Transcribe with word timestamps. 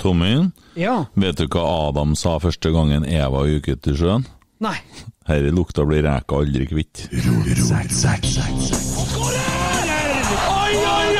Tommy, 0.00 0.50
Ja. 0.80 1.04
vet 1.14 1.36
du 1.36 1.46
hva 1.52 1.64
Adam 1.90 2.14
sa 2.16 2.38
første 2.40 2.72
gangen 2.72 3.04
Eva 3.04 3.44
gikk 3.46 3.68
ut 3.74 3.86
i 3.92 3.96
sjøen? 3.98 4.24
Nei. 4.60 4.76
Herre 5.28 5.52
lukta 5.52 5.84
blir 5.86 6.02
reka 6.08 6.40
aldri 6.40 6.66
kvitt. 6.68 7.06
Oi, 9.40 10.72
oi, 10.76 11.16
oi, 11.16 11.19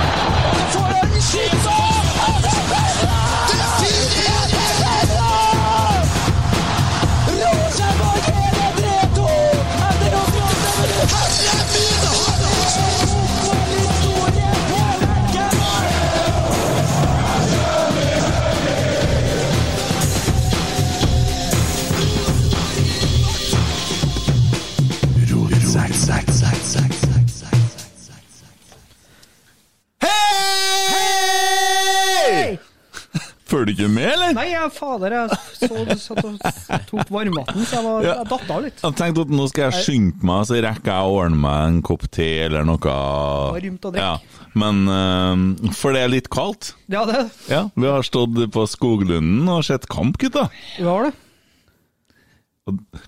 Med, 34.01 34.09
eller? 34.15 34.33
Nei, 34.35 34.45
jeg, 34.51 34.71
fader, 34.75 35.15
jeg 35.15 35.37
så 35.61 35.95
satt 36.01 36.21
og 36.25 36.85
tok 36.89 37.11
varmvann, 37.13 37.61
så 37.63 37.77
jeg, 37.77 37.85
var, 37.85 38.05
Ja. 38.07 38.15
jeg 38.19 38.29
datt 38.33 38.51
av 38.57 38.65
litt. 38.65 38.81
Jeg 38.83 38.97
tenkte 38.99 39.25
at 39.27 39.33
nå 39.37 39.47
skal 39.51 39.67
jeg 39.69 39.85
skynde 39.85 40.27
meg, 40.31 40.43
så 40.49 40.59
rekker 40.65 40.91
jeg 40.91 41.07
å 41.11 41.15
ordne 41.21 41.41
meg 41.45 41.65
en 41.69 41.79
kopp 41.91 42.05
te 42.11 42.27
eller 42.49 42.65
noe. 42.67 42.95
Varmt 43.55 43.87
å 43.87 43.93
drikke. 43.93 44.11
Ja. 44.11 44.47
Men 44.61 44.81
eh, 44.91 45.71
For 45.77 45.95
det 45.95 46.01
er 46.03 46.11
litt 46.11 46.27
kaldt. 46.33 46.73
Ja, 46.91 47.05
det 47.07 47.21
Ja, 47.47 47.67
Vi 47.77 47.87
har 47.87 48.03
stått 48.03 48.35
på 48.51 48.65
Skoglunden 48.67 49.47
og 49.53 49.63
sett 49.69 49.85
kamp, 49.91 50.17
gutta. 50.19 50.49
vi 50.77 50.83
har 50.89 51.07
det. 51.07 51.13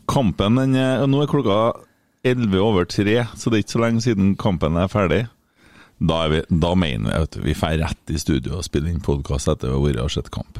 Kampen 0.09 0.55
den 0.57 0.75
er, 0.79 1.03
Nå 1.07 1.21
er 1.23 1.29
klokka 1.31 1.57
11 2.25 2.55
over 2.63 2.85
3, 2.87 3.17
så 3.35 3.51
det 3.51 3.57
er 3.59 3.63
ikke 3.65 3.75
så 3.75 3.81
lenge 3.83 4.03
siden 4.05 4.35
kampen 4.39 4.77
er 4.79 4.87
ferdig. 4.91 5.25
Da, 6.03 6.23
er 6.25 6.31
vi, 6.31 6.39
da 6.63 6.71
mener 6.75 7.11
vi 7.11 7.23
at 7.27 7.35
vi 7.43 7.53
drar 7.55 7.77
rett 7.83 8.11
i 8.15 8.19
studio 8.19 8.57
og 8.59 8.65
spiller 8.65 8.91
inn 8.91 9.03
podkast 9.03 9.51
etter 9.51 9.71
å 9.71 9.77
ha 9.77 9.83
vært 9.83 10.01
og 10.03 10.11
sett 10.11 10.31
kamp. 10.33 10.59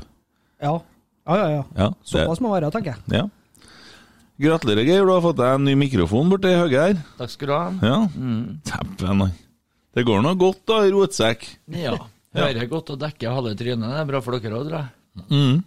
Ja. 0.64 0.74
Ja, 1.28 1.36
ja, 1.40 1.48
ja. 1.54 1.64
Ja, 1.78 1.88
det, 1.94 2.10
Såpass 2.10 2.42
må 2.44 2.52
være, 2.56 2.72
tenker 2.74 2.96
jeg. 2.96 3.20
ja. 3.20 3.26
Gratulerer, 4.44 4.84
Geir. 4.88 5.06
Du 5.06 5.12
har 5.14 5.22
fått 5.24 5.38
deg 5.38 5.52
en 5.60 5.64
ny 5.68 5.76
mikrofon 5.78 6.32
borti 6.32 6.50
høyre 6.58 6.80
her. 6.88 6.96
Takk 7.20 7.30
skal 7.32 7.48
du 7.48 7.54
ha. 7.54 7.68
Ja. 7.86 8.00
Dæven, 8.18 9.22
han. 9.22 9.36
Det 9.94 10.04
går 10.08 10.24
nå 10.26 10.32
godt, 10.42 10.64
da, 10.68 10.80
i 10.88 10.92
rotsekk. 10.92 11.46
Ja. 11.78 11.94
Hører 12.34 12.66
godt 12.72 12.90
å 12.96 12.98
dekke 12.98 13.30
halve 13.30 13.54
trynet. 13.60 13.86
Det 13.94 14.02
er 14.02 14.10
bra 14.10 14.22
for 14.26 14.40
dere 14.42 14.58
òg, 14.58 14.66
tror 14.72 14.80
jeg. 14.82 15.62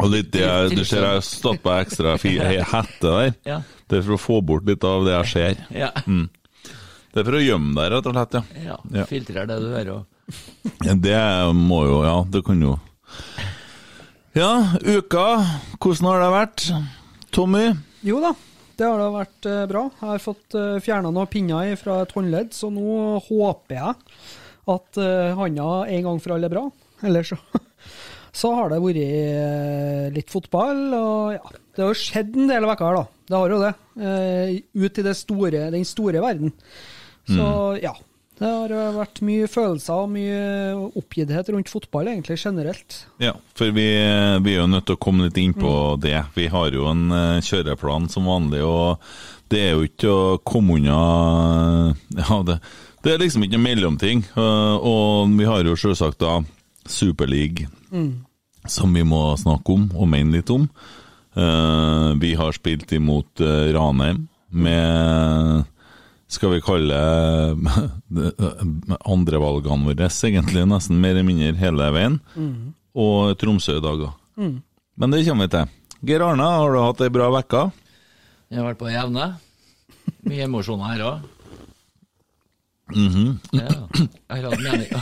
Og 0.00 0.08
litt 0.08 0.30
det, 0.32 0.46
du 0.72 0.80
ser 0.88 1.04
jeg 1.04 1.18
har 1.18 1.24
stått 1.26 1.60
på 1.60 1.74
ekstra 1.76 2.14
fi- 2.18 2.38
he- 2.48 2.64
hette 2.64 3.04
der. 3.12 3.34
Ja. 3.44 3.58
Det 3.90 3.98
er 4.00 4.06
for 4.08 4.16
å 4.16 4.22
få 4.24 4.40
bort 4.48 4.64
litt 4.70 4.86
av 4.88 5.04
det 5.04 5.12
jeg 5.18 5.30
ser. 5.34 5.60
Ja. 5.76 5.90
Det 6.00 7.20
er 7.20 7.26
for 7.28 7.36
å 7.36 7.42
gjemme 7.44 7.74
deg, 7.76 7.90
rett 7.92 8.08
og 8.08 8.16
slett. 8.16 8.38
ja. 8.40 8.62
ja. 8.70 8.78
Ja. 9.02 9.04
Filtrer 9.10 9.50
det 9.50 9.60
du 9.60 9.68
hører 9.68 9.92
òg. 9.98 10.38
Ja, 10.86 10.94
det 10.94 11.20
må 11.58 11.82
jo 11.90 12.00
Ja, 12.06 12.16
det 12.30 12.40
kan 12.46 12.60
jo 12.64 12.78
Ja, 14.30 14.76
uka. 14.86 15.24
Hvordan 15.82 16.06
har 16.06 16.20
det 16.22 16.26
vært? 16.30 16.64
Tommy? 17.34 17.64
Jo 18.06 18.20
da, 18.22 18.30
det 18.78 18.86
har 18.86 19.00
da 19.02 19.08
vært 19.10 19.48
eh, 19.50 19.64
bra. 19.66 19.88
Jeg 19.90 20.06
har 20.06 20.22
fått 20.22 20.54
uh, 20.54 20.76
fjerna 20.82 21.10
noen 21.10 21.26
pinner 21.30 21.72
fra 21.80 21.96
et 22.04 22.14
håndledd, 22.14 22.52
så 22.54 22.70
nå 22.70 23.18
håper 23.26 23.74
jeg 23.74 23.96
at 24.70 25.00
uh, 25.02 25.34
handa 25.34 25.66
en 25.82 26.06
gang 26.06 26.22
for 26.22 26.36
alle 26.36 26.46
er 26.46 26.54
bra. 26.54 26.62
Ellers 27.02 27.32
så 27.34 27.40
Så 28.30 28.52
har 28.54 28.70
det 28.70 28.78
vært 28.84 29.00
eh, 29.02 30.04
litt 30.14 30.30
fotball, 30.30 30.84
og 30.94 31.32
ja 31.34 31.48
Det 31.50 31.82
har 31.82 31.90
jo 31.90 31.98
skjedd 31.98 32.36
en 32.38 32.52
del 32.52 32.68
uker 32.68 32.86
her, 32.86 33.00
da. 33.00 33.24
Det 33.26 33.40
har 33.40 33.54
jo 33.54 33.58
det. 33.64 33.72
Eh, 33.98 34.52
ut 34.86 35.00
i 35.02 35.04
det 35.08 35.16
store, 35.18 35.64
den 35.74 35.86
store 35.88 36.22
verden. 36.22 36.54
Så 37.26 37.48
ja. 37.82 37.96
Det 38.40 38.48
har 38.48 38.72
eh, 38.72 38.92
vært 38.96 39.18
mye 39.28 39.48
følelser 39.52 39.98
og 40.00 40.12
mye 40.14 40.38
oppgitthet 40.96 41.50
rundt 41.52 41.68
fotball, 41.68 42.08
egentlig, 42.08 42.38
generelt. 42.40 43.02
Ja, 43.20 43.34
for 43.58 43.68
vi, 43.76 43.84
vi 44.46 44.54
er 44.54 44.62
jo 44.62 44.68
nødt 44.72 44.86
til 44.88 44.96
å 44.96 45.00
komme 45.02 45.26
litt 45.26 45.36
inn 45.42 45.52
på 45.56 45.72
det. 46.00 46.16
Vi 46.38 46.46
har 46.48 46.70
jo 46.72 46.86
en 46.88 47.02
eh, 47.12 47.42
kjøreplan 47.44 48.08
som 48.08 48.24
vanlig, 48.30 48.62
og 48.64 49.02
det 49.52 49.60
er 49.66 49.74
jo 49.76 49.84
ikke 49.90 50.08
å 50.14 50.38
komme 50.46 50.78
unna 50.78 51.00
Ja, 52.16 52.38
det, 52.48 52.56
det 53.04 53.12
er 53.12 53.20
liksom 53.26 53.44
ikke 53.44 53.58
noen 53.58 53.66
mellomting. 53.68 54.24
eh, 54.32 54.76
Og 54.88 55.36
vi 55.36 55.48
har 55.50 55.68
jo 55.68 55.76
selvsagt 55.76 56.22
da 56.24 56.38
Superleague, 56.90 57.68
som 58.66 58.94
vi 58.96 59.02
må 59.06 59.20
snakke 59.38 59.74
om 59.76 59.84
og 60.00 60.08
mene 60.10 60.38
litt 60.38 60.48
om. 60.54 60.64
Eh, 61.36 62.08
vi 62.24 62.32
har 62.40 62.56
spilt 62.56 62.90
imot 62.96 63.44
Ranheim 63.76 64.24
med 64.50 65.68
skal 66.30 66.50
vi 66.54 66.60
kalle 66.62 66.94
det, 68.16 68.30
andrevalgene 69.02 69.86
våre, 69.90 70.06
egentlig 70.08 70.62
nesten 70.70 71.00
mer 71.02 71.12
eller 71.16 71.26
mindre 71.26 71.58
hele 71.60 71.90
veien, 71.96 72.16
og 72.94 73.34
Tromsø 73.40 73.72
i 73.78 73.82
dag. 73.84 73.98
da. 74.06 74.10
Men 75.00 75.08
det 75.14 75.24
kommer 75.26 75.44
vi 75.48 75.52
til. 75.56 75.66
Geir 76.06 76.22
Arne, 76.24 76.46
har 76.56 76.70
du 76.72 76.78
hatt 76.80 77.00
ei 77.04 77.10
bra 77.12 77.26
uke? 77.34 77.62
Jeg 78.50 78.58
har 78.60 78.66
vært 78.70 78.80
på 78.80 78.88
jevne. 78.90 79.24
Mye 80.26 80.44
emosjoner 80.46 80.86
her 80.94 81.00
òg. 81.06 81.16
Mhm. 82.90 83.26
ja. 83.54 83.68
Jeg 83.94 84.42
har 84.42 84.50
hatt 84.50 84.64
mening. 84.64 84.90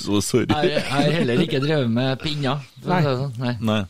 Så 0.00 0.20
sorry. 0.22 0.46
Jeg 0.46 0.82
har 0.86 1.10
heller 1.10 1.40
ikke 1.42 1.58
drevet 1.60 1.90
med 1.90 2.18
pinner. 2.22 2.58
det 2.84 3.02
sånn. 3.04 3.32
Nei. 3.42 3.54
Nei. 3.60 3.82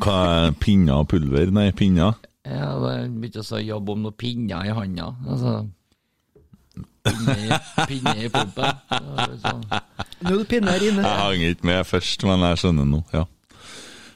Hva 0.00 0.16
er 0.46 0.52
pinner 0.62 0.94
og 1.02 1.08
pulver? 1.12 1.50
Nei, 1.52 1.68
pinner. 1.76 2.12
Jeg 2.46 2.80
begynte 2.80 3.20
begynt 3.20 3.36
å 3.40 3.42
jobbe 3.44 3.66
jobb 3.68 3.90
om 3.92 4.02
noen 4.06 4.16
pinner 4.16 4.64
i 4.68 4.72
handa. 4.76 5.08
Altså, 5.28 5.54
pinne 7.04 7.34
i, 7.36 7.58
pinne 7.90 8.14
i 8.16 8.30
pumpen. 8.32 8.80
Sånn. 9.42 9.66
Nå 10.20 10.32
er 10.32 10.38
det 10.38 10.46
pinner 10.48 10.86
inne. 10.86 11.04
Jeg 11.04 11.20
hang 11.24 11.44
ikke 11.50 11.68
med 11.70 11.84
først, 11.88 12.24
men 12.28 12.46
jeg 12.48 12.62
skjønner 12.62 12.88
nå. 12.88 13.02
Ja. 13.12 13.26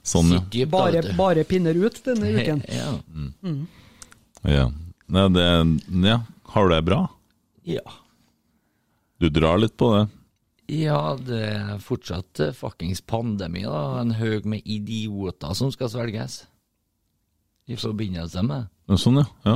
Sånn, 0.04 0.32
ja. 0.36 0.40
Dypt, 0.52 0.70
Bare, 0.72 1.02
bare 1.16 1.44
pinner 1.48 1.76
ut 1.80 2.00
denne 2.04 2.32
uken. 2.36 2.64
Ja. 2.68 2.88
ja. 4.52 4.66
Nei, 5.14 5.28
det, 5.36 5.46
ja. 6.08 6.18
Har 6.54 6.68
du 6.68 6.74
det 6.76 6.82
bra? 6.88 7.04
ja. 7.68 7.84
Du 9.22 9.28
drar 9.30 9.56
litt 9.62 9.76
på 9.78 9.86
det? 9.94 10.02
Ja, 10.74 11.14
det 11.16 11.38
er 11.46 11.78
fortsatt 11.80 12.40
fuckings 12.58 13.00
pandemi, 13.08 13.62
da. 13.64 14.00
En 14.02 14.10
haug 14.18 14.44
med 14.48 14.66
idioter 14.68 15.54
som 15.56 15.70
skal 15.72 15.88
svelges. 15.92 16.42
I 17.68 17.76
forbindelse 17.80 18.42
med 18.44 18.62
Sånn, 19.00 19.16
ja. 19.22 19.26
ja. 19.48 19.54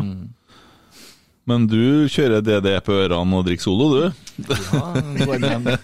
Men 1.48 1.66
du 1.68 2.08
kjører 2.12 2.40
DD 2.44 2.68
på 2.84 2.92
ørene 2.96 3.36
og 3.38 3.44
drikker 3.44 3.64
Solo, 3.64 3.86
du? 3.92 4.04
Ja, 4.48 4.80
går 5.24 5.38
med, 5.42 5.78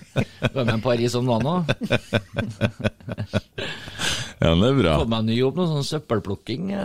går 0.52 0.60
med 0.60 0.74
en 0.74 0.82
Paris 0.84 1.14
om 1.16 1.26
dagen 1.28 1.46
òg. 1.48 1.62
Ja, 4.44 4.50
det 4.58 4.66
er 4.66 4.74
bra. 4.76 4.94
Fått 4.98 5.08
meg 5.12 5.22
ny 5.28 5.34
jobb, 5.38 5.54
noe 5.56 5.68
sånn 5.70 5.86
søppelplukking. 5.88 6.62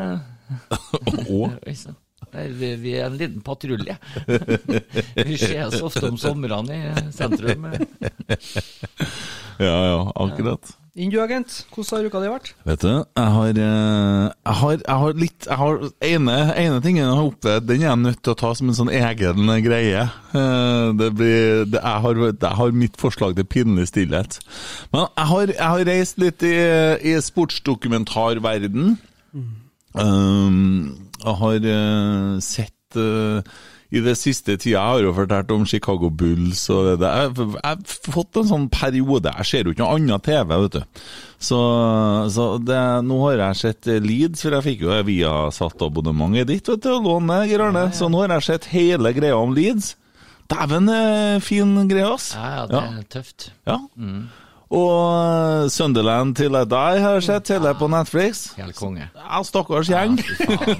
Nei, 2.29 2.43
Vi, 2.55 2.67
vi 2.79 2.91
er 2.93 3.05
en 3.07 3.17
liten 3.17 3.41
patrulje. 3.43 3.95
Vi 5.17 5.35
ses 5.39 5.81
ofte 5.83 6.05
om 6.11 6.17
somrene 6.21 6.73
i 6.77 6.79
sentrum. 7.15 7.65
ja, 9.57 9.73
ja, 9.73 9.99
akkurat. 10.13 10.63
Inn 10.97 11.11
du, 11.13 11.19
agent. 11.21 11.67
Hvordan 11.69 11.99
har 11.99 12.07
uka 12.09 12.21
di 12.23 12.29
vært? 12.31 12.47
Vet 12.65 12.81
du, 12.81 12.89
jeg 12.89 13.33
har, 13.35 13.49
eh, 13.61 14.23
jeg 14.33 14.55
har, 14.61 14.77
jeg 14.79 14.97
har 15.03 15.19
litt 15.21 15.45
jeg 15.45 15.57
har, 15.59 15.83
ene, 16.07 16.37
ene 16.57 16.79
tingen 16.81 17.03
jeg 17.03 17.17
har 17.19 17.29
opplevd, 17.29 17.67
den 17.69 17.83
er 17.83 17.89
jeg 17.91 18.01
nødt 18.01 18.21
til 18.25 18.33
å 18.33 18.39
ta 18.39 18.51
som 18.57 18.71
en 18.71 18.77
sånn 18.79 18.91
egen 18.93 19.51
greie. 19.65 20.07
Eh, 20.33 20.87
Det 20.99 21.11
blir, 21.15 21.65
det, 21.69 21.79
jeg, 21.83 22.55
har, 22.57 22.71
mitt 22.73 22.97
forslag 22.97 23.37
til 23.37 23.45
pinlig 23.45 23.87
stillhet. 23.91 24.39
Men 24.91 25.05
jeg 25.13 25.29
har, 25.61 25.85
reist 25.89 26.17
litt 26.21 26.43
i, 26.43 26.55
i 27.13 27.15
sportsdokumentarverden. 27.21 28.97
Um, 29.93 31.09
jeg 31.19 31.35
har 31.41 31.65
uh, 31.65 32.39
sett 32.43 32.97
eh, 32.97 33.41
i 33.89 34.01
det 34.05 34.13
siste 34.19 34.53
tida 34.57 34.75
Jeg 34.75 34.93
har 34.93 35.01
jo 35.01 35.13
fortalt 35.17 35.51
om 35.53 35.65
Chicago 35.65 36.11
Bulls 36.13 36.61
og 36.73 36.91
det 36.91 36.97
der. 37.01 37.31
Jeg, 37.33 37.61
har 37.63 38.13
fått 38.13 38.37
en 38.37 38.49
sånn 38.51 38.67
periode 38.73 39.33
Jeg 39.33 39.49
ser 39.49 39.65
jo 39.65 39.73
ikke 39.73 39.81
noe 39.81 39.97
annet 39.97 40.25
TV, 40.27 40.53
vet 40.65 40.77
du. 40.77 41.05
Så, 41.39 41.59
så 42.35 42.49
det, 42.61 42.81
nå 43.07 43.21
har 43.23 43.41
jeg 43.45 43.59
sett 43.63 43.89
Leeds, 44.03 44.43
for 44.43 44.57
jeg 44.57 44.67
fikk 44.67 44.83
jo 44.85 44.99
via 45.07 45.33
satt 45.55 45.81
abonnementet 45.85 46.51
ditt, 46.51 46.67
vet 46.67 46.83
du, 46.83 46.91
og 46.97 47.07
låne, 47.07 47.39
Geir 47.49 47.63
Arne. 47.69 47.87
Så 47.95 48.11
nå 48.11 48.21
har 48.25 48.35
jeg 48.37 48.47
sett 48.49 48.69
hele 48.73 49.13
greia 49.15 49.39
om 49.39 49.55
Leeds. 49.55 49.93
Dæven, 50.49 50.89
eh, 50.89 51.39
fin 51.45 51.73
greie, 51.89 52.09
ass. 52.09 52.33
Ja, 52.35 52.49
ja, 52.57 52.67
det 52.69 52.83
er 52.83 53.09
tøft. 53.15 53.51
Ja. 53.69 53.79
Og 54.69 55.63
eh, 55.65 55.69
Sunderland 55.73 56.35
til 56.37 56.53
I 56.53 56.61
Die 56.69 57.01
har 57.01 57.15
jeg 57.17 57.25
sett 57.25 57.49
hele 57.55 57.71
på 57.77 57.87
Netflix. 57.89 58.43
Helt 58.59 58.77
konge. 58.77 59.07
Ja, 59.17 59.41
stakkars 59.45 59.89
gjeng. 59.89 60.19
Faen. 60.37 60.75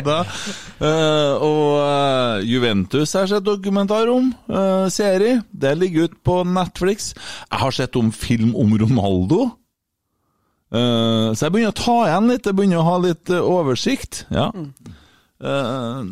Da. 0.06 0.16
Uh, 0.80 1.34
og 1.42 1.68
eh, 1.80 2.46
Juventus 2.50 3.12
har 3.14 3.24
jeg 3.24 3.36
sett 3.36 3.46
dokumentar 3.46 4.10
om. 4.10 4.32
uh, 4.50 4.88
serie. 4.92 5.40
Det 5.52 5.76
ligger 5.78 6.10
ute 6.10 6.18
på 6.24 6.40
Netflix. 6.44 7.12
Jeg 7.50 7.62
har 7.62 7.74
sett 7.74 7.96
om 7.96 8.10
film 8.12 8.54
om 8.58 8.74
Ronaldo. 8.80 9.48
Uh, 10.74 11.30
så 11.30 11.46
jeg 11.46 11.54
begynner 11.54 11.74
å 11.74 11.78
ta 11.78 11.96
igjen 12.08 12.30
litt. 12.32 12.46
Jeg 12.50 12.58
begynner 12.58 12.82
å 12.82 12.88
ha 12.90 12.96
litt 13.06 13.34
oversikt. 13.38 14.24
Ja. 14.34 14.50
Eh, 15.40 16.04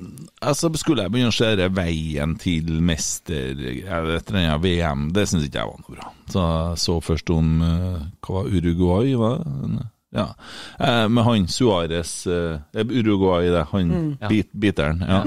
altså 0.44 0.69
Skulle 0.76 1.06
jeg 1.06 1.12
begynne 1.15 1.32
å 1.32 1.35
skjære 1.35 1.71
veien 1.73 2.37
til 2.41 2.69
mester 2.85 3.56
jeg 3.56 4.21
denne 4.29 4.59
VM, 4.61 5.09
det 5.17 5.25
syns 5.31 5.47
ikke 5.47 5.62
jeg 5.62 5.73
var 5.73 5.81
noe 5.81 5.97
bra. 5.97 6.12
Så 6.29 6.44
jeg 6.44 6.85
så 6.85 7.00
først 7.05 7.32
om 7.32 7.50
uh, 7.65 7.99
hva 8.25 8.41
var 8.43 8.53
Uruguay, 8.53 9.15
var? 9.21 9.44
Ja. 10.15 10.29
Uh, 10.79 11.06
med 11.11 11.25
han 11.26 11.49
Suárez 11.50 12.12
eh, 12.31 12.85
Uruguay, 12.85 13.49
det. 13.50 13.65
Han 13.73 13.94
mm. 13.94 14.11
bit, 14.29 14.53
biteren. 14.53 15.05
Ja. 15.09 15.23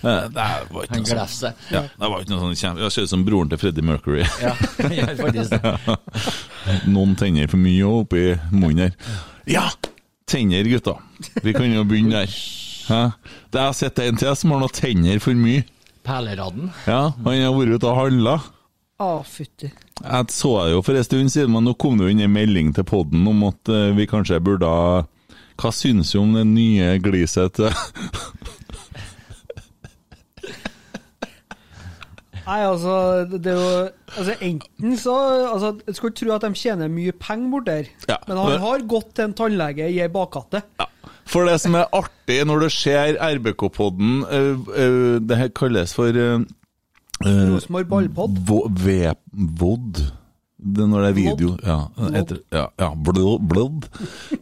Det 0.00 0.44
var 0.72 0.86
ikke 0.86 1.02
noe 1.02 1.26
sånn 1.28 1.58
ja, 1.68 1.82
det 1.84 2.08
var 2.08 2.22
ikke 2.22 2.32
noe 2.32 2.44
sånn 2.46 2.54
kjempe... 2.56 2.86
Jeg 2.86 2.94
ser 2.94 3.04
ut 3.04 3.12
som 3.12 3.24
broren 3.26 3.50
til 3.52 3.60
Freddie 3.60 3.84
Mercury. 3.84 4.24
Ja. 4.40 4.54
Noen 6.94 7.12
tenner 7.20 7.50
for 7.52 7.60
mye 7.60 7.90
oppi 8.00 8.24
munnen 8.54 8.86
her. 8.86 9.20
Ja! 9.50 9.66
Tenner, 10.30 10.64
gutta. 10.70 10.94
Vi 11.42 11.52
kan 11.52 11.68
jo 11.74 11.84
begynne 11.88 12.22
der. 12.22 12.40
Hæ? 12.90 13.02
Det 13.50 13.60
jeg 13.60 13.68
har 13.68 13.76
sett 13.78 14.00
en 14.02 14.18
til 14.18 14.34
som 14.38 14.50
har 14.54 14.62
noen 14.64 14.74
tenner 14.74 15.20
for 15.22 15.38
mye. 15.38 15.62
Perleradden. 16.06 16.72
Ja, 16.88 17.12
Han 17.22 17.38
har 17.38 17.54
vært 17.54 17.76
ute 17.76 17.86
og 17.86 17.98
handla. 18.00 18.34
Å, 19.00 19.10
fytti. 19.24 19.70
Jeg 20.00 20.32
så 20.34 20.50
det 20.64 20.72
jo 20.74 20.82
for 20.84 20.96
en 20.96 21.04
stund 21.06 21.32
siden, 21.32 21.52
men 21.54 21.64
nå 21.68 21.74
kom 21.78 21.98
det 21.98 22.08
jo 22.08 22.12
inn 22.14 22.24
en 22.24 22.32
melding 22.34 22.74
til 22.76 22.84
podden 22.88 23.26
om 23.30 23.44
at 23.48 23.70
eh, 23.70 23.92
vi 23.96 24.08
kanskje 24.10 24.40
burde 24.44 24.68
ha 24.68 25.04
Hva 25.60 25.70
syns 25.76 26.12
du 26.14 26.18
om 26.22 26.32
det 26.34 26.46
nye 26.48 26.94
gliset 27.04 27.52
til 27.58 27.68
Nei, 32.50 32.60
altså, 32.66 32.94
det 33.30 33.52
er 33.52 33.58
jo 33.60 33.66
altså, 34.16 34.34
Enten 34.42 34.96
så 34.98 35.16
altså, 35.52 35.74
Jeg 35.86 35.98
skulle 36.00 36.16
tro 36.18 36.32
at 36.34 36.46
de 36.46 36.50
tjener 36.58 36.88
mye 36.90 37.12
penger 37.14 37.52
bort 37.52 37.68
der, 37.68 37.92
Ja, 38.08 38.16
men 38.26 38.40
han 38.40 38.56
har 38.64 38.88
gått 38.90 39.12
til 39.14 39.28
en 39.28 39.36
tannlege 39.36 39.86
i 39.86 40.00
ei 40.02 40.08
bakgate. 40.12 40.64
Ja. 40.80 40.88
For 41.28 41.46
det 41.46 41.58
som 41.62 41.76
er 41.78 41.90
artig 41.96 42.40
når 42.48 42.64
du 42.64 42.68
ser 42.72 43.18
RBK-podden, 43.20 44.24
øh, 44.30 45.20
det 45.28 45.36
her 45.36 45.52
kalles 45.54 45.94
for 45.94 46.10
øh, 46.10 46.40
Rosenborg 47.20 47.88
ballpod. 47.88 48.40
VOD. 49.60 50.02
Det 50.60 50.88
når 50.88 51.00
det 51.00 51.08
er 51.08 51.16
video. 51.16 51.54
Ja, 51.64 51.78
etter, 52.20 52.42
ja, 52.52 52.66
ja 52.80 52.90
blod, 53.04 53.40
blod. 53.48 53.88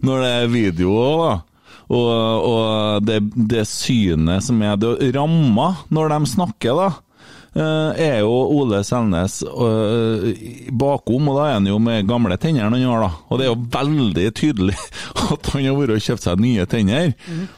Når 0.02 0.22
det 0.22 0.30
er 0.32 0.50
video 0.50 0.94
òg, 0.98 1.22
da. 1.22 1.36
Og, 1.88 2.08
og 2.44 3.06
det, 3.06 3.20
det 3.48 3.64
synet 3.70 4.44
som 4.44 4.58
er 4.62 4.76
det 4.76 5.12
ramma 5.16 5.70
når 5.94 6.12
de 6.12 6.18
snakker, 6.28 6.74
da. 6.76 6.88
Eh, 7.58 8.00
er 8.08 8.20
jo 8.22 8.32
Ole 8.54 8.80
Selnes 8.86 9.40
eh, 9.42 10.28
bakom, 10.70 11.28
og 11.30 11.38
da 11.38 11.46
er 11.48 11.56
han 11.56 11.68
jo 11.68 11.78
med 11.82 12.06
gamle 12.08 12.38
tennene 12.40 12.70
han 12.70 12.86
har, 12.86 13.04
da. 13.04 13.10
Og 13.28 13.40
det 13.40 13.46
er 13.46 13.50
jo 13.50 13.66
veldig 13.74 14.26
tydelig 14.38 14.76
at 15.34 15.50
han 15.52 15.66
har 15.66 15.76
vært 15.78 15.94
og 15.96 16.04
kjøpt 16.06 16.26
seg 16.26 16.44
nye 16.44 16.66
tenner. 16.70 17.12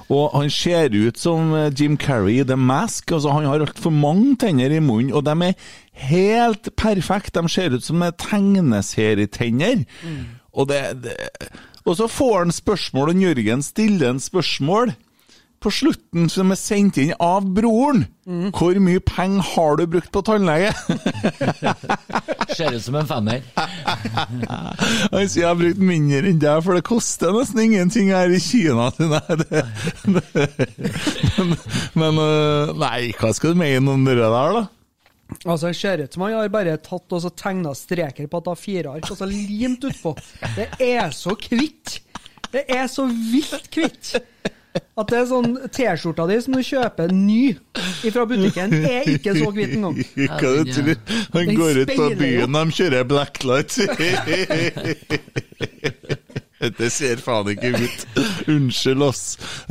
Og 0.08 0.36
han 0.36 0.50
ser 0.54 0.96
ut 0.96 1.20
som 1.20 1.54
eh, 1.56 1.70
Jim 1.76 1.98
Carrey 2.00 2.40
i 2.40 2.46
The 2.48 2.58
Mask. 2.58 3.12
altså 3.12 3.36
Han 3.36 3.48
har 3.50 3.66
altfor 3.66 3.94
mange 3.94 4.36
tenner 4.40 4.72
i 4.72 4.82
munnen, 4.82 5.12
og 5.14 5.26
de 5.28 5.50
er 5.50 5.70
helt 6.10 6.72
perfekte. 6.80 7.40
De 7.40 7.52
ser 7.52 7.76
ut 7.76 7.84
som 7.84 8.02
tegneserietenner. 8.02 9.84
Mm. 10.02 10.24
Og 10.52 10.66
det, 10.70 10.82
det 11.04 11.14
Og 11.84 11.96
så 11.96 12.08
får 12.10 12.38
han 12.38 12.52
spørsmål, 12.52 13.14
og 13.14 13.22
Jørgen 13.22 13.62
stiller 13.62 14.10
en 14.10 14.20
spørsmål 14.20 14.94
på 15.60 15.70
slutten 15.72 16.30
som 16.32 16.52
er 16.54 16.58
sendt 16.58 16.96
inn 17.00 17.12
av 17.20 17.44
broren. 17.56 18.06
Hvor 18.56 18.76
mye 18.80 19.00
penger 19.04 19.44
har 19.52 19.76
du 19.76 19.84
brukt 19.90 20.10
på 20.14 20.22
tannlege? 20.24 20.70
Ser 22.56 22.76
ut 22.76 22.84
som 22.84 22.96
en 23.00 23.08
femmer. 23.08 23.44
Han 25.12 25.28
sier 25.28 25.42
jeg 25.42 25.48
har 25.48 25.58
brukt 25.58 25.82
mindre 25.82 26.30
enn 26.30 26.40
deg, 26.40 26.62
for 26.64 26.78
det 26.78 26.84
koster 26.86 27.34
nesten 27.36 27.64
ingenting 27.66 28.12
her 28.14 28.32
i 28.32 28.40
Kina. 28.42 28.88
Nei, 29.12 29.38
det, 29.42 29.64
det, 30.16 30.48
men, 31.36 31.56
men 31.98 32.20
øh, 32.24 32.72
nei, 32.80 33.10
hva 33.18 33.32
skal 33.36 33.52
du 33.54 33.60
mene 33.60 33.96
om 33.96 34.06
det 34.06 34.16
der, 34.20 34.30
da? 34.30 34.64
Altså, 35.44 35.68
Det 35.68 35.76
ser 35.78 36.04
ut 36.04 36.14
som 36.14 36.24
han 36.26 36.38
har 36.38 36.52
bare 36.52 36.78
tatt 36.82 37.16
og 37.16 37.22
så 37.22 37.30
tegna 37.36 37.74
streker 37.76 38.30
på 38.30 38.40
et 38.40 38.50
A4-ark 38.54 39.10
og 39.12 39.18
så 39.18 39.28
limt 39.28 39.84
utpå. 39.86 40.14
Det 40.56 40.70
er 40.88 41.12
så 41.14 41.36
kvitt! 41.38 42.00
Det 42.50 42.64
er 42.72 42.88
så 42.90 43.04
vilt 43.06 43.68
kvitt! 43.70 44.16
At 45.00 45.08
det 45.10 45.18
er 45.18 45.26
sånn 45.30 45.54
T-skjorta 45.74 46.26
di 46.30 46.36
som 46.44 46.54
du 46.54 46.62
kjøper 46.62 47.10
ny 47.14 47.56
fra 48.12 48.22
butikken, 48.28 48.74
er 48.86 49.08
ikke 49.10 49.32
så 49.38 49.48
hvit 49.54 49.72
engang. 49.74 49.96
Hva 50.14 50.52
du 50.60 50.70
tror? 50.70 50.94
Han 51.34 51.50
går 51.58 51.80
ut 51.82 51.92
på 51.96 52.06
byen, 52.20 52.58
de 52.58 52.76
kjører 52.78 53.08
blacklight. 53.10 53.78
Det 56.60 56.90
ser 56.92 57.16
faen 57.24 57.48
ikke 57.54 57.70
ut. 57.72 58.02
Unnskyld, 58.52 59.02
ass. 59.06 59.22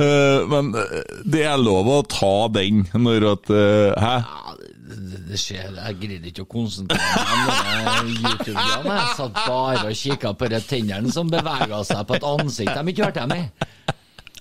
Eh, 0.02 0.40
Men 0.50 0.72
eh, 0.74 0.96
det 1.22 1.44
er 1.46 1.60
lov 1.62 1.86
å 1.86 2.00
ta 2.10 2.48
den 2.50 2.80
når 2.98 3.26
at 3.30 3.52
eh, 3.54 3.92
Hæ? 3.94 4.14
Ja, 4.26 4.56
det, 4.90 5.20
det 5.28 5.38
skjer, 5.38 5.68
jeg 5.76 5.98
greide 6.00 6.32
ikke 6.32 6.42
å 6.42 6.50
konsentrere 6.50 7.36
meg 7.46 8.00
om 8.02 8.08
det 8.10 8.16
YouTube-greiene. 8.24 8.96
Jeg 8.96 9.14
satt 9.20 9.38
bare 9.46 9.84
og 9.86 10.00
kikka 10.02 10.32
på 10.40 10.50
de 10.50 10.60
tennene 10.66 11.14
som 11.14 11.30
bevega 11.30 11.78
seg 11.86 12.02
på 12.10 12.18
et 12.18 12.26
ansikt 12.32 12.74
de 12.74 12.94
ikke 12.96 13.06
hørte 13.06 13.22
dem 13.22 13.36
med. 13.36 13.68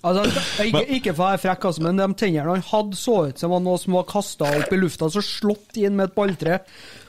Altså, 0.03 0.23
ikke, 0.63 0.85
ikke 0.95 1.13
for 1.13 1.25
å 1.25 1.29
være 1.33 1.41
frekk, 1.43 1.65
altså, 1.69 1.81
men 1.83 1.97
de 1.99 2.05
tennene 2.15 2.53
han 2.55 2.61
hadde, 2.69 2.95
så 2.95 3.17
ut 3.27 3.41
som 3.41 3.51
var 3.51 3.59
noe 3.65 3.77
som 3.81 3.93
var 3.97 4.05
kasta 4.07 4.47
opp 4.61 4.71
i 4.71 4.79
lufta, 4.79 5.09
så 5.11 5.19
slått 5.25 5.75
inn 5.81 5.97
med 5.97 6.09
et 6.09 6.15
balltre. 6.15 6.59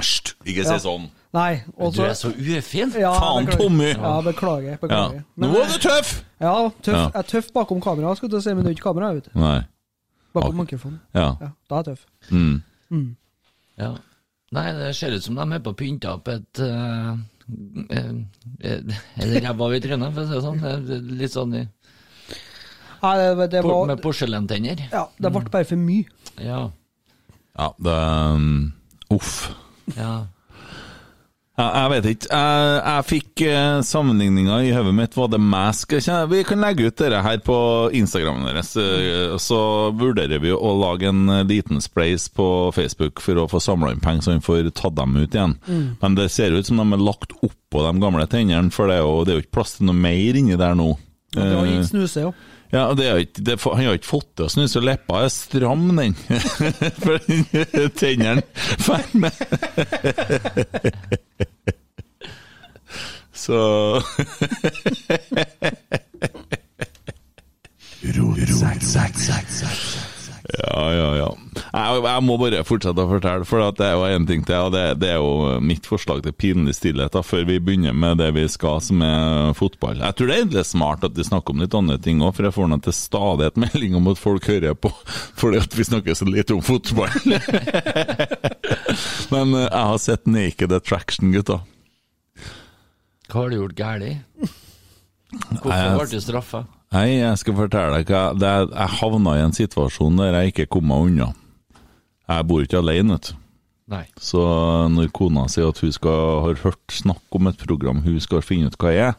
Hysj, 0.00 0.32
ikke 0.44 0.64
si 0.64 0.74
Ja. 0.74 0.78
sånn. 0.82 1.08
Nei. 1.32 1.62
også, 1.78 1.94
Du 1.94 2.02
er 2.02 2.14
så 2.18 2.30
ufin. 2.34 2.90
Ja, 2.98 3.12
Faen. 3.14 3.46
Tommy. 3.46 3.92
Ja, 3.94 4.16
beklager. 4.26 4.72
Ja. 4.72 4.76
beklager. 4.82 5.22
Nå 5.38 5.46
er 5.46 5.52
var 5.54 5.66
du 5.70 5.78
tøff! 5.78 6.24
ja, 6.40 6.54
tøff, 6.82 6.96
jeg 6.96 7.14
er 7.14 7.22
tøff 7.22 7.52
bakom 7.54 7.80
kamera, 7.80 8.16
skal 8.16 8.28
du 8.28 8.40
si, 8.40 8.50
men 8.54 8.64
det 8.64 8.72
er 8.72 8.74
ikke 8.74 8.88
kamera, 8.90 9.12
vet 9.14 9.28
du. 9.30 9.38
Nei. 9.38 9.60
Bakom 10.34 10.58
Ok. 10.58 10.66
mikrofonen. 10.66 10.98
Ja. 11.14 11.36
Ja, 11.40 11.50
da 11.70 11.78
er 11.78 11.84
jeg 11.84 11.94
tøff. 11.94 12.06
Mm. 12.90 13.16
Ja. 13.78 13.92
Nei, 14.52 14.72
det 14.72 14.96
ser 14.96 15.14
ut 15.14 15.22
som 15.22 15.36
de 15.38 15.46
er 15.54 15.60
på 15.62 15.70
å 15.70 15.76
pynte 15.78 16.10
opp 16.10 16.26
et 16.26 16.58
uh, 16.58 17.14
ræva 19.44 19.68
i 19.76 19.80
trynet, 19.82 20.14
for 20.14 20.22
å 20.22 20.26
si 20.26 20.34
det 20.34 20.42
sånn. 20.44 21.16
Litt 21.20 21.34
sånn 21.34 21.54
i, 21.58 21.62
Nei, 23.02 23.14
det, 23.38 23.46
det 23.54 23.62
var 23.64 23.86
med 23.88 24.02
porselentenner. 24.04 24.82
Ja, 24.92 25.06
det 25.18 25.32
ble 25.32 25.44
bare 25.52 25.64
for 25.68 25.80
mye. 25.80 26.04
Ja. 26.40 26.66
Ja, 27.58 27.70
det 27.78 27.96
um, 28.36 28.50
Uff. 29.16 29.50
ja. 29.96 30.26
Ja, 31.60 31.64
jeg 31.82 31.90
vet 31.92 32.06
ikke. 32.14 32.28
Jeg, 32.32 32.76
jeg 32.86 33.04
fikk 33.04 33.40
uh, 33.52 33.80
sammenligninga 33.84 34.60
i 34.64 34.70
hodet 34.72 34.94
mitt. 34.96 35.16
Var 35.18 35.26
det 35.28 35.40
Mask? 35.44 35.92
Vi 36.30 36.38
kan 36.48 36.62
legge 36.64 36.86
ut 36.88 36.96
dette 36.96 37.18
her 37.20 37.42
på 37.44 37.56
Instagrammen 37.98 38.46
deres. 38.48 38.70
eh, 38.80 39.34
Så 39.36 39.58
vurderer 39.92 40.40
vi 40.40 40.54
å 40.56 40.70
lage 40.80 41.10
en 41.10 41.28
eh, 41.28 41.42
liten 41.44 41.82
sprays 41.84 42.30
på 42.32 42.46
Facebook 42.72 43.20
for 43.20 43.42
å 43.42 43.48
få 43.50 43.60
samla 43.60 43.90
inn 43.92 44.00
penger, 44.00 44.24
så 44.24 44.38
vi 44.38 44.46
får 44.46 44.70
tatt 44.78 44.96
dem 44.96 45.18
ut 45.20 45.36
igjen. 45.36 45.58
Men 46.00 46.16
det 46.16 46.30
ser 46.32 46.56
ut 46.56 46.64
som 46.70 46.80
de 46.80 46.86
er 46.96 47.04
lagt 47.10 47.36
oppå 47.44 47.84
de 47.84 47.92
gamle 48.06 48.24
tennene, 48.30 48.72
for 48.72 48.88
det 48.88 48.96
er 48.96 49.04
jo, 49.04 49.18
det 49.28 49.34
er 49.34 49.40
jo 49.42 49.44
ikke 49.44 49.56
plass 49.60 49.76
til 49.76 49.90
noe 49.90 50.00
mer 50.00 50.40
inni 50.40 50.56
der 50.56 50.78
nå. 50.80 50.94
Ja, 51.36 51.42
Det 51.44 51.58
har 51.58 51.66
Eh, 51.68 51.76
gitt 51.76 51.90
snuse, 51.92 52.24
jo. 52.24 52.32
ja, 52.32 52.59
det 52.70 53.06
er 53.06 53.16
ikke, 53.24 53.42
det, 53.46 53.56
Han 53.64 53.84
har 53.84 53.98
ikke 53.98 54.06
fått 54.06 54.28
til 54.38 54.46
å 54.46 54.50
snu, 54.52 54.64
så 54.70 54.80
leppa 54.84 55.24
er 55.24 55.32
stram, 55.34 55.88
den. 55.96 56.14
For 57.02 57.18
tennene 57.98 58.42
faller 58.78 59.26
med. 59.26 59.32
Så 63.34 63.56
Ja, 70.50 70.82
ja, 70.94 71.08
ja. 71.18 71.28
Jeg, 71.60 72.00
jeg 72.04 72.24
må 72.26 72.36
bare 72.40 72.62
fortsette 72.66 73.04
å 73.04 73.10
fortelle, 73.10 73.46
for 73.48 73.62
det 73.76 73.86
er 73.86 73.94
jo 73.94 74.06
en 74.08 74.26
ting 74.26 74.42
til. 74.46 74.56
og 74.66 74.72
det, 74.74 74.84
det 75.02 75.12
er 75.14 75.20
jo 75.20 75.58
mitt 75.62 75.86
forslag 75.86 76.22
til 76.24 76.34
pinlig 76.34 76.74
stillhet 76.78 77.14
da, 77.14 77.22
før 77.26 77.44
vi 77.48 77.60
begynner 77.62 77.94
med 77.96 78.18
det 78.22 78.30
vi 78.36 78.46
skal, 78.50 78.80
som 78.84 79.02
er 79.06 79.52
fotball. 79.58 80.00
Jeg 80.02 80.16
tror 80.16 80.30
det 80.30 80.36
er 80.36 80.44
egentlig 80.44 80.64
smart 80.68 81.06
at 81.06 81.18
vi 81.18 81.26
snakker 81.26 81.54
om 81.54 81.62
litt 81.62 81.76
andre 81.76 81.98
ting 82.02 82.22
òg, 82.24 82.34
for 82.36 82.48
jeg 82.48 82.56
får 82.56 82.70
nå 82.72 82.80
til 82.86 82.96
stadighet 82.96 83.60
melding 83.66 83.98
om 84.00 84.10
at 84.10 84.22
folk 84.22 84.48
hører 84.50 84.78
på 84.78 84.92
fordi 85.40 85.60
at 85.60 85.76
vi 85.76 85.86
snakker 85.86 86.16
så 86.18 86.26
lite 86.28 86.56
om 86.56 86.64
fotball. 86.64 87.12
Men 89.34 89.54
eh, 89.54 89.68
jeg 89.68 89.86
har 89.92 90.02
sett 90.02 90.26
Naked 90.30 90.74
Attraction, 90.74 91.30
gutta. 91.34 91.60
Hva 93.30 93.44
har 93.44 93.52
du 93.52 93.60
gjort 93.60 93.78
galt? 93.78 94.50
Hvorfor 95.60 95.98
ble 96.00 96.10
du 96.10 96.20
straffa? 96.24 96.64
Nei, 96.90 97.20
jeg 97.20 97.38
skal 97.38 97.54
fortelle 97.54 98.00
deg 98.00 98.08
hva 98.10 98.22
det 98.34 98.48
er, 98.50 98.64
Jeg 98.74 98.96
havna 98.98 99.36
i 99.38 99.44
en 99.44 99.54
situasjon 99.54 100.16
der 100.18 100.34
jeg 100.40 100.54
ikke 100.54 100.66
kom 100.74 100.88
meg 100.90 101.06
unna. 101.10 101.28
Jeg 102.30 102.46
bor 102.50 102.64
ikke 102.64 102.80
alene, 102.82 103.14
vet 103.18 103.30
du. 103.30 103.36
Nei. 103.90 104.04
Så 104.22 104.40
når 104.90 105.10
kona 105.14 105.48
sier 105.50 105.70
at 105.70 105.78
hun 105.82 105.92
skal, 105.94 106.42
har 106.46 106.58
hørt 106.62 106.94
snakk 106.94 107.34
om 107.34 107.48
et 107.50 107.62
program 107.62 108.02
hun 108.04 108.20
skal 108.22 108.42
finne 108.46 108.70
ut 108.70 108.78
hva 108.78 108.92
jeg 108.94 109.08
er, 109.10 109.16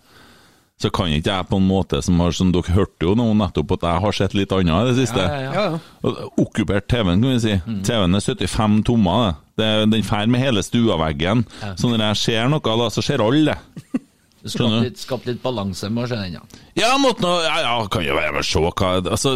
så 0.82 0.90
kan 0.90 1.12
ikke 1.14 1.30
jeg 1.30 1.48
på 1.52 1.58
en 1.60 1.68
måte 1.68 2.00
som 2.02 2.18
har 2.24 2.32
Som 2.34 2.50
Dere 2.56 2.74
hørte 2.74 3.06
jo 3.06 3.12
nå 3.14 3.28
nettopp 3.38 3.76
at 3.76 3.84
jeg 3.86 4.02
har 4.02 4.16
sett 4.18 4.34
litt 4.34 4.52
annet 4.56 4.72
i 4.74 4.88
det 4.90 4.96
siste. 5.04 5.22
Ja, 5.22 5.42
ja, 5.44 5.52
ja. 5.52 5.66
Ja, 6.02 6.14
ja. 6.16 6.30
Okkupert 6.42 6.88
TV-en, 6.90 7.22
kan 7.22 7.36
vi 7.36 7.40
si. 7.44 7.58
TV-en 7.86 8.18
er 8.18 8.24
75 8.26 8.80
tommer. 8.88 9.28
det. 9.28 9.36
Det, 9.62 9.92
den 9.94 10.08
fer 10.08 10.26
med 10.32 10.42
hele 10.42 10.64
stueveggen. 10.66 11.44
Så 11.78 11.92
når 11.92 12.08
jeg 12.10 12.22
ser 12.24 12.50
noe, 12.50 12.64
da, 12.82 12.88
så 12.90 13.04
ser 13.06 13.22
alle 13.22 13.54
det. 13.54 14.02
Du? 14.42 14.66
litt, 14.82 14.98
skapt 14.98 15.28
litt 15.30 15.42
balanse 15.44 15.90
med 15.94 16.06
å 16.06 16.10
se 16.10 16.18
den, 16.18 16.38
ja. 16.40 16.62
Ja, 16.80 16.96
måtte 16.98 17.22
nå 17.22 17.36
Ja, 17.44 17.60
ja, 17.62 17.74
kan 17.94 18.06
jo 18.06 18.16
være 18.18 18.34
med 18.34 18.42
å 18.42 18.48
se 18.48 18.62
hva 18.64 18.74
Altså 19.12 19.36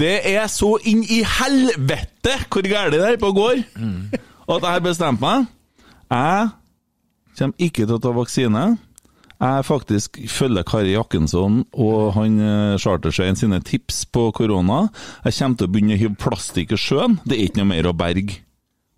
Det 0.00 0.14
er 0.30 0.46
så 0.48 0.78
inn 0.88 1.02
i 1.04 1.20
helvete 1.26 2.38
hvor 2.48 2.64
gærent 2.64 2.96
det 2.96 3.02
er 3.04 3.18
på 3.20 3.32
går, 3.36 3.64
at 4.50 4.62
jeg 4.62 4.70
har 4.70 4.80
bestemt 4.84 5.20
meg. 5.20 5.50
Jeg 6.10 6.48
kommer 7.36 7.66
ikke 7.66 7.84
til 7.84 7.96
å 7.98 8.00
ta 8.02 8.12
vaksine. 8.16 8.62
Jeg 9.40 9.64
faktisk 9.64 10.18
følger 10.28 10.66
Kari 10.68 10.92
Jakkensson 10.92 11.62
og 11.72 12.10
han 12.16 12.34
eh, 12.44 12.78
Chartersveien 12.80 13.38
sine 13.40 13.60
tips 13.64 14.02
på 14.12 14.26
korona. 14.36 14.82
Jeg 15.24 15.36
kommer 15.38 15.60
til 15.60 15.68
å 15.68 15.72
begynne 15.72 15.96
å 15.96 16.00
hive 16.02 16.18
plastikk 16.20 16.74
i 16.76 16.80
sjøen. 16.80 17.16
Det 17.24 17.38
er 17.38 17.46
ikke 17.46 17.62
noe 17.62 17.70
mer 17.70 17.88
å 17.88 17.94
berge. 17.96 18.42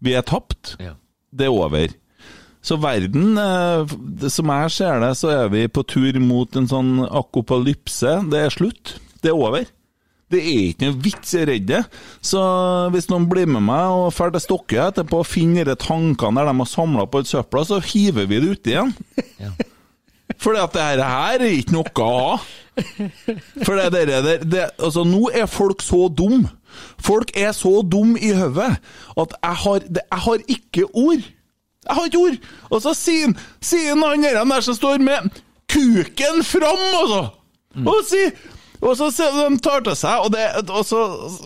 Vi 0.03 0.17
er 0.19 0.27
tapt. 0.27 0.77
ja. 0.83 0.97
Det 1.33 1.47
er 1.47 1.55
over. 1.55 1.95
Så 2.63 2.79
verden, 2.79 3.37
eh, 3.43 3.95
som 4.31 4.51
jeg 4.55 4.75
ser 4.77 5.01
det, 5.03 5.13
så 5.19 5.33
er 5.35 5.53
vi 5.53 5.67
på 5.67 5.83
tur 5.83 6.19
mot 6.23 6.59
en 6.59 6.69
sånn 6.71 6.93
akopalypse. 7.09 8.21
Det 8.31 8.43
er 8.47 8.55
slutt. 8.55 8.97
Det 9.23 9.33
er 9.33 9.39
over. 9.39 9.67
Det 10.33 10.41
er 10.41 10.71
ikke 10.71 10.89
noe 10.89 11.01
vits 11.05 11.35
i 11.35 11.43
å 11.43 11.49
redde 11.51 11.75
det. 11.75 11.83
Så 12.25 12.41
hvis 12.95 13.11
noen 13.11 13.27
blir 13.29 13.51
med 13.51 13.67
meg 13.67 13.93
og 13.93 14.15
drar 14.15 14.33
til 14.33 14.45
Stokke 14.47 14.87
etterpå 14.87 15.21
og 15.21 15.29
finner 15.29 15.69
de 15.69 15.77
tankene 15.77 16.41
der 16.41 16.49
de 16.49 16.63
har 16.63 16.71
samla 16.71 17.05
på 17.11 17.21
et 17.21 17.29
søpla, 17.29 17.67
så 17.69 17.83
hiver 17.85 18.31
vi 18.31 18.41
det 18.41 18.55
uti 18.55 18.73
igjen. 18.73 18.95
Ja. 19.43 19.53
For 20.41 20.57
at 20.57 20.73
det 20.73 21.05
her 21.05 21.43
er 21.43 21.45
ikke 21.51 21.77
noe 21.77 21.93
å 22.01 22.09
ha. 22.17 22.41
For 23.67 23.77
det, 23.77 23.91
der, 23.93 24.15
det, 24.25 24.39
det, 24.49 24.65
altså, 24.81 25.05
nå 25.05 25.27
er 25.37 25.51
folk 25.51 25.85
så 25.85 26.07
dum. 26.09 26.47
Folk 27.03 27.35
er 27.37 27.53
så 27.53 27.83
dum 27.85 28.17
i 28.17 28.33
hodet 28.33 28.73
at 29.21 29.37
jeg 29.37 29.61
har, 29.67 29.87
jeg 30.01 30.23
har 30.27 30.45
ikke 30.57 30.89
ord. 30.89 31.27
Jeg 31.83 31.97
har 31.99 32.07
ikke 32.09 32.23
ord! 32.23 32.37
Og 32.71 32.83
så 32.85 32.93
sier 32.95 33.27
han- 33.27 34.03
han 34.03 34.23
der, 34.23 34.45
der 34.45 34.61
som 34.61 34.75
står 34.79 34.99
med 35.03 35.31
kuken 35.73 36.43
fram, 36.47 36.83
altså! 37.03 37.23
Og 37.87 38.05
sier 38.07 38.33
og 38.83 38.97
så 38.99 39.13
ser 39.15 39.31
de 39.31 39.59
tar 39.63 39.81
til 39.87 39.95
seg, 39.95 40.25
og, 40.25 40.33
det, 40.35 40.43
og 40.69 40.83
så 40.83 40.99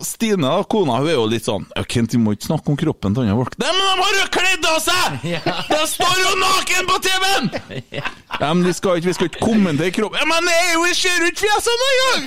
Stine, 0.06 0.40
da, 0.48 0.62
kona, 0.64 0.94
hun 1.02 1.08
er 1.10 1.18
jo 1.18 1.26
litt 1.28 1.44
sånn 1.44 1.66
«Ja, 1.76 1.82
Kent, 1.84 2.14
vi 2.16 2.20
må 2.22 2.32
ikke 2.32 2.46
snakke 2.48 2.72
om 2.72 2.78
kroppen 2.80 3.12
til 3.12 3.26
andre 3.26 3.36
folk. 3.36 3.58
Nei, 3.60 3.72
men 3.76 3.82
de 3.84 4.04
har 4.06 4.14
jo 4.16 4.28
kledd 4.32 4.68
av 4.70 4.78
seg! 4.80 5.26
De 5.74 5.80
står 5.90 6.14
jo 6.22 6.30
naken 6.40 6.88
på 6.88 6.96
TV-en! 7.04 7.50
Ja, 8.40 8.48
men 8.54 8.64
vi 8.64 8.72
skal 8.76 8.98
ikke, 9.00 9.10
vi 9.10 9.16
skal 9.16 9.28
ikke 9.30 9.44
kommentere 9.44 9.92
kroppen 9.96 10.18
Ja, 10.20 10.26
Men 10.28 10.48
jeg 10.48 10.96
ser 10.96 11.20
jo 11.20 11.28
ikke 11.28 11.44
fjesene 11.44 11.90
engang! 11.92 12.24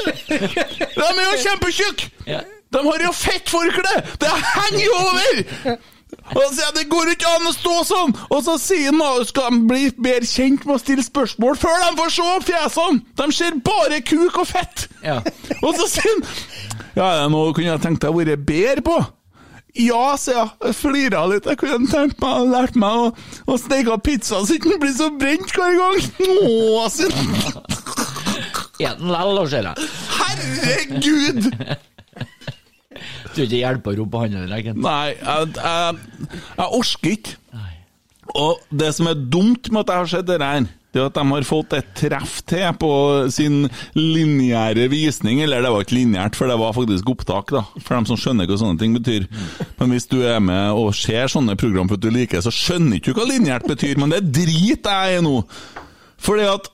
De 1.00 1.08
er 1.08 1.24
jo 1.24 1.40
kjempetjukke! 1.46 2.10
Ja. 2.28 2.42
De 2.72 2.84
har 2.90 3.06
jo 3.08 3.12
fettforkle! 3.16 3.94
Det 4.20 4.36
henger 4.36 4.84
jo 4.84 5.00
over! 5.00 5.80
Og 6.32 6.42
så 6.42 6.50
sier 6.54 6.66
jeg, 6.66 6.74
Det 6.76 6.84
går 6.92 7.12
ikke 7.14 7.30
an 7.36 7.48
å 7.48 7.54
stå 7.54 7.78
sånn! 7.88 8.12
Og 8.28 8.44
så 8.46 8.56
sier 8.60 8.90
han 8.90 9.00
da, 9.00 9.10
skal 9.28 9.50
de 9.52 9.62
bli 9.70 9.88
bedre 9.96 10.28
kjent 10.28 10.66
med 10.68 10.76
å 10.76 10.82
stille 10.82 11.04
spørsmål 11.06 11.58
før 11.60 11.80
de 11.82 11.90
får 11.98 12.14
se 12.16 12.28
fjesene! 12.50 13.02
De 13.20 13.26
ser 13.34 13.58
bare 13.64 14.02
kuk 14.06 14.38
og 14.44 14.46
fett! 14.48 14.86
Ja. 15.04 15.18
Og 15.66 15.74
så 15.80 15.88
sier 15.96 16.08
han 16.12 16.22
Ja, 16.96 17.08
er 17.08 17.18
det 17.24 17.32
noe 17.34 17.52
kunne 17.56 17.72
jeg 17.72 17.84
tenkt 17.84 18.04
deg 18.04 18.12
å 18.12 18.20
være 18.20 18.38
bedre 18.38 18.86
på? 18.86 19.00
Ja, 19.80 20.16
sier 20.20 20.36
jeg. 20.36 20.50
Jeg 20.66 20.76
flira 20.76 21.22
litt. 21.30 21.46
Jeg 21.48 21.56
kunne 21.62 21.88
tenkt 21.88 22.18
meg 22.20 22.42
å 22.42 22.48
lært 22.50 22.74
meg 22.76 22.92
å, 22.92 23.06
å 23.48 23.56
steke 23.60 23.96
pizza 24.04 24.42
så 24.44 24.58
den 24.60 24.80
blir 24.82 24.92
så 24.92 25.08
brent 25.16 25.54
hver 25.56 25.78
gang. 25.78 25.96
Nå, 26.28 26.82
sier 26.92 27.16
han. 27.16 27.32
Herregud! 30.18 31.88
Tror 33.32 33.46
ikke 33.48 33.62
hjelpe 33.62 33.92
å 33.92 33.98
rope 34.02 34.22
han 34.24 34.36
eller 34.42 34.58
egentlig? 34.58 34.84
Nei, 34.84 35.14
jeg, 35.16 35.54
jeg, 35.56 36.36
jeg 36.58 36.68
orsker 36.80 37.16
ikke. 37.16 37.38
Og 38.38 38.62
det 38.70 38.92
som 38.96 39.10
er 39.10 39.26
dumt 39.32 39.68
med 39.72 39.82
at 39.82 39.92
jeg 39.92 40.02
har 40.02 40.10
sett 40.12 40.28
det 40.28 40.38
her, 40.40 40.68
det 40.92 41.00
er 41.00 41.08
at 41.08 41.16
de 41.16 41.24
har 41.24 41.46
fått 41.48 41.72
et 41.76 41.92
treff 41.96 42.34
til 42.48 42.66
på 42.80 42.90
sin 43.32 43.62
lineære 43.96 44.90
visning. 44.92 45.40
Eller 45.40 45.64
det 45.64 45.70
var 45.72 45.84
ikke 45.84 45.96
lineært, 45.96 46.36
for 46.36 46.52
det 46.52 46.58
var 46.60 46.74
faktisk 46.76 47.08
opptak, 47.14 47.54
da. 47.54 47.62
For 47.80 47.96
dem 47.96 48.08
som 48.10 48.20
skjønner 48.20 48.48
hva 48.48 48.58
sånne 48.60 48.80
ting 48.80 48.96
betyr. 48.98 49.24
Men 49.80 49.94
hvis 49.94 50.08
du 50.12 50.18
er 50.20 50.42
med 50.44 50.76
og 50.76 50.92
ser 50.96 51.32
sånne 51.32 51.56
program 51.60 51.88
for 51.88 51.96
at 51.96 52.04
du 52.04 52.12
liker, 52.12 52.44
så 52.44 52.52
skjønner 52.52 53.00
ikke 53.00 53.16
hva 53.16 53.24
lineært 53.30 53.68
betyr. 53.72 53.96
Men 54.00 54.12
det 54.12 54.26
driter 54.36 55.08
jeg 55.08 55.22
i 55.22 55.24
nå. 55.24 55.38
Fordi 56.22 56.44
at 56.46 56.68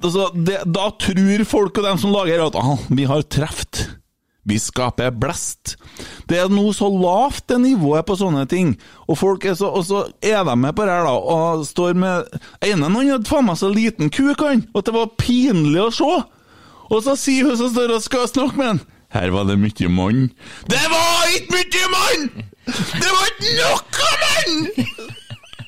altså, 0.00 0.30
det, 0.32 0.62
Da 0.72 0.86
tror 1.02 1.44
folk 1.50 1.82
og 1.82 1.90
dem 1.90 1.98
som 2.00 2.14
lager 2.14 2.46
at 2.46 2.58
ah, 2.62 2.76
vi 2.88 3.10
har 3.10 3.26
truffet. 3.26 3.88
Vi 4.46 4.58
skaper 4.62 5.10
blest. 5.10 5.74
Det 6.30 6.38
er 6.38 6.52
nå 6.52 6.68
så 6.76 6.86
lavt 6.92 7.48
det 7.50 7.58
nivået 7.64 8.06
på 8.06 8.14
sånne 8.18 8.44
ting. 8.50 8.76
Og 9.10 9.18
folk 9.18 9.44
er 9.44 9.56
så, 9.58 9.72
og 9.74 9.86
så 9.88 10.04
er 10.22 10.44
de 10.46 10.54
med 10.54 10.76
på 10.76 10.86
det 10.86 10.94
her, 10.94 11.08
da, 11.08 11.14
og 11.16 11.66
står 11.66 11.98
med 11.98 12.38
ene 12.62 12.86
han 12.86 13.10
hadde 13.10 13.26
faen 13.26 13.48
meg 13.48 13.58
så 13.58 13.72
liten 13.74 14.12
kuk, 14.14 14.44
han, 14.46 14.62
at 14.70 14.86
det 14.86 14.94
var 14.94 15.10
pinlig 15.18 15.82
å 15.82 15.90
se. 15.94 16.12
Og 16.86 17.02
så 17.02 17.16
sier 17.18 17.48
hun 17.48 17.58
som 17.58 17.72
står 17.72 17.96
og 17.96 18.04
skal 18.04 18.28
snakke 18.30 18.60
med 18.60 18.68
han 18.70 18.84
Her 19.16 19.32
var 19.34 19.46
det 19.48 19.58
mye 19.58 19.90
mann. 19.90 20.28
Det 20.70 20.82
var 20.92 21.34
ikke 21.34 21.56
mye 21.56 21.92
mann! 21.94 22.26
Det 22.66 23.10
var 23.10 23.30
ikke 23.34 23.54
noe 23.58 24.10
mann! 24.22 25.22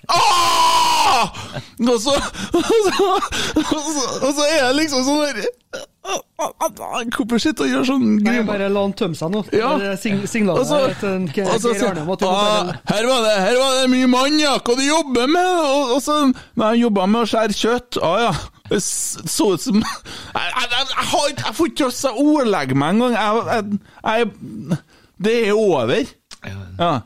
Åh! 0.08 1.24
Og 1.88 2.00
så, 2.00 2.14
og 2.54 2.64
så, 2.64 3.06
og 4.22 4.34
så, 4.34 4.42
er 4.44 4.58
jeg 4.60 4.74
liksom 4.78 5.04
sånn 5.06 5.22
der 5.24 5.48
Hvorfor 6.38 7.40
sitter 7.42 7.66
og 7.66 7.72
gjør 7.72 7.86
sånn 7.90 8.04
Nei, 8.22 8.22
grim? 8.38 8.46
bare 8.48 8.68
la 8.72 8.84
han 8.86 8.94
tømme 8.96 9.18
seg 9.18 9.32
nå. 9.34 9.42
Ja. 9.52 9.74
Bare 9.76 9.96
Sing, 10.00 10.22
signaler 10.30 10.62
Og 10.62 10.68
så- 10.68 10.94
til 11.00 11.08
en 11.16 11.26
og 11.28 11.58
så 11.60 11.72
sier 11.74 11.90
Arne 11.90 12.04
om 12.06 12.12
at 12.14 12.22
du 12.22 12.26
må 12.26 12.32
ah, 12.32 12.70
her, 12.92 13.08
var 13.08 13.24
det, 13.26 13.34
her 13.44 13.58
var 13.60 13.74
det 13.80 13.90
mye 13.92 14.08
mann, 14.08 14.38
ja. 14.40 14.54
Hva 14.58 14.76
du 14.78 14.84
jobber 14.86 15.26
med? 15.34 15.50
Og, 15.64 15.96
og 15.96 16.00
så 16.04 16.16
Nei, 16.28 16.70
jeg 16.72 16.84
jobba 16.86 17.06
med 17.06 17.20
å 17.24 17.30
skjære 17.32 17.58
kjøtt. 17.58 18.00
Å 18.00 18.12
ja. 18.22 18.32
Det 18.68 18.80
så 18.84 19.50
ut 19.54 19.64
som 19.64 19.80
jeg, 19.80 20.48
jeg, 20.60 20.88
jeg 21.40 21.54
får 21.56 21.70
ikke 21.72 21.90
til 21.90 22.10
å 22.10 22.24
ordlegge 22.36 22.76
meg 22.78 22.96
engang. 22.96 23.16
Jeg, 23.16 23.44
jeg, 23.52 23.62
jeg, 24.08 24.80
det 25.28 25.36
er 25.48 25.52
over. 25.56 26.14
Ja. 26.46 26.54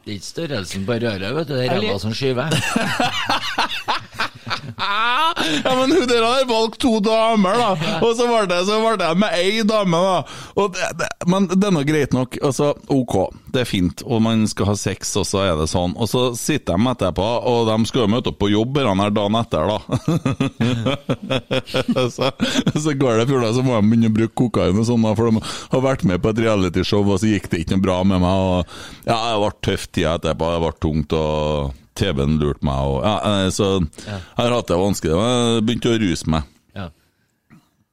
Det 0.04 0.10
er 0.10 0.16
ikke 0.18 0.26
størrelsen 0.26 0.86
på 0.86 0.92
røret, 0.92 1.34
vet 1.36 1.48
du. 1.48 1.54
Det 1.54 1.66
er 1.66 1.78
ræva 1.78 1.98
som 1.98 2.14
skyver. 2.14 2.50
Ja, 5.64 5.74
men 5.76 5.92
hun 5.92 6.06
der 6.08 6.22
har 6.22 6.44
valgt 6.48 6.80
to 6.82 6.98
damer, 7.00 7.56
da. 7.58 7.98
Og 8.02 8.14
så 8.18 8.26
ble 8.28 8.42
jeg, 8.46 8.66
så 8.68 8.78
ble 8.82 8.94
det 9.00 9.10
med 9.18 9.34
ei 9.36 9.62
dame, 9.66 9.98
da. 10.02 10.18
Og 10.58 10.72
det, 10.74 10.88
det, 11.00 11.08
men 11.30 11.48
det 11.50 11.68
er 11.68 11.74
nå 11.74 11.82
greit 11.86 12.14
nok. 12.16 12.38
Altså, 12.44 12.72
ok, 12.92 13.16
det 13.54 13.62
er 13.62 13.68
fint, 13.68 14.04
og 14.06 14.22
man 14.24 14.44
skal 14.50 14.72
ha 14.72 14.76
sex, 14.78 15.12
og 15.20 15.26
så 15.28 15.44
er 15.46 15.54
det 15.60 15.68
sånn. 15.72 15.94
Og 15.96 16.10
så 16.10 16.24
sitter 16.38 16.78
de 16.78 16.92
etterpå, 16.92 17.28
og 17.52 17.68
de 17.70 17.76
skal 17.90 18.04
jo 18.04 18.12
møte 18.14 18.32
opp 18.32 18.40
på 18.42 18.52
jobb 18.52 18.80
her 18.82 19.14
dagen 19.14 19.38
etter, 19.40 19.72
da. 19.72 19.78
så, 22.16 22.32
så 22.76 22.96
går 22.98 23.22
det 23.22 23.28
fjorda, 23.30 23.52
så 23.54 23.66
må 23.66 23.76
de 23.76 23.90
begynne 23.92 24.12
å 24.12 24.16
bruke 24.16 24.38
kokain 24.44 24.80
og 24.80 24.88
sånn, 24.88 25.06
for 25.18 25.30
de 25.30 25.44
har 25.74 25.84
vært 25.84 26.06
med 26.08 26.22
på 26.22 26.32
et 26.32 26.42
realityshow, 26.46 27.04
og 27.06 27.22
så 27.22 27.30
gikk 27.30 27.50
det 27.52 27.62
ikke 27.62 27.78
noe 27.78 27.86
bra 27.86 28.00
med 28.06 28.24
meg. 28.24 28.48
Og, 28.48 28.80
ja, 29.06 29.18
det 29.18 29.38
ble 29.44 29.52
tøff 29.68 29.88
tid 29.90 30.10
etterpå, 30.16 30.52
det 30.56 30.66
ble 30.66 30.74
tungt. 30.82 31.16
og... 31.18 31.78
TV-en 31.98 32.38
lurte 32.40 32.64
meg, 32.64 32.78
og 32.88 33.02
ja, 33.04 33.14
eh, 33.44 33.50
så 33.52 33.72
jeg 34.06 34.20
hadde 34.38 34.56
hatt 34.56 34.72
det 34.72 34.80
vanskelig. 34.80 35.20
Jeg 35.20 35.64
begynte 35.68 35.92
å 35.92 36.00
ruse 36.02 36.32
meg. 36.32 36.42
Ja. 36.78 36.88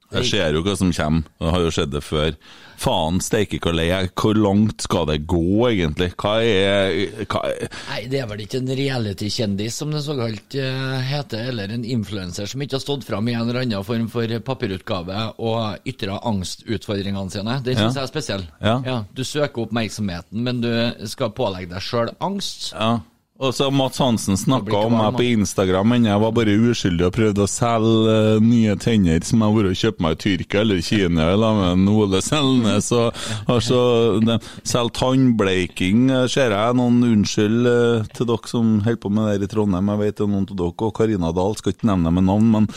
Jeg 0.10 0.25
ser 0.25 0.56
jo 0.58 0.63
hva 0.65 0.74
som 0.79 0.89
kommer, 0.96 1.27
det 1.38 1.51
har 1.53 1.62
jo 1.68 1.70
skjedd 1.75 1.91
det 1.94 2.00
før. 2.01 2.32
Faen 2.79 3.18
steike 3.22 3.58
hvor 3.62 3.75
lei 3.75 3.89
jeg. 3.89 4.08
Hvor 4.18 4.38
langt 4.39 4.82
skal 4.86 5.03
det 5.10 5.18
gå, 5.27 5.41
egentlig? 5.68 6.08
Hva 6.18 6.32
er, 6.41 6.94
hva 7.27 7.41
er 7.51 7.68
Nei, 7.89 7.98
det 8.10 8.22
er 8.24 8.29
vel 8.32 8.41
ikke 8.46 8.62
en 8.62 8.72
reality-kjendis, 8.79 9.75
som 9.82 9.91
det 9.94 10.01
såkalt 10.06 10.56
eh, 10.58 10.96
heter, 11.12 11.50
eller 11.51 11.75
en 11.75 11.84
influenser 11.84 12.48
som 12.50 12.63
ikke 12.63 12.77
har 12.79 12.86
stått 12.86 13.03
fram 13.06 13.27
i 13.29 13.36
en 13.36 13.44
eller 13.51 13.65
annen 13.65 13.84
form 13.86 14.08
for 14.10 14.32
papirutgave 14.48 15.20
og 15.44 15.86
ytra 15.91 16.18
angstutfordringene 16.32 17.36
sine. 17.36 17.60
Det 17.68 17.75
syns 17.75 17.94
Ja. 17.94 18.00
jeg 18.00 18.08
er 18.08 18.13
spesiell. 18.15 18.48
Ja. 18.63 18.98
Du 19.13 19.22
søker 19.27 19.68
oppmerksomheten, 19.68 20.41
men 20.48 20.63
du 20.63 20.72
skal 21.12 21.36
pålegge 21.36 21.75
deg 21.75 21.84
sjøl 21.86 22.15
angst. 22.24 22.72
Ja. 22.74 23.01
Og 23.39 23.53
så 23.55 23.69
Mats 23.72 24.01
Hansen 24.03 24.36
snakka 24.36 24.81
om 24.84 24.98
meg 25.00 25.13
på 25.15 25.24
Instagram, 25.24 25.88
men 25.93 26.08
jeg 26.10 26.19
var 26.19 26.34
bare 26.36 26.58
uskyldig 26.60 27.05
og 27.08 27.13
prøvde 27.15 27.46
å 27.46 27.48
selge 27.48 28.15
eh, 28.36 28.41
nye 28.43 28.74
tenner 28.75 29.24
som 29.24 29.39
jeg 29.39 29.48
har 29.48 29.55
vært 29.55 29.69
og 29.69 29.79
kjøpt 29.79 30.01
meg 30.03 30.15
i 30.15 30.19
Tyrkia 30.24 30.63
eller 30.65 30.81
Kina 30.84 31.27
eller 31.38 31.55
med 31.55 31.69
en 31.77 31.86
Ole 31.93 32.19
Selnes. 32.25 32.89
Og, 32.91 33.22
og 33.48 33.62
så 33.63 34.84
tannbleiking 35.00 36.10
eh, 36.12 36.25
ser 36.27 36.51
jeg. 36.51 36.77
Noen 36.81 37.00
unnskyld 37.08 37.69
eh, 37.72 38.10
til 38.17 38.27
dere 38.27 38.51
som 38.51 38.74
holder 38.84 39.00
på 39.05 39.13
med 39.15 39.29
det 39.29 39.38
her 39.38 39.48
i 39.48 39.51
Trondheim. 39.55 39.93
Jeg 39.93 40.03
vet 40.03 40.19
det 40.19 40.25
er 40.25 40.34
noen 40.34 40.50
av 40.50 40.60
dere, 40.60 40.89
og 40.89 40.96
Karina 41.00 41.31
Dahl, 41.39 41.55
skal 41.62 41.77
ikke 41.77 41.88
nevne 41.93 42.12
dem 42.12 42.19
med 42.19 42.27
navn, 42.27 42.50
men 42.58 42.67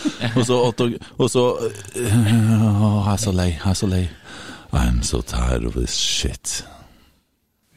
Og 1.18 1.26
så 1.32 1.42
Jeg 1.98 2.06
er 2.06 3.18
så 3.18 3.34
lei, 3.34 3.50
jeg 3.56 3.66
er 3.74 3.80
så 3.82 3.90
lei. 3.90 4.04
I'm 4.70 5.02
so 5.02 5.20
tired 5.26 5.66
of 5.66 5.74
this 5.74 5.98
shit. 5.98 6.62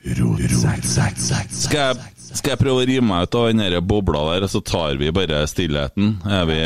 Skal 0.05 1.79
jeg, 1.79 1.95
skal 2.35 2.53
jeg 2.53 2.61
prøve 2.61 2.83
å 2.83 2.87
rive 2.87 3.03
meg 3.05 3.27
ut 3.27 3.37
av 3.39 3.47
den 3.49 3.77
bobla 3.87 4.23
der, 4.33 4.45
og 4.45 4.51
så 4.51 4.61
tar 4.65 4.99
vi 4.99 5.11
bare 5.15 5.43
stillheten? 5.49 6.17
Er 6.27 6.45
vi 6.49 6.57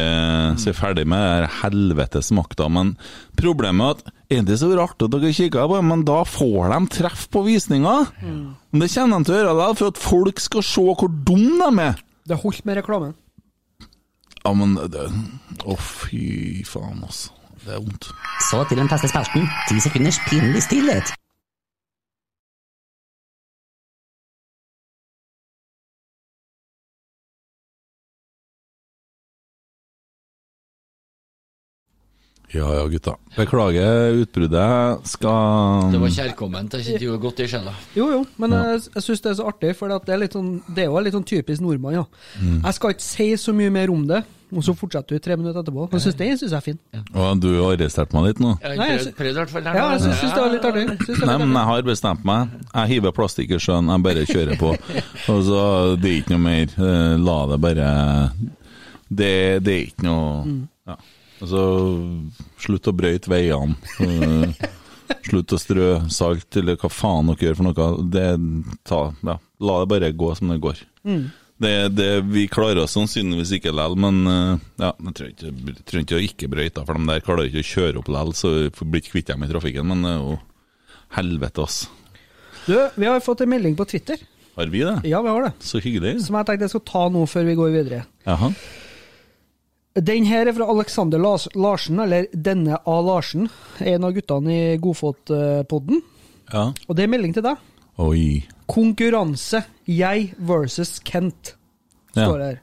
så 0.61 0.73
ferdig 0.77 1.05
med 1.09 1.23
den 1.43 1.53
helvetes 1.59 2.31
makta? 2.35 2.69
Men 2.73 2.95
problemet 3.39 3.85
er 3.85 3.95
at 3.95 4.15
er 4.29 4.43
det 4.45 4.59
så 4.61 4.69
rart 4.77 5.01
at 5.01 5.13
dere 5.13 5.31
kikker 5.33 5.65
på 5.69 5.79
det, 5.79 5.85
men 5.89 6.05
da 6.05 6.19
får 6.27 6.69
de 6.73 6.79
treff 6.99 7.25
på 7.33 7.41
visninga. 7.47 7.95
Mm. 8.21 8.43
det 8.81 8.91
kommer 8.93 9.17
de 9.17 9.25
til 9.29 9.38
å 9.38 9.41
gjøre 9.41 9.71
for 9.79 9.93
at 9.93 10.03
folk 10.03 10.43
skal 10.43 10.65
se 10.65 10.85
hvor 10.85 11.09
dum 11.09 11.47
de 11.61 11.88
er. 11.88 12.03
Det 12.29 12.38
holdt 12.43 12.65
med 12.65 12.77
reklamen. 12.77 13.15
Ja, 14.43 14.53
men 14.55 14.77
det 14.77 15.09
Å, 15.65 15.75
fy 15.75 16.61
faen, 16.63 17.01
altså. 17.03 17.33
Det 17.65 17.73
er 17.75 17.81
vondt. 17.83 18.07
Så 18.47 18.61
til 18.69 18.79
den 18.79 18.88
feste 18.89 19.09
spalten. 19.11 19.49
Ti 19.67 19.81
sekunders 19.83 20.21
pinlig 20.29 20.61
stillhet. 20.63 21.11
Ja 32.49 32.65
ja, 32.73 32.85
gutta. 32.89 33.13
Beklager 33.35 34.15
utbruddet. 34.23 35.05
Skal 35.05 35.91
Det 35.93 35.99
var 36.01 36.09
kjærkomment. 36.15 36.71
Det 36.73 36.81
sitter 36.85 37.05
jo 37.05 37.19
godt 37.21 37.43
i 37.43 37.47
sjela. 37.51 37.75
Jo, 37.93 38.07
jo, 38.15 38.23
men 38.41 38.55
jeg, 38.57 38.81
jeg 38.95 39.05
syns 39.05 39.21
det 39.21 39.29
er 39.31 39.37
så 39.37 39.45
artig, 39.51 39.75
for 39.77 39.91
det 39.93 40.15
er, 40.15 40.23
litt 40.23 40.33
sånn, 40.33 40.55
det 40.65 40.87
er 40.87 40.89
jo 40.89 41.03
litt 41.05 41.13
sånn 41.13 41.27
typisk 41.29 41.61
nordmann. 41.61 41.99
Ja. 41.99 42.05
Jeg 42.41 42.77
skal 42.79 42.95
ikke 42.95 43.05
si 43.05 43.27
så 43.37 43.53
mye 43.53 43.73
mer 43.75 43.93
om 43.93 44.01
det, 44.09 44.23
og 44.49 44.65
så 44.65 44.73
fortsetter 44.73 45.13
du 45.13 45.21
tre 45.21 45.37
minutter 45.37 45.61
etterpå. 45.61 45.85
Men 45.91 46.01
synes 46.01 46.17
det 46.17 46.29
syns 46.39 46.55
jeg 46.55 46.57
er 46.57 46.65
fin. 46.65 46.79
Å, 47.13 47.27
du 47.37 47.47
har 47.59 47.75
arrestert 47.75 48.15
meg 48.17 48.25
litt 48.31 48.41
nå? 48.41 48.55
Nei, 48.65 48.73
jeg 48.95 49.03
prøvd, 49.03 49.11
prøvd 49.19 49.29
i 49.29 49.37
hvert 49.43 49.53
fall. 49.53 49.69
Ja, 49.69 49.85
jeg 49.93 50.01
syns 50.07 50.23
det 50.25 50.41
var 50.41 50.55
litt 50.55 50.65
artig. 50.71 51.19
Nei, 51.29 51.37
men 51.43 51.53
jeg 51.53 51.69
har 51.69 51.85
bestemt 51.91 52.25
meg. 52.25 52.57
Jeg 52.73 52.93
hiver 52.95 53.13
plastikk 53.19 53.53
i 53.53 53.61
sjøen, 53.61 53.93
jeg 53.93 54.05
bare 54.09 54.25
kjører 54.25 54.57
på. 54.57 54.73
Og 55.35 55.45
så 55.45 55.61
Det 56.01 56.15
er 56.15 56.17
ikke 56.23 56.33
noe 56.33 56.45
mer. 56.47 56.73
Eh, 56.81 57.13
La 57.29 57.37
det 57.53 57.61
bare 57.61 57.93
Det, 59.05 59.31
det 59.61 59.75
er 59.75 59.87
ikke 59.91 60.09
noe 60.09 60.57
ja. 60.89 60.97
Altså, 61.39 61.62
slutt 62.60 62.89
å 62.91 62.96
brøyte 62.96 63.31
veiene. 63.31 63.75
Eh, 64.03 64.67
Slutt 65.25 65.51
å 65.55 65.58
strø 65.58 65.86
salt, 66.13 66.53
eller 66.60 66.77
hva 66.77 66.89
faen 66.93 67.29
dere 67.31 67.48
gjør 67.48 67.55
for 67.58 67.65
noe. 67.65 67.86
Det, 68.13 68.25
ta, 68.86 69.00
ja. 69.25 69.36
La 69.65 69.77
det 69.81 69.88
bare 69.89 70.10
gå 70.15 70.27
som 70.38 70.51
det 70.53 70.60
går. 70.62 70.81
Det, 71.60 71.72
det, 71.98 72.08
vi 72.29 72.43
klarer 72.51 72.84
oss 72.84 72.93
sannsynligvis 72.96 73.51
ikke 73.58 73.74
likevel, 73.74 73.98
men 74.00 74.19
eh, 74.29 74.67
ja, 74.86 74.91
jeg 75.10 75.15
tror 75.17 75.31
ikke, 75.31 75.50
jeg 75.50 75.86
trenger 75.89 76.05
ikke 76.05 76.19
å 76.19 76.24
ikke 76.27 76.50
brøyte, 76.53 76.84
for 76.88 77.00
de 77.01 77.10
der 77.10 77.25
klarer 77.25 77.50
ikke 77.50 77.63
å 77.65 77.69
kjøre 77.72 78.01
opp 78.03 78.12
likevel, 78.13 78.36
så 78.38 78.51
vi 78.69 78.88
blir 78.93 79.03
ikke 79.03 79.15
kvitt 79.17 79.31
dem 79.34 79.43
i 79.48 79.50
trafikken. 79.50 79.89
Men 79.91 80.05
det 80.05 80.13
er 80.13 80.22
jo 80.22 80.38
helvete, 81.17 81.65
ass. 81.65 81.79
Du, 82.67 82.75
vi 83.01 83.10
har 83.10 83.25
fått 83.25 83.41
en 83.43 83.51
melding 83.55 83.75
på 83.79 83.89
Twitter. 83.89 84.22
Har 84.60 84.69
vi 84.72 84.86
det? 84.86 84.96
Ja, 85.10 85.24
vi 85.25 85.34
har 85.34 85.50
det. 85.50 85.53
Så 85.65 85.81
hyggelig. 85.84 86.19
Som 86.25 86.38
jeg 86.38 86.48
tenkte 86.51 86.67
jeg 86.67 86.74
skulle 86.75 86.91
ta 86.93 87.03
nå 87.12 87.25
før 87.34 87.50
vi 87.50 87.58
går 87.60 87.74
videre. 87.79 88.03
Jaha. 88.29 88.53
Den 89.99 90.23
her 90.29 90.47
er 90.47 90.53
fra 90.55 90.67
Alexander 90.71 91.19
Lars 91.19 91.47
Larsen, 91.55 91.99
eller 91.99 92.27
Denne 92.31 92.77
A. 92.85 92.99
Larsen. 93.03 93.49
En 93.79 94.03
av 94.07 94.13
guttene 94.15 94.53
i 94.53 94.77
Godfot-podden. 94.79 96.01
Ja. 96.53 96.69
Og 96.87 96.95
det 96.95 97.03
er 97.03 97.11
melding 97.11 97.33
til 97.35 97.43
deg. 97.45 97.57
Oi. 97.99 98.45
Konkurranse. 98.69 99.63
Jeg 99.89 100.33
versus 100.39 100.99
Kent, 101.03 101.55
Ja. 102.15 102.25
står 102.25 102.39
her. 102.45 102.61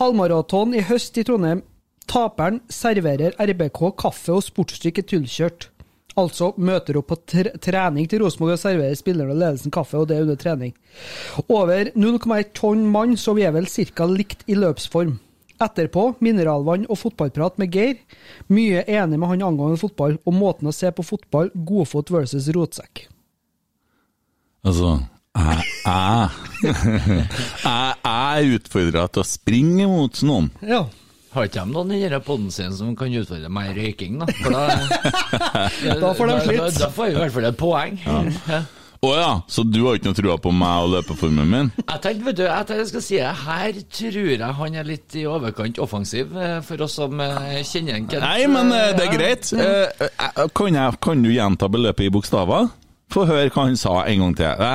Halvmaraton 0.00 0.74
i 0.74 0.82
høst 0.82 1.16
i 1.18 1.24
Trondheim. 1.24 1.62
Taperen 2.06 2.60
serverer 2.68 3.32
RBK 3.38 3.92
kaffe 3.96 4.32
og 4.34 4.42
sportsdrikk 4.42 5.04
tilkjørt. 5.06 5.68
Altså 6.18 6.50
møter 6.58 6.96
opp 6.98 7.06
på 7.12 7.16
tre 7.24 7.52
trening 7.62 8.08
til 8.10 8.20
Rosenborg 8.24 8.56
og 8.56 8.58
serverer 8.58 8.96
spillerne 8.98 9.30
og 9.30 9.38
ledelsen 9.38 9.70
kaffe, 9.70 9.96
og 9.96 10.08
det 10.08 10.16
er 10.18 10.22
under 10.26 10.36
trening. 10.36 10.74
Over 11.48 11.92
0,1 11.94 12.50
tonn 12.52 12.84
mann, 12.90 13.16
så 13.16 13.34
vi 13.34 13.42
er 13.46 13.52
vel 13.52 13.66
ca. 13.66 14.06
likt 14.06 14.42
i 14.48 14.54
løpsform. 14.58 15.18
Etterpå 15.60 16.06
mineralvann 16.24 16.86
og 16.88 16.96
fotballprat 16.96 17.58
med 17.60 17.74
Geir. 17.74 17.98
Mye 18.48 18.80
enig 18.88 19.18
med 19.20 19.28
han 19.34 19.42
angående 19.50 19.76
fotball 19.80 20.16
og 20.24 20.32
måten 20.36 20.70
å 20.70 20.72
se 20.74 20.88
på 20.96 21.04
fotball, 21.04 21.50
Godfot 21.54 22.08
versus 22.14 22.48
rotsekk. 22.56 23.06
Altså 24.64 24.98
Jeg 26.60 27.94
er 28.04 28.48
utfordra 28.56 29.04
til 29.12 29.22
å 29.22 29.26
springe 29.28 29.86
mot 29.90 30.22
noen. 30.26 30.50
Ja. 30.66 30.82
Har 31.30 31.46
ikke 31.46 31.62
de 31.62 31.70
noen 31.76 31.92
i 31.94 32.00
denne 32.02 32.18
poden 32.26 32.48
sin 32.50 32.72
som 32.74 32.90
kan 32.98 33.12
utfordre 33.14 33.48
meg 33.54 33.70
i 33.70 33.76
røyking, 33.84 34.16
da? 34.18 34.26
For 34.40 34.50
da, 34.50 35.94
Da 36.00 36.10
får 36.18 36.26
de 36.26 36.32
da, 36.34 36.40
slitt. 36.42 36.58
da, 36.58 36.70
da 36.80 36.88
får 36.96 37.06
vi 37.06 37.12
i 37.14 37.20
hvert 37.20 37.34
fall 37.36 37.48
et 37.52 37.60
poeng. 37.60 38.00
Ja. 38.02 38.60
Å 39.00 39.10
ja, 39.16 39.28
så 39.48 39.62
du 39.64 39.78
har 39.86 39.96
ikke 39.96 40.10
noe 40.10 40.16
trua 40.18 40.34
på 40.44 40.50
meg 40.52 40.82
og 40.84 40.90
løpeformen 40.92 41.48
min? 41.48 41.68
Jeg 41.78 42.02
tenkte, 42.04 42.24
vet 42.26 42.36
du, 42.36 42.42
jeg 42.44 42.66
tenkte 42.68 42.82
jeg 42.82 42.88
skal 42.90 43.04
si 43.06 43.16
det. 43.16 43.30
Her 43.46 43.78
tror 43.96 44.26
jeg 44.28 44.56
han 44.58 44.76
er 44.76 44.90
litt 44.90 45.16
i 45.16 45.22
overkant 45.24 45.80
offensiv, 45.80 46.34
eh, 46.36 46.58
for 46.66 46.84
oss 46.84 46.98
som 46.98 47.22
eh, 47.24 47.62
kjenner 47.64 47.96
en 47.96 48.10
Kent. 48.10 48.26
Nei, 48.26 48.44
men 48.52 48.68
eh, 48.76 48.90
det 48.98 49.06
er 49.06 49.14
greit. 49.14 49.48
Kan, 50.52 50.76
jeg, 50.76 51.00
kan 51.00 51.24
du 51.24 51.30
gjenta 51.32 51.70
beløpet 51.72 52.10
i 52.10 52.12
bokstaver? 52.12 52.68
Få 53.10 53.24
høre 53.30 53.48
hva 53.48 53.66
han 53.70 53.80
sa 53.80 54.02
en 54.04 54.26
gang 54.26 54.36
til. 54.36 54.68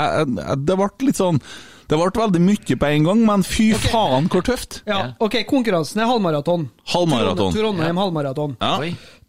Det 0.65 0.75
ble 0.81 0.89
litt 1.07 1.21
sånn 1.21 1.37
Det 1.85 1.95
ble 1.95 2.09
veldig 2.17 2.41
mye 2.43 2.77
på 2.81 2.89
en 2.89 3.05
gang, 3.05 3.21
men 3.29 3.45
fy 3.45 3.69
faen 3.77 4.25
hvor 4.33 4.41
tøft! 4.47 4.81
Ja, 4.89 5.11
ok, 5.21 5.43
konkurransen 5.45 6.01
er 6.01 6.09
halvmaraton. 6.09 6.65
Halvmaraton. 6.95 7.53
Trondheim, 7.53 7.61
Trondheim 7.61 8.01
halvmaraton. 8.01 8.57
Ja. 8.57 8.79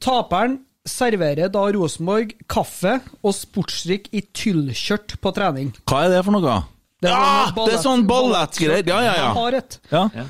Taperen 0.01 0.63
serverer 0.87 1.51
da 1.53 1.65
Rosenborg 1.75 2.33
kaffe 2.51 2.97
og 3.23 3.35
sportsdrikk 3.37 4.09
i 4.17 4.23
tyllkjørt 4.33 5.19
på 5.21 5.33
trening. 5.37 5.73
Hva 5.85 6.05
er 6.07 6.17
det 6.17 6.25
for 6.27 6.37
noe? 6.39 6.57
Det 7.03 7.11
er 7.11 7.15
ja, 7.15 7.21
sånn 7.21 7.55
ballett- 7.55 7.71
det 7.71 7.77
er 7.79 7.83
sånn 7.85 8.05
ballettgreier! 8.09 8.87
Ja, 8.89 9.01
ja, 9.05 9.13
Jeg 9.13 9.25
ja. 9.25 9.33
har 9.37 9.53
et. 9.61 9.81
ja. 9.93 10.27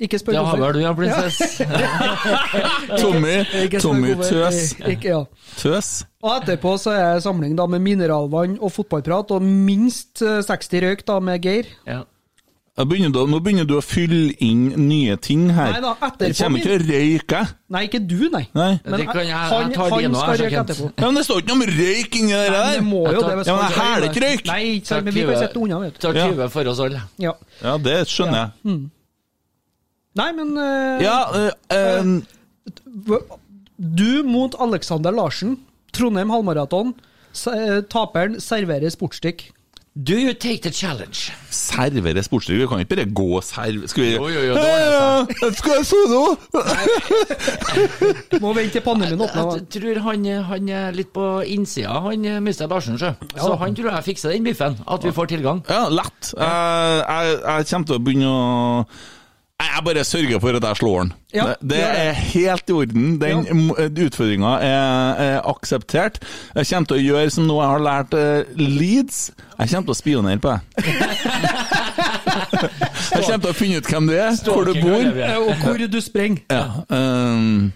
Ikke 0.00 0.16
spør 0.16 0.32
Det 0.32 0.42
har 0.46 0.56
vel 0.56 0.72
du, 0.72 0.80
ja, 0.80 0.90
prinsesse. 0.96 1.66
Tommy, 3.02 3.34
Tommy. 3.82 4.14
Tøs. 4.16 4.60
Ikke, 4.88 5.10
ja. 5.12 5.18
Tøs. 5.60 5.90
Og 6.24 6.38
etterpå 6.38 6.72
så 6.80 6.94
er 6.96 7.20
samling 7.20 7.52
da 7.58 7.66
med 7.68 7.82
mineralvann 7.84 8.56
og 8.64 8.72
fotballprat, 8.72 9.34
og 9.36 9.44
minst 9.44 10.22
eh, 10.24 10.40
60 10.46 10.80
røyk 10.86 11.04
da 11.08 11.18
med 11.24 11.44
Geir. 11.44 11.68
Ja. 11.88 12.02
Jeg 12.78 12.86
begynner 12.88 13.10
da, 13.12 13.22
nå 13.28 13.38
begynner 13.44 13.66
du 13.68 13.74
å 13.76 13.80
fylle 13.82 14.30
inn 14.46 14.60
nye 14.88 15.16
ting 15.20 15.48
her. 15.52 15.72
Nei 15.74 15.80
da, 15.82 15.90
etterpå 16.06 16.28
Jeg 16.30 16.36
kommer 16.38 16.60
ikke 16.60 16.68
til 16.68 16.76
å 16.76 16.84
røyke, 16.86 17.40
jeg. 17.40 17.48
Nei, 17.74 17.82
ikke 17.88 18.00
du, 18.06 18.20
nei. 18.30 18.42
Nei. 18.54 18.68
Det 18.84 19.06
kan 19.10 19.18
jeg- 19.20 19.26
jeg 19.26 19.36
han, 19.36 19.72
tar 19.74 19.90
han 19.90 20.14
skal 20.14 20.38
røyke 20.40 20.60
etterpå. 20.62 20.86
Ja, 20.96 21.06
men 21.10 21.14
det 21.18 21.24
står 21.26 21.42
ikke 21.42 21.50
noe 21.50 21.58
om 21.58 21.64
røyk 21.80 22.16
inni 22.20 22.32
det 22.32 22.46
der! 22.54 22.70
det 22.78 22.84
må 22.86 23.02
jo 23.02 23.10
Jeg 23.10 23.20
det. 23.20 23.46
Ja, 23.50 23.56
men 23.56 23.72
er 23.74 24.00
det 24.00 24.08
ikke 24.10 24.24
røyk. 24.24 24.46
Nei, 24.46 24.62
ikke 24.78 24.86
sant, 24.86 25.04
men 25.04 25.14
vi 25.14 25.26
kan 25.26 25.36
sitte 25.42 25.60
unna, 25.60 25.80
vet 25.80 25.94
du. 25.94 26.00
Tar 26.06 26.12
20 26.14 26.48
for 26.50 26.64
oss 26.72 26.80
alle. 26.86 27.02
Ja. 27.18 27.32
Ja, 27.60 27.76
det 27.76 27.96
skjønner 28.08 28.38
jeg. 28.64 28.80
Nei, 30.14 30.32
men 30.32 30.56
uh, 30.58 31.02
Ja, 31.02 31.18
uh, 31.34 31.50
uh, 31.70 33.20
Du 33.78 34.22
mot 34.24 34.54
Alexander 34.58 35.10
Larsen. 35.10 35.58
Trondheim 35.92 36.30
halvmaraton. 36.30 36.94
Taperen 37.90 38.40
serverer 38.40 38.90
sportsdrikk. 38.90 39.50
Do 39.96 40.14
you 40.14 40.34
take 40.34 40.62
the 40.62 40.70
challenge? 40.70 41.32
servere 41.50 42.22
sportsdrikk. 42.22 42.60
Vi 42.60 42.66
kan 42.66 42.78
ikke 42.78 42.96
bare 42.96 43.06
gå 43.14 43.26
og 43.36 43.44
serve 43.44 43.88
Skal 43.88 44.04
vi 44.04 44.10
Jo, 44.14 44.28
jo, 44.28 44.40
jo, 44.40 44.54
det 44.54 44.62
ja, 44.62 45.50
Skal 45.52 45.72
jeg 45.76 45.86
så 45.86 46.00
nå? 46.10 46.22
Må 48.40 48.52
vente 48.54 48.72
til 48.78 48.84
pandemien 48.86 49.20
åpner. 49.20 49.50
Jeg 49.58 49.66
tror 49.74 50.00
han, 50.06 50.26
han 50.46 50.68
er 50.68 50.94
litt 50.94 51.12
på 51.14 51.26
innsida, 51.42 52.00
han 52.06 52.26
mister 52.44 52.66
Mr. 52.66 52.74
Larsen. 52.74 52.98
sjø. 52.98 53.12
Så 53.36 53.54
han 53.60 53.74
tror 53.76 53.90
jeg 53.90 54.04
fikser 54.04 54.34
den 54.34 54.46
biffen, 54.46 54.78
at 54.86 55.04
vi 55.04 55.12
får 55.12 55.32
tilgang. 55.34 55.64
Ja, 55.68 55.88
lett. 55.88 56.34
Jeg, 56.38 57.04
jeg, 57.08 57.40
jeg 57.46 57.66
kommer 57.72 57.86
til 57.86 57.98
å 57.98 58.04
begynne 58.06 58.30
å 58.30 58.84
Jeg 59.60 59.84
bare 59.84 60.04
sørger 60.04 60.40
for 60.40 60.56
at 60.56 60.64
jeg 60.64 60.76
slår 60.76 60.98
den. 61.02 61.12
Ja, 61.34 61.44
det, 61.60 61.70
det 61.70 61.80
er 61.84 62.12
helt 62.12 62.70
i 62.70 62.72
orden. 62.72 63.20
Den 63.20 63.44
Ja. 63.44 63.88
utfordringa 64.06 64.54
er, 64.64 65.20
er 65.26 65.40
akseptert. 65.50 66.18
Jeg 66.54 66.66
kommer 66.70 66.86
til 66.88 66.96
å 66.96 67.00
gjøre 67.04 67.30
som 67.34 67.44
noe 67.48 67.60
jeg 67.64 67.70
har 67.74 67.84
lært 67.84 68.14
uh, 68.16 68.54
Leeds. 68.56 69.18
Jeg 69.58 69.68
kommer 69.74 69.90
til 69.90 69.94
å 69.94 69.98
spionere 70.00 70.40
på 70.40 70.54
deg. 70.54 70.60
jeg 73.12 73.24
kommer 73.26 73.42
til 73.44 73.50
å 73.50 73.56
finne 73.56 73.80
ut 73.82 73.90
hvem 73.92 74.08
du 74.08 74.14
er, 74.16 74.32
hvor 74.48 74.64
du 74.64 74.72
bor. 74.80 75.04
Og 75.44 75.52
hvor 75.64 75.84
du 75.92 76.00
springer. 76.00 76.40
Ja, 76.50 76.64
ehm, 76.96 77.70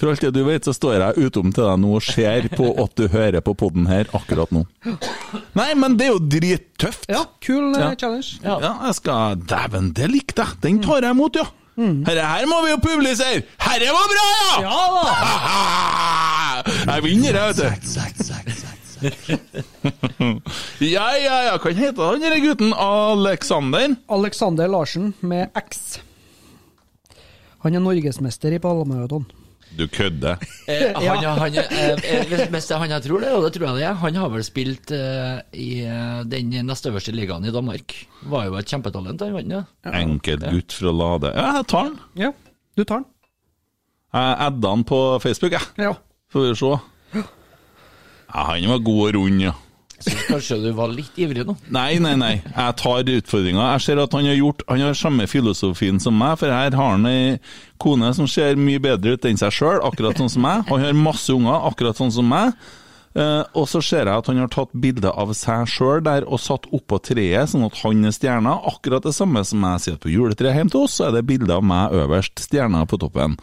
for 0.00 0.08
alt 0.10 0.22
det 0.24 0.30
du 0.34 0.40
vet, 0.46 0.64
så 0.64 0.72
står 0.74 0.96
jeg 0.96 1.28
utom 1.28 1.52
til 1.52 1.66
deg 1.68 1.76
nå 1.82 1.90
og 1.98 2.02
ser 2.06 2.48
på 2.56 2.70
at 2.82 2.94
du 2.96 3.04
hører 3.12 3.40
på 3.44 3.52
podden 3.60 3.86
her 3.90 4.08
akkurat 4.16 4.50
nå. 4.56 4.64
Nei, 5.58 5.70
men 5.76 5.96
det 6.00 6.08
er 6.08 6.12
jo 6.14 6.22
drittøft. 6.32 7.04
Ja, 7.12 7.26
kul 7.44 7.74
eh, 7.74 7.80
Ja. 7.84 7.90
challenge. 8.00 8.40
Ja, 8.44 8.56
jeg 8.88 8.94
skal 8.98 9.36
Dæven, 9.44 9.92
det 9.96 10.08
likte 10.10 10.42
jeg! 10.48 10.60
Den 10.64 10.80
tar 10.84 11.04
jeg 11.04 11.12
imot, 11.16 11.36
ja! 11.36 11.46
Herre 11.80 12.24
her 12.28 12.44
må 12.50 12.58
vi 12.66 12.72
jo 12.74 12.80
publisere! 12.82 13.44
Herre 13.62 13.92
var 13.96 14.06
bra, 14.10 14.26
ja! 14.36 14.56
Ja 14.66 14.80
da! 14.96 15.04
Jeg 16.90 17.02
vinner, 17.06 17.32
jeg, 17.32 17.44
vet 17.48 17.56
du. 17.56 17.68
ja, 20.84 21.06
ja, 21.16 21.36
ja. 21.48 21.54
Hva 21.62 21.72
heter 21.72 22.02
han 22.10 22.20
denne 22.20 22.40
gutten? 22.44 22.72
Alexander? 22.76 23.94
Alexander 24.12 24.68
Larsen 24.68 25.12
med 25.24 25.56
X. 25.56 26.00
Han 27.64 27.76
er 27.76 27.82
norgesmester 27.84 28.52
i 28.56 28.60
palmaraton. 28.60 29.24
Du 29.78 29.86
kødder. 29.86 30.40
Eh, 30.68 30.90
han, 30.98 31.24
han, 31.38 31.58
eh, 31.62 32.24
hvis, 32.26 32.48
hvis 32.50 32.66
det 32.66 32.74
er 32.74 32.82
han 32.82 32.94
jeg 32.96 33.04
tror 33.06 33.22
det, 33.22 33.30
og 33.36 33.44
det 33.46 33.52
tror 33.54 33.66
jeg 33.68 33.78
det 33.78 33.86
er, 33.86 33.98
han 34.02 34.18
har 34.18 34.32
vel 34.32 34.44
spilt 34.46 34.92
eh, 34.96 35.38
i 35.54 35.70
eh, 35.86 36.20
den 36.30 36.52
neste 36.66 36.90
øverste 36.90 37.14
ligaen 37.14 37.46
i 37.46 37.54
Danmark. 37.54 37.94
Var 38.32 38.48
jo 38.48 38.58
et 38.58 38.72
kjempetalent, 38.74 39.22
han 39.22 39.36
vant 39.36 39.56
ja. 39.56 39.62
Enkelt 40.00 40.46
gutt 40.50 40.76
fra 40.76 40.94
Lade. 40.94 41.32
Ja, 41.36 41.48
jeg 41.60 41.68
tar 41.70 41.90
den. 41.90 41.98
Ja, 42.18 42.32
du 42.76 42.84
tar 42.84 43.04
den. 43.04 43.08
Jeg 44.10 44.36
adda 44.48 44.74
han 44.74 44.86
på 44.90 45.00
Facebook, 45.22 45.54
jeg. 45.54 45.62
Ja. 45.78 45.94
Får 46.34 46.48
vi 46.48 46.54
se. 46.58 46.72
Ja, 47.14 48.46
han 48.50 48.70
var 48.70 48.82
god 48.86 49.02
og 49.06 49.14
rund, 49.20 49.42
ja. 49.42 49.54
Så 50.00 50.16
kanskje 50.30 50.58
du 50.62 50.70
var 50.76 50.92
litt 50.92 51.16
ivrig 51.20 51.44
nå? 51.44 51.54
Nei, 51.72 51.98
nei, 52.02 52.14
nei. 52.18 52.34
Jeg 52.40 52.76
tar 52.80 53.10
utfordringa. 53.14 53.70
Jeg 53.74 53.84
ser 53.84 54.00
at 54.00 54.14
han 54.16 54.28
har 54.30 54.38
gjort 54.38 54.62
Han 54.70 54.84
har 54.86 54.96
samme 54.96 55.26
filosofien 55.28 56.00
som 56.00 56.16
meg, 56.16 56.38
for 56.40 56.52
her 56.52 56.76
har 56.76 56.94
han 56.94 57.08
ei 57.10 57.38
kone 57.80 58.12
som 58.16 58.28
ser 58.28 58.60
mye 58.60 58.80
bedre 58.82 59.16
ut 59.16 59.26
enn 59.28 59.40
seg 59.40 59.52
sjøl, 59.56 59.80
akkurat 59.84 60.18
sånn 60.20 60.32
som 60.32 60.44
meg. 60.44 60.64
Han 60.68 60.84
har 60.84 60.96
masse 60.96 61.32
unger, 61.32 61.66
akkurat 61.70 62.00
sånn 62.00 62.12
som 62.14 62.28
meg. 62.28 62.56
Uh, 63.10 63.42
og 63.58 63.64
så 63.66 63.80
ser 63.82 64.06
jeg 64.06 64.22
at 64.22 64.28
han 64.30 64.38
har 64.38 64.50
tatt 64.54 64.70
bilde 64.78 65.10
av 65.10 65.32
seg 65.34 65.64
sjøl 65.66 65.98
der 66.06 66.22
og 66.30 66.38
satt 66.38 66.68
oppå 66.70 67.00
treet, 67.02 67.50
sånn 67.50 67.66
at 67.66 67.80
han 67.82 68.06
er 68.06 68.14
stjerna. 68.14 68.54
Akkurat 68.70 69.06
det 69.06 69.16
samme 69.16 69.42
som 69.48 69.66
jeg 69.66 69.82
sier 69.82 69.98
på 69.98 70.12
juletreet 70.12 70.60
hjemme 70.60 70.70
til 70.70 70.84
oss, 70.84 71.00
så 71.00 71.08
er 71.08 71.18
det 71.18 71.26
bilde 71.26 71.56
av 71.56 71.66
meg 71.66 71.96
øverst, 72.04 72.38
stjerna 72.46 72.84
på 72.86 73.00
toppen. 73.02 73.34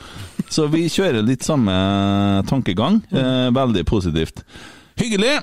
Så 0.47 0.69
vi 0.71 0.85
kjører 0.87 1.25
litt 1.25 1.43
samme 1.45 1.75
tankegang. 2.47 3.01
Uh, 3.11 3.51
veldig 3.55 3.83
positivt. 3.89 4.45
Hyggelig! 4.97 5.35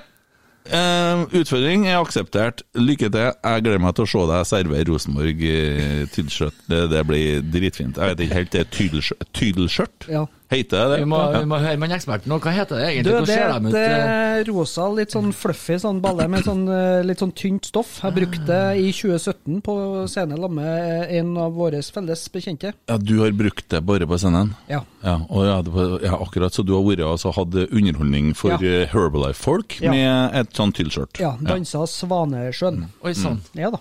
Eh, 0.65 1.25
utfordring 1.37 1.85
er 1.87 1.99
akseptert. 1.99 2.63
Lykke 2.73 3.09
til. 3.13 3.27
Jeg 3.29 3.65
gleder 3.65 3.83
meg 3.83 3.93
til 3.97 4.07
å 4.07 4.09
se 4.09 4.23
deg 4.31 4.47
servere 4.49 4.87
Rosenborg 4.89 5.43
uh, 5.45 6.01
tydelskjørt. 6.15 6.63
Det, 6.71 6.79
det 6.93 7.03
blir 7.09 7.43
dritfint. 7.53 7.99
Jeg 8.01 8.15
vet 8.15 8.25
ikke 8.25 8.39
helt, 8.39 8.55
det 8.55 8.63
er 8.63 9.19
tydelskjørt? 9.41 10.09
Ja. 10.09 10.25
Heter 10.51 10.77
det 10.77 10.89
det? 10.91 10.97
Vi 11.01 11.05
må, 11.09 11.17
Ja. 11.33 11.39
vi 11.41 11.45
må 11.49 11.57
høre 11.57 11.77
med 11.81 11.89
en 11.89 11.95
ekspert 11.97 12.25
nå. 12.29 12.37
Hva 12.39 12.51
heter 12.53 12.77
det 12.77 12.85
Du, 12.85 13.09
egentlig? 13.09 13.25
Du, 13.25 13.25
det 13.25 13.37
er 13.37 13.55
et 13.55 13.73
eh? 13.73 14.39
eh, 14.39 14.43
rosa, 14.45 14.85
litt 14.93 15.09
sånn 15.15 15.31
fluffy 15.33 15.77
sånn 15.81 16.01
balle 16.03 16.27
med 16.29 16.43
sånn, 16.45 16.67
eh, 16.69 17.01
litt 17.03 17.17
sånn 17.23 17.31
tynt 17.33 17.65
stoff. 17.65 17.95
Jeg 18.03 18.13
brukte 18.13 18.45
det 18.45 18.77
i 18.77 18.91
2017 18.93 19.61
på 19.65 19.75
scenen 20.07 20.37
sammen 20.37 20.53
med 20.59 21.09
en 21.17 21.31
av 21.41 21.53
våre 21.57 21.81
felles 21.81 22.27
bekjente. 22.29 22.73
Ja, 22.87 22.97
du 22.97 23.19
har 23.23 23.31
brukt 23.31 23.67
det 23.69 23.81
bare 23.85 24.05
på 24.05 24.19
scenen? 24.21 24.53
Ja. 24.69 24.83
Ja, 25.01 25.17
og 25.29 25.45
ja, 25.45 25.61
det 25.65 26.03
ja, 26.05 26.13
akkurat 26.21 26.53
så 26.53 26.63
du 26.65 26.73
har 26.77 26.83
vært 26.83 27.01
og 27.25 27.35
hatt 27.35 27.57
underholdning 27.71 28.33
for 28.35 28.51
Ja. 28.61 28.85
Herbalife-folk 28.93 29.81
Ja. 29.81 29.91
med 29.91 30.35
et 30.35 30.53
sånt 30.53 30.75
tyllskjørt? 30.75 31.19
Ja, 31.19 31.35
dansa 31.41 31.85
Svanesjøen. 31.87 32.85
Oi 33.03 33.13
sann. 33.13 33.41
Ja 33.55 33.71
da. 33.71 33.79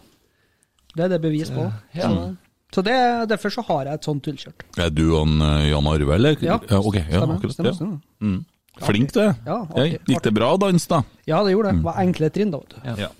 Det 0.96 1.04
er 1.04 1.08
det 1.08 1.22
bevis 1.22 1.50
på. 1.50 1.70
Ja. 1.94 2.08
Så, 2.08 2.36
så 2.74 2.82
det, 2.82 2.96
derfor 3.30 3.54
så 3.54 3.62
har 3.68 3.86
jeg 3.92 4.00
et 4.00 4.08
sånt 4.08 4.24
tullkjørt. 4.26 4.64
Er 4.82 4.90
du 4.90 5.04
og 5.14 5.30
eh, 5.30 5.68
Jan 5.70 5.86
Arve, 5.92 6.16
eller? 6.18 6.36
Ja. 6.42 6.58
ok, 6.58 6.98
ja, 6.98 7.06
Stemmer, 7.20 7.38
akkurat 7.38 7.54
stemmer, 7.54 7.70
det. 7.70 7.78
stemmer. 7.78 8.02
Mm. 8.24 8.42
Flink, 8.82 9.12
du. 9.14 9.20
Ja, 9.22 9.32
Ja, 9.46 9.56
artig, 9.70 10.00
Gikk 10.10 10.22
det 10.24 10.32
bra 10.34 10.48
å 10.50 10.58
danse, 10.58 10.88
da? 10.90 10.96
Ja, 11.30 11.44
det 11.46 11.52
gjorde 11.54 11.70
det. 11.70 11.76
Det 11.78 11.86
var 11.86 11.98
enkle 12.02 12.30
trinn, 12.34 12.50
da. 12.50 12.58
vet 12.58 12.74
du. 12.74 13.02
Ja. 13.04 13.10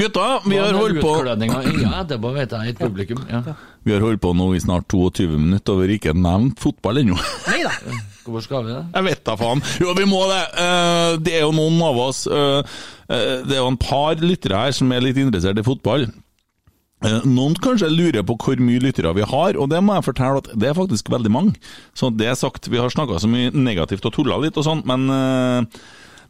Gutta, 0.00 0.24
vi 0.50 0.56
har 0.58 0.74
holdt 0.74 0.98
på 1.04 1.12
Ja, 1.22 2.00
det 2.02 2.18
bare 2.24 2.34
vet 2.40 2.56
jeg, 2.56 2.72
et 2.74 2.80
publikum. 2.82 3.20
Ja. 3.30 3.42
Vi 3.86 3.94
har 3.94 4.02
holdt 4.02 4.20
på 4.24 4.32
nå 4.34 4.48
i 4.58 4.60
snart 4.64 4.88
22 4.90 5.28
minutter 5.38 5.76
og 5.76 5.84
vi 5.84 5.86
har 5.86 5.94
ikke 6.00 6.16
nevnt 6.18 6.58
fotball 6.58 6.98
ennå. 7.04 7.14
Nei 7.46 7.60
da. 7.62 7.70
Hvorfor 8.26 8.42
skal 8.44 8.66
vi 8.66 8.74
det? 8.74 8.82
Jeg 8.98 9.06
vet 9.06 9.22
da 9.30 9.36
faen. 9.40 9.62
Jo, 9.80 9.94
vi 9.96 10.04
må 10.10 10.24
det. 10.28 10.42
Eh, 10.66 11.12
Det 11.24 11.36
er 11.38 11.44
jo 11.46 11.54
noen 11.56 11.78
av 11.86 12.02
oss 12.08 12.26
eh, 12.26 12.74
eh, 13.08 13.36
Det 13.46 13.54
er 13.54 13.62
jo 13.62 13.70
en 13.70 13.78
par 13.80 14.18
lyttere 14.20 14.64
her 14.66 14.74
som 14.76 14.90
er 14.92 15.06
litt 15.06 15.16
interessert 15.22 15.62
i 15.62 15.64
fotball. 15.64 16.08
Eh, 17.06 17.20
Noen 17.30 17.54
kanskje 17.62 17.90
lurer 17.92 18.24
på 18.26 18.34
hvor 18.42 18.58
mye 18.62 18.82
lyttere 18.82 19.12
vi 19.14 19.26
har, 19.26 19.58
og 19.58 19.70
det 19.70 19.80
må 19.84 19.94
jeg 19.98 20.08
fortelle 20.08 20.42
at 20.42 20.50
det 20.58 20.70
er 20.70 20.78
faktisk 20.78 21.10
veldig 21.12 21.30
mange. 21.30 21.54
Så 21.94 22.10
det 22.10 22.26
er 22.26 22.38
sagt, 22.38 22.70
vi 22.70 22.80
har 22.80 22.90
snakka 22.90 23.20
så 23.22 23.30
mye 23.30 23.52
negativt 23.54 24.06
og 24.08 24.16
tulla 24.16 24.40
litt 24.42 24.58
og 24.58 24.66
sånn, 24.66 24.82
men 24.88 25.06
uh, 25.06 25.62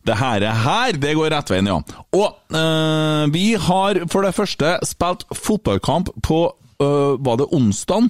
det 0.09 0.19
her, 0.21 0.45
er 0.45 0.63
her, 0.65 1.01
det 1.01 1.17
går 1.17 1.33
rett 1.33 1.53
veien, 1.53 1.71
ja. 1.73 1.81
Og 2.17 2.29
uh, 2.53 3.25
vi 3.33 3.53
har 3.57 4.05
for 4.13 4.29
det 4.29 4.37
første 4.37 4.77
spilt 4.89 5.25
fotballkamp 5.33 6.13
på 6.27 6.43
eh, 6.83 7.15
var 7.27 7.37
det 7.41 7.47
onsdag 7.57 8.05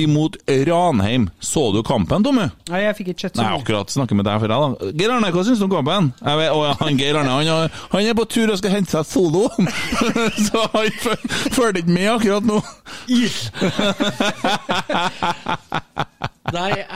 imot 0.00 0.34
Ranheim. 0.48 1.24
Så 1.40 1.72
du 1.74 1.82
kampen, 1.86 2.24
Tommy? 2.24 2.46
Nei, 2.70 2.80
jeg 2.86 2.96
fikk 2.98 3.08
ikke 3.14 3.24
sett 3.26 3.36
så 3.36 3.42
Nei, 3.44 3.52
akkurat 3.58 3.88
snakker 3.92 4.14
med 4.18 4.26
deg 4.28 4.36
for 4.42 4.48
deg, 4.48 4.58
da. 4.64 4.68
Geir 5.00 5.10
Arne, 5.16 5.28
hva 5.34 5.42
syns 5.46 5.60
du 5.60 5.64
om 5.68 5.72
kampen? 5.74 6.04
Jeg 6.24 6.34
vet, 6.40 6.50
å, 6.54 6.56
han 6.80 6.98
Geir 7.00 7.16
Arne 7.20 7.32
han, 7.36 7.46
han 7.92 8.02
er 8.08 8.14
på 8.18 8.26
tur 8.32 8.48
og 8.54 8.58
skal 8.60 8.74
hente 8.78 8.90
seg 8.94 9.04
solo, 9.08 9.42
så 10.48 10.58
han 10.74 10.88
fø- 11.04 11.24
følger 11.54 11.78
ikke 11.84 11.96
med 11.98 12.08
akkurat 12.16 12.44
nå. 12.48 12.58
Nei, 16.54 16.70
jeg 16.76 16.86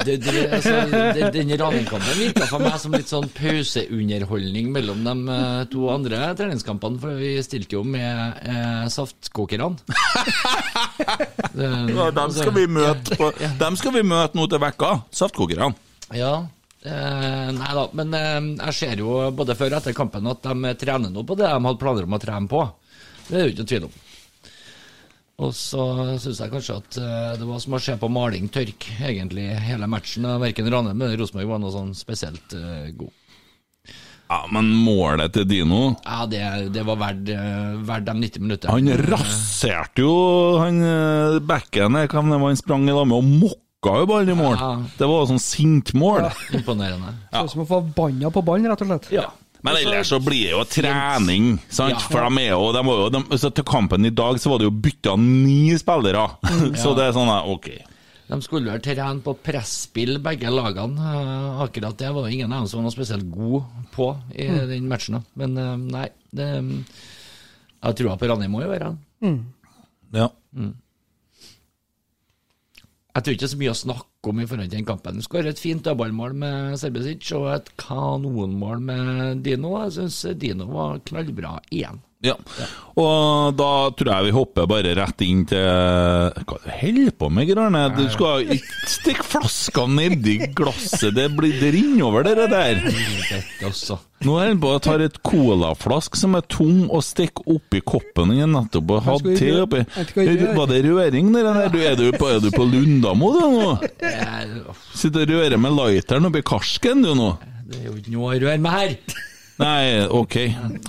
det, 0.00 0.16
det, 0.24 0.34
altså, 0.56 0.72
det, 0.90 1.28
Den 1.34 1.52
Ranheim-kampen 1.60 2.18
virka 2.18 2.48
for 2.50 2.64
meg 2.64 2.76
som 2.82 2.94
litt 2.96 3.10
sånn 3.10 3.28
pauseunderholdning 3.36 4.72
mellom 4.74 5.04
de 5.06 5.14
eh, 5.36 5.60
to 5.72 5.86
andre 5.92 6.32
treningskampene, 6.38 7.00
for 7.02 7.20
vi 7.20 7.36
stilte 7.46 7.78
jo 7.78 7.84
med 7.86 8.42
eh, 8.42 8.84
saftkokerne. 8.94 9.74
Ja, 11.54 12.08
dem 12.10 12.32
skal 12.34 12.50
vi 12.56 12.64
møte 12.66 13.14
på, 13.18 13.28
dem 13.60 13.76
skal 13.78 13.92
vi 13.94 14.00
møte 14.06 14.34
nå 14.34 14.48
til 14.50 14.58
vekka, 14.58 14.88
saftkokerne. 15.14 15.68
Ja. 16.18 16.32
Eh, 16.84 17.50
nei 17.54 17.70
da, 17.78 17.84
men 17.96 18.16
eh, 18.18 18.40
jeg 18.66 18.76
ser 18.76 19.00
jo 19.00 19.16
både 19.32 19.54
før 19.56 19.72
og 19.72 19.78
etter 19.78 19.94
kampen 19.96 20.26
at 20.28 20.44
de 20.44 20.72
trener 20.80 21.12
nå 21.14 21.22
på 21.24 21.36
det 21.38 21.46
de 21.48 21.60
hadde 21.68 21.80
planer 21.80 22.08
om 22.08 22.16
å 22.16 22.20
trene 22.20 22.50
på. 22.50 22.64
Det 23.28 23.38
er 23.38 23.38
det 23.38 23.46
jo 23.46 23.54
ikke 23.54 23.68
tvil 23.70 23.86
om. 23.86 23.94
Og 25.42 25.50
så 25.56 25.82
syns 26.22 26.38
jeg 26.38 26.52
kanskje 26.52 26.76
at 26.78 26.96
eh, 27.02 27.32
det 27.40 27.48
var 27.48 27.58
som 27.62 27.74
å 27.74 27.82
se 27.82 27.96
på 27.98 28.10
maling 28.12 28.46
tørk, 28.54 28.86
egentlig, 29.02 29.48
hele 29.66 29.88
matchen. 29.90 30.28
Verken 30.42 30.70
Ranheim 30.70 31.02
eller 31.02 31.18
Rosenborg 31.18 31.50
var 31.50 31.62
noe 31.62 31.74
sånn 31.74 31.90
spesielt 31.98 32.54
uh, 32.54 32.86
god. 32.94 33.10
Ja, 34.24 34.38
men 34.54 34.70
målet 34.72 35.34
til 35.36 35.44
Dino 35.44 35.80
Ja, 36.00 36.22
det, 36.26 36.40
det 36.72 36.82
var 36.88 36.96
verdt 36.96 37.28
eh, 37.34 37.74
verdt 37.84 38.06
de 38.08 38.14
90 38.22 38.46
minuttene. 38.46 38.72
Han 38.72 39.10
raserte 39.10 40.06
jo 40.06 40.14
han 40.62 40.80
backen 41.44 41.98
der, 41.98 42.08
hvem 42.08 42.32
det 42.32 42.40
var 42.40 42.54
han 42.54 42.58
sprang 42.62 42.88
i 42.88 42.94
lag 42.94 43.10
med, 43.10 43.18
og 43.18 43.44
mokka 43.44 43.98
jo 44.00 44.08
ballen 44.08 44.32
i 44.32 44.38
mål. 44.38 44.56
Ja. 44.56 44.72
Det 44.96 45.10
var 45.10 45.28
sånn 45.28 45.42
sint 45.42 45.92
mål. 45.98 46.24
Ja. 46.24 46.32
Imponerende. 46.56 47.12
Sånn 47.34 47.52
som 47.52 47.66
å 47.66 47.68
få 47.74 47.82
banna 47.98 48.32
på 48.32 48.42
ballen, 48.46 48.70
rett 48.70 48.86
og 48.86 48.94
slett. 48.94 49.10
Ja. 49.18 49.28
Men 49.64 49.78
ellers 49.80 50.10
så 50.12 50.18
blir 50.20 50.50
det 50.50 50.52
jo 50.52 50.60
trening, 50.68 51.54
sant? 51.72 51.96
Ja. 51.96 52.02
For 52.12 52.26
de 52.28 52.42
er 52.42 52.50
jo, 52.52 52.68
de 52.76 52.82
var 52.84 52.98
jo 53.00 53.08
de, 53.14 53.22
så 53.40 53.48
Til 53.54 53.64
kampen 53.68 54.04
i 54.04 54.12
dag 54.12 54.36
så 54.42 54.52
var 54.52 54.60
det 54.60 54.68
jo 54.68 54.74
bytta 54.84 55.16
ni 55.20 55.72
spillere. 55.80 56.26
så 56.82 56.92
det 56.98 57.06
er 57.08 57.16
sånn, 57.16 57.32
ok. 57.54 57.70
De 58.28 58.38
skulle 58.44 58.72
vel 58.72 58.82
trene 58.84 59.20
på 59.24 59.34
presspill, 59.44 60.18
begge 60.24 60.52
lagene. 60.52 61.00
Eh, 61.00 61.62
Akkurat 61.64 61.96
det 62.00 62.12
var 62.16 62.28
ingen 62.28 62.52
av 62.52 62.64
dem 62.64 62.70
som 62.72 62.84
var 62.84 62.92
spesielt 62.92 63.26
god 63.32 63.64
på 63.92 64.10
i 64.36 64.48
den 64.68 64.88
matchen. 64.88 65.20
Men 65.40 65.56
eh, 65.60 65.74
nei, 65.96 66.06
det, 66.32 66.48
jeg 67.84 67.98
tror 68.00 68.16
på 68.20 68.30
Ranheim 68.32 68.52
må 68.52 68.64
jo 68.64 68.72
være 68.72 68.92
han. 68.92 69.36
Ja. 70.14 70.28
Jeg 73.14 73.22
tror 73.22 73.34
ikke 73.34 73.44
det 73.44 73.48
er 73.48 73.54
så 73.56 73.60
mye 73.64 73.74
å 73.74 73.78
snakke 73.80 74.13
om 74.30 74.40
i 74.40 74.46
forhold 74.48 74.70
til 74.70 74.78
den 74.78 74.88
kampen. 74.88 75.18
De 75.18 75.26
skårer 75.26 75.52
et 75.52 75.60
fint 75.60 75.84
dødballmål 75.84 76.34
med 76.40 76.78
Serbesic 76.80 77.30
og 77.36 77.50
et 77.54 77.70
kanonmål 77.80 78.82
med 78.90 79.44
Dino. 79.46 79.76
Jeg 79.84 79.96
syns 79.98 80.20
Dino 80.40 80.68
var 80.72 81.02
knallbra 81.08 81.58
igjen. 81.70 82.02
Ja. 82.24 82.34
Og 82.94 83.56
da 83.58 83.70
tror 83.98 84.10
jeg 84.12 84.26
vi 84.28 84.32
hopper 84.36 84.68
bare 84.70 84.92
rett 84.94 85.22
inn 85.26 85.40
til 85.50 85.64
Hva 85.64 86.58
du 86.62 86.68
holder 86.70 87.14
på 87.18 87.28
med, 87.34 87.48
Grane? 87.50 87.82
Du 87.96 88.04
skal 88.12 88.44
ikke 88.54 88.90
stikke 88.92 89.26
flaskene 89.26 89.96
nedi 89.98 90.36
glasset, 90.54 91.10
det, 91.16 91.26
blir, 91.34 91.56
det 91.58 91.72
renner 91.74 92.06
over, 92.06 92.28
det 92.28 92.46
der. 92.52 92.80
Nå 94.24 94.36
er 94.40 94.52
han 94.52 94.60
på 94.62 94.70
å 94.76 94.80
ta 94.82 94.94
et 95.02 95.18
colaflask 95.26 96.16
som 96.16 96.38
er 96.38 96.46
tom, 96.48 96.84
og 96.86 97.02
stikke 97.04 97.44
oppi 97.50 97.82
koppen 97.84 98.32
han 98.38 98.54
nettopp 98.54 98.94
har 98.94 99.08
hatt 99.10 99.28
te 99.40 99.50
oppi. 99.64 99.82
Var 100.14 100.70
det 100.70 100.80
røring, 100.86 101.32
det 101.34 101.44
der? 101.48 101.66
Du, 101.74 101.80
er, 101.82 101.98
du 101.98 102.06
på, 102.14 102.30
er 102.30 102.40
du 102.40 102.50
på 102.54 102.68
Lundamo, 102.68 103.32
du 103.34 103.42
nå? 103.58 103.74
Er, 104.06 104.54
Sitter 104.94 105.26
og 105.26 105.34
rører 105.34 105.60
med 105.60 105.76
lighteren 105.76 106.30
oppi 106.30 106.44
karsken, 106.46 107.02
du 107.04 107.12
nå? 107.18 107.34
det 107.64 107.80
er 107.80 107.86
jo 107.88 107.94
ikke 107.98 108.12
noe 108.12 108.28
å 108.28 108.40
røre 108.44 108.60
med 108.60 108.74
her. 108.74 108.96
Nei, 109.60 110.06
ok. 110.10 110.34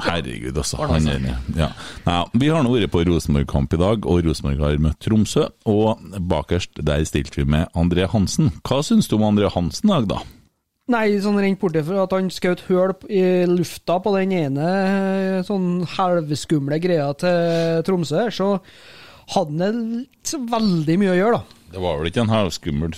Herregud, 0.08 0.58
altså. 0.58 0.80
Han 0.90 1.10
er, 1.10 1.28
ja. 1.58 1.68
Nei, 2.08 2.22
vi 2.42 2.50
har 2.50 2.66
nå 2.66 2.74
vært 2.74 2.94
på 2.94 3.04
Rosenborg-kamp 3.06 3.76
i 3.78 3.82
dag, 3.82 4.08
og 4.10 4.26
Rosenborg 4.26 4.64
har 4.66 4.82
møtt 4.82 5.02
Tromsø. 5.06 5.46
Og 5.70 6.02
bakerst 6.32 6.82
der 6.82 7.06
stilte 7.06 7.44
vi 7.44 7.50
med 7.58 7.70
André 7.78 8.08
Hansen. 8.10 8.50
Hva 8.66 8.82
syns 8.86 9.10
du 9.12 9.20
om 9.20 9.28
André 9.28 9.52
Hansen 9.54 9.92
i 9.92 9.94
dag, 9.94 10.10
da? 10.16 10.24
Nei, 10.94 11.08
sånn 11.18 11.40
rent 11.42 11.58
borte 11.62 11.82
for 11.86 12.04
at 12.04 12.12
han 12.14 12.28
skjøt 12.30 12.68
høl 12.68 12.94
i 13.10 13.24
lufta 13.50 13.98
på 14.06 14.12
den 14.20 14.36
ene 14.38 14.66
eh, 14.70 15.40
sånn 15.46 15.82
halvskumle 15.96 16.78
greia 16.82 17.08
til 17.18 17.82
Tromsø, 17.88 18.28
så 18.30 18.52
hadde 19.34 19.72
han 19.72 19.80
ikke 20.04 20.44
veldig 20.52 20.98
mye 21.02 21.16
å 21.16 21.18
gjøre, 21.18 21.40
da. 21.40 21.62
Det 21.74 21.82
var 21.82 21.98
vel 21.98 22.12
ikke 22.12 22.22
en 22.22 22.32
halvskummel 22.32 22.94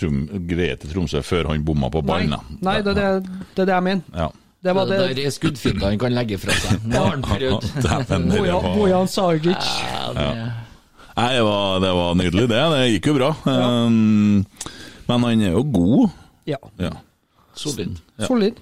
greie 0.49 0.75
til 0.81 0.91
Tromsø 0.91 1.23
før 1.23 1.47
han 1.53 1.63
bomma 1.65 1.87
på 1.93 2.03
ballen, 2.05 2.35
da. 2.35 2.59
Nei, 2.67 2.75
det 2.83 2.91
er 2.91 2.99
det, 2.99 3.07
det, 3.55 3.63
er 3.63 3.71
det 3.71 3.77
jeg 3.77 3.87
mener. 3.87 4.11
Ja. 4.19 4.27
Det 4.63 4.73
var 4.73 4.85
Det 4.89 4.97
det. 4.97 5.15
der 5.23 5.29
skuddfinta 5.31 5.89
han 5.91 5.99
kan 6.01 6.15
legge 6.15 6.37
fra 6.41 6.51
seg. 6.57 6.85
Nå 6.89 6.97
har 6.97 7.11
han 7.13 7.21
prøvd. 7.23 8.73
Bojan, 8.77 9.07
Sargic. 9.07 9.67
Ja, 9.83 10.07
det, 10.17 10.53
Nei, 11.17 11.29
det 11.33 11.43
var, 11.45 11.79
det 11.81 11.91
var 11.97 12.15
nydelig, 12.17 12.47
det. 12.49 12.63
Det 12.73 12.81
gikk 12.91 13.07
jo 13.09 13.13
bra. 13.17 13.29
Ja. 13.45 13.69
men 13.89 15.23
han 15.23 15.41
er 15.41 15.55
jo 15.55 15.63
god. 15.73 16.09
Ja. 16.49 16.59
Ja. 16.81 16.91
Solid. 17.57 17.97
Solid. 18.21 18.59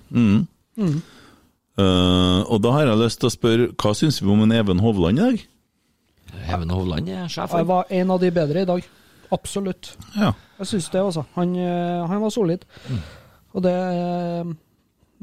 Uh, 1.76 2.40
og 2.48 2.62
da 2.64 2.72
har 2.72 2.88
jeg 2.88 3.02
lyst 3.02 3.20
til 3.20 3.28
å 3.28 3.34
spørre, 3.34 3.68
hva 3.76 3.92
syns 3.98 4.22
vi 4.24 4.32
om 4.32 4.46
en 4.46 4.54
Even 4.56 4.80
Hovland 4.80 5.20
i 5.20 5.26
dag? 5.26 5.42
Even 6.46 6.72
Hovland 6.72 7.10
er 7.12 7.28
sjef. 7.28 7.50
Jeg 7.52 7.66
han. 7.66 7.68
var 7.68 7.92
en 7.92 8.14
av 8.16 8.22
de 8.24 8.30
bedre 8.36 8.64
i 8.64 8.70
dag. 8.70 8.86
Absolutt. 9.36 9.96
Ja. 10.16 10.32
Jeg 10.62 10.70
syns 10.72 10.88
det, 10.94 11.02
altså. 11.02 11.26
Han, 11.36 11.56
eh, 11.60 12.06
han 12.08 12.22
var 12.24 12.32
solid. 12.32 12.64
Og 13.56 13.64
det 13.66 13.74
eh, 13.76 14.54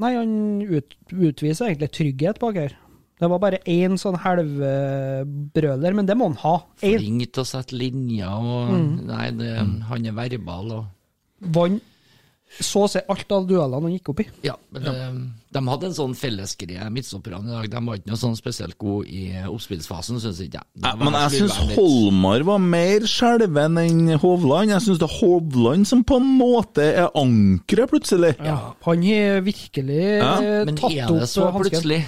Nei, 0.03 0.15
han 0.19 0.33
ut, 0.67 0.95
utviser 1.15 1.69
egentlig 1.69 1.93
trygghet 1.95 2.41
bak 2.43 2.59
her. 2.59 2.73
Det 3.21 3.29
var 3.31 3.39
bare 3.39 3.61
én 3.69 3.95
sånn 3.99 4.17
halvbrøler, 4.19 5.95
men 5.95 6.09
det 6.09 6.17
må 6.19 6.27
han 6.27 6.39
ha. 6.41 6.57
Flink 6.81 7.29
til 7.31 7.43
å 7.45 7.47
sette 7.47 7.77
linjer 7.77 8.27
og 8.27 8.73
Nei, 9.07 9.29
det, 9.37 9.53
han 9.87 10.09
er 10.09 10.17
verbal 10.17 10.75
og 10.79 11.53
vann 11.55 11.79
så 12.59 12.83
å 12.85 12.89
si 12.91 13.01
alt 13.09 13.31
av 13.33 13.47
duellene 13.49 13.87
han 13.87 13.93
gikk 13.95 14.11
opp 14.13 14.19
i. 14.21 14.25
Ja, 14.45 14.53
men 14.75 14.83
ja. 14.85 15.07
de 15.55 15.61
hadde 15.69 15.87
en 15.89 15.95
sånn 15.97 16.13
fellesgreie, 16.17 16.85
midtstopperne 16.93 17.41
i 17.47 17.53
dag. 17.55 17.69
De 17.71 17.81
var 17.87 17.97
ikke 17.97 18.11
noe 18.11 18.19
sånn 18.21 18.35
spesielt 18.37 18.77
gode 18.81 19.07
i 19.09 19.23
oppspillsfasen, 19.49 20.19
syns 20.21 20.41
ikke 20.43 20.61
jeg. 20.61 20.67
Ja, 20.85 20.93
men 20.99 21.17
jeg 21.17 21.43
syns. 21.47 21.57
Holmar 21.73 22.45
var 22.47 22.61
mer 22.61 23.07
skjelven 23.09 23.79
enn 23.81 24.03
Hovland. 24.21 24.73
Jeg 24.75 24.85
syns 24.85 25.01
det 25.01 25.09
er 25.09 25.17
Hovland 25.21 25.89
som 25.89 26.03
på 26.05 26.19
en 26.21 26.29
måte 26.37 26.85
er 26.93 27.09
ankeret, 27.17 27.89
plutselig. 27.93 28.35
Han 28.43 29.07
har 29.07 29.41
virkelig 29.47 30.01
Ja, 30.03 30.35
hansken. 30.35 30.65
Men 30.69 30.77
tatt 30.77 30.91
er 30.91 31.07
det 31.07 31.23
opp 31.23 31.29
så 31.31 31.47
hansken. 31.49 31.63
plutselig? 31.63 32.01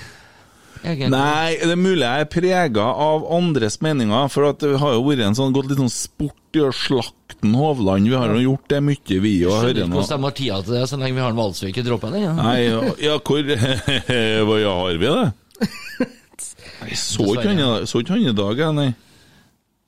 Egentlig. 0.83 1.11
Nei, 1.13 1.55
det 1.61 1.73
er 1.73 1.79
mulig 1.79 2.03
jeg 2.05 2.25
er 2.25 2.31
prega 2.31 2.87
av 3.05 3.27
andres 3.33 3.79
meninger, 3.85 4.27
for 4.33 4.51
det 4.61 4.73
har 4.81 4.97
jo 4.97 5.05
vært 5.07 5.25
en 5.27 5.37
sånn, 5.37 5.53
gått 5.55 5.71
litt 5.71 5.81
sånn 5.81 5.93
sport 5.93 6.57
i 6.59 6.63
å 6.63 6.71
slakte 6.75 7.51
Hovland. 7.55 8.09
Vi 8.09 8.15
har 8.17 8.31
jo 8.33 8.41
gjort 8.41 8.69
det 8.71 8.81
mye, 8.81 9.19
vi, 9.21 9.33
òg. 9.45 9.55
Skjønner 9.61 9.81
ikke 9.85 9.99
hvordan 9.99 10.21
de 10.21 10.27
har 10.27 10.35
tida 10.39 10.59
til 10.65 10.77
det, 10.77 10.83
så 10.89 10.99
lenge 10.99 11.17
vi 11.17 11.23
har 11.23 11.33
en 11.33 11.39
Valsvik 11.39 11.79
i 11.81 11.85
droppen. 11.85 12.17
Ja. 12.19 12.35
Nei, 12.37 12.59
ja, 12.67 12.83
ja 13.03 13.17
hvor 13.19 13.41
Hva 14.49 14.59
ja, 14.61 14.75
har 14.81 15.01
vi 15.01 15.15
det? 15.19 15.25
Jeg 16.85 16.97
så 16.99 17.25
ikke 17.31 18.13
han 18.13 18.21
i 18.21 18.33
dag, 18.35 18.59
jeg, 18.59 18.73
nei. 18.75 18.89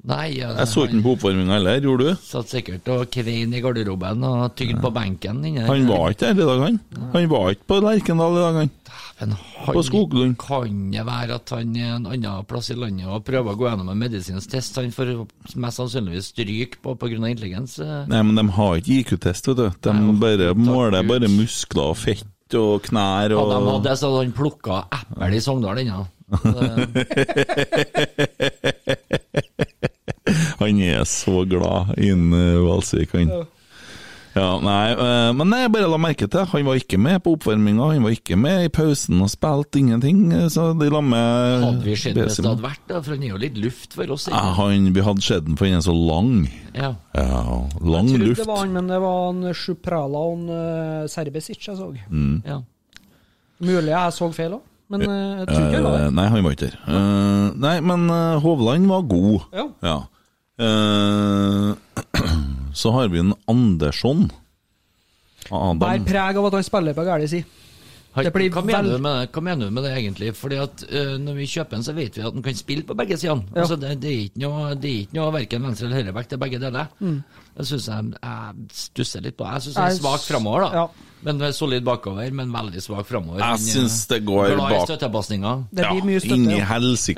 Nei, 0.07 0.37
ja, 0.39 0.53
Jeg 0.55 0.67
så 0.71 0.85
ikke 0.85 0.93
han 0.95 1.01
på 1.03 1.11
oppvarminga 1.17 1.53
heller, 1.57 1.81
gjorde 1.83 2.05
du? 2.07 2.19
Satt 2.23 2.47
sikkert 2.53 2.87
og 2.93 3.09
kvein 3.11 3.51
i 3.51 3.59
garderoben 3.63 4.21
og 4.23 4.53
tygde 4.55 4.79
på 4.79 4.91
benken. 4.95 5.41
inne. 5.45 5.65
Han 5.67 5.87
var 5.89 6.11
ikke 6.13 6.29
der 6.29 6.43
i 6.43 6.47
dag, 6.47 6.59
han. 6.63 6.77
Han 7.13 7.27
var 7.33 7.49
ikke 7.51 7.67
på 7.67 7.79
Lerkendal 7.83 8.37
i 8.37 8.43
dag, 8.45 8.53
han. 8.61 8.71
Men 9.19 9.33
På 9.65 9.73
han 9.73 9.83
Skoglund. 9.83 10.37
kan 10.37 10.91
det 10.93 11.03
være 11.07 11.35
at 11.41 11.49
han 11.49 11.75
er 11.75 11.95
en 11.97 12.05
annen 12.07 12.45
plass 12.47 12.69
i 12.71 12.75
landet 12.77 13.07
og 13.09 13.25
prøver 13.25 13.51
å 13.51 13.57
gå 13.59 13.65
gjennom 13.67 13.89
en 13.91 13.97
medisinsk 13.99 14.49
test. 14.53 14.75
Han 14.79 14.91
får 14.95 15.11
mest 15.57 15.77
sannsynligvis 15.81 16.25
stryk 16.31 16.77
på 16.85 16.95
pga. 17.01 17.17
intelligens. 17.27 17.79
Nei, 18.07 18.21
men 18.21 18.35
de 18.37 18.47
har 18.53 18.75
ikke 18.77 18.93
IQ-test, 19.01 19.47
vet 19.51 19.57
du. 19.57 19.69
De 19.81 19.93
Nei, 19.93 20.13
bare 20.21 20.53
måler 20.55 21.03
bare 21.03 21.27
muskler 21.33 21.83
og 21.91 21.97
fett 21.97 22.23
og 22.55 22.79
knær 22.85 23.33
og 23.35 23.49
ja, 23.51 23.59
de 23.59 23.71
hadde 23.73 23.97
så 23.99 24.07
han 24.21 24.31
plukka 24.31 24.85
eple 25.01 25.35
i 25.35 25.39
Sogndal 25.43 25.77
ennå. 25.83 26.05
Det- 26.27 26.37
Han 30.59 30.81
er 30.81 31.03
så 31.05 31.43
glad 31.49 31.93
innen 32.01 32.63
Valsvik, 32.65 33.11
han. 33.13 33.31
Ja, 34.37 34.59
nei, 34.61 34.91
eh, 34.93 35.31
men 35.33 35.49
jeg 35.49 35.71
bare 35.73 35.87
la 35.89 35.97
merke 35.97 36.27
til 36.29 36.43
Han 36.51 36.65
var 36.67 36.77
ikke 36.77 36.99
med 37.01 37.23
på 37.25 37.31
oppvarminga, 37.33 37.87
han 37.95 38.03
var 38.05 38.13
ikke 38.13 38.35
med 38.37 38.67
i 38.67 38.69
pausen 38.69 39.17
og 39.25 39.31
spilte 39.33 39.79
ingenting. 39.79 40.19
eh, 40.31 40.45
Så 40.53 40.75
de 40.77 40.89
la 40.93 41.01
med 41.01 41.63
Hadde 41.63 41.81
vi 41.87 41.95
sett 41.97 42.13
hvis 42.19 42.35
det 42.37 42.45
hadde 42.45 42.61
vært, 42.61 42.83
det? 42.87 42.99
for 43.03 43.15
han 43.15 43.23
er 43.25 43.31
jo 43.31 43.39
litt 43.41 43.57
luft 43.57 43.95
for 43.97 44.11
oss. 44.13 44.27
Ja, 44.29 44.43
han, 44.59 44.91
vi 44.93 45.01
hadde 45.01 45.21
sett 45.25 45.45
den, 45.47 45.57
for 45.57 45.65
han 45.65 45.79
er 45.79 45.81
så 45.87 45.95
lang. 45.97 46.29
Ja. 46.75 46.91
Ja, 47.17 47.41
lang 47.81 48.11
Jeg 48.11 48.19
trodde 48.19 48.35
det 48.35 48.45
var 48.51 48.57
han, 48.61 48.73
men 48.77 48.87
det 48.93 48.99
var 49.01 49.17
han 49.31 49.53
Sjuprala 49.57 50.21
og 50.27 50.37
han 50.37 50.49
uh, 50.53 51.07
Serbesic 51.09 51.57
jeg 51.71 51.77
så. 51.79 51.89
ja. 52.45 52.59
Mulig 53.59 53.89
jeg 53.89 54.13
så 54.13 54.27
feil 54.37 54.53
òg, 54.59 54.61
men 54.93 55.01
eh, 55.01 55.39
jeg 55.39 55.47
tror 55.49 55.63
ikke 55.65 55.79
det 55.79 55.81
var 55.87 55.97
Eh, 55.97 56.03
det. 56.05 56.13
nei, 56.13 56.27
han 56.29 56.43
var 56.45 56.53
ikke 56.53 56.67
der. 56.67 56.77
Uh, 56.85 57.47
nei, 57.57 57.73
men 57.81 58.05
uh, 58.13 58.37
Hovland 58.45 58.85
var 58.91 59.01
god. 59.09 59.47
Ja. 59.81 59.95
Eh, 60.57 61.73
så 62.73 62.91
har 62.91 63.07
vi 63.13 63.19
en 63.19 63.33
Andersson. 63.47 64.27
Adam. 65.49 65.79
Bær 65.79 66.03
preg 66.03 66.37
av 66.37 66.49
at 66.49 66.59
han 66.59 66.65
spiller 66.65 66.97
på. 66.97 67.05
Det 68.17 68.31
blir 68.33 68.49
hva, 68.49 68.63
mener 68.65 68.95
du 68.95 69.01
med 69.03 69.19
det? 69.19 69.25
hva 69.35 69.41
mener 69.45 69.67
du 69.69 69.73
med 69.75 69.85
det 69.85 69.91
egentlig? 69.93 70.31
Fordi 70.35 70.57
at 70.57 70.83
uh, 70.89 71.15
Når 71.21 71.35
vi 71.37 71.45
kjøper 71.51 71.77
den, 71.77 71.83
så 71.85 71.93
vet 71.93 72.17
vi 72.17 72.23
at 72.25 72.33
den 72.33 72.45
kan 72.45 72.57
spille 72.57 72.85
på 72.87 72.95
begge 72.97 73.17
sidene. 73.21 73.45
Ja. 73.53 73.61
Altså, 73.61 73.77
det, 73.77 73.91
det 74.01 74.13
er 74.13 74.23
ikke 74.25 74.41
noe, 74.41 74.71
det 74.73 74.89
er 74.89 75.03
ikke 75.03 75.19
noe 75.19 75.35
verken 75.35 75.67
venstre 75.67 75.85
eller 75.85 76.01
høyrebekk, 76.01 76.31
det 76.31 76.37
er 76.37 76.41
begge 76.41 76.61
deler. 76.63 76.89
Mm. 76.99 77.19
Det 77.59 77.67
syns 77.69 77.89
jeg 77.91 78.15
jeg 78.17 78.79
stusser 78.81 79.25
litt 79.27 79.37
på. 79.37 79.45
Jeg 79.53 79.67
syns 79.67 79.77
han 79.77 79.85
er 79.85 79.93
Jeg 79.93 80.01
svak 80.01 80.25
framover, 80.25 80.65
da. 80.65 80.81
ja. 80.81 81.06
Men 81.25 81.41
er 81.41 81.53
solid 81.55 81.85
bakover, 81.85 82.29
men 82.35 82.51
veldig 82.53 82.81
svak 82.83 83.07
framover. 83.09 83.41
Jeg 83.41 83.63
syns 83.63 84.03
det 84.11 84.19
går 84.27 84.51
i 84.53 84.57
bak. 84.59 84.91
Det 84.91 85.87
blir 85.87 86.05
mye 86.05 86.21
støtte. 86.21 86.37
Inni 86.37 86.59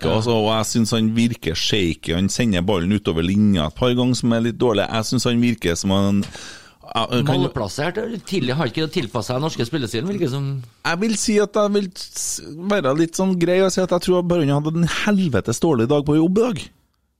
ja. 0.07 0.13
altså. 0.15 0.37
Og 0.37 0.47
jeg 0.53 0.69
syns 0.71 0.95
han 0.95 1.11
virker 1.17 1.57
shaky. 1.57 2.15
Han 2.15 2.31
sender 2.31 2.63
ballen 2.65 2.95
utover 2.95 3.27
linja 3.27 3.67
et 3.67 3.75
par 3.75 3.91
ganger 3.97 4.21
som 4.21 4.33
er 4.37 4.47
litt 4.47 4.59
dårlig. 4.61 4.87
Jeg 4.87 5.09
syns 5.11 5.27
han 5.29 5.43
virker 5.43 5.77
som 5.79 5.93
han 5.95 6.23
kan, 6.89 7.27
Malplassert. 7.27 7.99
Tidlig 8.25 8.55
har 8.57 8.71
ikke 8.71 8.87
tilpassa 8.93 9.35
seg 9.35 9.43
norske 9.43 9.67
spillestilen, 9.67 10.09
virker 10.09 10.31
som. 10.31 10.49
Jeg 10.87 11.01
vil 11.03 11.15
si 11.21 11.37
at 11.41 11.59
jeg 11.59 11.75
vil 11.75 11.91
være 12.71 12.95
litt 12.97 13.19
sånn 13.19 13.35
grei 13.41 13.59
og 13.65 13.73
si 13.73 13.83
at 13.83 13.93
jeg 13.93 14.07
tror 14.07 14.23
han 14.23 14.55
hadde 14.55 14.75
en 14.79 14.91
helvetes 15.05 15.61
dårlig 15.61 15.89
dag 15.91 16.05
på 16.07 16.17
jobb 16.17 16.39
i 16.39 16.45
dag. 16.47 16.67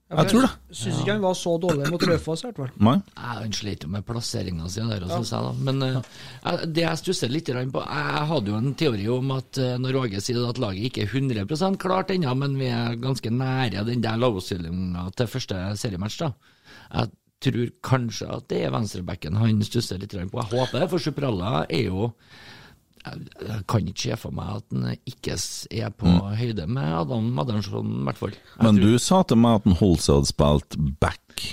Jeg 0.09 0.29
tror 0.31 0.41
det. 0.41 0.49
Syns 0.73 0.99
ikke 1.03 1.11
han 1.13 1.21
var 1.21 1.35
så 1.37 1.51
dårlig 1.61 1.89
mot 1.93 2.01
Raufoss, 2.09 2.41
i 2.41 2.47
hvert 2.47 2.57
fall. 2.57 2.69
Nei. 2.81 2.95
Han 3.21 3.51
slet 3.53 3.83
jo 3.85 3.89
med 3.93 4.05
plasseringa 4.07 4.69
si 4.73 4.81
der, 4.81 5.03
jeg 5.05 5.25
da. 5.29 5.51
Men 5.53 5.79
jeg- 5.85 6.73
det 6.73 6.81
jeg 6.81 6.97
stusser 6.97 7.29
litt 7.29 7.45
på 7.45 7.83
Jeg 7.85 8.27
hadde 8.31 8.47
jo 8.47 8.55
en 8.57 8.73
teori 8.73 9.07
om 9.07 9.31
at 9.31 9.57
eh, 9.59 9.77
når 9.77 9.99
Åge 10.01 10.21
sier 10.21 10.49
at 10.49 10.57
laget 10.57 10.89
ikke 10.89 11.03
er 11.03 11.13
100% 11.13 11.77
klart 11.77 12.07
ennå, 12.09 12.35
men 12.35 12.57
vi 12.57 12.65
er 12.73 12.95
ganske 12.95 13.29
nære 13.29 13.85
den 13.85 14.01
der 14.01 14.17
lavstillinga 14.17 15.11
til 15.15 15.27
første 15.27 15.77
seriematch, 15.77 16.17
da. 16.17 16.33
Jeg 16.91 17.11
tror 17.39 17.69
kanskje 17.83 18.35
at 18.35 18.47
det 18.49 18.63
er 18.65 18.71
venstrebacken 18.71 19.37
han 19.37 19.61
stusser 19.61 19.99
litt 19.99 20.09
på. 20.11 20.41
Jeg 20.41 20.59
håper 20.59 20.79
det, 20.79 20.89
for 20.89 20.97
Supralla 20.97 21.65
er 21.69 21.85
jo 21.85 22.13
jeg 23.05 23.63
kan 23.71 23.87
ikke 23.87 24.01
se 24.09 24.17
for 24.19 24.35
meg 24.35 24.49
at 24.59 24.75
han 24.75 24.97
ikke 25.07 25.37
er 25.71 25.89
på 25.95 26.11
høyde 26.39 26.65
med 26.67 26.83
Adam 27.01 27.29
Madernsson, 27.37 28.01
i 28.01 28.03
hvert 28.09 28.17
fall. 28.19 28.35
Men 28.61 28.75
tror- 28.77 28.83
du 28.83 28.97
sa 28.99 29.21
til 29.23 29.37
meg 29.37 29.55
at 29.61 29.63
han 29.69 29.79
holdt 29.79 30.01
seg 30.05 30.15
hadde 30.19 30.31
spilt 30.33 30.99
back. 30.99 31.45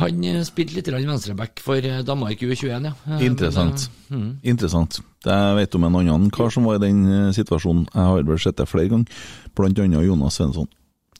Han 0.00 0.22
eh, 0.24 0.42
spilte 0.46 0.76
litt 0.76 0.86
venstreback 0.86 1.60
for 1.60 1.76
eh, 1.82 2.02
Danmark 2.06 2.40
i 2.42 2.46
U21, 2.46 2.68
ja. 2.88 2.92
Eh, 3.10 3.24
Interessant. 3.26 3.88
men, 4.10 4.38
Interessant. 4.42 5.00
Jeg 5.26 5.56
vet 5.58 5.74
om 5.76 5.84
en 5.84 5.96
annen 6.00 6.30
kar 6.30 6.48
som 6.54 6.64
var 6.64 6.78
i 6.78 6.84
den 6.86 7.32
situasjonen. 7.36 7.86
Jeg 7.92 8.06
har 8.08 8.22
vel 8.22 8.38
sett 8.38 8.56
det 8.56 8.68
flere 8.70 8.88
ganger, 8.88 9.06
annet 9.54 10.06
Jonas 10.06 10.38
Svensson. 10.38 10.68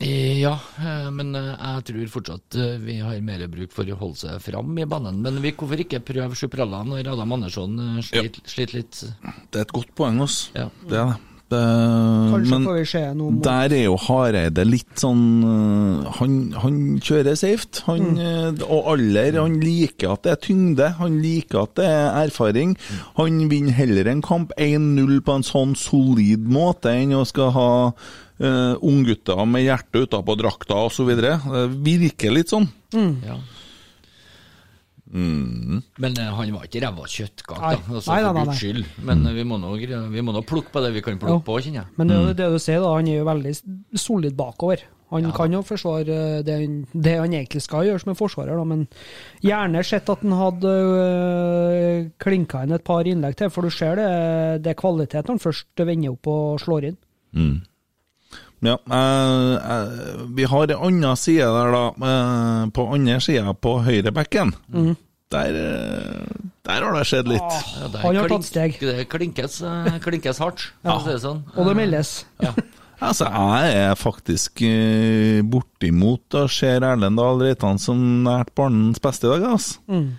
Eh, 0.00 0.40
Ja, 0.40 0.54
eh, 0.80 1.08
men 1.14 1.34
eh, 1.38 1.54
jeg 1.54 1.86
tror 1.90 2.12
fortsatt 2.16 2.58
vi 2.82 2.98
har 3.04 3.22
mer 3.24 3.46
bruk 3.52 3.72
for 3.74 3.88
å 3.88 3.98
holde 4.00 4.20
seg 4.24 4.44
fram 4.44 4.78
i 4.80 4.88
banen. 4.88 5.22
Men 5.24 5.40
vi, 5.44 5.54
hvorfor 5.56 5.82
ikke 5.84 6.02
prøve 6.04 6.38
Sjupralla 6.38 6.82
når 6.88 7.12
Adam 7.12 7.38
Andersson 7.38 7.80
sliter 8.04 8.46
sliter 8.48 8.80
litt? 8.80 9.02
Det 9.50 9.60
er 9.60 9.66
et 9.66 9.74
godt 9.76 9.92
poeng, 9.98 10.22
altså. 10.24 10.54
Ja. 10.56 10.70
Det 10.88 11.02
er 11.02 11.12
det. 11.50 11.60
Kanskje 12.30 12.52
men 12.52 12.66
får 12.68 12.76
vi 12.76 12.82
se 12.86 13.00
noe 13.18 13.34
mot 13.34 13.42
der 13.42 13.72
er 13.74 13.80
jo 13.82 13.96
Hareide 13.98 14.62
litt 14.62 15.00
sånn 15.02 15.24
Han, 16.20 16.36
han 16.62 16.76
kjører 17.02 17.34
safe. 17.38 17.66
Han, 17.88 18.14
mm. 18.14 18.62
Og 18.68 18.92
alder. 18.94 19.40
Han 19.40 19.58
liker 19.62 20.14
at 20.14 20.24
det 20.26 20.34
er 20.36 20.40
tyngde. 20.46 20.92
Han 21.00 21.18
liker 21.24 21.64
at 21.64 21.74
det 21.80 21.90
er 21.90 22.08
erfaring. 22.22 22.76
Han 23.18 23.44
vinner 23.50 23.74
heller 23.74 24.12
en 24.12 24.22
kamp 24.22 24.54
1-0 24.56 25.20
på 25.26 25.38
en 25.40 25.46
sånn 25.46 25.74
solid 25.78 26.46
måte 26.46 26.94
enn 26.94 27.18
å 27.18 27.26
skal 27.28 27.54
ha 27.58 27.70
uh, 28.40 28.74
unggutter 28.82 29.44
med 29.46 29.64
hjertet 29.66 30.06
utapå 30.08 30.36
drakta 30.40 30.74
osv. 30.88 31.12
Det 31.20 31.36
virker 31.84 32.32
litt 32.34 32.52
sånn. 32.52 32.68
Ja. 33.24 33.38
Men 35.10 36.14
uh, 36.14 36.28
han 36.38 36.52
var 36.54 36.68
ikke 36.68 36.84
ræva 36.84 37.06
kjøttkake, 37.10 37.60
da. 37.74 37.96
Altså, 37.96 38.12
Nei, 38.12 38.20
nei, 38.22 38.28
for 38.28 38.36
nei, 38.38 38.44
guds 38.46 38.60
skyld. 38.62 38.84
Men 39.08 39.24
eh, 39.26 39.34
vi 39.34 39.44
må, 39.48 39.56
nå, 39.58 39.72
vi 40.14 40.22
må 40.22 40.34
nå 40.36 40.42
plukke 40.46 40.70
på 40.70 40.82
det 40.84 40.92
vi 40.94 41.02
kan 41.02 41.18
plukke 41.18 41.40
Jo. 41.40 41.42
på, 41.48 41.56
kjenner 41.64 41.82
jeg. 41.82 41.94
Men 41.98 42.12
det 42.12 42.18
er 42.20 42.36
det 42.38 42.48
du 42.54 42.58
sier, 42.62 42.78
da. 42.84 42.92
Han 42.94 43.08
er 43.10 43.18
jo 43.18 43.26
veldig 43.26 43.54
solid 43.98 44.36
bakover. 44.38 44.84
Han 45.10 45.26
kan 45.34 45.50
jo 45.50 45.64
forsvare 45.66 46.04
det, 46.46 46.54
han- 46.60 46.84
det 46.94 47.16
han 47.18 47.32
egentlig 47.34 47.64
skal 47.64 47.82
gjøre 47.88 47.98
som 47.98 48.12
en 48.12 48.18
forsvarer, 48.20 48.54
da, 48.54 48.62
men 48.62 48.84
gjerne 49.42 49.82
sett 49.82 50.06
at 50.14 50.20
han 50.22 50.36
hadde 50.38 50.70
øh, 50.70 52.04
klinka 52.22 52.60
inn 52.62 52.76
et 52.76 52.84
par 52.86 53.02
innlegg 53.10 53.34
til, 53.40 53.50
for 53.50 53.66
du 53.66 53.74
ser 53.74 53.98
det, 53.98 54.06
det 54.62 54.70
er 54.70 54.78
kvalitet 54.78 55.26
når 55.26 55.34
han 55.34 55.42
først 55.42 55.82
vender 55.82 56.14
opp 56.14 56.30
og 56.30 56.62
slår 56.62 56.86
inn. 56.92 57.00
Ja, 58.60 58.76
eh, 58.92 59.54
eh, 59.72 60.24
vi 60.36 60.44
har 60.44 60.68
en 60.68 60.82
annen 60.88 61.16
side 61.16 61.46
der, 61.48 61.70
da. 61.72 61.84
Eh, 62.08 62.66
på 62.76 62.88
andre 62.94 63.20
sida, 63.24 63.54
på 63.56 63.78
høyrebekken. 63.86 64.52
Der, 65.30 65.56
eh, 65.56 66.50
der 66.66 66.84
har 66.84 66.98
det 66.98 67.06
skjedd 67.08 67.30
litt. 67.30 67.40
Ja, 67.40 67.88
det 67.88 68.00
er 68.00 68.04
Han 68.04 68.20
har 68.20 68.28
tatt 68.34 68.50
steg. 68.50 68.76
Det 68.80 69.08
klinkes, 69.08 69.62
klinkes 70.04 70.42
hardt, 70.42 70.68
for 70.82 70.98
å 70.98 71.00
si 71.06 71.14
det 71.14 71.24
sånn. 71.24 71.42
Og 71.56 71.70
det 71.70 71.78
meldes. 71.78 72.12
Ja. 72.44 72.52
Altså, 73.00 73.30
jeg 73.32 73.76
er 73.80 73.94
faktisk 73.96 74.60
bortimot 75.48 76.34
og 76.36 76.50
ser 76.52 76.84
Erlend 76.84 77.16
Dahl 77.16 77.40
Reitan 77.40 77.78
som 77.80 77.96
nært 78.26 78.50
barnens 78.52 79.00
beste 79.00 79.24
i 79.24 79.30
dag, 79.30 79.46
altså. 79.54 79.80
Mm. 79.88 80.10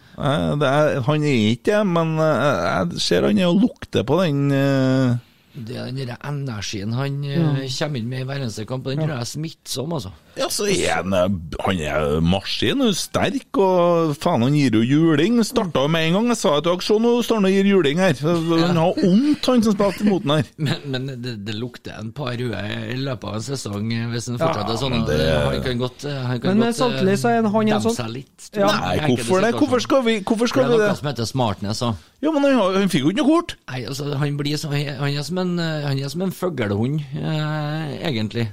det 0.64 0.72
er, 0.72 0.96
han 1.06 1.28
er 1.30 1.44
ikke 1.52 1.76
det, 1.76 1.84
men 1.86 2.16
jeg 2.18 3.04
ser 3.06 3.28
han 3.30 3.38
er 3.38 3.52
og 3.52 3.62
lukter 3.68 4.02
på 4.02 4.18
den 4.24 4.50
eh, 4.50 5.22
Det 5.54 5.76
er 5.76 5.90
den 5.92 6.14
energien 6.24 6.94
han 6.96 7.24
ja. 7.28 7.50
kommer 7.76 8.00
inn 8.00 8.08
med 8.12 8.24
i 8.24 8.28
hver 8.30 8.44
eneste 8.46 8.66
kamp, 8.70 8.86
den 8.88 9.02
tror 9.02 9.12
jeg 9.16 9.26
er 9.26 9.32
smittsom, 9.32 9.96
altså. 9.98 10.14
Ja, 10.40 10.48
så 10.48 10.66
er 10.72 11.02
han, 11.02 11.12
han 11.14 11.80
er 11.84 12.22
maskin, 12.24 12.80
er 12.86 12.94
sterk, 12.96 13.50
og 13.60 14.14
faen, 14.16 14.46
han 14.46 14.56
gir 14.56 14.78
jo 14.80 14.82
juling. 14.88 15.42
Starta 15.44 15.84
med 15.92 16.08
en 16.08 16.14
gang. 16.18 16.28
Jeg 16.32 16.40
sa 16.40 16.54
at 16.58 16.64
dere 16.68 16.82
se, 16.86 16.96
nå 17.04 17.12
står 17.26 17.42
han 17.42 17.50
og 17.50 17.56
gir 17.56 17.68
juling 17.72 18.00
her. 18.00 18.14
Så 18.16 18.36
Han 18.62 18.80
har 18.80 18.96
vondt, 19.02 19.46
han 19.52 19.64
som 19.66 19.76
spilte 19.76 20.06
imot 20.08 20.24
den 20.24 20.36
her. 20.38 20.52
Men, 20.62 20.86
men 20.94 21.08
det, 21.22 21.34
det 21.46 21.56
lukter 21.60 21.98
en 22.00 22.12
par 22.16 22.32
røde 22.40 22.62
i 22.94 22.96
løpet 23.02 23.28
av 23.28 23.36
en 23.40 23.44
sesong 23.46 23.92
eh, 23.94 24.06
hvis 24.14 24.30
han 24.32 24.40
fortsetter 24.40 24.78
sånn. 24.80 24.96
men 24.96 25.06
det- 25.10 25.20
Han 25.52 25.64
kan 25.66 25.82
godt, 25.82 26.06
eh, 26.08 26.22
han 26.30 26.40
kan 26.44 26.58
Men, 26.58 26.68
eh, 26.70 26.76
samtidig 26.78 27.18
så 27.20 27.30
er 27.34 27.42
han- 27.42 27.52
han 27.72 27.82
sånn- 27.84 27.96
seg 27.98 28.10
litt. 28.14 28.50
Ja. 28.56 28.68
Nei, 28.72 28.96
hvorfor 29.10 29.42
det? 29.42 29.52
Hvorfor 29.60 29.82
skal 29.84 30.04
vi, 30.08 30.16
hvorfor 30.22 30.48
skal 30.48 30.64
det 30.64 30.70
vi 30.70 30.76
er 30.76 30.80
det? 30.86 30.88
noe 30.94 31.00
som 31.02 31.10
heter 31.12 31.26
smartness 31.30 31.82
òg. 31.90 31.96
Ja, 32.22 32.32
men 32.32 32.44
han, 32.46 32.76
han 32.76 32.90
fikk 32.94 33.02
jo 33.04 33.10
ikke 33.12 33.24
noe 33.24 33.30
kort. 33.34 33.56
Nei, 33.72 33.84
altså, 33.90 34.14
han 34.22 34.38
blir 34.38 34.58
så, 34.62 34.70
han 34.72 35.10
er 35.12 35.24
som 35.26 35.38
en, 35.42 35.56
han 35.58 35.98
er 36.00 36.10
som 36.14 36.22
en 36.22 36.32
fuglehund, 36.32 37.02
eh, 37.18 37.98
egentlig, 38.08 38.48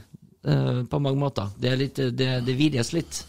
eh, 0.45 0.83
på 0.91 1.01
mange 1.03 1.19
måter. 1.19 1.51
Det, 1.59 1.73
er 1.73 1.77
litt, 1.81 1.97
det, 2.19 2.31
det 2.47 2.55
virres 2.59 2.93
litt 2.95 3.25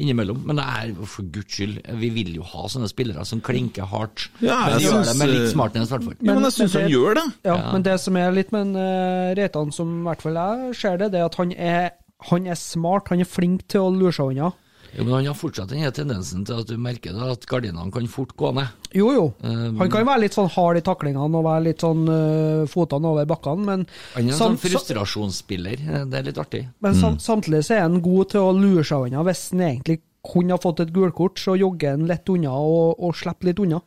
innimellom, 0.00 0.38
men 0.46 0.56
det 0.56 0.64
er 0.64 0.92
for 1.04 1.26
guds 1.34 1.52
skyld, 1.58 1.80
vi 2.00 2.08
vil 2.14 2.30
jo 2.38 2.44
ha 2.46 2.62
sånne 2.72 2.88
spillere 2.88 3.24
som 3.28 3.40
klinker 3.44 3.84
hardt, 3.90 4.28
Ja, 4.40 4.60
men 4.70 4.78
de 4.78 4.86
gjør 4.86 5.02
det 5.04 5.16
med 5.18 5.28
eh, 5.28 5.34
litt 5.34 5.50
smartness, 5.52 5.90
i 5.90 5.92
hvert 5.96 6.06
fall. 6.06 6.14
Ja, 6.20 6.26
men 6.30 6.38
jeg 6.38 6.44
men 6.46 6.54
syns 6.56 6.76
han 6.78 6.88
gjør 6.92 7.18
det. 7.18 7.24
Ja, 7.44 7.56
Ja. 7.58 7.72
men 7.74 7.82
det 7.84 7.96
som 8.00 8.16
er 8.16 8.32
litt 8.32 8.52
med 8.54 8.68
en, 8.68 8.76
eh, 8.80 9.34
Reitan, 9.36 9.72
som 9.76 9.90
i 9.98 10.04
hvert 10.08 10.22
fall 10.24 10.38
jeg 10.40 10.74
ser 10.78 10.96
det, 11.02 11.10
det 11.12 11.20
er 11.20 11.26
at 11.28 11.38
han 11.42 11.52
er, 11.52 11.90
han 12.30 12.46
er 12.46 12.54
smart, 12.60 13.08
han 13.12 13.20
er 13.20 13.28
flink 13.28 13.66
til 13.68 13.80
å 13.88 13.92
lure 13.92 14.12
seg 14.16 14.32
unna. 14.32 14.52
Jo, 14.96 15.04
men 15.04 15.12
han 15.14 15.26
har 15.30 15.36
fortsatt 15.38 15.70
den 15.70 15.84
tendensen 15.94 16.42
til 16.46 16.60
at 16.62 16.66
du 16.66 16.76
merker 16.80 17.14
da, 17.14 17.28
at 17.34 17.44
gardinene 17.46 17.92
kan 17.94 18.06
fort 18.10 18.32
gå 18.38 18.50
ned. 18.56 18.66
Jo, 18.96 19.12
jo. 19.14 19.24
Um, 19.44 19.78
Han 19.78 19.90
kan 19.92 20.06
være 20.08 20.24
litt 20.24 20.34
sånn 20.34 20.50
hard 20.50 20.80
i 20.80 20.82
taklingene 20.86 21.38
og 21.38 21.44
være 21.46 21.64
litt 21.68 21.84
sånn 21.84 22.02
uh, 22.10 22.66
fotene 22.70 23.12
over 23.12 23.28
bakkene, 23.30 23.66
men, 23.68 23.84
Han 24.16 24.30
er 24.30 24.34
en 24.34 24.40
sånn 24.40 24.58
frustrasjonsspiller, 24.58 25.84
eh, 25.86 26.04
det 26.10 26.18
er 26.18 26.26
litt 26.30 26.40
artig. 26.42 26.64
men 26.82 26.98
sam 26.98 27.18
samtidig 27.22 27.62
så 27.68 27.76
er 27.78 27.84
han 27.86 28.00
god 28.02 28.32
til 28.34 28.40
å 28.48 28.50
lure 28.56 28.82
seg 28.84 29.06
unna. 29.06 29.22
Hvis 29.30 29.44
han 29.54 29.60
egentlig 29.68 30.00
kunne 30.26 30.52
ha 30.58 30.60
fått 30.60 30.82
et 30.84 30.92
gulkort, 30.92 31.38
så 31.38 31.54
jogger 31.56 31.94
han 31.94 32.08
lett 32.10 32.28
unna 32.28 32.52
og, 32.52 32.98
og 32.98 33.14
slipper 33.16 33.52
litt 33.52 33.62
unna. 33.62 33.80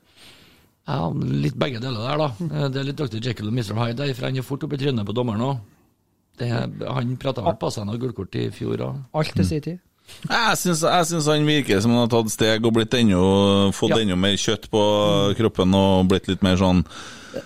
Ja, 0.88 1.12
litt 1.13 1.56
begge 1.60 1.80
deler 1.84 2.00
der, 2.08 2.18
da. 2.24 2.32
Eh, 2.48 2.68
Det 2.72 2.80
er 2.80 2.88
litt 2.89 3.00
Dr. 3.00 3.20
Jekyll 3.20 3.52
og 3.52 3.54
Mr. 3.60 3.76
Hyde 3.78 4.00
der, 4.00 4.13
for 4.16 4.28
han 4.30 4.38
er 4.39 4.48
fort 4.48 4.63
oppi 4.63 4.80
trynet 4.80 5.06
på 5.08 5.16
dommeren 5.16 5.44
òg. 5.52 5.58
Han 6.42 7.18
prata 7.22 7.44
vel 7.46 7.56
på 7.62 7.70
seg 7.72 7.86
noe 7.88 8.00
gullkort 8.02 8.36
i 8.39 8.48
fjor 8.56 8.82
òg. 8.88 9.02
Alt 9.13 9.36
til 9.38 9.46
sin 9.46 9.62
tid. 9.62 9.80
Jeg 10.24 10.60
syns, 10.60 11.28
han 11.28 11.48
virker 11.48 11.82
som 11.84 11.92
han 11.96 12.06
har 12.06 12.12
tatt 12.12 12.32
steg 12.32 12.63
og 12.66 12.76
blitt 12.78 12.96
ennå, 12.96 13.24
fått 13.76 13.92
Ja. 13.96 14.00
enda 14.04 14.16
mer 14.20 14.38
kjøtt 14.39 14.70
på 14.72 14.84
kroppen 15.39 15.76
og 15.76 16.08
blitt 16.12 16.30
litt 16.32 16.44
mer 16.46 16.56
sånn 16.60 16.86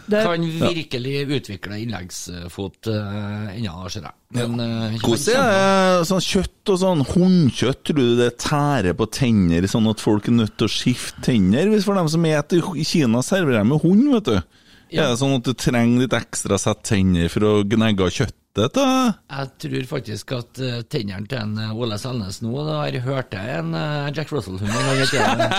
Det, 0.06 0.20
Kan 0.20 0.44
virkelig 0.44 1.22
utvikle 1.32 1.78
innleggsfot 1.80 2.90
uh, 2.92 3.54
ennå, 3.56 3.88
ser 3.90 4.04
jeg. 4.04 4.16
Men 4.36 4.60
eh, 4.60 4.98
Hvordan 5.00 5.38
er 5.40 6.02
det 6.02 6.08
sånn 6.10 6.26
kjøtt 6.26 6.72
og 6.74 6.80
sånn 6.82 7.04
hundkjøtt? 7.08 7.84
Tror 7.88 7.96
du 8.02 8.18
det 8.20 8.34
tærer 8.44 8.98
på 9.00 9.08
tenner 9.08 9.64
sånn 9.72 9.88
at 9.88 10.04
folk 10.04 10.28
er 10.28 10.36
nødt 10.42 10.58
til 10.60 10.68
å 10.68 10.74
skifte 10.74 11.24
tenner? 11.30 11.72
Hvis 11.72 11.88
for 11.88 11.96
dem 11.96 12.10
som 12.12 12.28
spiser 12.28 12.76
i 12.76 12.84
Kina, 12.84 13.24
serverer 13.24 13.62
de 13.62 13.70
med 13.72 13.80
hund, 13.86 14.12
vet 14.18 14.28
du. 14.28 14.57
Ja. 14.90 15.04
Er 15.04 15.10
det 15.14 15.20
sånn 15.20 15.36
at 15.38 15.44
du 15.48 15.54
trenger 15.58 16.04
litt 16.06 16.14
ekstra 16.16 16.58
sett 16.62 16.84
tenner 16.88 17.28
for 17.34 17.44
å 17.48 17.54
gnegge 17.68 18.08
kjøttet? 18.10 18.74
Da? 18.74 18.86
Jeg 19.30 19.50
tror 19.62 19.84
faktisk 19.92 20.32
at 20.34 20.62
uh, 20.64 20.80
tennene 20.90 21.28
til 21.30 21.38
en 21.38 21.52
eh, 21.62 21.74
Ole 21.78 22.00
Selnes 22.02 22.40
nå 22.42 22.56
Da 22.66 22.80
har 22.88 22.96
hørt 23.06 23.36
jeg 23.38 23.60
en 23.60 23.76
eh, 23.78 24.08
Jack 24.18 24.32
Russell-hund 24.34 24.72
en 24.72 25.04
gang. 25.12 25.54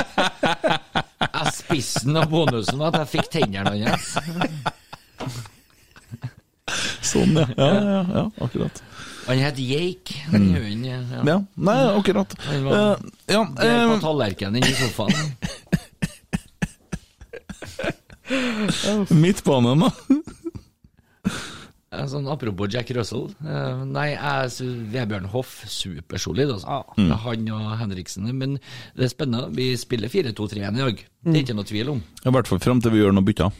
Jeg 1.28 1.52
spissen 1.60 2.18
av 2.18 2.26
bonusen 2.32 2.82
at 2.88 2.98
jeg 3.04 3.12
fikk 3.12 3.30
tennene 3.36 3.76
hans. 3.86 4.16
Sånn, 7.08 7.38
ja. 7.38 7.46
Ja, 7.56 7.68
ja, 7.76 8.00
ja 8.16 8.24
akkurat. 8.44 8.82
Han 9.28 9.40
het 9.44 9.58
Jake, 9.60 10.14
den 10.32 10.50
hunden. 10.54 10.84
Ja. 10.88 11.22
Ja, 11.28 11.38
nei, 11.68 11.78
akkurat. 12.00 12.34
Han 12.48 12.64
var- 12.64 12.76
Eh, 12.78 12.96
ja, 13.34 13.44
Der 13.60 13.86
på 13.94 13.98
tallerkenen 14.00 14.64
i 14.64 14.72
sofaen. 14.74 15.36
Midtbanen, 19.14 19.84
da. 19.86 19.90
Eh, 21.90 22.04
Sånn, 22.04 22.26
apropos 22.28 22.68
Jack 22.68 22.90
Russell. 22.92 23.30
eh, 23.40 23.84
nei, 23.88 24.10
jeg 24.12 24.50
Vebjørn 24.92 25.30
Hoff 25.32 25.62
supersolid, 25.72 26.50
altså. 26.58 26.82
Mm. 27.00 27.12
Han 27.24 27.48
og 27.56 27.70
Henriksen. 27.80 28.28
Men 28.36 28.58
det 28.94 29.06
er 29.06 29.12
spennende. 29.14 29.48
Vi 29.56 29.70
spiller 29.80 30.08
4-2-3-1 30.12 30.76
i 30.76 30.84
dag. 30.84 31.00
Det 31.24 31.34
er 31.34 31.42
ikke 31.46 31.56
noe 31.56 31.64
tvil 31.68 31.94
om. 31.94 32.02
I 32.26 32.34
hvert 32.36 32.50
fall 32.50 32.60
fram 32.60 32.82
til 32.84 32.92
vi 32.92 33.00
gjør 33.00 33.16
noe 33.16 33.24
bytter. 33.24 33.56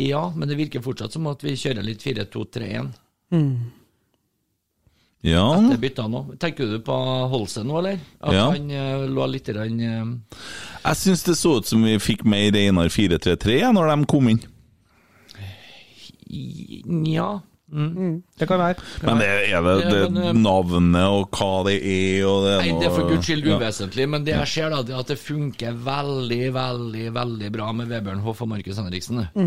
Ja, 0.00 0.24
men 0.34 0.48
det 0.50 0.58
virker 0.58 0.82
fortsatt 0.82 1.12
som 1.14 1.26
at 1.30 1.42
vi 1.46 1.54
kjører 1.58 1.86
litt 1.86 2.02
4-2-3-1. 2.02 2.90
Ja, 5.22 5.42
Etter 5.58 5.76
bytta 5.82 6.06
nå. 6.08 6.22
Tenker 6.40 6.64
du 6.70 6.78
på 6.80 6.94
Holse 7.28 7.60
nå, 7.66 7.74
eller? 7.82 7.98
At 8.24 8.32
Ja. 8.32 8.46
han 8.54 8.70
uh, 8.72 9.04
lå 9.12 9.26
litt 9.28 9.50
grann, 9.52 9.80
eh, 9.84 10.38
jeg 10.86 10.96
syns 10.96 11.24
det 11.26 11.34
så 11.36 11.58
ut 11.58 11.66
som 11.68 11.82
vi 11.84 11.98
fikk 12.00 12.24
mer 12.24 12.56
Einar 12.56 12.88
4-3-3 12.88 13.72
når 13.76 13.90
de 13.92 14.06
kom 14.08 14.28
inn. 14.32 14.40
Nja. 16.86 17.40
Mm. 17.70 18.22
det 18.34 18.46
kan 18.50 18.58
være. 18.58 18.82
Men 19.06 19.20
det 19.20 19.26
er 19.54 19.60
det, 19.62 19.74
det, 19.84 19.98
det 20.16 20.24
eh, 20.26 20.32
navnet 20.34 21.04
og 21.06 21.28
hva 21.38 21.50
det 21.68 21.76
er 21.86 22.24
og 22.26 22.40
det 22.42 22.54
Nei, 22.64 22.72
det 22.80 22.88
er 22.88 22.94
for 22.96 23.06
guds 23.12 23.28
skyld 23.28 23.46
Ja. 23.46 23.58
uvesentlig, 23.60 24.06
men 24.10 24.24
det 24.26 24.34
jeg 24.34 24.48
ser 24.50 24.72
da, 24.74 24.80
er 24.82 24.98
at 25.04 25.12
det 25.12 25.18
funker 25.22 25.76
veldig, 25.86 26.40
veldig 26.56 27.04
veldig 27.14 27.52
bra 27.54 27.68
med 27.78 27.92
Vebjørn 27.92 28.24
Hoff 28.24 28.42
og 28.42 28.50
Markus 28.50 28.80
Henriksen. 28.82 29.22
det. 29.22 29.46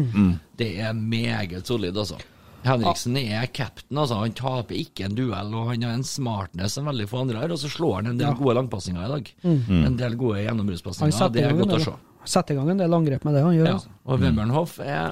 Det 0.56 0.70
er 0.80 0.94
meget 0.94 1.68
solid, 1.68 1.98
altså. 1.98 2.16
Henriksen 2.64 3.18
er 3.18 3.48
cap'n. 3.48 3.98
altså. 3.98 4.16
Han 4.22 4.32
taper 4.38 4.76
ikke 4.80 5.06
en 5.06 5.16
duell, 5.16 5.54
og 5.54 5.70
han 5.72 5.82
har 5.84 5.92
en 5.98 6.04
smartness 6.08 6.74
som 6.78 6.86
veldig 6.86 7.08
få 7.10 7.22
andre 7.22 7.40
har, 7.44 7.52
og 7.52 7.60
så 7.60 7.70
slår 7.72 7.96
han 8.02 8.08
en 8.14 8.18
del 8.18 8.28
Ja. 8.30 8.34
gode 8.34 8.56
langpassinger 8.56 9.04
i 9.06 9.12
dag. 9.12 9.34
En 9.44 9.98
del 9.98 10.16
gode 10.16 10.36
Han 10.40 10.46
gjennombruddspasninger. 10.58 11.32
Det 11.34 11.44
er 11.44 11.54
godt 11.54 11.78
å 11.80 11.84
se. 11.84 11.94
setter 12.26 12.54
i 12.54 12.58
gang 12.58 12.70
en 12.72 12.78
del 12.78 12.94
angrep 12.94 13.26
med 13.26 13.34
det 13.36 13.44
han 13.44 13.54
gjør. 13.54 13.68
Ja, 13.68 13.74
altså. 13.74 13.90
og 14.06 14.50
Hoff 14.56 14.80
er 14.80 15.12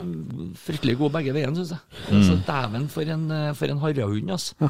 fryktelig 0.56 0.98
god 0.98 1.12
begge 1.12 1.34
veiene, 1.34 1.56
syns 1.58 1.72
jeg. 1.76 2.24
Så 2.24 2.38
dæven 2.48 2.88
for 2.90 3.02
en, 3.04 3.30
eh, 3.32 3.54
for 3.54 3.66
en 3.68 3.80
harrehund, 3.80 4.30
altså. 4.32 4.54
Ja. 4.62 4.70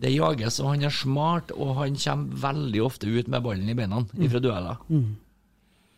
Det 0.00 0.10
jages, 0.12 0.58
og 0.60 0.72
han 0.74 0.82
er 0.82 0.90
smart, 0.90 1.52
og 1.56 1.76
han 1.76 1.94
kommer 1.94 2.34
veldig 2.36 2.80
ofte 2.84 3.06
ut 3.06 3.28
med 3.28 3.42
ballen 3.42 3.68
i 3.68 3.74
beina 3.74 4.04
ifra 4.18 4.40
dueller. 4.42 4.76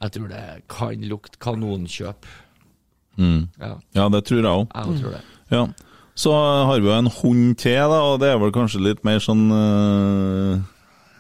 Jeg 0.03 0.13
tror 0.13 0.29
det 0.29 0.63
kan 0.69 1.01
lukte 1.09 1.39
kanonkjøp. 1.41 2.27
Mm. 3.19 3.49
Ja, 3.59 3.79
Ja, 3.95 4.09
det 4.11 4.25
tror 4.27 4.43
jeg 4.43 4.45
òg. 4.45 5.23
Ja. 5.51 5.67
Så 6.17 6.33
har 6.33 6.81
vi 6.81 6.89
jo 6.89 6.95
en 6.97 7.11
hund 7.13 7.59
til, 7.61 7.77
da, 7.77 7.99
og 8.09 8.21
det 8.23 8.31
er 8.33 8.41
vel 8.41 8.55
kanskje 8.55 8.81
litt 8.81 9.03
mer 9.05 9.21
sånn 9.21 9.45
uh, 9.53 10.55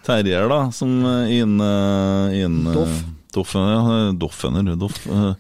terrier, 0.07 0.49
da, 0.49 0.63
som 0.73 0.95
inn, 1.29 1.59
uh, 1.61 2.33
inn 2.33 2.63
uh, 2.65 2.75
Doff. 2.79 3.01
Doffen, 3.37 3.67
ja. 3.69 3.99
Doffen, 4.17 4.57
eller 4.57 4.79
Doff. 4.81 5.03
Uh, 5.05 5.35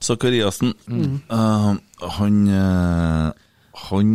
Zakariassen. 0.00 0.74
Uh, 1.32 1.74
han 2.16 2.36
uh, 2.48 3.30
Han 3.88 4.10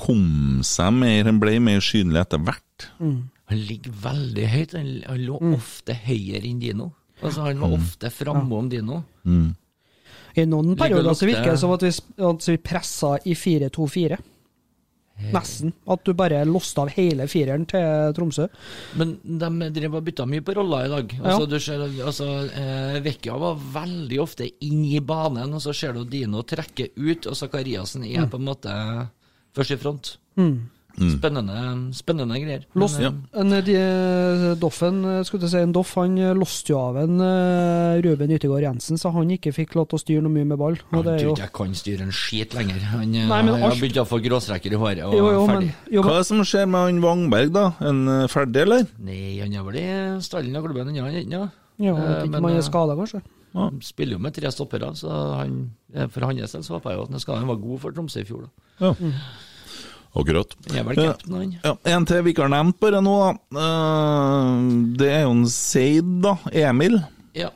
kom 0.00 0.60
seg 0.66 0.92
mer, 0.96 1.24
han 1.28 1.38
ble 1.40 1.56
mer 1.62 1.80
synlig 1.84 2.20
etter 2.24 2.40
hvert. 2.42 2.88
Han 2.98 3.60
ligger 3.68 3.96
veldig 4.02 4.46
høyt. 4.52 4.76
Han, 4.76 4.92
lå 5.24 5.40
ofte 5.54 5.96
høyere 6.04 6.44
enn 6.48 6.60
Dino. 6.62 6.90
Altså, 7.22 7.44
han 7.46 7.60
var 7.62 7.76
ofte 7.76 8.10
framme 8.12 8.56
om 8.58 8.68
Dino. 8.72 9.02
I 10.34 10.44
noen 10.48 10.76
perioder 10.78 11.16
så 11.16 11.28
virker 11.28 11.52
det 11.52 11.60
som 11.60 11.72
at 11.74 11.82
vi, 11.84 11.92
at 12.28 12.46
vi 12.48 12.58
pressa 12.62 13.16
i 13.28 13.34
4-2-4. 13.36 14.20
Nesten. 15.30 15.70
At 15.86 16.02
du 16.04 16.14
bare 16.18 16.40
låste 16.48 16.82
av 16.82 16.90
hele 16.96 17.28
fireren 17.30 17.66
til 17.68 18.14
Tromsø. 18.16 18.48
Men 18.98 19.14
de 19.22 19.68
drev 19.76 19.98
og 20.00 20.06
bytta 20.06 20.26
mye 20.26 20.42
på 20.44 20.56
roller 20.56 20.88
i 20.88 20.90
dag. 20.90 21.14
Ja. 21.18 21.22
Altså, 21.30 21.46
du 21.46 21.58
ser, 21.62 21.84
altså, 21.84 22.28
eh, 22.48 22.98
Vecchia 23.04 23.36
var 23.38 23.60
veldig 23.76 24.18
ofte 24.22 24.48
inn 24.66 24.82
i 24.88 24.98
banen, 25.04 25.52
og 25.54 25.62
så 25.62 25.74
ser 25.76 25.94
du 25.94 26.04
Dino 26.08 26.42
trekke 26.42 26.90
ut, 26.96 27.28
og 27.30 27.38
Zakariassen 27.38 28.06
er 28.08 28.26
på 28.26 28.40
en 28.40 28.48
måte 28.48 28.74
først 29.54 29.76
i 29.76 29.80
front. 29.84 30.14
Spennende, 30.92 31.92
spennende 31.96 32.36
greier. 32.42 32.64
Men, 32.74 32.82
Lost, 32.82 32.98
eh, 33.00 33.10
en, 33.40 33.50
de, 33.64 33.76
Doffen, 34.60 34.98
skulle 35.24 35.48
si, 35.48 35.56
en 35.58 35.72
Doff 35.72 35.94
han 35.96 36.16
loste 36.38 36.72
jo 36.74 36.78
av 36.82 36.98
en 37.00 37.20
eh, 37.24 38.00
Ruben 38.04 38.30
Yttergård 38.36 38.62
Jensen, 38.66 38.98
så 39.00 39.12
han 39.14 39.30
ikke 39.32 39.54
fikk 39.56 39.74
lov 39.78 39.88
til 39.90 39.98
å 39.98 40.02
styre 40.02 40.22
noe 40.26 40.34
mye 40.34 40.48
med 40.52 40.60
ball. 40.60 40.76
Og 40.90 40.98
Han 40.98 41.06
det 41.08 41.16
tror 41.22 41.32
ikke 41.32 41.46
jeg 41.46 41.54
kan 41.58 41.74
styre 41.80 42.06
en 42.06 42.12
skit 42.12 42.54
lenger. 42.58 42.80
Han, 42.92 43.14
eh, 43.14 43.26
Nei, 43.32 43.40
men 43.42 43.54
har 43.56 43.70
alt- 43.70 43.80
begynt 43.80 44.00
å 44.04 44.06
få 44.08 44.20
gråstreker 44.24 44.72
i 44.76 44.80
håret 44.84 45.04
og 45.08 45.16
jo, 45.16 45.26
jo, 45.32 45.46
men, 45.48 45.72
jo, 45.90 46.02
Hva 46.04 46.14
er 46.18 46.22
det 46.22 46.26
som 46.28 46.44
skjer 46.44 46.68
med 46.68 46.80
han 46.90 47.02
Wangberg, 47.04 47.52
da? 47.56 47.66
En 47.80 48.02
eh, 48.08 48.26
ferdig, 48.32 48.62
eller? 48.66 48.86
Nei, 49.00 49.38
han 49.40 49.52
er 49.56 49.62
vel 49.70 49.80
i 49.80 49.88
stallen 50.22 50.56
av 50.60 50.66
klubben 50.68 50.88
ennå, 50.92 51.06
han 51.08 51.14
er 51.16 51.24
ikke 51.24 51.38
det? 51.38 51.50
ja, 51.88 51.94
Eh, 51.96 52.26
men, 52.28 52.44
eh, 52.52 52.58
er 52.60 52.62
skada, 52.68 52.94
kanskje. 53.00 53.22
Han 53.56 53.80
spiller 53.84 54.14
jo 54.16 54.18
med 54.24 54.32
tre 54.36 54.48
stoppere, 54.52 54.92
så 54.96 55.10
han, 55.40 55.72
eh, 55.94 56.06
for 56.08 56.24
hans 56.24 56.52
del 56.52 56.62
så 56.64 56.76
håper 56.78 56.90
jeg 56.92 56.98
jo 57.00 57.08
at 57.16 57.38
han 57.38 57.48
var 57.48 57.56
god 57.60 57.80
for 57.80 57.90
Tromsø 57.92 58.20
i 58.20 58.24
fjor. 58.24 58.46
da. 58.78 58.86
Ja. 58.86 58.94
Akkurat. 60.12 60.54
Jeg 60.68 60.82
er 60.82 60.86
vel 60.90 60.98
cap'n, 60.98 61.34
han. 61.38 61.52
Ja, 61.64 61.72
en 61.94 62.06
til 62.08 62.24
vi 62.26 62.34
ikke 62.34 62.44
har 62.44 62.52
nevnt 62.52 62.78
bare 62.82 63.00
nå, 63.04 63.14
da. 63.24 63.62
Eh, 63.64 64.64
det 65.00 65.08
er 65.08 65.22
jo 65.24 65.34
en 65.38 65.46
Seid, 65.48 66.10
da. 66.24 66.34
Emil. 66.68 66.98
Ja. 67.38 67.48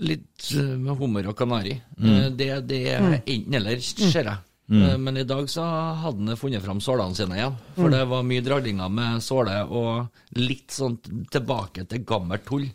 Litt 0.00 0.52
eh, 0.56 0.76
med 0.80 0.96
hummer 0.96 1.28
og 1.28 1.36
kanari. 1.36 1.76
Mm. 1.98 2.14
Det, 2.38 2.48
det 2.70 2.80
er 2.94 3.10
enten 3.20 3.58
eller, 3.60 3.82
ser 3.84 4.22
jeg. 4.24 4.38
Mm. 4.70 5.02
Men 5.02 5.18
i 5.18 5.26
dag 5.26 5.48
så 5.50 5.64
hadde 5.98 6.30
han 6.30 6.38
funnet 6.38 6.62
fram 6.62 6.80
sålene 6.80 7.18
sine 7.18 7.36
igjen. 7.36 7.56
For 7.74 7.92
det 7.92 8.04
var 8.08 8.22
mye 8.24 8.44
draglinger 8.46 8.92
med 8.94 9.24
såle 9.24 9.56
og 9.66 10.38
litt 10.38 10.70
sånn 10.72 10.96
tilbake 11.28 11.84
til 11.90 12.04
gammelt 12.06 12.46
tull. 12.46 12.68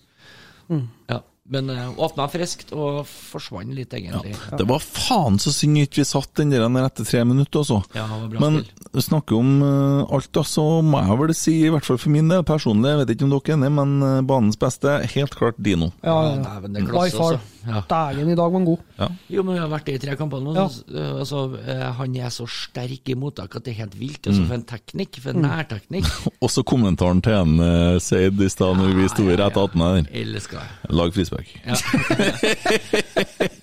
Ja. 0.67 1.21
Men 1.45 1.69
uh, 1.69 1.91
åpna 2.01 2.25
friskt 2.31 2.71
og 2.73 3.03
forsvant 3.05 3.69
litt, 3.77 3.93
egentlig. 3.93 4.33
Ja, 4.33 4.57
Det 4.57 4.65
var 4.65 4.81
faen 4.81 5.37
så 5.41 5.53
synd 5.53 5.77
ikke 5.83 6.01
vi 6.01 6.07
satt 6.09 6.31
den 6.39 6.49
der 6.49 6.65
etter 6.81 7.05
tre 7.05 7.21
minutter, 7.27 7.61
altså. 7.61 7.83
Ja, 7.93 8.07
Men 8.33 8.63
spill. 8.63 9.03
snakker 9.05 9.37
om 9.37 9.51
eh, 9.61 10.13
alt, 10.15 10.31
da, 10.33 10.41
så 10.41 10.81
må 10.81 11.03
jeg 11.05 11.19
vel 11.21 11.35
si, 11.37 11.53
i 11.67 11.69
hvert 11.69 11.85
fall 11.85 11.99
for 12.01 12.09
min 12.15 12.31
del 12.31 12.41
personlig, 12.47 12.95
jeg 12.95 13.01
vet 13.03 13.13
ikke 13.13 13.27
om 13.27 13.35
dere 13.35 13.53
er 13.53 13.57
enig, 13.59 13.71
men 13.77 13.93
eh, 14.07 14.21
banens 14.25 14.57
beste, 14.57 14.95
helt 15.13 15.37
klart 15.37 15.59
Dino. 15.61 15.91
Ja, 16.01 16.15
Ja, 16.15 16.31
ja. 16.41 16.55
det 16.65 16.81
er 16.81 16.89
klasse, 16.89 17.19
far. 17.19 17.37
altså. 17.37 17.51
Ja. 17.65 17.81
Dægen, 17.89 18.29
i 18.29 18.35
dag 18.37 18.51
var 18.51 18.59
han 18.59 18.65
god. 18.65 19.13
Jo, 19.33 19.43
men 19.43 19.55
vi 19.55 19.61
har 19.63 19.69
vært 19.71 19.87
i 19.89 19.97
tre 20.01 20.15
kamper 20.19 20.41
nå. 20.43 20.53
Ja. 20.57 20.65
eh, 20.93 21.13
altså, 21.21 21.39
eh, 21.65 21.85
han 21.97 22.15
er 22.21 22.29
så 22.33 22.45
sterk 22.49 23.09
i 23.09 23.15
mottak 23.17 23.57
at 23.57 23.65
det 23.65 23.73
er 23.73 23.79
helt 23.85 23.97
vilt. 23.99 24.27
Altså, 24.29 24.45
For 24.45 24.57
en 24.59 24.65
teknikk, 24.69 25.17
for 25.23 25.33
en 25.33 25.45
nærteknikk. 25.47 26.09
Også 26.45 26.63
kommentaren 26.67 27.23
til 27.25 27.33
en 27.33 27.55
uh, 27.59 27.97
Seid 28.03 28.37
i 28.41 28.49
stad 28.53 28.77
når 28.77 28.93
vi 28.99 29.09
sto 29.09 29.25
rett 29.31 29.57
attmed 29.57 29.97
der. 30.05 30.11
Elsker. 30.21 30.61
Lag 30.93 31.13
frispark. 31.35 31.49
Ja. 31.65 31.75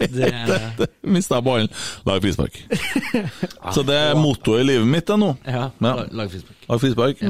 det, 0.13 0.89
Mista 1.03 1.39
jeg 1.39 1.45
ballen. 1.47 1.69
Lag 2.07 2.23
frispark. 2.25 2.59
Så 3.75 3.83
det 3.87 3.97
er 3.99 4.15
mottoet 4.19 4.61
i 4.63 4.69
livet 4.73 4.89
mitt 4.89 5.09
nå. 5.19 5.33
ja, 5.47 5.71
Ja. 5.81 5.95
lag- 6.13 6.31
frispark. 6.33 6.57
Lag 6.69 6.81
frispark. 6.83 7.23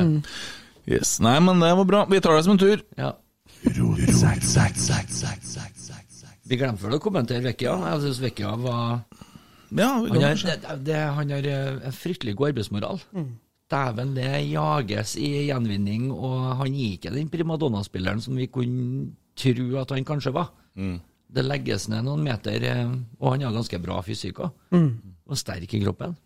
Yes. 0.88 1.18
Nei, 1.22 1.36
men 1.40 1.61
det 1.62 1.72
var 1.78 1.84
bra. 1.86 2.05
Vi 2.11 2.20
tar 2.20 2.36
det 2.36 2.45
som 2.45 2.57
en 2.57 2.62
tur. 2.62 2.82
Ja. 2.99 3.12
Vi 6.43 6.57
glemte 6.59 6.82
vel 6.82 6.97
å 6.97 7.03
kommentere 7.03 7.45
Vekia 7.45 7.76
Jeg 7.93 8.01
syns 8.03 8.18
Vekia 8.24 8.51
var 8.59 9.05
Ja, 9.70 9.93
Han 10.03 10.18
har, 10.18 10.34
det, 10.34 10.57
det, 10.88 10.97
han 10.99 11.30
har 11.30 11.47
eh, 11.49 11.78
en 11.86 11.95
fryktelig 11.95 12.34
god 12.36 12.49
arbeidsmoral. 12.51 12.99
Dæven, 13.72 14.11
det 14.18 14.26
jages 14.51 15.14
i 15.16 15.30
gjenvinning, 15.47 16.11
og 16.12 16.59
han 16.59 16.74
gir 16.76 16.99
ikke 16.99 17.12
den 17.14 17.30
primadonna-spilleren 17.32 18.20
som 18.20 18.36
vi 18.36 18.51
kunne 18.53 19.14
tro 19.43 19.68
at 19.82 19.90
han 19.97 20.05
kanskje 20.09 20.32
var. 20.34 20.51
Det 21.32 21.47
legges 21.47 21.86
ned 21.88 22.05
noen 22.05 22.22
meter, 22.26 22.62
eh, 22.68 22.90
og 23.20 23.32
han 23.34 23.47
har 23.49 23.55
ganske 23.57 23.78
bra 23.82 24.03
fysikk 24.05 24.43
òg. 24.45 24.51
Og 25.28 25.38
sterk 25.40 25.72
i 25.74 25.80
kroppen. 25.84 26.16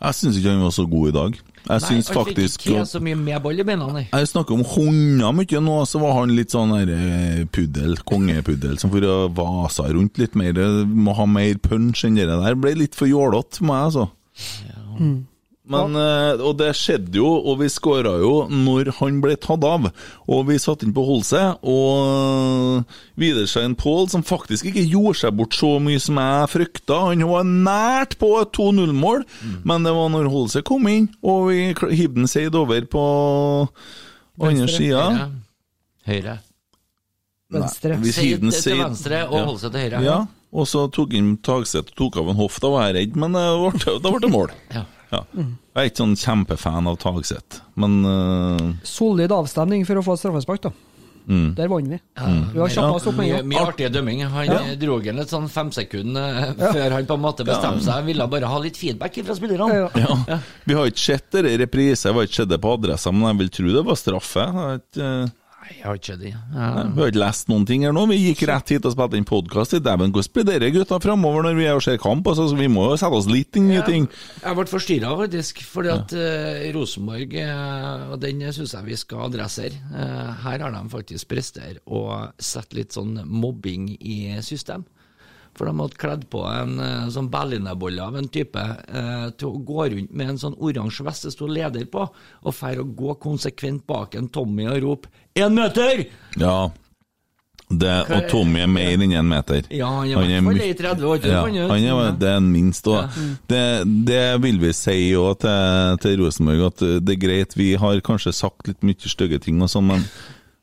Jeg 0.00 0.16
syns 0.16 0.36
ikke 0.38 0.48
han 0.54 0.62
var 0.64 0.72
så 0.72 0.86
god 0.88 1.08
i 1.10 1.12
dag. 1.12 1.34
Jeg 1.68 1.82
syns 1.84 2.06
han 2.08 2.16
faktisk 2.16 2.62
ikke 2.64 2.84
så 2.88 3.00
mye 3.04 3.18
med 3.20 3.42
ball 3.44 3.60
i 3.60 3.66
beina, 3.68 3.86
nei. 3.92 4.06
jeg 4.08 4.28
snakker 4.30 4.54
om 4.56 4.62
hunder 4.64 5.34
mye 5.36 5.60
nå, 5.60 5.74
så 5.86 6.00
var 6.00 6.14
han 6.22 6.32
litt 6.32 6.54
sånn 6.56 6.72
der 6.72 6.92
eh, 6.94 7.42
puddel, 7.52 7.98
kongepuddel, 8.08 8.78
som 8.80 8.90
for 8.94 9.04
å 9.04 9.18
vase 9.36 9.84
rundt 9.92 10.16
litt 10.18 10.34
mer. 10.40 10.56
eh, 10.56 10.84
Må 10.88 11.12
ha 11.20 11.26
mer 11.28 11.60
punch 11.60 12.06
enn 12.08 12.16
det 12.16 12.24
der. 12.30 12.56
Ble 12.56 12.72
litt 12.80 12.96
for 12.96 13.06
jålete 13.10 13.60
for 13.60 13.68
meg, 13.68 13.90
altså. 13.90 14.08
Men, 15.68 15.96
eh, 16.00 16.40
og 16.40 16.54
det 16.56 16.70
skjedde 16.78 17.18
jo, 17.20 17.28
og 17.44 17.58
vi 17.60 17.66
skåra 17.68 18.14
jo 18.22 18.46
når 18.48 18.88
han 19.02 19.18
ble 19.20 19.34
tatt 19.36 19.64
av. 19.68 19.90
Og 20.26 20.46
vi 20.48 20.56
satte 20.62 20.86
inn 20.86 20.94
på 20.96 21.04
Holse, 21.04 21.42
og 21.62 22.84
Widerstein 23.20 23.74
Pål, 23.76 24.08
som 24.12 24.24
faktisk 24.24 24.70
ikke 24.70 24.86
gjorde 24.88 25.18
seg 25.20 25.36
bort 25.36 25.52
så 25.58 25.74
mye 25.84 26.00
som 26.00 26.16
jeg 26.22 26.48
frykta. 26.54 27.02
Han 27.10 27.24
var 27.28 27.44
nært 27.44 28.16
på 28.20 28.32
et 28.40 28.52
2-0-mål, 28.56 29.24
men 29.68 29.84
det 29.84 29.92
var 29.96 30.08
når 30.14 30.30
Holse 30.32 30.64
kom 30.64 30.88
inn, 30.88 31.10
og 31.22 31.50
vi 31.50 31.60
hiv 32.00 32.14
den 32.16 32.26
Seid 32.28 32.56
over 32.56 32.80
på 32.88 33.04
andre 34.40 34.68
sida. 34.72 35.04
Høyre. 35.12 35.30
Høyre. 36.08 36.38
Venstre. 37.52 37.96
Vi 38.02 38.12
Seid 38.12 38.42
til 38.52 38.76
venstre 38.82 39.22
og 39.28 39.38
Ja. 39.38 39.44
holde 39.46 39.60
seg 39.62 39.72
til 39.72 39.80
høyre. 39.80 40.02
Ja, 40.04 40.18
og 40.52 40.66
så 40.68 40.86
tok 40.92 41.12
inn 41.16 41.36
Tagseth 41.44 41.92
og 41.92 41.96
tok 41.96 42.16
av 42.22 42.28
en 42.28 42.36
hoff. 42.36 42.58
Da 42.60 42.68
var 42.72 42.88
jeg 42.92 42.96
redd, 42.98 43.16
men 43.16 43.32
da 43.32 43.56
ble 43.58 44.20
det 44.20 44.30
mål. 44.32 44.50
Ja. 44.74 44.84
Ja. 45.10 45.22
Jeg 45.32 45.80
er 45.80 45.88
ikke 45.88 46.02
sånn 46.02 46.18
kjempefan 46.20 46.88
av 46.90 46.98
Tagseth, 47.00 47.62
men 47.80 47.98
uh... 48.04 48.68
Solid 48.84 49.32
avstemning 49.32 49.86
for 49.88 50.00
å 50.00 50.04
få 50.04 50.18
straffespark, 50.20 50.66
da. 50.68 50.74
Mm. 51.28 51.50
Der 51.58 51.68
vant 51.68 51.90
vi. 51.92 51.98
Vi 52.54 52.60
har 52.60 52.70
kjappa 52.72 52.94
oss 52.96 53.06
opp 53.10 53.18
med 53.18 53.26
Mye, 53.28 53.40
en 53.42 53.48
mye 53.50 53.64
artig 53.68 53.90
dømming. 53.92 54.22
Han 54.32 54.46
Ja. 54.48 54.60
dro 54.80 54.94
igjen 54.96 55.18
et 55.20 55.28
sånn 55.28 55.48
fem 55.52 55.68
sekunder 55.76 56.38
eh, 56.40 56.52
før 56.56 56.94
han 56.96 57.08
på 57.08 57.18
en 57.18 57.20
måte 57.20 57.44
bestemte 57.44 57.84
seg. 57.84 57.92
Han 57.98 58.06
ville 58.06 58.26
bare 58.32 58.48
ha 58.48 58.60
litt 58.64 58.80
feedback 58.80 59.18
fra 59.26 59.36
spillerne. 59.36 59.76
Ja. 59.76 60.16
ja. 60.28 60.38
Vi 60.64 60.76
har 60.78 60.88
ikke 60.88 61.04
sett 61.04 61.28
det 61.36 61.52
i 61.52 61.58
reprise, 61.60 62.08
jeg 62.08 62.16
har 62.16 62.30
ikke 62.30 62.40
sett 62.40 62.48
det 62.48 62.60
på 62.64 62.72
adressa, 62.78 63.12
men 63.12 63.28
jeg 63.28 63.40
vil 63.42 63.52
tro 63.58 63.74
det 63.76 63.84
var 63.90 64.00
straffe. 64.00 64.46
Jeg 64.46 64.56
har 64.56 64.80
ikke, 64.80 65.10
Nei, 65.68 65.76
jeg 65.76 65.84
har 65.84 65.98
ikke 65.98 66.14
det. 66.16 66.30
Jeg... 66.32 66.84
Vi 66.94 67.02
har 67.02 67.10
ikke 67.12 67.20
lest 67.20 67.50
noen 67.50 67.64
ting 67.68 67.82
her 67.84 67.92
nå. 67.92 68.06
Vi 68.08 68.16
gikk 68.22 68.46
rett 68.48 68.70
hit 68.72 68.86
og 68.88 68.94
spilte 68.94 69.18
inn 69.20 69.26
podkast. 69.28 69.74
Dæven, 69.84 70.14
hvordan 70.14 70.32
blir 70.32 70.46
dere 70.48 70.70
gutta 70.72 70.96
framover 71.04 71.44
når 71.44 71.58
vi 71.58 71.66
er 71.68 71.76
og 71.76 71.84
ser 71.84 71.98
kamp? 72.00 72.24
Altså, 72.30 72.46
så 72.48 72.56
vi 72.56 72.70
må 72.72 72.86
jo 72.88 72.96
sette 72.96 73.18
oss 73.18 73.28
litt 73.28 73.58
inn 73.60 73.68
i 73.74 73.82
ting. 73.84 74.06
Jeg 74.40 74.56
ble 74.56 74.64
forstyrra, 74.70 75.12
faktisk. 75.20 75.60
Fordi 75.68 75.92
at 75.92 76.14
uh, 76.16 76.64
Rosenborg, 76.72 77.36
uh, 77.36 78.14
og 78.14 78.22
den 78.24 78.46
syns 78.56 78.72
jeg 78.78 78.88
vi 78.88 78.96
skal 78.96 79.26
adressere, 79.26 79.76
uh, 79.92 80.30
her 80.46 80.64
har 80.64 80.72
de 80.72 80.84
faktisk 80.94 81.28
prestert 81.34 81.82
å 81.84 82.06
sette 82.40 82.80
litt 82.80 82.96
sånn 82.96 83.18
mobbing 83.28 83.90
i 83.98 84.38
system. 84.46 84.88
For 85.58 85.66
de 85.66 85.74
hadde 85.82 85.98
kledd 85.98 86.26
på 86.30 86.44
en 86.46 86.76
eh, 86.78 87.08
sånn 87.10 87.28
berlinerbolle 87.32 88.04
av 88.04 88.16
en 88.20 88.28
type 88.30 88.62
eh, 88.62 89.28
til 89.36 89.48
å 89.50 89.62
gå 89.66 89.88
rundt 89.90 90.12
med 90.14 90.30
en 90.34 90.38
sånn 90.38 90.54
oransje 90.62 91.06
vest 91.06 91.26
det 91.26 91.32
sto 91.34 91.48
leder 91.50 91.88
på, 91.90 92.04
og 92.46 92.54
feire 92.54 92.84
å 92.84 92.92
gå 92.94 93.16
konsekvent 93.22 93.82
bak 93.90 94.14
en 94.14 94.28
Tommy 94.30 94.68
og 94.70 94.78
rope 94.86 95.08
'én 95.34 95.54
meter'! 95.58 96.06
Ja. 96.38 96.70
Det, 97.68 97.90
og 98.08 98.28
Tommy 98.30 98.62
er 98.64 98.70
mer 98.72 98.94
enn 98.96 99.12
én 99.12 99.26
meter. 99.28 99.66
Ja, 99.76 99.90
han 99.90 100.06
er 100.08 100.22
i 100.24 100.40
hvert 100.40 100.46
fall 100.46 100.62
i 100.64 100.72
30, 100.78 101.04
år. 101.04 101.18
Ja, 101.26 101.42
Han 101.42 101.82
er- 101.84 102.08
er, 102.08 102.12
det 102.16 102.28
er 102.30 102.36
en 102.38 102.50
minst. 102.52 102.86
Og 102.88 103.10
det, 103.46 103.84
det 104.08 104.40
vil 104.40 104.58
vi 104.58 104.72
si 104.72 105.12
òg 105.12 105.36
til, 105.42 105.98
til 106.00 106.22
Rosenborg, 106.22 106.64
at 106.70 106.78
det 107.04 107.12
er 107.18 107.20
greit. 107.26 107.52
Vi 107.58 107.74
har 107.76 108.00
kanskje 108.00 108.32
sagt 108.32 108.68
litt 108.68 108.80
mye 108.82 108.96
stygge 109.12 109.38
ting 109.44 109.60
og 109.60 109.68
sånn, 109.68 109.84
men 109.86 110.06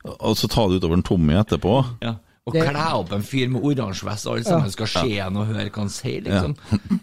og 0.06 0.34
så 0.38 0.50
ta 0.50 0.66
det 0.68 0.82
utover 0.82 0.98
en 0.98 1.04
Tommy 1.06 1.34
etterpå. 1.38 1.76
Ja. 2.02 2.16
Og 2.46 2.54
Det- 2.54 2.62
kle 2.70 2.84
opp 2.94 3.12
en 3.12 3.24
fyr 3.26 3.50
med 3.50 3.64
oransje 3.66 4.06
vest, 4.06 4.28
alle 4.28 4.44
sammen 4.46 4.70
skal 4.72 4.86
se 4.88 5.18
han 5.18 5.36
og 5.36 5.48
høre 5.48 5.70
hva 5.72 5.80
han 5.82 5.90
sier, 5.90 6.22
liksom. 6.22 6.56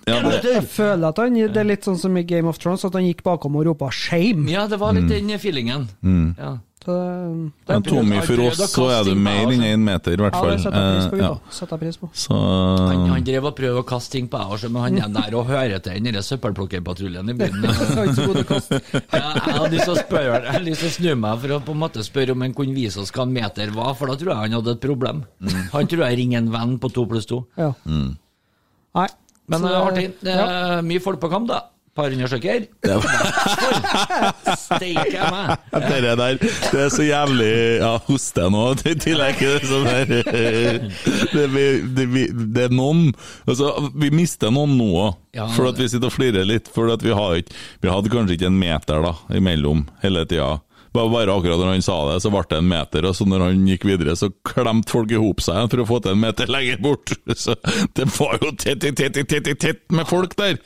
Ja, 0.06 0.14
Ja, 0.22 0.30
det, 0.40 0.52
Jeg 0.54 0.68
føler 0.70 1.08
at 1.08 1.16
han, 1.18 1.34
det 1.34 1.56
er 1.56 1.64
litt 1.66 1.82
sånn 1.82 1.98
som 1.98 2.16
i 2.16 2.22
Game 2.22 2.46
of 2.48 2.58
Thrones, 2.62 2.84
at 2.84 2.92
han 2.94 3.02
gikk 3.02 3.24
bakom 3.26 3.56
og 3.56 3.66
ropa 3.66 3.86
'shame'. 3.90 4.48
Ja, 4.48 4.68
det 4.68 4.78
var 4.78 4.92
litt 4.92 5.08
den 5.08 5.28
feelingen. 5.38 5.88
Ja. 6.38 6.58
Så, 6.82 6.94
men 7.68 7.84
Tommy, 7.86 8.16
for 8.26 8.40
oss 8.42 8.58
så 8.72 8.88
er 8.90 9.06
du 9.06 9.12
mer 9.14 9.46
enn 9.52 9.62
én 9.62 9.82
meter, 9.86 10.16
i 10.16 10.22
hvert 10.24 10.34
ja, 10.34 10.48
det 10.50 10.62
setter 10.64 10.78
jeg 10.82 11.82
pris 11.84 11.98
på, 12.00 12.08
Eh, 12.12 12.34
ja. 12.34 12.88
Han, 12.90 13.04
han 13.12 13.26
drev 13.26 13.46
og 13.46 13.54
prøvde 13.58 13.82
å 13.84 13.86
kaste 13.86 14.16
ting 14.16 14.26
på 14.30 14.40
meg 14.40 14.54
også, 14.56 14.70
men 14.72 14.82
han 14.86 14.98
er 15.04 15.12
der 15.14 15.36
og 15.38 15.46
hører 15.46 15.82
til 15.84 16.02
den 16.02 16.18
søppelplukkerpatruljen 16.26 17.30
i 17.30 17.36
byen. 17.38 17.62
Jeg 19.12 19.22
har. 19.22 19.38
Ja, 19.52 19.62
lyst 19.70 19.86
til 19.86 19.94
å 19.94 19.98
spørre 20.00 20.40
Jeg 20.40 20.48
hadde 20.48 20.64
lyst 20.66 20.82
til 20.82 20.90
å 20.90 20.94
snu 20.96 21.10
meg 21.22 21.42
for 21.44 21.54
å 21.54 21.60
på 21.68 21.76
en 21.76 21.82
måte 21.84 22.04
spørre 22.06 22.34
om 22.34 22.42
han 22.42 22.56
kunne 22.56 22.74
vise 22.74 22.98
oss 23.02 23.14
hva 23.14 23.26
en 23.28 23.34
meter 23.36 23.74
var, 23.76 23.94
for 23.98 24.10
da 24.10 24.18
tror 24.18 24.34
jeg 24.34 24.48
han 24.48 24.58
hadde 24.58 24.76
et 24.76 24.82
problem. 24.82 25.24
Han 25.76 25.90
tror 25.90 26.06
jeg 26.08 26.18
ringer 26.22 26.42
en 26.42 26.52
venn 26.54 26.78
på 26.82 26.90
to 26.94 27.06
pluss 27.10 27.30
to. 27.30 27.44
Ja. 27.60 27.70
Nei. 27.86 29.08
Men 29.50 29.62
så 29.62 29.68
det 29.68 29.74
er 29.74 29.86
artig. 29.86 30.08
Det 30.22 30.34
ja. 30.34 30.48
er 30.48 30.86
mye 30.86 31.02
folk 31.04 31.22
på 31.22 31.30
kamp, 31.32 31.50
da. 31.50 31.62
Par 31.92 32.08
hundre 32.08 32.24
stykker? 32.30 32.62
Steike 34.56 35.26
meg! 35.28 35.66
Det 35.74 35.98
der, 36.16 36.38
det 36.40 36.78
er 36.86 36.88
så 36.92 37.04
jævlig 37.04 37.50
Ja, 37.82 37.90
hoste 38.06 38.46
nå, 38.52 38.62
i 38.88 38.94
tillegg. 38.96 39.42
Det 39.42 40.22
det, 41.32 41.66
det, 41.98 42.06
det 42.56 42.64
er 42.64 42.72
noen 42.72 43.10
Altså, 43.44 43.74
vi 43.92 44.08
mister 44.14 44.52
noen 44.54 44.78
nå 44.78 45.10
for 45.52 45.68
at 45.68 45.80
vi 45.80 45.88
sitter 45.92 46.08
og 46.08 46.16
flirer 46.16 46.48
litt. 46.48 46.70
For 46.72 46.88
at 46.92 47.04
vi, 47.04 47.12
har 47.16 47.42
ikke, 47.42 47.56
vi 47.84 47.92
hadde 47.92 48.12
kanskje 48.12 48.38
ikke 48.38 48.48
en 48.48 48.60
meter 48.60 49.04
da, 49.04 49.12
imellom 49.36 49.84
hele 50.04 50.24
tida. 50.28 50.54
Bare, 50.92 51.08
bare 51.08 51.32
akkurat 51.32 51.60
når 51.60 51.70
han 51.72 51.84
sa 51.84 51.94
det, 52.10 52.18
så 52.20 52.32
ble 52.32 52.42
det 52.50 52.58
en 52.60 52.68
meter, 52.68 53.06
og 53.08 53.16
så 53.16 53.24
når 53.28 53.46
han 53.46 53.62
gikk 53.68 53.86
videre, 53.88 54.16
så 54.18 54.28
klemte 54.44 54.92
folk 54.92 55.12
i 55.12 55.20
hop 55.20 55.40
seg 55.44 55.70
for 55.72 55.80
å 55.80 55.86
få 55.88 56.00
til 56.04 56.12
en 56.12 56.20
meter 56.20 56.52
lenger 56.52 56.82
bort. 56.84 57.14
Så 57.44 57.56
det 57.96 58.08
var 58.12 58.36
jo 58.42 58.52
tett, 58.52 58.82
tett, 58.84 58.98
tett, 59.00 59.16
tett, 59.16 59.44
tett, 59.44 59.60
tett 59.60 59.84
med 59.96 60.08
folk 60.08 60.36
der. 60.36 60.60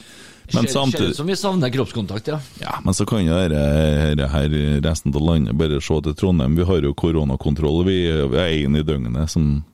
Men 0.55 0.63
Ser- 0.63 0.69
Ser 0.69 0.79
samtidig 0.79 1.09
ut 1.11 1.17
som 1.17 1.27
vi 1.27 1.37
savner 1.37 1.71
kroppskontakt, 1.75 2.29
ja. 2.29 2.39
ja, 2.61 2.77
men 2.85 2.95
så 2.95 3.07
kan 3.09 3.25
jo 3.25 3.35
dette 3.49 4.29
her, 4.31 4.49
resten 4.85 5.15
av 5.15 5.23
landet 5.27 5.57
bare 5.59 5.81
se 5.83 6.01
til 6.07 6.15
Trondheim. 6.15 6.55
Vi 6.57 6.65
har 6.69 6.81
jo 6.87 6.93
koronakontroll. 6.95 7.85
Vi 7.89 7.97
er 8.07 8.53
én 8.55 8.79
i 8.79 8.83
døgnet 8.87 9.31
som 9.33 9.65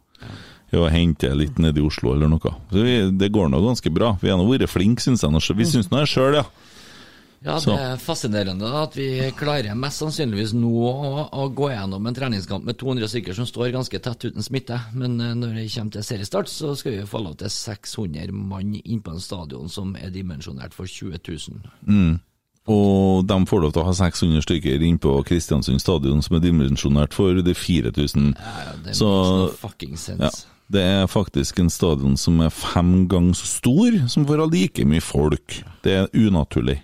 ja, 0.72 0.86
henter 0.88 1.34
litt 1.36 1.58
nede 1.60 1.82
i 1.82 1.84
Oslo 1.84 2.14
eller 2.14 2.30
noe. 2.32 2.54
Så 2.72 2.80
vi, 2.86 2.94
det 3.20 3.28
går 3.34 3.50
nå 3.52 3.60
ganske 3.60 3.92
bra. 3.92 4.14
Vi 4.22 4.30
har 4.32 4.38
nå 4.40 4.46
vært 4.48 4.70
flinke, 4.72 5.04
syns 5.04 5.20
jeg. 5.26 5.56
Vi 5.58 5.68
syns 5.68 5.90
nå 5.92 6.00
det 6.00 6.08
sjøl, 6.08 6.38
ja. 6.40 6.46
Ja, 7.44 7.56
Det 7.58 7.74
er 7.74 7.96
fascinerende 7.98 8.68
at 8.82 8.94
vi 8.96 9.08
klarer 9.34 9.74
mest 9.78 10.02
sannsynligvis 10.02 10.52
nå 10.54 10.70
å, 10.70 11.24
å 11.26 11.46
gå 11.50 11.72
gjennom 11.72 12.06
en 12.06 12.14
treningskamp 12.14 12.66
med 12.68 12.78
200 12.78 13.10
stykker 13.10 13.34
som 13.34 13.48
står 13.48 13.72
ganske 13.74 13.98
tett 13.98 14.28
uten 14.28 14.46
smitte. 14.46 14.78
Men 14.94 15.18
eh, 15.20 15.34
når 15.38 15.56
det 15.58 15.68
kommer 15.74 15.96
til 15.96 16.06
seriestart, 16.06 16.50
så 16.52 16.76
skal 16.78 16.94
vi 16.96 17.06
få 17.08 17.22
lov 17.24 17.38
til 17.42 17.50
600 17.50 18.30
mann 18.30 18.76
inn 18.78 19.02
på 19.02 19.16
en 19.16 19.22
stadion 19.22 19.72
som 19.72 19.96
er 19.98 20.14
dimensjonert 20.14 20.76
for 20.76 20.86
20 20.86 21.18
000. 21.18 21.64
Og 22.70 23.26
de 23.26 23.36
får 23.50 23.64
lov 23.64 23.72
til 23.74 23.82
å 23.82 23.88
ha 23.88 23.96
600 23.98 24.44
stykker 24.46 24.86
inn 24.86 25.00
på 25.02 25.16
Kristiansund 25.26 25.82
stadion, 25.82 26.22
som 26.22 26.38
er 26.38 26.44
dimensjonert 26.44 27.14
for 27.16 27.42
det 27.42 27.56
er 27.56 27.58
4000. 27.58 28.32
Ja, 28.38 28.76
det 28.84 28.94
Så-. 28.94 29.50
Ja. 30.22 30.30
Det 30.72 30.80
er 30.80 31.10
faktisk 31.10 31.58
en 31.60 31.68
stadion 31.68 32.14
som 32.16 32.38
er 32.40 32.54
fem 32.54 33.08
ganger 33.10 33.34
så 33.36 33.50
stor, 33.50 33.98
som 34.08 34.24
får 34.24 34.40
ha 34.40 34.46
like 34.48 34.86
mye 34.88 35.02
folk. 35.04 35.58
Det 35.84 35.98
er 35.98 36.08
unaturlig. 36.14 36.78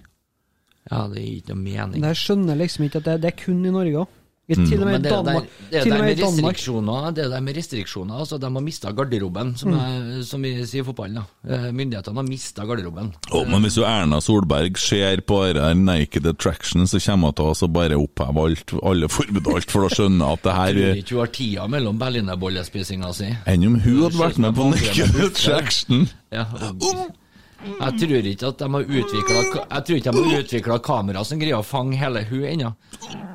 Ja, 0.91 1.07
det 1.12 1.24
gir 1.24 1.41
ikke 1.43 1.55
noe 1.55 1.64
mening. 1.64 2.03
Jeg 2.09 2.16
skjønner 2.24 2.57
liksom 2.57 2.84
ikke 2.89 3.03
at 3.03 3.05
det, 3.11 3.20
det 3.26 3.34
er 3.34 3.39
kun 3.45 3.61
i 3.66 3.70
Norge 3.74 4.05
òg. 4.05 4.14
Til 4.49 4.80
og 4.80 4.86
med 4.89 4.95
i 4.95 5.03
det 5.05 5.11
Danmark. 5.12 5.49
det 5.68 5.76
er 5.76 5.84
der 5.84 6.01
med 6.01 6.20
restriksjoner, 6.22 7.11
det 7.12 7.24
der 7.28 7.41
med 7.45 7.57
restriksjoner 7.59 8.14
altså 8.22 8.39
De 8.41 8.49
har 8.49 8.62
mista 8.64 8.93
garderoben, 8.97 9.51
som, 9.61 9.74
er, 9.76 10.22
som 10.24 10.41
vi 10.41 10.55
sier 10.64 10.80
i 10.80 10.86
fotballen. 10.86 11.18
da. 11.20 11.53
Eh, 11.53 11.66
Myndighetene 11.76 12.16
har 12.16 12.24
mista 12.24 12.64
garderoben. 12.64 13.11
Oh, 13.36 13.45
men 13.45 13.61
hvis 13.66 13.76
jo 13.76 13.84
Erna 13.84 14.22
Solberg 14.24 14.80
ser 14.80 15.20
på 15.20 15.43
det 15.53 15.61
her 15.61 15.74
Naked 15.76 16.24
Attraction, 16.32 16.86
så 16.89 16.97
kommer 17.05 17.28
hun 17.28 17.36
til 17.36 17.45
å 17.45 17.53
altså 17.53 17.68
bare 17.68 18.01
oppheve 18.01 18.47
alt, 18.49 18.72
alle 18.89 19.12
forbud 19.12 19.45
og 19.53 19.61
alt, 19.61 19.70
for 19.76 19.84
å 19.84 19.93
skjønne 19.93 20.32
at 20.32 20.43
det 20.49 20.57
her 20.57 20.80
Tror 20.80 21.03
ikke 21.03 21.12
hun 21.18 21.24
har 21.26 21.34
tida 21.36 21.68
mellom 21.76 22.01
berlinerbollespisinga 22.01 23.12
si. 23.20 23.28
Enn 23.53 23.68
om 23.68 23.76
hun 23.84 24.01
hadde 24.07 24.16
vært 24.24 24.41
med 24.49 24.57
på 24.57 24.70
Naked 24.72 25.24
Attraction? 25.28 26.09
Ja, 26.32 26.49
og- 26.72 27.12
jeg 27.59 27.99
tror 28.01 28.27
ikke 28.31 28.49
at 28.53 28.61
de 28.61 28.67
har 28.71 28.85
utvikla 28.87 29.41
Jeg 29.43 29.85
tror 29.87 29.97
ikke 29.99 30.13
de 30.15 30.23
har 30.23 30.43
utvikla 30.45 30.77
kamera 30.85 31.25
som 31.27 31.41
greier 31.41 31.59
å 31.59 31.67
fange 31.67 31.99
hele 31.99 32.23
hun 32.29 32.45
ennå. 32.47 32.73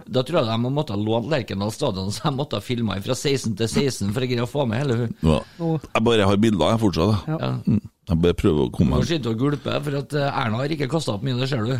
Da 0.07 0.23
tror 0.23 0.39
jeg 0.39 0.49
de 0.49 0.71
måtte 0.77 0.95
ha 0.95 0.99
lånt 0.99 1.29
Lerkendal 1.31 1.73
stadion, 1.75 2.11
så 2.13 2.29
de 2.29 2.37
måtte 2.37 2.59
ha 2.59 2.63
filma 2.63 2.99
fra 3.03 3.17
16 3.17 3.57
til 3.59 3.67
16 3.67 4.13
for 4.15 4.23
å 4.23 4.29
greie 4.31 4.45
å 4.45 4.49
få 4.49 4.65
med 4.69 4.83
hele 4.83 4.99
hun. 5.01 5.17
Ja. 5.27 5.41
Jeg 5.59 6.05
bare 6.07 6.29
har 6.29 6.39
bilder, 6.39 6.71
jeg 6.73 6.83
fortsatt. 6.85 7.27
da. 7.27 7.35
Ja. 7.35 7.51
Mm. 7.67 7.81
Jeg 8.09 8.19
bare 8.25 8.35
prøver 8.35 8.65
å 8.65 8.67
Du 8.67 8.77
komme 8.77 8.99
må 8.99 9.05
sitte 9.07 9.31
og 9.31 9.39
gulpe, 9.39 9.75
for 9.85 9.99
at 10.01 10.15
eh, 10.19 10.41
Erna 10.43 10.59
har 10.59 10.75
ikke 10.75 10.89
kasta 10.91 11.15
opp 11.15 11.23
det 11.23 11.49
ser 11.51 11.63
du. 11.67 11.77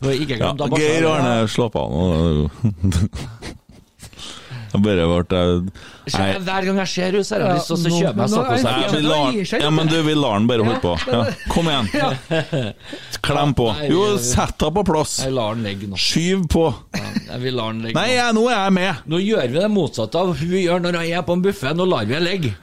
Du 0.00 0.08
Geir 0.08 1.06
Arne, 1.10 1.34
slapp 1.50 1.76
av 1.76 1.90
nå. 1.92 2.48
Jeg 4.70 4.78
bare 4.84 5.02
ble 5.10 5.18
Hver 6.46 6.62
gang 6.66 6.76
jeg 6.78 6.88
ser 6.92 7.08
henne, 7.10 7.24
så 7.26 7.32
har 7.34 7.40
jeg 7.42 7.48
lyst 7.58 7.68
til 7.70 7.74
å 7.74 7.76
kjøpe 7.96 8.18
meg 8.20 8.28
er 8.30 8.36
Ja, 9.64 9.70
men 9.74 9.84
lar 9.90 9.90
du, 9.90 9.98
vi 10.06 10.14
lar 10.14 10.34
den 10.38 10.46
bare 10.50 10.62
holde 10.66 10.82
på. 10.84 10.92
Ja. 11.10 11.20
Kom 11.50 11.64
igjen. 11.70 11.86
Klem 13.26 13.50
på. 13.58 13.66
Jo, 13.90 14.00
sett 14.22 14.62
henne 14.62 14.74
på 14.78 14.82
plass. 14.86 15.12
Jeg 15.24 15.32
lar 15.34 15.50
den 15.58 15.64
ligge 15.66 15.86
nå. 15.90 15.96
Skyv 15.98 16.40
på. 16.54 16.64
Jeg 16.94 17.38
vil 17.42 17.54
la 17.58 17.64
den 17.72 17.80
ligge 17.88 17.96
Nei, 17.98 18.10
nå 18.36 18.42
er 18.46 18.60
jeg 18.60 18.72
med. 18.78 18.92
Nå 19.10 19.16
gjør 19.24 19.46
vi 19.48 19.54
det 19.58 19.70
motsatte 19.74 20.14
av 20.22 20.28
hun 20.38 20.54
gjør 20.60 20.78
når 20.86 20.92
jeg 21.00 21.08
er 21.18 21.22
på 21.26 21.32
en 21.38 21.44
buffé. 21.48 21.68
Nå 21.74 21.84
lar 21.90 22.04
vi 22.06 22.14
henne 22.14 22.30
ligge. 22.30 22.50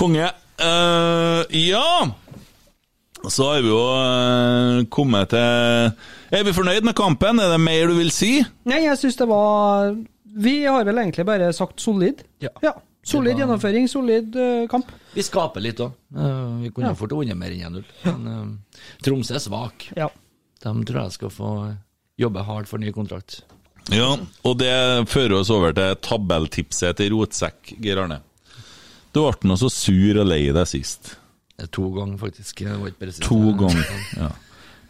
Konge. 0.00 0.26
Uh, 0.60 1.40
ja 1.56 2.04
Så 3.28 3.44
har 3.50 3.60
vi 3.60 3.68
jo 3.68 3.80
eh, 3.92 4.84
kommet 4.88 5.28
til 5.34 5.90
Er 6.38 6.44
vi 6.46 6.54
fornøyd 6.56 6.86
med 6.88 6.96
kampen? 6.96 7.40
Er 7.42 7.50
det 7.52 7.60
mer 7.60 7.90
du 7.90 7.98
vil 7.98 8.10
si? 8.14 8.38
Nei, 8.70 8.78
jeg 8.86 8.96
syns 9.00 9.18
det 9.20 9.26
var 9.28 9.90
Vi 10.40 10.54
har 10.64 10.84
vel 10.88 11.02
egentlig 11.02 11.26
bare 11.28 11.50
sagt 11.52 11.80
solid. 11.84 12.22
Ja. 12.40 12.52
Solid 13.04 13.34
var- 13.34 13.40
gjennomføring, 13.42 13.88
solid 13.90 14.36
eh, 14.36 14.64
kamp. 14.70 14.88
Vi 15.14 15.22
skaper 15.26 15.60
litt 15.64 15.80
òg. 15.80 15.92
vi 16.62 16.70
kunne 16.70 16.94
fort 16.96 17.12
vunnet 17.16 17.36
mer 17.36 17.50
enn 17.50 17.80
1-0. 17.80 17.84
Men 18.08 18.26
eh, 18.32 18.82
Tromsø 19.04 19.34
er 19.36 19.44
svak. 19.44 19.88
Ja. 19.96 20.08
De 20.62 20.74
tror 20.84 21.02
jeg 21.06 21.12
skal 21.16 21.32
få 21.32 21.52
jobbe 22.20 22.42
hardt 22.44 22.68
for 22.68 22.78
ny 22.78 22.92
kontrakt. 22.92 23.40
Ja, 23.90 24.12
og 24.44 24.58
det 24.60 25.08
fører 25.08 25.38
oss 25.40 25.48
over 25.50 25.72
til 25.74 25.96
tabelltipset 26.04 26.98
til 27.00 27.14
Rotsekk, 27.16 27.72
Geir 27.80 28.02
Arne. 28.02 28.20
Du 29.16 29.22
ble 29.24 29.48
nå 29.50 29.56
så 29.58 29.70
sur 29.72 30.20
og 30.20 30.28
lei 30.28 30.44
deg 30.54 30.68
sist. 30.68 31.16
Er 31.60 31.68
To 31.76 31.90
ganger, 31.94 32.16
faktisk. 32.20 32.62
To 33.26 33.40
ganger. 33.60 33.90
Ja. 34.20 34.30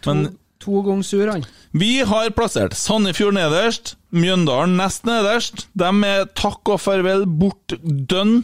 Men 0.07 0.37
To 0.61 0.83
ganger 0.85 1.03
sur, 1.09 1.27
han. 1.31 1.45
vi 1.73 2.03
har 2.05 2.29
plassert 2.37 2.75
Sandefjord 2.77 3.33
nederst, 3.35 3.95
Mjøndalen 4.13 4.75
nest 4.77 5.07
nederst. 5.09 5.67
De 5.73 5.89
er 6.05 6.27
takk 6.37 6.69
og 6.69 6.81
farvel 6.83 7.25
bort 7.27 7.75
dønn. 7.83 8.43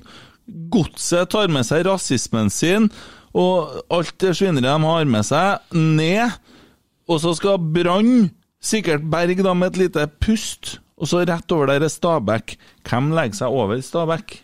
Godset 0.72 1.28
tar 1.34 1.52
med 1.52 1.66
seg 1.68 1.84
rasismen 1.88 2.48
sin 2.50 2.88
og 3.36 3.82
alt 3.92 4.14
det 4.22 4.30
svineriet 4.38 4.64
de 4.64 4.88
har 4.88 5.04
med 5.12 5.26
seg, 5.28 5.60
ned. 5.76 6.32
Og 7.04 7.20
så 7.20 7.34
skal 7.36 7.60
Brann, 7.60 8.30
sikkert 8.64 9.04
berge 9.12 9.44
da 9.44 9.52
med 9.52 9.74
et 9.74 9.82
lite 9.84 10.06
pust, 10.24 10.78
og 10.96 11.10
så 11.10 11.20
rett 11.28 11.52
over 11.52 11.68
der 11.68 11.84
er 11.84 11.92
Stabæk. 11.92 12.56
Hvem 12.88 13.10
legger 13.12 13.42
seg 13.42 13.52
over 13.52 13.76
Stabæk? 13.84 14.38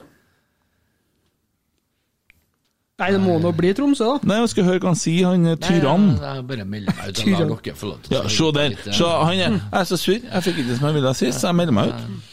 Nei, 3.03 3.11
det 3.17 3.21
må 3.23 3.37
nå 3.43 3.51
bli 3.59 3.73
Tromsø, 3.75 4.11
da. 4.15 4.31
Nei, 4.31 4.41
jeg 4.45 4.53
skal 4.55 4.69
høre 4.71 4.83
hva 4.85 4.93
han 4.93 5.01
sier, 5.03 5.29
han 5.33 5.47
er 5.53 5.57
Nei. 5.59 5.79
Jeg 6.23 6.49
bare 6.53 6.65
melder 6.65 6.99
meg 6.99 7.09
ut. 7.13 7.23
Jeg 7.27 7.39
lar 7.39 7.55
dere 7.67 7.79
få 7.83 7.93
lov 7.93 8.03
til 8.07 8.17
Ja, 8.19 8.25
se 8.31 8.51
der. 8.59 8.77
eh, 8.79 8.93
Se, 8.93 9.15
han 9.27 9.33
er, 9.35 9.57
jeg 9.57 9.81
er 9.81 9.89
så 9.91 9.99
sur. 9.99 10.21
Jeg 10.21 10.47
fikk 10.47 10.61
ikke 10.63 10.71
det 10.71 10.77
som 10.79 10.87
jeg 10.93 11.01
ville 11.01 11.15
sist, 11.19 11.41
så 11.43 11.51
jeg 11.51 11.59
melder 11.63 11.75
meg 11.83 11.91
ut. 11.97 12.29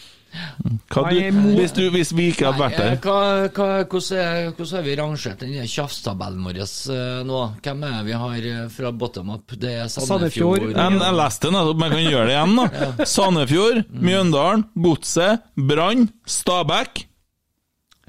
Hva 0.93 1.09
du, 1.09 1.17
hvis, 1.57 1.71
du, 1.73 1.81
hvis 1.89 2.11
vi 2.13 2.27
ikke 2.29 2.45
hadde 2.51 2.61
vært 2.61 2.75
der 2.77 2.91
eh, 2.93 2.99
hvordan, 3.01 4.51
hvordan 4.53 4.75
har 4.75 4.83
vi 4.85 4.95
rangert 4.99 5.41
den 5.41 5.55
tjafstabellen 5.65 6.43
vår 6.45 6.59
eh, 6.61 7.23
nå? 7.25 7.39
Hvem 7.65 7.83
er 7.87 8.03
vi 8.05 8.17
har 8.23 8.45
eh, 8.51 8.59
fra 8.69 8.91
bottom 8.93 9.31
up? 9.33 9.55
Det 9.57 9.71
er 9.79 9.89
Sandefjord. 9.89 10.61
Sandefjord. 10.61 11.01
Jeg, 11.01 11.15
leste 11.17 11.49
den, 11.49 11.57
nettopp, 11.57 11.81
men 11.81 11.89
jeg 11.89 11.97
kan 11.97 12.13
gjøre 12.13 12.27
det 12.29 12.35
igjen. 12.37 12.55
da 12.61 13.07
Sandefjord, 13.15 13.81
Mjøndalen, 14.09 14.65
Godset, 14.85 15.47
Brann, 15.57 16.05
Stabæk. 16.29 17.05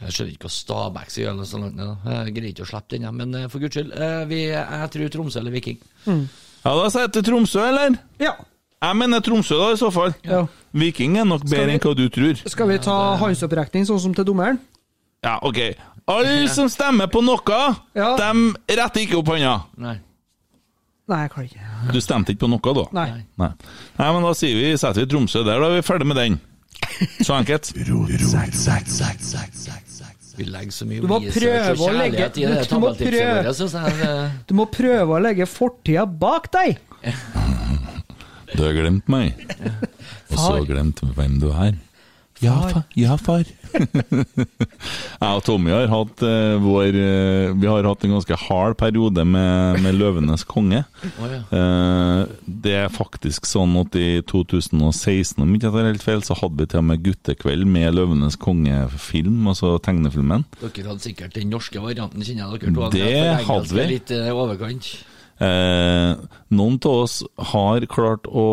Jeg 0.01 0.13
skjønner 0.17 0.33
ikke 0.33 0.47
hva 0.49 0.53
Stabæk 0.55 1.11
sier, 1.13 1.29
eller 1.29 1.43
noe 1.43 1.49
sånt. 1.51 1.77
Jeg 1.77 2.35
greier 2.37 2.53
ikke 2.55 2.65
å 2.65 2.69
slippe 2.71 2.97
den, 2.99 3.09
men 3.17 3.35
eh, 3.35 3.49
for 3.53 3.61
guds 3.61 3.75
skyld. 3.77 3.91
eh, 3.93 4.25
Vi, 4.31 4.39
jeg 4.49 4.91
tror 4.95 5.11
Tromsø 5.17 5.39
eller 5.43 5.51
Viking. 5.53 5.79
Ja, 6.07 6.73
Da 6.77 6.89
sier 6.91 7.05
jeg 7.07 7.13
til 7.19 7.23
Tromsø, 7.29 7.61
eller? 7.69 7.99
Ja. 8.19 8.33
Jeg 8.81 8.97
mener 8.97 9.21
Tromsø, 9.21 9.59
da, 9.61 9.71
i 9.75 9.77
så 9.77 9.91
fall. 9.93 10.15
ja. 10.25 10.47
Viking 10.73 11.19
er 11.19 11.25
nok 11.29 11.43
bedre 11.45 11.67
vi- 11.67 11.73
enn 11.75 11.81
hva 11.85 11.95
du 11.97 12.09
tror. 12.09 12.35
Skal 12.49 12.69
vi 12.69 12.79
ta 12.79 13.17
håndsopprekning 13.21 13.85
sånn 13.89 14.01
som 14.01 14.15
til 14.15 14.25
dommeren? 14.25 14.59
Ja, 15.23 15.39
ok 15.43 15.59
Alle 16.09 16.49
som 16.49 16.67
stemmer 16.69 17.07
på 17.13 17.21
noe, 17.23 17.77
Ja. 17.95 18.17
de 18.17 18.55
retter 18.77 19.01
ikke 19.05 19.19
opp 19.21 19.27
hånda. 19.27 19.65
Nei. 19.77 19.99
Nei, 21.11 21.19
jeg 21.27 21.31
klarer 21.31 21.49
ikke. 21.51 21.93
Du 21.93 22.01
stemte 22.01 22.33
ikke 22.33 22.47
på 22.47 22.49
noe, 22.49 22.75
da? 22.75 22.85
Nei. 22.93 23.25
Nei. 23.37 23.51
Nei, 23.99 24.13
men 24.15 24.23
da 24.23 24.33
sier 24.33 24.55
vi, 24.55 24.73
setter 24.79 25.05
vi 25.05 25.07
Tromsø 25.13 25.45
der, 25.45 25.61
da 25.61 25.67
er 25.69 25.77
vi 25.81 25.83
ferdig 25.87 26.07
med 26.07 26.17
den. 26.17 26.41
Så 27.21 27.35
enkelt. 27.37 27.73
Vi 30.41 30.47
legger 30.49 30.73
så 30.73 30.87
mye 30.89 31.03
Du 31.05 31.09
må 31.11 31.19
research 31.21 31.37
prøve 31.45 31.75
og 31.77 31.83
å 31.85 31.93
legge- 31.99 32.17
kjærlighet 32.17 32.39
i 32.41 32.47
det 32.49 32.69
tabelltipset 32.71 33.13
vårt. 33.61 33.75
jeg, 33.77 34.09
eh, 34.09 34.39
Du 34.49 34.55
må 34.57 34.67
prøve 34.73 35.19
å 35.19 35.21
legge 35.21 35.47
fortida 35.51 36.07
bak 36.09 36.49
deg! 36.55 36.81
Du 38.51 38.63
har 38.65 38.73
glemt 38.75 39.07
meg. 39.13 39.37
Og 40.33 40.39
så 40.39 40.65
glemt 40.67 41.01
hvem 41.15 41.37
du 41.43 41.51
er. 41.53 41.77
Ja, 42.41 42.57
Far. 42.73 42.85
Ja, 42.97 43.17
far. 43.21 43.45
Jeg 45.21 45.37
og 45.37 45.43
Tommy 45.45 45.71
har 45.75 45.91
hatt 45.93 46.23
eh, 46.25 46.55
vår 46.63 46.97
eh, 46.97 47.53
Vi 47.61 47.69
har 47.69 47.87
hatt 47.87 48.07
en 48.07 48.15
ganske 48.17 48.39
hard 48.47 48.77
periode 48.81 49.25
med, 49.29 49.81
med 49.85 49.99
'Løvenes 49.99 50.47
konge'. 50.49 50.81
Oh, 51.21 51.27
ja. 51.29 51.43
Eh, 51.53 52.33
det 52.65 52.75
er 52.81 52.89
faktisk 52.95 53.47
sånn 53.49 53.77
at 53.83 53.95
i 54.01 54.23
2016, 54.25 55.37
om 55.45 55.53
ikke 55.55 55.69
jeg 55.69 55.77
tar 55.77 55.91
helt 55.91 56.07
feil, 56.07 56.25
så 56.25 56.39
hadde 56.41 56.65
vi 56.65 56.71
til 56.73 56.81
og 56.81 56.89
med 56.89 57.05
guttekveld 57.05 57.69
med 57.69 57.93
'Løvenes 57.95 58.41
konge'-film, 58.41 59.45
altså 59.53 59.77
tegnefilmen. 59.85 60.49
Dere 60.65 60.89
hadde 60.89 61.05
sikkert 61.05 61.37
den 61.37 61.53
norske 61.53 61.83
varianten, 61.85 62.25
kjenner 62.25 62.49
jeg 62.49 62.65
dere 62.65 62.75
to. 62.75 62.91
Det 62.97 63.47
hadde 63.53 63.75
vi. 63.77 63.85
er 63.85 63.95
Litt 63.95 64.17
eh, 64.17 64.33
overkant. 64.33 64.91
Eh, 65.41 66.11
noen 66.53 66.75
av 66.85 66.97
oss 67.07 67.15
har 67.53 67.85
klart 67.89 68.27
å 68.29 68.45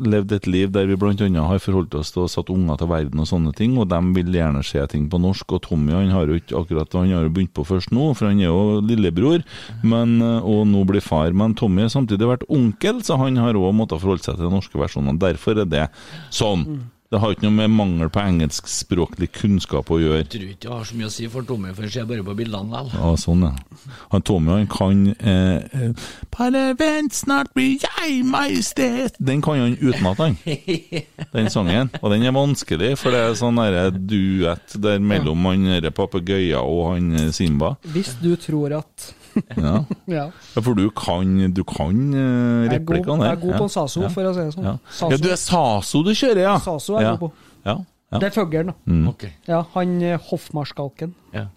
levd 0.00 0.32
et 0.32 0.46
liv 0.48 0.70
der 0.72 0.88
vi 0.88 0.96
bl.a. 0.96 1.12
har 1.50 1.60
forholdt 1.60 1.98
oss 1.98 2.14
til 2.14 2.24
å 2.24 2.30
satt 2.32 2.48
unger 2.52 2.80
til 2.80 2.88
verden 2.88 3.20
og 3.20 3.28
sånne 3.28 3.52
ting, 3.58 3.76
og 3.76 3.90
de 3.92 4.00
vil 4.16 4.38
gjerne 4.40 4.64
se 4.64 4.84
ting 4.88 5.08
på 5.12 5.20
norsk. 5.20 5.56
Og 5.58 5.62
Tommy 5.68 5.92
han 5.92 6.14
har 6.14 6.30
jo 6.30 6.40
ikke 6.40 6.56
akkurat 6.62 6.96
han 6.96 7.12
har 7.12 7.28
jo 7.28 7.34
begynt 7.36 7.54
på 7.56 7.66
først 7.68 7.92
nå, 7.92 8.10
for 8.16 8.30
han 8.30 8.40
er 8.40 8.48
jo 8.48 8.80
lillebror, 8.88 9.44
men, 9.84 10.20
eh, 10.24 10.40
og 10.40 10.64
nå 10.72 10.84
blir 10.88 11.04
far. 11.04 11.34
Men 11.36 11.56
Tommy 11.58 11.84
har 11.84 11.92
samtidig 11.92 12.30
vært 12.30 12.48
onkel, 12.48 13.02
så 13.04 13.20
han 13.20 13.36
har 13.36 13.58
òg 13.58 13.74
måttet 13.76 14.00
forholde 14.00 14.24
seg 14.24 14.38
til 14.38 14.48
den 14.48 14.56
norske 14.56 14.80
versjonen. 14.80 15.20
Derfor 15.20 15.60
er 15.60 15.68
det 15.68 15.88
sånn. 16.32 16.88
Det 17.08 17.16
har 17.22 17.32
ikke 17.32 17.46
noe 17.46 17.56
med 17.56 17.72
mangel 17.72 18.10
på 18.12 18.20
engelskspråklig 18.20 19.30
kunnskap 19.32 19.88
å 19.88 19.96
gjøre. 19.96 20.18
Jeg 20.20 20.26
tror 20.34 20.42
ikke 20.44 20.64
det 20.66 20.72
har 20.74 20.88
så 20.90 20.96
mye 20.98 21.08
å 21.08 21.12
si 21.14 21.28
for 21.32 21.46
Tommy, 21.48 21.70
for 21.72 21.86
jeg 21.86 21.94
ser 21.94 22.08
bare 22.10 22.24
på 22.26 22.34
bildene 22.36 22.68
vel. 22.68 22.90
Ja, 22.92 23.12
sånn, 23.16 23.46
ja. 23.46 23.94
Han 24.12 24.24
Tommy 24.28 24.52
han 24.52 24.68
kan 24.68 25.00
eh, 25.16 25.62
eh, 25.72 26.10
Bare 26.34 26.64
vent, 26.76 27.14
snart 27.16 27.54
blir 27.56 27.78
jeg 27.80 28.24
majestet 28.28 29.16
Den 29.22 29.40
kan 29.44 29.60
han 29.62 29.78
utenat, 29.80 30.20
han. 30.20 30.36
Den 31.36 31.48
sangen. 31.54 31.92
Og 32.02 32.12
den 32.12 32.26
er 32.28 32.36
vanskelig, 32.36 32.92
for 33.00 33.16
det 33.16 33.22
er 33.24 33.38
sånn 33.40 33.60
derre 33.62 33.88
duett 33.96 34.76
der 34.76 35.00
mellom 35.00 35.48
han 35.48 35.88
papegøyen 35.96 36.60
og 36.60 36.90
han 36.90 37.14
eh, 37.16 37.30
Simba. 37.32 37.78
Hvis 37.88 38.18
du 38.20 38.34
tror 38.36 38.82
at 38.82 39.14
Ja. 39.56 39.84
Ja. 40.08 40.24
ja, 40.56 40.62
for 40.62 40.74
du 40.74 40.88
kan, 40.96 41.52
du 41.52 41.62
kan 41.68 41.98
eh, 42.14 42.68
Jeg 42.68 42.80
er 42.80 42.84
god, 42.84 42.96
jeg 42.96 43.30
er 43.30 43.40
god 43.42 43.52
på 43.52 43.58
på 43.64 43.68
Saso, 43.72 44.02
Ja. 44.02 44.08
for 44.12 44.28
å 44.28 44.32
si 44.34 44.44
det 44.46 44.54
sånn. 44.56 44.68
Ja. 44.68 45.18
Du 45.18 45.28
er 45.30 45.40
Saso 45.40 46.02
du 46.06 46.12
kjører, 46.14 46.42
ja. 46.46 46.56
Saso 46.64 46.96
er 46.96 47.04
jeg 47.04 47.08
ja. 47.08 47.16
god 47.16 47.22
på. 47.26 47.30
Ja. 47.64 47.76
ja. 48.12 48.18
Det 48.18 48.30
er 48.30 48.36
fuglen, 48.36 48.72
da. 48.72 48.76
Mm. 48.88 49.08
Okay. 49.12 49.34
Ja, 49.48 49.62
han 49.74 49.98
eh, 50.02 50.18
hoffmarskalken. 50.30 51.14
Ja. 51.36 51.48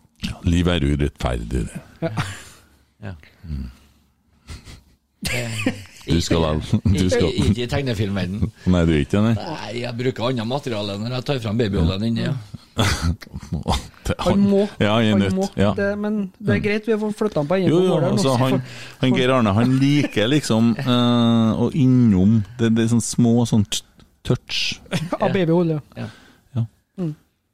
Liv 0.45 0.67
er 0.69 0.83
urettferdig, 0.85 1.67
det. 1.69 1.85
ja. 2.01 2.11
ja. 3.07 3.15
skal 5.21 5.49
vel 5.65 5.90
Du 6.07 6.17
skal 6.21 6.57
Ikke 6.57 7.51
ikke 7.51 7.63
i 7.63 7.69
tegnefilmverdenen. 7.69 8.51
Nei, 8.73 8.81
du 8.87 8.93
er 8.95 9.03
ikke 9.03 9.19
det, 9.19 9.21
nei? 9.27 9.33
Nei, 9.37 9.71
jeg 9.83 9.97
bruker 9.99 10.29
annet 10.31 10.49
materiale 10.49 10.97
når 11.01 11.17
jeg 11.17 11.27
tar 11.29 11.41
fram 11.43 11.59
babyoljen 11.61 12.05
inni. 12.09 12.25
Ja. 12.25 12.33
Han 14.25 14.41
må, 14.43 14.63
Ja, 14.81 14.95
han 14.97 15.21
må 15.35 15.45
Ja. 15.59 15.73
det, 15.77 15.91
men 15.99 16.31
det 16.39 16.55
er 16.55 16.61
greit, 16.63 16.87
vi 16.87 16.95
har 16.95 17.13
flytta 17.15 17.41
han 17.43 17.47
på 17.47 17.57
enden 17.59 17.69
Jo, 17.71 17.99
altså, 17.99 18.33
han, 18.39 18.57
han 18.99 19.13
Geir 19.15 19.31
Arne 19.35 19.53
han 19.55 19.75
liker 19.79 20.27
liksom 20.31 20.71
uh, 20.87 21.61
å 21.61 21.69
innom 21.77 22.39
Det, 22.59 22.71
det 22.75 22.87
er 22.87 22.89
sånn 22.95 23.03
små 23.05 23.45
sånn 23.47 23.63
touch. 24.25 24.79
Av 25.19 25.31
babyolje. 25.33 25.79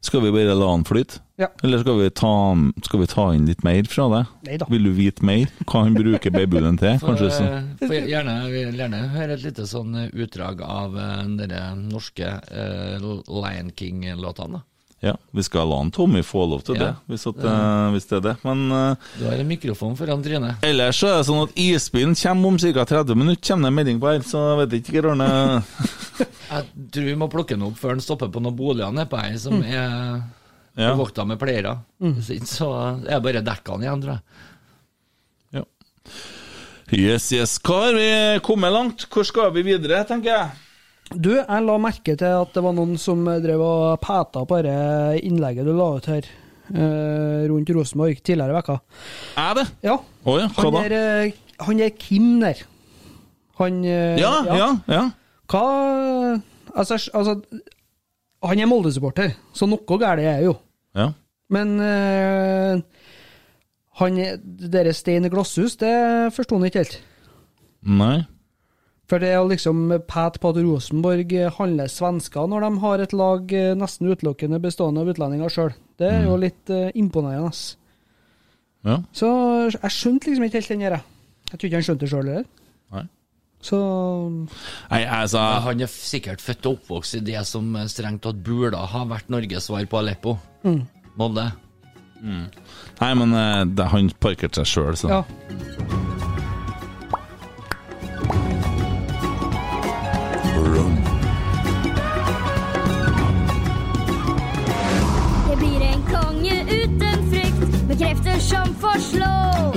Skal 0.07 0.23
vi 0.23 0.31
bare 0.35 0.55
la 0.57 0.71
han 0.71 0.85
flyte? 0.87 1.21
Ja. 1.37 1.51
Eller 1.63 1.83
skal 1.83 1.99
vi, 1.99 2.09
ta, 2.09 2.33
skal 2.81 3.01
vi 3.03 3.07
ta 3.11 3.23
inn 3.37 3.43
litt 3.45 3.61
mer 3.65 3.85
fra 3.85 4.07
deg? 4.09 4.29
Nei 4.47 4.55
da. 4.57 4.65
Vil 4.73 4.87
du 4.87 4.93
vite 4.97 5.25
mer? 5.27 5.51
Hva 5.69 5.83
han 5.85 5.93
bruker 5.93 6.33
babyen 6.33 6.79
til? 6.81 6.95
Kanskje 7.05 7.27
så? 7.29 7.49
For, 7.77 7.91
for 7.91 8.07
gjerne, 8.09 8.37
vil 8.49 8.79
gjerne 8.81 9.03
høre 9.13 9.35
et 9.37 9.43
lite 9.45 9.67
sånn 9.69 9.93
eh, 10.01 10.07
utdrag 10.17 10.63
av 10.65 10.97
eh, 10.97 11.27
den 11.43 11.83
norske 11.91 12.31
uh, 12.49 12.97
Lion 13.29 13.69
King-låtene. 13.77 14.63
Ja, 15.05 15.13
vi 15.29 15.43
skal 15.45 15.69
la 15.69 15.77
han 15.77 15.91
Tommy 15.93 16.23
få 16.25 16.47
lov 16.49 16.63
til 16.65 16.79
det, 16.81 16.89
hvis, 17.05 17.27
at, 17.29 17.37
uh, 17.45 17.91
hvis 17.93 18.09
det 18.09 18.17
er 18.17 18.23
det. 18.31 18.33
Men 18.41 18.63
uh, 18.73 19.11
Du 19.19 19.27
har 19.27 19.37
en 19.37 19.51
mikrofon 19.51 19.93
foran 19.99 20.23
trynet. 20.25 20.65
ellers 20.65 20.97
så 21.03 21.11
er 21.11 21.19
det 21.19 21.27
sånn 21.29 21.43
at 21.43 21.53
isbilen 21.53 22.17
kommer 22.17 22.49
om 22.49 22.57
ca. 22.57 22.87
30 22.95 23.13
minutter, 23.21 23.43
kommer 23.51 23.69
det 23.69 23.73
en 23.75 23.77
melding 23.77 24.01
på 24.01 24.09
her, 24.09 24.25
så 24.25 24.41
jeg 24.41 24.63
vet 24.63 24.75
ikke, 24.79 24.95
Geir 24.97 25.09
Arne. 25.13 25.29
Jeg 26.47 26.89
tror 26.95 27.07
vi 27.11 27.15
må 27.21 27.29
plukke 27.29 27.53
den 27.53 27.67
opp 27.69 27.77
før 27.77 27.93
den 27.93 28.01
stopper 28.07 28.33
på 28.33 28.41
noen 28.41 28.57
boliger 28.57 28.97
nedpå 28.97 29.21
her 29.21 29.37
som 29.45 29.61
er 29.69 30.25
Ja. 30.77 30.93
vokta 30.97 31.25
med 31.25 31.39
pleiere. 31.41 31.75
Mm. 32.03 32.15
Så 32.45 32.67
er 32.77 33.01
det 33.07 33.21
bare 33.25 33.41
dekkene 33.45 33.87
igjen, 33.87 34.03
tror 34.03 34.13
jeg. 34.13 34.21
Ja. 35.57 35.63
Yes, 36.93 37.31
yes. 37.33 37.57
Hva 37.65 37.79
har 37.87 37.97
vi 37.97 38.09
kommet 38.45 38.71
langt? 38.75 39.07
Hvor 39.11 39.25
skal 39.27 39.51
vi 39.55 39.65
videre, 39.65 40.03
tenker 40.07 40.31
jeg? 40.31 40.63
Du, 41.15 41.31
jeg 41.39 41.63
la 41.63 41.77
merke 41.79 42.17
til 42.19 42.33
at 42.43 42.53
det 42.53 42.63
var 42.63 42.75
noen 42.75 42.97
som 42.99 43.23
drev 43.25 43.61
og 43.63 44.01
peta 44.03 44.43
på 44.47 44.59
det 44.65 44.77
innlegget 45.23 45.65
du 45.67 45.73
la 45.77 45.93
ut 45.97 46.11
her 46.13 46.27
Uh, 46.67 47.47
rundt 47.47 47.69
Rosenborg 47.71 48.17
tidligere 48.19 48.51
i 48.51 48.55
vekka. 48.57 48.73
Er 49.39 49.53
det? 49.55 49.63
Ja. 49.87 49.93
Ja, 50.27 50.47
hva 50.51 50.63
Han 50.65 50.73
da? 50.75 50.81
er, 50.83 50.95
eh, 51.31 51.37
han 51.63 51.79
er 51.79 51.93
Kim 51.95 52.41
der. 52.41 52.59
Han 53.61 53.77
eh, 53.85 54.17
Ja, 54.19 54.33
ja, 54.51 54.67
ja. 54.91 55.03
Hva 55.47 56.41
Altså, 56.75 56.97
altså 57.15 57.37
Han 58.43 58.59
er 58.59 58.67
Molde-supporter, 58.67 59.31
så 59.55 59.65
noe 59.65 59.79
galt 59.87 60.03
er 60.03 60.19
det 60.19 60.43
jo. 60.43 60.57
Ja. 60.97 61.11
Men 61.53 61.77
eh, 61.79 62.81
han 64.01 64.17
er- 64.19 64.41
Dere 64.43 64.91
stein 64.93 65.25
i 65.25 65.29
glasshus, 65.31 65.77
det 65.79 65.93
forsto 66.35 66.57
han 66.57 66.65
ikke 66.67 66.81
helt. 66.83 66.97
Nei. 67.87 68.25
For 69.07 69.23
det 69.23 69.29
å 69.39 69.45
liksom 69.47 69.85
pete 70.03 70.41
på 70.43 70.49
at 70.51 70.57
Rosenborg 70.59 71.31
handler 71.55 71.87
svensker 71.87 72.49
når 72.51 72.65
de 72.65 72.71
har 72.83 72.99
et 73.05 73.13
lag 73.15 73.53
eh, 73.55 73.69
nesten 73.79 74.09
utelukkende 74.11 74.59
bestående 74.59 75.05
av 75.05 75.13
utlendinger 75.13 75.53
sjøl, 75.53 75.71
det 75.97 76.09
er 76.11 76.25
jo 76.27 76.35
litt 76.41 76.69
uh, 76.69 76.89
imponerende. 76.99 77.47
ass. 77.47 77.77
Ja. 78.83 78.99
Så 79.15 79.29
jeg 79.71 79.93
skjønte 79.95 80.27
liksom 80.29 80.43
ikke 80.49 80.59
helt 80.59 80.73
den 80.73 80.83
der. 80.83 80.97
Jeg 81.47 81.55
tror 81.59 81.67
ikke 81.69 81.79
han 81.79 81.87
skjønte 81.87 82.03
det 82.03 82.11
sjøl 82.11 82.27
heller. 82.27 83.07
Så 83.63 83.77
Nei, 84.91 84.99
altså 85.01 85.41
Han 85.65 85.81
er 85.81 85.89
sikkert 85.89 86.43
født 86.43 86.67
og 86.69 86.77
oppvokst 86.77 87.17
i 87.17 87.23
det 87.25 87.41
som 87.49 87.71
strengt 87.89 88.21
tatt 88.23 88.43
burde 88.45 88.77
ha 88.77 89.05
vært 89.09 89.31
Norges 89.33 89.65
svar 89.71 89.85
på 89.89 90.01
Aleppo. 90.01 90.37
Molde. 91.17 91.49
Nei, 93.01 93.13
men 93.17 93.33
eh, 93.33 93.63
det, 93.77 93.89
han 93.93 94.11
parkerte 94.21 94.63
seg 94.63 94.71
sjøl, 94.73 94.97
så. 94.97 95.09
ja. 95.19 96.05
Krefter 107.97 108.39
som 108.39 108.75
får. 108.81 108.87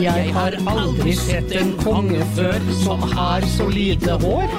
Jeg 0.00 0.32
har 0.32 0.54
aldri 0.66 1.12
sett 1.12 1.52
en 1.52 1.74
konge 1.82 2.24
før 2.36 2.56
som 2.80 3.02
har 3.12 3.44
så 3.52 3.66
lite 3.68 4.14
hår. 4.22 4.52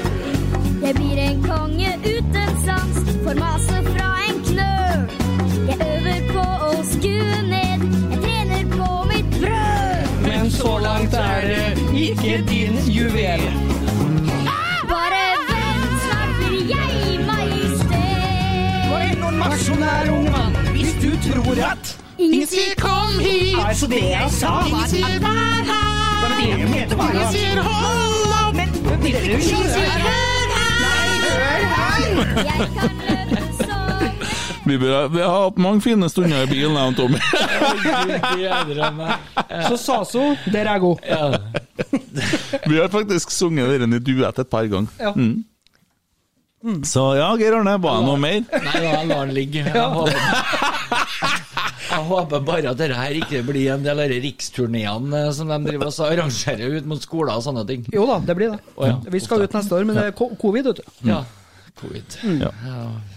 Jeg 0.84 0.96
blir 0.98 1.22
en 1.24 1.40
konge 1.44 1.94
uten 2.06 2.60
sans 2.66 3.00
for 3.24 3.40
maset 3.40 3.88
fra 3.96 4.10
en 4.28 4.42
knøl. 4.50 5.06
Jeg 5.70 5.78
øver 5.88 6.28
på 6.30 6.44
å 6.68 6.72
skue 6.92 7.40
ned, 7.48 7.88
jeg 8.12 8.20
trener 8.26 8.68
på 8.76 8.90
mitt 9.10 9.32
brød. 9.40 10.12
Men 10.28 10.52
så 10.54 10.76
langt 10.84 11.18
er 11.18 11.48
det 11.50 11.88
ikke 12.04 12.36
din 12.52 12.78
juvel. 12.86 13.48
Bare 14.92 15.24
vent, 15.48 15.98
snart 16.06 16.38
blir 16.44 16.76
jeg 16.76 17.18
majestet. 17.32 18.86
Hva 18.92 19.02
er 19.08 19.18
noen 19.24 19.42
masjonær 19.42 20.14
ung 20.20 20.30
mann, 20.38 20.62
hvis 20.76 20.94
du 21.02 21.12
tror 21.30 21.66
at 21.72 21.98
Ingen 22.22 22.48
sier 22.48 22.76
kom 22.78 23.20
hit. 23.20 23.58
Altså, 23.58 23.88
det 23.90 24.02
jeg 24.12 24.30
sa 24.38 24.52
var 24.70 24.84
at 24.86 24.94
Vær 25.24 25.64
her. 25.72 25.82
Ingen 26.42 26.70
sier 27.34 27.62
hold 27.66 28.34
opp! 28.38 28.56
Men 28.56 28.70
det 29.04 29.14
du 29.26 29.38
skjønner 29.42 29.90
Hør 30.06 30.48
her. 30.56 31.10
Jeg 32.46 32.58
kan 32.78 33.46
som 33.58 33.92
Vi, 34.66 34.78
bør, 34.78 35.08
vi 35.10 35.22
har 35.24 35.38
hatt 35.48 35.58
mange 35.62 35.82
fine 35.82 36.10
stunder 36.14 36.44
i 36.46 36.50
bilen, 36.52 36.78
jeg 36.78 36.86
og 36.92 36.96
Tommy. 37.00 37.20
Så 39.70 39.78
Saso, 39.82 40.36
der 40.46 40.60
er 40.66 40.76
jeg 40.76 40.82
god. 40.86 40.98
Vi 42.70 42.78
har 42.78 42.92
faktisk 42.94 43.32
sunget 43.34 43.82
den 43.82 43.98
i 43.98 44.00
duett 44.00 44.40
et 44.40 44.52
par 44.52 44.70
ganger. 44.70 44.94
Ja. 45.02 45.12
Mm. 45.18 46.84
Så 46.86 47.16
ja, 47.18 47.32
Geir 47.42 47.58
Arne, 47.58 47.74
var 47.82 47.98
det 47.98 48.06
noe 48.06 48.22
mer? 48.22 48.44
Nei 48.46 48.82
lar 48.86 49.26
den 49.26 49.34
ligge. 49.34 49.64
Jeg 49.66 49.88
håper, 49.96 50.14
jeg 52.02 52.10
håper 52.10 52.42
bare 52.46 52.72
at 52.72 52.80
dette 52.80 52.98
her 52.98 53.18
ikke 53.20 53.44
blir 53.46 53.76
en 53.76 53.84
del 53.86 54.02
av 54.02 54.12
riksturneene 54.12 55.20
eh, 55.28 55.34
som 55.38 55.52
de 55.52 55.60
driver 55.68 55.90
og 55.90 55.94
så 55.96 56.08
arrangerer 56.10 56.80
ut 56.80 56.88
mot 56.90 57.04
skoler 57.04 57.36
og 57.36 57.46
sånne 57.46 57.66
ting. 57.70 57.86
Jo 57.94 58.08
da, 58.10 58.18
det 58.26 58.36
blir 58.40 58.56
det. 58.56 58.74
Oh, 58.76 58.88
ja. 58.90 58.98
Vi 59.14 59.22
skal 59.24 59.46
ut 59.46 59.56
neste 59.58 59.78
år, 59.78 59.86
men 59.88 60.00
det 60.00 60.08
er 60.10 60.16
covid, 60.18 60.72
vet 60.72 60.82
du. 60.82 60.96
Ja. 61.10 61.22
Covid. 61.80 62.18
Ja. 62.42 62.50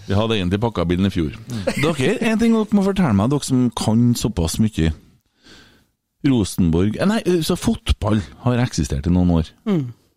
Vi 0.07 0.15
hadde 0.17 0.37
egentlig 0.37 0.61
til 0.63 0.87
bilen 0.91 1.09
i 1.09 1.13
fjor. 1.13 1.33
Dere, 1.75 2.13
en 2.29 2.39
ting 2.41 2.55
dere 2.55 2.77
må 2.77 2.85
fortelle 2.85 3.15
meg, 3.17 3.33
dere 3.33 3.47
som 3.49 3.67
kan 3.77 4.07
såpass 4.17 4.59
mye. 4.63 4.93
Rosenborg 6.25 6.95
eh, 6.97 7.09
Nei, 7.09 7.19
så 7.45 7.57
fotball 7.59 8.23
har 8.45 8.63
eksistert 8.63 9.09
i 9.09 9.13
noen 9.13 9.33
år. 9.39 9.51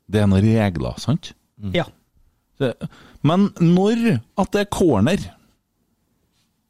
Det 0.09 0.23
er 0.23 0.31
noen 0.31 0.45
regler, 0.45 1.01
sant? 1.03 1.33
Ja. 1.75 1.89
Men 3.27 3.51
når 3.61 4.19
at 4.39 4.55
det 4.55 4.65
er 4.65 4.73
corner 4.73 5.21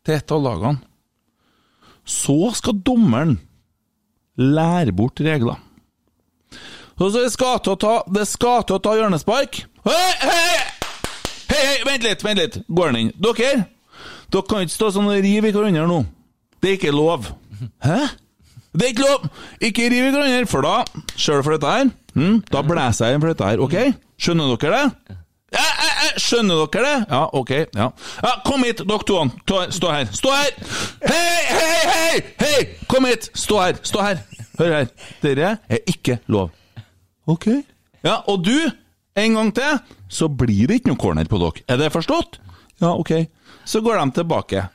til 0.08 0.16
et 0.16 0.32
av 0.32 0.42
lagene, 0.42 0.87
så 2.08 2.36
skal 2.56 2.78
dommeren 2.86 3.36
lære 4.38 4.94
bort 4.96 5.20
regler. 5.24 5.58
Så 6.98 7.10
det 7.14 7.28
skal 7.30 7.60
til 7.62 7.76
å 7.76 7.78
ta, 7.78 7.94
det 8.10 8.24
skal 8.26 8.64
til 8.66 8.78
å 8.78 8.82
ta 8.82 8.94
hjørnespark. 8.98 9.60
Hei, 9.86 10.06
hei! 10.22 10.54
Hei, 11.48 11.60
hei, 11.64 11.76
vent 11.86 12.04
litt, 12.04 12.24
vent 12.26 12.40
litt. 12.42 12.56
Går 12.68 12.90
den 12.90 12.98
inn? 13.02 13.12
Dere? 13.22 13.52
Dere 14.28 14.48
kan 14.50 14.64
ikke 14.64 14.74
stå 14.74 14.90
sånn 14.96 15.06
og 15.08 15.20
rive 15.24 15.48
i 15.48 15.54
hverandre 15.54 15.86
nå. 15.88 16.00
Det 16.60 16.72
er 16.72 16.76
ikke 16.80 16.92
lov. 16.96 17.30
Hæ? 17.84 18.00
Det 18.74 18.84
er 18.88 18.92
ikke 18.92 19.06
lov! 19.06 19.28
Ikke 19.64 19.86
riv 19.92 20.08
i 20.08 20.10
hverandre, 20.12 20.42
for 20.50 20.66
da 20.66 20.74
du 20.90 21.46
for 21.46 21.54
dette 21.54 21.70
her? 21.72 21.88
Mm, 22.18 22.40
Da 22.50 22.64
blæser 22.66 23.08
jeg 23.08 23.16
inn 23.16 23.22
for 23.24 23.32
dette 23.32 23.46
her, 23.48 23.62
OK? 23.64 23.76
Skjønner 24.18 24.56
dere 24.58 24.82
det? 24.82 25.17
Ja, 25.48 25.64
ja, 25.64 25.88
ja, 26.04 26.08
skjønner 26.20 26.66
dere 26.68 26.84
det? 26.84 26.96
Ja, 27.08 27.20
OK. 27.32 27.50
Ja. 27.72 27.86
ja 28.24 28.32
kom 28.44 28.64
hit, 28.68 28.82
dere 28.84 29.06
to. 29.08 29.22
Stå 29.72 29.92
her. 29.94 30.10
Stå 30.12 30.32
her! 30.34 30.50
Hei, 31.08 31.38
hei, 31.48 31.78
hei! 31.92 32.18
Hei! 32.42 32.58
Kom 32.90 33.08
hit! 33.08 33.30
Stå 33.32 33.62
her. 33.62 33.78
Stå 33.86 34.04
her. 34.04 34.20
Hør 34.58 34.74
her. 34.76 34.90
Dere 35.24 35.54
er 35.64 35.80
ikke 35.88 36.18
lov. 36.28 36.50
OK. 37.28 37.48
Ja, 38.04 38.20
og 38.28 38.44
du, 38.44 38.56
en 39.18 39.38
gang 39.40 39.54
til, 39.56 39.80
så 40.12 40.28
blir 40.28 40.68
det 40.68 40.82
ikke 40.82 40.92
noe 40.92 41.00
corner 41.00 41.30
på 41.30 41.40
dere. 41.40 41.64
Er 41.68 41.80
det 41.80 41.94
forstått? 41.96 42.42
Ja, 42.82 42.92
OK. 42.92 43.14
Så 43.64 43.80
går 43.84 44.02
de 44.02 44.18
tilbake. 44.20 44.66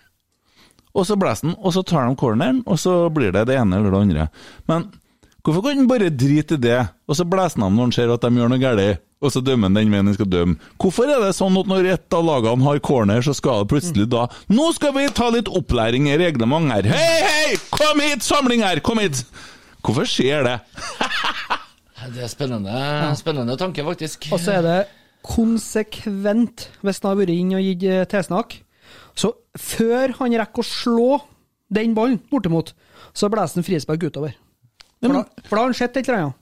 Og 0.93 1.05
så 1.09 1.17
blåser 1.17 1.49
den, 1.49 1.55
og 1.57 1.73
så 1.73 1.81
tar 1.85 2.09
de 2.09 2.17
corneren, 2.17 2.61
og 2.69 2.77
så 2.81 3.07
blir 3.13 3.33
det 3.33 3.47
det 3.49 3.57
ene 3.57 3.77
eller 3.77 3.93
det 3.93 4.01
andre. 4.07 4.27
Men 4.69 4.89
hvorfor 5.43 5.65
kan 5.65 5.79
han 5.79 5.89
bare 5.89 6.09
drite 6.09 6.57
i 6.57 6.63
det, 6.63 6.79
og 7.07 7.17
så 7.19 7.25
blåser 7.27 7.63
han 7.63 7.75
når 7.75 7.89
han 7.89 7.95
ser 7.95 8.13
at 8.13 8.23
de 8.23 8.39
gjør 8.39 8.51
noe 8.53 8.61
galt, 8.61 9.03
og 9.23 9.31
så 9.31 9.39
dømmer 9.43 9.69
han 9.69 9.77
den 9.77 9.91
veien 9.93 10.09
han 10.09 10.17
skal 10.17 10.29
dømme? 10.31 10.71
Hvorfor 10.81 11.11
er 11.11 11.23
det 11.23 11.33
sånn 11.37 11.57
at 11.59 11.69
når 11.71 11.89
et 11.93 12.17
av 12.17 12.25
lagene 12.27 12.67
har 12.67 12.81
corner, 12.83 13.23
så 13.23 13.35
skal 13.37 13.63
det 13.63 13.71
plutselig 13.71 14.07
da 14.11 14.25
Nå 14.51 14.69
skal 14.75 14.95
vi 14.97 15.05
ta 15.15 15.29
litt 15.31 15.51
opplæring 15.51 16.09
i 16.11 16.17
reglement 16.19 16.71
her. 16.73 16.89
Hei, 16.91 17.19
hei! 17.27 17.59
Kom 17.71 18.01
hit! 18.03 18.25
Samling 18.25 18.65
her! 18.65 18.83
Kom 18.83 18.99
hit! 19.03 19.23
Hvorfor 19.83 20.07
skjer 20.07 20.47
det? 20.47 20.57
Det 22.03 22.19
er 22.19 22.27
spennende, 22.27 22.75
spennende 23.15 23.55
tanke, 23.55 23.79
faktisk. 23.87 24.27
Og 24.35 24.41
så 24.43 24.57
er 24.57 24.65
det 24.65 24.79
konsekvent, 25.23 26.65
hvis 26.83 26.99
han 26.99 27.13
har 27.13 27.19
vært 27.21 27.31
inn 27.31 27.53
og 27.55 27.63
gitt 27.63 27.85
eh, 27.87 28.03
tilsnakk. 28.11 28.57
Så 29.15 29.31
før 29.55 30.11
han 30.19 30.35
rekker 30.41 30.65
å 30.65 30.67
slå 30.67 31.05
den 31.73 31.95
ballen 31.95 32.19
bortimot, 32.27 32.73
så 33.15 33.29
blåser 33.31 33.61
han 33.61 33.67
frispark 33.69 34.03
utover. 34.03 34.35
For 35.03 35.13
da, 35.13 35.23
for 35.43 35.55
da 35.55 35.61
har 35.61 35.67
han 35.69 35.77
sett 35.77 35.97
et 35.99 36.07
eller 36.09 36.21
annet. 36.23 36.39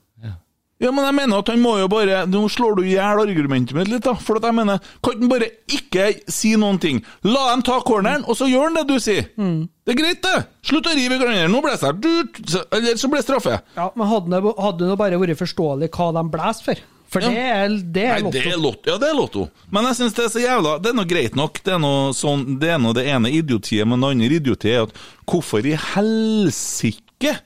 Ja, 0.82 0.90
men 0.90 1.04
jeg 1.06 1.14
mener 1.14 1.38
at 1.38 1.46
han 1.52 1.60
må 1.62 1.76
jo 1.78 1.84
bare 1.86 2.24
Nå 2.26 2.40
slår 2.50 2.72
du 2.80 2.80
i 2.82 2.96
hjel 2.96 3.20
argumentet 3.22 3.70
mitt 3.76 3.86
litt, 3.86 4.02
da. 4.02 4.16
For 4.18 4.40
at 4.40 4.42
jeg 4.48 4.56
mener, 4.56 4.80
kan 5.06 5.20
han 5.20 5.28
bare 5.30 5.46
ikke 5.70 6.08
si 6.26 6.56
noen 6.58 6.80
ting? 6.82 6.98
La 7.22 7.52
dem 7.52 7.62
ta 7.62 7.76
corneren, 7.86 8.24
og 8.26 8.34
så 8.34 8.48
gjør 8.50 8.64
han 8.66 8.74
det 8.80 8.88
du 8.88 8.96
sier. 8.98 9.28
Det 9.38 9.94
er 9.94 9.98
greit, 10.00 10.22
det. 10.26 10.40
Slutt 10.66 10.88
å 10.90 10.94
rive 10.98 11.14
i 11.14 11.20
hverandre. 11.20 11.46
Nå 11.52 11.60
blåser 11.62 11.92
jeg. 11.92 12.00
Du- 12.02 12.58
Eller 12.74 12.98
så 12.98 13.06
blir 13.12 13.22
det 13.22 13.28
straffe. 13.28 13.60
Ja, 13.76 13.90
Men 13.94 14.10
hadde 14.10 14.30
det, 14.34 14.56
hadde 14.58 14.88
det 14.90 14.98
bare 14.98 15.20
vært 15.22 15.38
forståelig 15.44 15.88
hva 15.94 16.08
de 16.18 16.24
blåser 16.34 16.64
for? 16.72 16.82
For 17.12 17.20
Ja. 17.20 17.28
det 17.28 17.38
er, 17.38 17.68
det 17.92 18.04
er 18.08 18.20
Nei, 18.22 18.30
det 18.32 18.40
er 18.42 18.56
lotto. 18.56 18.62
lotto. 18.66 18.90
Ja, 18.90 18.98
det 18.98 19.08
er 19.12 19.14
lotto. 19.14 19.48
Men 19.70 19.84
jeg 19.84 19.94
syns 20.00 20.14
det 20.18 20.24
er 20.24 20.30
så 20.34 20.42
jævla 20.42 20.82
Det 20.82 20.90
er 20.90 20.94
nå 20.98 21.04
greit 21.06 21.36
nok. 21.36 21.62
Det 21.62 21.74
er 21.74 21.78
nå 21.78 21.94
sånn 22.16 22.58
Det 22.58 22.72
det 22.96 23.06
ene 23.06 23.28
idiotiet, 23.30 23.86
men 23.86 24.00
det 24.00 24.08
andre 24.16 24.34
idiotiet 24.40 24.74
er 24.74 24.82
at 24.82 24.94
hvorfor 25.30 25.62
i 25.64 25.76
helsike 25.78 27.36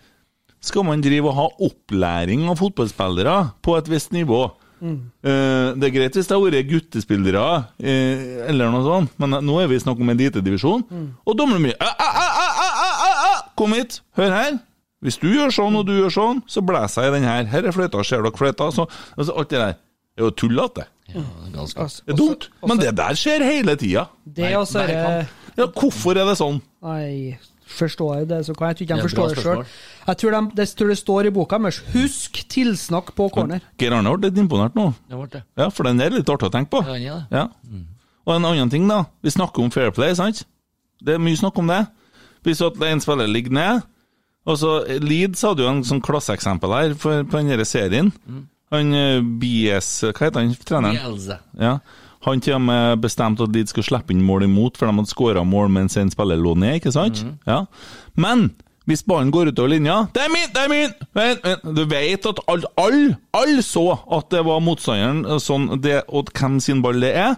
skal 0.64 0.86
man 0.86 1.02
drive 1.04 1.30
og 1.30 1.36
ha 1.38 1.48
opplæring 1.68 2.46
av 2.50 2.58
fotballspillere 2.60 3.36
på 3.64 3.76
et 3.78 3.90
visst 3.90 4.14
nivå? 4.16 4.44
Eh, 4.82 5.68
det 5.80 5.88
er 5.88 5.92
greit 5.94 6.16
hvis 6.18 6.28
det 6.28 6.36
har 6.36 6.42
vært 6.44 6.68
guttespillere 6.68 7.44
eh, 7.80 8.44
eller 8.50 8.72
noe 8.74 8.84
sånt, 8.84 9.14
men 9.22 9.38
nå 9.46 9.56
er 9.62 9.70
vi 9.70 9.80
snakk 9.80 10.00
om 10.02 10.12
elitedivisjon. 10.12 10.84
Og 11.24 11.38
dommeren 11.38 11.64
min 11.64 11.76
ah, 11.80 11.94
ah, 11.96 12.40
ah, 12.42 13.44
Kom 13.56 13.72
hit, 13.72 14.02
hør 14.18 14.34
her. 14.36 14.58
Hvis 15.04 15.18
du 15.20 15.28
gjør 15.30 15.52
sånn 15.54 15.76
og 15.78 15.86
du 15.88 15.94
gjør 15.96 16.12
sånn, 16.12 16.42
så 16.50 16.62
blåser 16.64 17.06
jeg 17.06 17.12
i 17.12 17.16
den 17.18 17.28
her. 17.28 17.48
Her 17.48 17.68
er 17.68 17.74
fløyta, 17.76 18.02
ser 18.04 18.24
dere 18.24 18.36
fløyta? 18.36 18.68
Så, 18.74 18.86
altså, 19.16 19.32
alt 19.36 19.52
det 19.52 19.60
der. 19.62 19.74
Det 20.16 20.22
er 20.24 20.26
jo 20.26 20.36
tullete. 20.40 20.86
Ja, 21.12 21.22
ganske. 21.54 21.84
Altså, 21.84 22.04
Det 22.04 22.14
er 22.14 22.18
dumt. 22.20 22.46
Men 22.66 22.80
det 22.80 22.94
der 22.98 23.18
skjer 23.20 23.44
hele 23.46 23.76
tida. 23.80 24.06
Det 24.24 24.54
også 24.58 24.86
det 24.88 24.96
Ja, 25.56 25.66
hvorfor 25.72 26.16
er 26.16 26.28
det 26.28 26.36
sånn? 26.40 26.58
Nei, 26.84 27.36
forstår 27.66 28.26
det, 28.30 28.40
så 28.46 28.54
kan 28.54 28.70
jeg 28.70 28.86
ikke 28.86 28.94
de 28.94 29.06
forstår 29.08 29.34
det 29.34 29.42
sjøl. 29.42 29.64
Jeg 30.06 30.20
tror 30.22 30.36
de, 30.36 30.42
det, 30.58 30.68
tror 30.78 30.92
det 30.92 30.98
står 31.00 31.28
i 31.28 31.32
boka 31.34 31.58
deres. 31.58 31.80
Husk 31.92 32.42
tilsnakk 32.52 33.10
på 33.18 33.28
corner. 33.34 33.64
Geir 33.80 33.96
Arne 33.96 34.14
ble 34.14 34.30
litt 34.30 34.38
imponert 34.40 34.78
nå. 34.78 34.92
Det 35.10 35.22
det. 35.34 35.42
Ja, 35.58 35.68
for 35.74 35.88
den 35.88 36.00
er 36.00 36.14
litt 36.14 36.30
artig 36.30 36.50
å 36.50 36.54
tenke 36.54 36.76
på. 36.76 36.84
Ja, 36.86 36.96
er. 37.16 37.26
Ja. 37.32 37.82
Og 38.26 38.36
en 38.36 38.48
annen 38.48 38.70
ting, 38.70 38.86
da. 38.90 39.04
Vi 39.22 39.34
snakker 39.34 39.66
om 39.66 39.74
fair 39.74 39.90
play, 39.94 40.14
sant? 40.18 40.44
Det 41.02 41.16
er 41.16 41.22
mye 41.22 41.38
snakk 41.38 41.58
om 41.58 41.68
det. 41.70 41.84
Hvis 42.46 42.62
at 42.62 42.78
en 42.86 43.02
spiller 43.02 43.26
ligger 43.26 43.54
ned 43.54 43.84
og 44.46 44.58
så 44.60 44.72
Leeds 45.02 45.42
hadde 45.42 45.64
jo 45.64 45.70
en 45.70 45.84
sånn 45.86 46.02
klasseeksempel 46.04 46.74
her 46.74 46.94
for, 47.00 47.24
på 47.26 47.40
denne 47.40 47.66
serien. 47.66 48.12
Han 48.74 48.98
eh, 48.98 49.18
BS 49.42 49.90
Hva 50.08 50.28
heter 50.28 50.42
han 50.42 50.52
treneren? 50.66 50.98
Bielze. 51.02 51.40
Ja. 51.58 51.78
Han 52.26 52.42
til 52.42 52.56
og 52.56 52.62
med 52.66 53.00
bestemte 53.02 53.46
at 53.46 53.54
Leeds 53.54 53.70
skulle 53.74 53.86
slippe 53.86 54.14
inn 54.14 54.24
mål 54.26 54.48
imot, 54.48 54.78
for 54.78 54.88
de 54.88 54.98
hadde 54.98 55.12
skåra 55.12 55.44
mål 55.46 55.70
mens 55.72 55.96
en 56.00 56.10
spiller 56.10 56.40
lå 56.40 56.56
ned, 56.58 56.80
ikke 56.80 56.94
sant? 56.94 57.22
Ja. 57.46 57.64
Men 58.18 58.48
hvis 58.86 59.02
ballen 59.06 59.32
går 59.34 59.50
utover 59.50 59.72
linja 59.72 59.96
Det 60.14 60.22
er 60.22 60.30
min! 60.30 60.50
Det 60.54 60.62
er 60.62 60.70
min! 60.70 60.92
Men, 61.14 61.38
men, 61.44 61.74
Du 61.74 61.84
vet 61.90 62.26
at 62.30 62.42
alle 62.46 62.70
all, 62.78 63.00
all 63.34 63.62
så 63.66 63.86
at 64.18 64.30
det 64.30 64.44
var 64.46 64.62
motstanderen 64.62 65.24
eh, 65.26 65.40
sånn, 65.42 65.72
det, 65.82 66.04
og 66.06 66.30
hvem 66.34 66.60
sin 66.62 66.82
ball 66.84 67.00
det 67.02 67.10
er. 67.18 67.34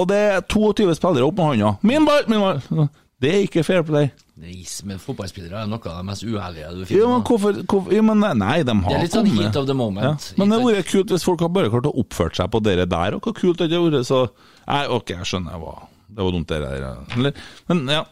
Og 0.00 0.08
det 0.08 0.18
er 0.18 0.44
22 0.48 0.92
spillere 0.96 1.28
opp 1.28 1.40
med 1.40 1.50
hånda. 1.52 1.72
Min 1.88 2.08
ball! 2.08 2.28
Min 2.32 2.44
ball! 2.44 2.88
Det 3.22 3.30
er 3.30 3.44
ikke 3.46 3.62
fair 3.64 3.84
play. 3.86 4.08
Nei, 4.42 4.64
men 4.88 4.98
fotballspillere 4.98 5.60
er 5.62 5.68
noe 5.70 5.78
av 5.86 6.00
det 6.00 6.06
mest 6.08 6.24
uærlige 6.26 6.70
du 6.74 6.94
Ja, 6.96 7.06
men 7.12 7.20
hvorfor, 7.28 7.60
hvorfor 7.70 7.92
ja, 7.94 8.02
men 8.02 8.18
Nei, 8.40 8.56
de 8.66 8.72
har 8.74 8.80
kommet. 8.82 8.88
det 8.88 8.96
er 8.96 9.04
litt 9.06 9.14
sånn 9.14 9.28
kommet. 9.28 9.44
heat 9.46 9.58
of 9.60 9.66
the 9.68 9.76
moment. 9.78 10.26
Ja. 10.32 10.38
Men 10.40 10.50
det 10.50 10.58
hadde 10.58 10.72
vært 10.80 10.90
kult 10.90 11.12
hvis 11.14 11.26
folk 11.28 11.44
hadde 11.44 11.54
bare 11.60 11.70
klart 11.70 11.86
å 11.86 11.94
oppføre 12.02 12.34
seg 12.40 12.50
på 12.50 12.62
dere 12.66 12.86
der, 12.90 13.14
og 13.18 13.22
hvor 13.28 13.36
kult 13.38 13.60
det 13.62 13.68
hadde 13.70 13.82
vært. 13.92 14.08
Så 14.08 14.24
Nei, 14.66 14.80
OK, 14.96 15.12
jeg 15.14 15.28
skjønner. 15.28 15.54
Det 15.54 15.62
var, 15.62 15.78
det 16.16 16.26
var 16.26 16.34
dumt, 16.34 16.48
det 16.50 16.60
der. 16.64 16.88
Eller, 17.18 17.46
men 17.70 17.84
ja. 17.94 18.02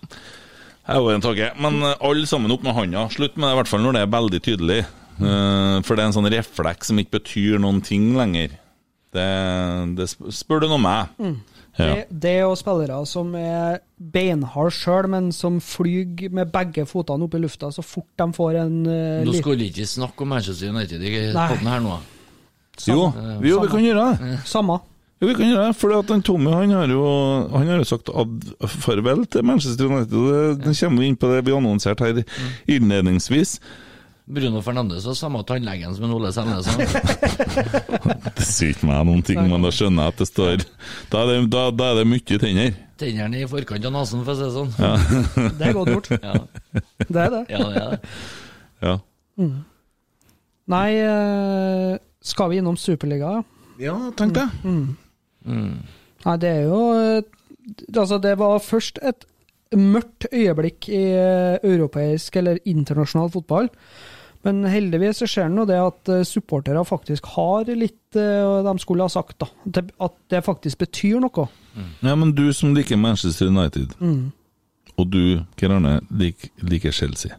Jeg 0.91 1.05
var 1.05 1.15
en 1.15 1.23
tanke. 1.27 1.51
Men 1.63 1.83
eh, 1.87 1.97
alle 2.11 2.27
sammen 2.27 2.51
opp 2.55 2.63
med 2.67 2.75
hånda. 2.75 3.05
Slutt 3.15 3.37
med 3.37 3.49
det, 3.49 3.53
i 3.55 3.59
hvert 3.61 3.71
fall 3.71 3.83
når 3.85 3.99
det 3.99 4.01
er 4.07 4.15
veldig 4.15 4.41
tydelig. 4.47 4.79
Eh, 5.21 5.77
for 5.87 5.95
det 5.95 6.03
er 6.03 6.09
en 6.09 6.17
sånn 6.17 6.31
refleks 6.33 6.91
som 6.91 6.99
ikke 7.03 7.19
betyr 7.19 7.59
noen 7.63 7.83
ting 7.87 8.13
lenger. 8.19 8.55
Det, 9.15 9.27
det 9.99 10.07
sp- 10.11 10.31
spør 10.35 10.63
du 10.65 10.69
nå 10.71 10.79
meg. 10.83 11.11
Ja. 11.79 11.95
Det, 11.95 12.07
det 12.23 12.31
er 12.39 12.45
jo 12.45 12.57
spillere 12.59 12.99
som 13.09 13.35
er 13.39 13.81
beinharde 13.97 14.75
sjøl, 14.75 15.09
men 15.13 15.31
som 15.35 15.61
flyr 15.63 16.29
med 16.35 16.51
begge 16.53 16.87
fotene 16.89 17.27
opp 17.27 17.37
i 17.39 17.43
lufta 17.43 17.71
så 17.75 17.85
fort 17.87 18.11
de 18.19 18.27
får 18.37 18.61
en 18.65 18.79
uh, 18.89 19.21
Nå 19.27 19.35
skulle 19.39 19.63
vi 19.63 19.71
ikke 19.71 19.89
snakke 19.89 20.27
om 20.27 20.33
Manchester 20.35 20.73
United 20.75 21.05
i 21.05 21.13
poden 21.35 21.71
her 21.71 21.85
nå. 21.85 21.99
Jo, 22.89 23.11
jo, 23.45 23.61
vi 23.61 23.69
kan 23.69 23.85
gjøre 23.85 24.07
det. 24.17 24.39
Samme. 24.49 24.79
Ja, 25.21 25.29
vi 25.29 25.35
kan 25.37 25.51
gjøre 25.51 25.67
det, 25.69 25.77
for 25.77 26.21
Tommy 26.25 26.53
han 26.55 26.71
har 26.73 26.89
jo, 26.89 27.05
han 27.53 27.69
har 27.69 27.83
jo 27.83 27.85
sagt 27.85 28.09
ad 28.09 28.47
farvel 28.73 29.27
til 29.29 29.45
Manchester 29.45 29.91
United. 29.91 30.17
Den 30.17 30.57
Det, 30.57 30.65
det 30.65 30.77
kommer 30.81 31.03
vi 31.03 31.11
inn 31.13 31.21
på 31.21 31.29
det 31.29 31.45
vi 31.45 31.53
annonserte 31.53 32.09
her 32.09 32.23
innledningsvis. 32.67 33.59
Bruno 34.27 34.61
Fernandes 34.63 35.05
har 35.09 35.15
samme 35.19 35.41
tannlegen 35.49 35.95
som 35.97 36.05
en 36.07 36.13
Ole 36.15 36.31
Selnes. 36.35 36.67
Det 38.37 38.45
sier 38.47 38.75
ikke 38.75 38.87
meg 38.89 39.01
noen 39.09 39.23
ting, 39.27 39.41
men 39.51 39.65
da 39.65 39.71
skjønner 39.75 40.07
jeg 40.07 40.15
at 40.15 40.21
det 40.23 40.29
står 40.29 40.63
Da 41.11 41.23
er 41.25 41.31
det, 41.31 41.39
da, 41.53 41.63
da 41.75 41.89
er 41.93 41.99
det 42.01 42.07
mye 42.11 42.39
tenner. 42.43 42.77
Tennene 43.01 43.41
i 43.43 43.49
forkant 43.51 43.87
av 43.89 43.95
nesen, 43.97 44.23
for 44.27 44.33
å 44.33 44.39
si 44.39 44.45
det 44.45 44.53
sånn. 44.55 44.71
Det 45.59 45.67
er 45.71 45.75
godt 45.77 45.93
gjort. 45.95 46.11
Ja, 46.21 46.35
Det 47.09 47.25
er 47.25 47.31
det. 47.35 47.43
ja 47.51 47.59
det 47.65 47.81
er 47.81 47.91
det. 47.97 48.01
Ja. 48.85 48.95
Nei, 50.71 50.89
eh, 51.03 51.95
skal 52.23 52.53
vi 52.53 52.61
innom 52.61 52.77
Superliga? 52.79 53.41
ja, 53.81 53.97
tenk 54.21 54.37
det. 54.37 54.47
Nei, 55.49 56.37
det 56.43 56.51
er 56.53 56.67
jo 56.69 56.81
eh, 57.01 57.23
Altså, 57.97 58.19
det 58.21 58.33
var 58.41 58.59
først 58.61 58.99
et 59.07 59.25
mørkt 59.77 60.27
øyeblikk 60.33 60.89
i 60.91 61.03
eh, 61.15 61.59
europeisk 61.63 62.37
eller 62.41 62.59
internasjonal 62.67 63.31
fotball. 63.31 63.71
Men 64.43 64.65
heldigvis 64.65 65.21
så 65.21 65.29
det 65.29 65.51
nå 65.53 65.67
det 65.69 65.79
at 65.79 66.11
eh, 66.11 66.25
supportere 66.25 66.83
faktisk 66.89 67.29
har 67.37 67.69
litt 67.77 68.17
eh, 68.17 68.63
de 68.67 68.75
skulle 68.81 69.05
ha 69.05 69.13
sagt, 69.13 69.39
da. 69.43 69.51
At 70.01 70.17
det, 70.33 70.43
faktisk 70.45 70.81
betyr 70.81 71.21
noe. 71.21 71.47
Ja, 72.03 72.17
men 72.17 72.33
du 72.35 72.49
som 72.57 72.75
liker 72.75 72.99
Manchester 72.99 73.47
United, 73.53 73.95
og 74.97 75.07
du, 75.13 75.45
Geir 75.57 75.77
Arne, 75.77 76.01
lik, 76.11 76.51
liker 76.67 76.93
Chelsea. 76.93 77.37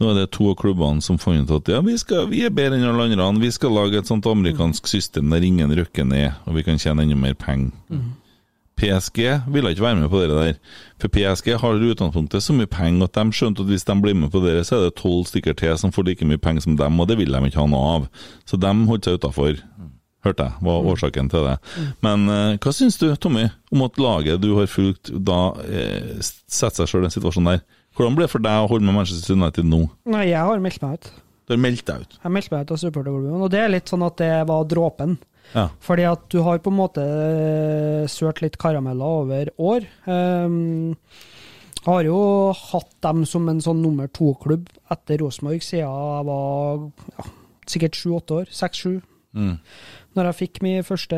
Nå 0.00 0.08
er 0.10 0.16
det 0.16 0.30
to 0.34 0.48
av 0.50 0.56
klubbene 0.58 1.02
som 1.04 1.18
fant 1.20 1.46
ut 1.46 1.52
at 1.58 1.68
ja, 1.74 1.80
vi, 1.84 1.94
skal, 2.00 2.26
vi 2.30 2.42
er 2.46 2.54
bedre 2.54 2.78
enn 2.78 2.88
alle 2.88 3.08
andre. 3.10 3.42
Vi 3.42 3.52
skal 3.54 3.74
lage 3.74 4.00
et 4.00 4.08
sånt 4.08 4.26
amerikansk 4.26 4.88
system 4.90 5.30
der 5.30 5.44
ingen 5.46 5.74
røkker 5.78 6.06
ned, 6.08 6.38
og 6.46 6.56
vi 6.58 6.64
kan 6.66 6.80
tjene 6.80 7.04
enda 7.06 7.18
mer 7.18 7.34
penger. 7.38 7.74
PSG 8.80 9.18
ville 9.52 9.70
ikke 9.72 9.84
være 9.84 9.98
med 10.00 10.10
på 10.10 10.22
det 10.22 10.30
der. 10.32 10.56
For 11.02 11.12
PSG 11.12 11.52
har 11.60 11.76
i 11.76 11.90
utgangspunktet 11.92 12.42
så 12.44 12.54
mye 12.56 12.70
penger 12.70 13.06
at 13.08 13.18
de 13.18 13.36
skjønte 13.36 13.62
at 13.64 13.70
hvis 13.70 13.84
de 13.88 13.96
blir 14.02 14.16
med 14.18 14.32
på 14.32 14.42
det, 14.44 14.54
så 14.66 14.78
er 14.78 14.86
det 14.86 14.96
tolv 15.00 15.26
stykker 15.28 15.56
til 15.58 15.76
som 15.78 15.92
får 15.94 16.08
like 16.08 16.28
mye 16.28 16.40
penger 16.40 16.64
som 16.66 16.76
dem, 16.78 17.00
og 17.00 17.08
det 17.10 17.18
vil 17.20 17.32
de 17.32 17.42
ikke 17.48 17.60
ha 17.60 17.68
noe 17.70 17.92
av. 17.96 18.08
Så 18.48 18.58
de 18.60 18.72
holdt 18.88 19.08
seg 19.08 19.20
utafor. 19.20 19.60
hørte 20.22 20.44
jeg, 20.46 20.54
var 20.62 20.84
årsaken 20.86 21.28
til 21.32 21.46
det. 21.48 21.56
Men 22.06 22.28
eh, 22.30 22.58
hva 22.62 22.72
syns 22.74 22.94
du, 23.00 23.08
Tommy, 23.18 23.48
om 23.74 23.82
at 23.82 23.96
laget 23.98 24.38
du 24.42 24.52
har 24.54 24.68
fulgt, 24.70 25.10
da 25.10 25.40
eh, 25.66 26.20
setter 26.22 26.84
seg 26.84 26.92
sjøl 26.92 27.02
i 27.02 27.08
den 27.08 27.16
situasjonen 27.16 27.56
der? 27.56 27.64
Hvordan 27.98 28.14
ble 28.16 28.28
det 28.28 28.32
for 28.32 28.44
deg 28.44 28.62
å 28.62 28.68
holde 28.70 28.86
med 28.86 28.94
Manchester 29.00 29.34
United 29.34 29.66
nå? 29.66 29.82
Nei, 30.14 30.28
jeg 30.30 30.38
har 30.46 30.62
meldt 30.62 30.84
meg 30.84 30.94
ut. 30.94 31.10
Du 31.42 31.56
har 31.56 31.60
meldt 31.60 31.82
deg 31.90 32.04
ut. 32.06 32.14
Jeg 32.22 32.32
meldte 32.36 32.54
meg 32.54 32.62
ut 32.62 32.70
av 32.72 32.80
supporterklubben, 32.84 33.42
og 33.42 33.50
det 33.52 33.60
er 33.64 33.74
litt 33.74 33.90
sånn 33.90 34.06
at 34.06 34.16
det 34.22 34.30
var 34.48 34.62
dråpen. 34.70 35.18
Ja. 35.52 35.68
Fordi 35.84 36.06
at 36.08 36.24
du 36.32 36.40
har 36.46 36.62
på 36.64 36.72
en 36.72 36.78
måte 36.78 37.04
eh, 37.04 38.08
sølt 38.10 38.42
litt 38.44 38.58
karameller 38.60 39.20
over 39.22 39.52
år. 39.60 39.86
Um, 40.06 40.96
har 41.82 42.06
jo 42.06 42.18
hatt 42.54 42.92
dem 43.02 43.24
som 43.26 43.48
en 43.50 43.62
sånn 43.62 43.80
nummer 43.82 44.10
to-klubb 44.14 44.68
etter 44.92 45.18
Rosenborg 45.22 45.64
siden 45.66 45.88
jeg 45.88 46.26
var 46.28 46.84
ja, 47.16 47.24
sikkert 47.66 47.98
sju-åtte 47.98 48.38
år. 48.42 48.52
Seks-sju. 48.54 49.00
Mm. 49.32 49.56
Når 50.12 50.28
jeg 50.28 50.36
fikk 50.42 50.58
min 50.60 50.82
første 50.84 51.16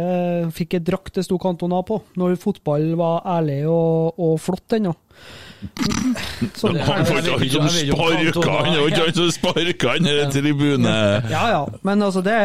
Fikk 0.55 0.77
jeg 0.77 0.85
drakt 0.87 1.17
det 1.19 1.25
sto 1.27 1.35
Cantona 1.43 1.81
på. 1.87 1.99
Når 2.21 2.37
fotball 2.41 2.93
var 3.01 3.25
ærlig 3.27 3.65
og, 3.67 4.15
og 4.23 4.39
flott 4.43 4.77
ennå. 4.79 4.95
Så 4.95 5.44
det- 5.65 6.85
Han 6.85 7.05
får 7.07 7.19
ikke 7.45 7.61
han 7.61 7.69
som 7.69 7.79
sparka 7.79 8.53
han, 8.65 8.73
det 8.75 8.81
var 8.81 8.89
ikke 8.89 9.05
han 9.05 9.15
som 9.15 9.31
sparka 9.35 9.89
han 9.95 10.07
i 10.07 10.17
tribune... 10.33 10.95
Ja 11.31 11.43
ja, 11.51 11.61
men 11.83 12.03
altså 12.03 12.23
det, 12.25 12.37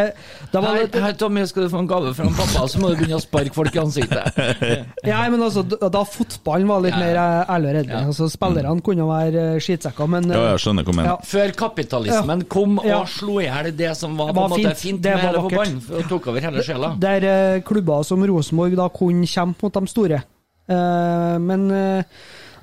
det 0.51 0.61
var 0.63 0.77
litt, 0.77 0.95
her, 0.95 1.13
Tommy, 1.19 1.45
skal 1.49 1.63
du 1.65 1.69
få 1.73 1.79
en 1.83 1.87
gave 1.89 2.13
fra 2.17 2.27
en 2.27 2.35
pappa, 2.37 2.65
så 2.71 2.81
må 2.81 2.91
du 2.91 2.99
begynne 3.01 3.19
å 3.19 3.23
sparke 3.23 3.53
folk 3.55 3.75
i 3.75 3.81
ansiktet. 3.83 4.39
Ja, 5.09 5.21
men 5.31 5.41
altså, 5.41 5.63
da 5.63 5.89
da 5.89 6.03
fotballen 6.05 6.67
var 6.69 6.81
litt 6.83 6.95
mer 6.99 7.15
eh, 7.17 7.51
ærlig 7.55 7.69
og 7.71 7.75
redelig. 7.79 7.95
Ja. 7.95 8.01
Altså, 8.11 8.27
spillerne 8.31 8.83
kunne 8.85 9.05
være 9.09 9.43
eh, 9.55 9.59
skitsekker, 9.63 10.09
men 10.11 10.29
eh, 10.29 10.35
Ja, 10.37 10.49
jeg 10.53 10.63
skjønner 10.65 10.85
hva 10.85 10.93
du 10.93 10.97
mener. 10.99 11.09
Ja. 11.13 11.29
Før 11.31 11.53
kapitalismen 11.63 12.43
kom 12.51 12.79
Ja. 12.85 12.99
og 13.01 13.09
slo 13.11 13.39
i 13.41 13.47
hjel 13.47 13.71
det 13.79 13.93
som 13.97 14.15
var, 14.19 14.31
Det 14.31 14.35
på 14.37 14.41
var 14.43 14.49
en 14.49 14.65
måte 14.65 14.75
fint. 14.79 15.01
Det 15.03 15.13
med 15.15 15.23
var 15.23 15.29
hele 15.29 15.43
fotballen, 15.45 15.79
og 15.99 16.09
tok 16.11 16.27
over 16.33 16.45
hele 16.49 16.63
sjela. 16.65 16.91
der 16.99 17.27
eh, 17.29 17.61
klubber 17.65 18.03
som 18.07 18.23
Rosenborg 18.29 18.75
da 18.79 18.89
kunne 18.93 19.27
kjempe 19.29 19.65
mot 19.65 19.73
de 19.79 19.87
store. 19.95 20.21
Eh, 20.69 21.37
men 21.41 21.65
eh, 21.71 22.03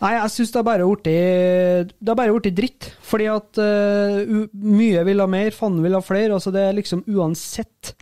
Nei, 0.02 0.12
jeg 0.18 0.32
syns 0.34 0.52
det 0.52 0.60
har 0.60 0.68
bare 0.68 2.36
blitt 2.36 2.56
dritt. 2.56 2.90
Fordi 3.06 3.28
at 3.32 3.60
uh, 3.62 4.46
mye 4.52 5.04
vil 5.08 5.22
ha 5.22 5.28
mer, 5.30 5.52
fanden 5.56 5.84
vil 5.84 5.96
ha 5.96 6.04
flere. 6.04 6.34
Altså 6.36 6.52
det 6.54 6.64
er 6.64 6.76
liksom 6.76 7.04
uansett 7.08 7.94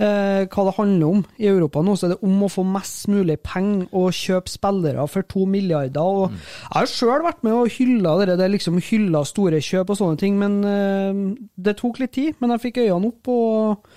uh, 0.00 0.44
hva 0.44 0.66
det 0.68 0.76
handler 0.76 1.14
om 1.14 1.24
i 1.40 1.48
Europa 1.50 1.82
nå, 1.84 1.96
så 1.96 2.08
er 2.08 2.14
det 2.14 2.28
om 2.28 2.44
å 2.44 2.50
få 2.52 2.64
mest 2.66 3.08
mulig 3.12 3.38
penger 3.44 3.88
og 3.96 4.16
kjøpe 4.16 4.52
spillere 4.52 5.06
for 5.10 5.26
to 5.30 5.46
milliarder. 5.48 6.00
Og 6.00 6.32
Jeg 6.34 6.76
har 6.76 6.92
sjøl 6.92 7.26
vært 7.26 7.44
med 7.46 7.56
og 7.56 7.76
hylla 7.76 8.16
det, 8.20 8.38
det 8.40 8.50
liksom 8.56 8.80
hylla 8.90 9.24
store 9.28 9.62
kjøp 9.64 9.94
og 9.94 10.00
sånne 10.00 10.20
ting, 10.20 10.40
men 10.40 10.60
uh, 10.64 11.36
det 11.56 11.78
tok 11.80 12.02
litt 12.02 12.16
tid. 12.16 12.36
Men 12.40 12.56
jeg 12.56 12.66
fikk 12.68 12.84
øynene 12.84 13.14
opp 13.14 13.32
og 13.32 13.88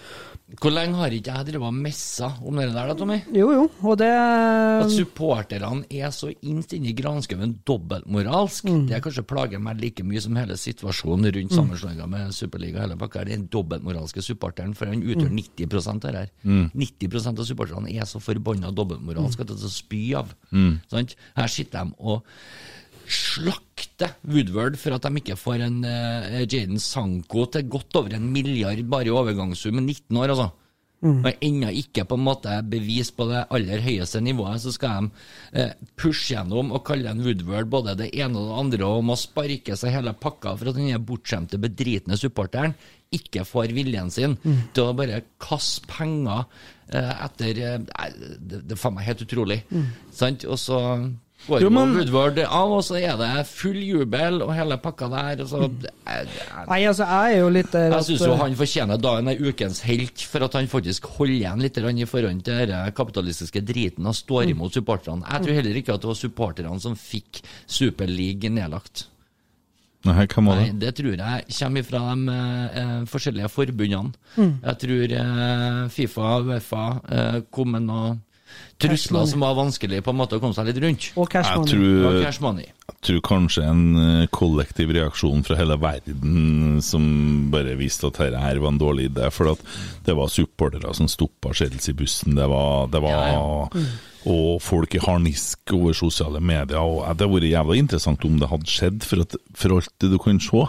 Hvor 0.61 0.69
lenge 0.69 0.99
har 0.99 1.09
ikke 1.15 1.33
jeg 1.33 1.47
drevet 1.47 1.65
og 1.65 1.73
messa 1.73 2.27
om 2.45 2.59
det 2.59 2.67
der, 2.69 2.89
da, 2.91 2.93
Tommy? 2.93 3.15
Jo, 3.33 3.47
jo, 3.55 3.63
og 3.81 3.97
det 3.97 4.09
At 4.13 4.91
supporterne 4.93 5.83
er 5.89 6.11
så 6.13 6.29
innst 6.45 6.75
inne 6.77 6.91
i 6.91 6.93
granskauen 6.97 7.55
dobbeltmoralsk, 7.65 8.63
Mm. 8.69 8.87
det 8.87 9.01
kanskje 9.01 9.25
plager 9.25 9.59
meg 9.59 9.81
like 9.81 10.03
mye 10.05 10.21
som 10.21 10.35
hele 10.35 10.53
situasjonen 10.53 11.33
rundt 11.33 11.51
sammenslåinga 11.57 12.07
med 12.07 12.33
Superliga 12.37 12.81
hele 12.85 12.95
pakka. 12.95 13.25
Den 13.25 13.47
dobbeltmoralske 13.47 14.21
supporteren, 14.21 14.75
for 14.75 14.85
han 14.85 15.01
utgjør 15.01 15.31
Mm. 15.31 15.41
90 15.41 16.05
av 16.05 16.11
det 16.11 16.13
her. 16.13 16.29
90% 16.75 17.39
av 17.39 17.45
supporterne 17.45 17.89
er 17.95 18.05
så 18.05 18.21
forbanna 18.21 18.71
dobbeltmoralske 18.71 19.41
at 19.41 19.47
det 19.47 19.57
er 19.57 19.67
så 19.67 19.73
spy 19.73 20.13
av. 20.13 20.33
Sant? 20.89 21.15
Her 21.35 21.47
sitter 21.47 21.85
de 21.85 21.93
og 21.99 22.23
slakter 23.07 24.15
Woodward 24.27 24.77
for 24.79 24.95
at 24.95 25.05
de 25.05 25.21
ikke 25.21 25.37
får 25.39 25.63
en 25.65 25.79
uh, 25.85 26.41
Jaden 26.43 26.81
Sanko 26.81 27.45
til 27.51 27.69
godt 27.71 28.01
over 28.01 28.17
en 28.17 28.29
milliard 28.33 28.83
bare 28.89 29.09
i 29.09 29.15
overgangssum 29.15 29.79
med 29.79 29.89
19 29.89 30.21
år, 30.21 30.35
altså. 30.35 30.51
Og 31.03 31.41
ennå 31.43 31.67
ikke 31.75 32.05
på 32.07 32.15
en 32.15 32.23
måte 32.23 32.53
bevis 32.71 33.09
på 33.11 33.25
det 33.27 33.41
aller 33.51 33.81
høyeste 33.83 34.21
nivået, 34.23 34.61
så 34.63 34.71
skal 34.71 35.09
de 35.09 35.23
eh, 35.59 35.73
pushe 35.99 36.31
gjennom 36.31 36.71
og 36.71 36.85
kalle 36.87 37.11
en 37.11 37.19
Woodward 37.25 37.67
både 37.71 37.97
det 37.99 38.07
ene 38.15 38.39
og 38.39 38.47
det 38.47 38.59
andre 38.61 38.87
og 38.87 39.03
må 39.09 39.17
sparke 39.19 39.75
seg 39.79 39.97
hele 39.97 40.15
pakka 40.15 40.55
for 40.55 40.71
at 40.71 40.79
den 40.79 41.03
bortskjemte, 41.03 41.59
bedritne 41.59 42.15
supporteren 42.19 42.77
ikke 43.13 43.43
får 43.45 43.75
viljen 43.75 44.09
sin 44.13 44.37
til 44.73 44.87
å 44.87 44.95
bare 44.97 45.19
kaste 45.43 45.83
penger 45.91 46.45
eh, 46.87 47.11
etter 47.27 47.59
nei, 47.83 48.07
det, 48.39 48.63
det 48.63 48.77
er 48.77 48.79
faen 48.79 48.95
meg 48.95 49.09
helt 49.11 49.27
utrolig. 49.27 49.59
Sant? 50.15 50.47
Og 50.47 50.55
så 50.61 50.79
går 51.47 51.61
Jo, 51.61 51.69
men- 51.69 51.93
Woodward 51.95 52.39
av, 52.39 52.71
og 52.71 52.83
så 52.83 52.95
er 53.01 53.17
det 53.19 53.45
full 53.47 53.75
jubel 53.83 54.41
og 54.41 54.53
hele 54.55 54.77
pakka 54.77 55.09
der. 55.11 55.41
Og 55.43 55.49
så, 55.49 55.61
jeg 55.61 55.91
jeg, 56.07 56.27
Nei, 56.69 56.79
altså, 56.87 57.03
jeg 57.05 57.33
er 57.35 57.39
jo 57.41 57.49
litt 57.49 57.71
der 57.71 57.91
jeg 57.91 58.03
syns 58.09 58.25
jo 58.25 58.31
eh, 58.33 58.37
han 58.43 58.55
fortjener 58.55 59.01
dagen 59.01 59.27
er 59.27 59.41
ukens 59.43 59.81
helt, 59.87 60.21
for 60.31 60.43
at 60.47 60.53
han 60.53 60.67
faktisk 60.67 61.05
holder 61.17 61.33
igjen 61.35 61.61
litt 61.61 61.77
i 61.77 62.05
forhold 62.05 62.43
til 62.43 62.67
den 62.67 62.91
kapitalistiske 62.93 63.61
driten 63.65 64.05
og 64.07 64.15
står 64.15 64.43
Mm. 64.45 64.49
imot 64.57 64.73
supporterne. 64.73 65.23
Jeg 65.29 65.41
tror 65.43 65.53
heller 65.53 65.75
ikke 65.75 65.93
at 65.93 66.01
det 66.01 66.07
var 66.07 66.15
supporterne 66.15 66.79
som 66.81 66.95
fikk 66.95 67.41
Superleague 67.67 68.49
nedlagt. 68.49 69.07
Nei, 70.05 70.25
hvem 70.27 70.45
var 70.49 70.55
Nei, 70.59 70.65
det? 70.71 70.79
det 70.81 70.95
tror 70.97 71.15
jeg 71.15 71.45
kommer 71.59 71.83
fra 71.87 71.99
de 72.13 72.33
eh, 72.75 73.05
forskjellige 73.07 73.47
forbundene. 73.49 74.11
Mm. 74.35 74.59
Jeg 74.65 74.77
tror 74.81 75.13
eh, 75.19 75.87
Fifa 75.95 76.21
og 76.41 76.49
Uefa 76.51 76.81
eh, 77.09 77.37
kom 77.49 77.71
med 77.71 78.19
trusler 78.83 79.25
som 79.29 79.43
var 79.45 79.53
vanskelig 79.55 80.01
på 80.03 80.11
en 80.11 80.17
måte 80.19 80.37
å 80.37 80.41
komme 80.43 80.55
seg 80.57 80.67
litt 80.67 80.79
rundt. 80.83 81.09
Og 81.15 81.29
cash 81.31 81.51
Jeg 81.51 81.59
money. 81.61 81.73
Og 81.73 82.07
tror, 82.09 82.17
cash 82.25 82.41
money. 82.43 82.65
jeg 82.89 82.97
tror 83.07 83.21
kanskje 83.29 83.65
en 83.69 83.83
eh, 84.01 84.27
kollektiv 84.33 84.91
reaksjon 84.97 85.43
fra 85.47 85.55
hele 85.59 85.77
verden 85.79 86.81
som 86.83 87.05
bare 87.53 87.77
viste 87.79 88.09
at 88.09 88.17
dette 88.19 88.41
her 88.43 88.59
var 88.63 88.73
en 88.73 88.81
dårlig 88.81 89.09
idé. 89.11 89.29
For 89.31 89.53
at 89.53 89.61
det 90.07 90.15
var 90.17 90.31
supportere 90.33 90.93
som 90.97 91.07
stoppa 91.11 91.53
Chelsea-bussen. 91.55 92.35
Det 92.39 92.49
var, 92.51 92.87
det 92.91 93.03
var 93.03 93.23
Ja, 93.29 93.85
Og 94.25 94.61
folk 94.63 94.93
i 94.95 95.01
harnisk 95.03 95.73
over 95.75 95.95
sosiale 95.95 96.39
medier. 96.43 96.79
Og 96.79 97.03
eh, 97.03 97.13
Det 97.15 97.27
hadde 97.27 97.33
vært 97.37 97.49
jævla 97.53 97.79
interessant 97.79 98.25
om 98.27 98.37
det 98.39 98.51
hadde 98.51 98.71
skjedd, 98.71 99.03
for, 99.07 99.23
at, 99.27 99.35
for 99.55 99.77
alt 99.79 99.91
det 100.03 100.11
du 100.11 100.19
kan 100.21 100.39
se, 100.43 100.67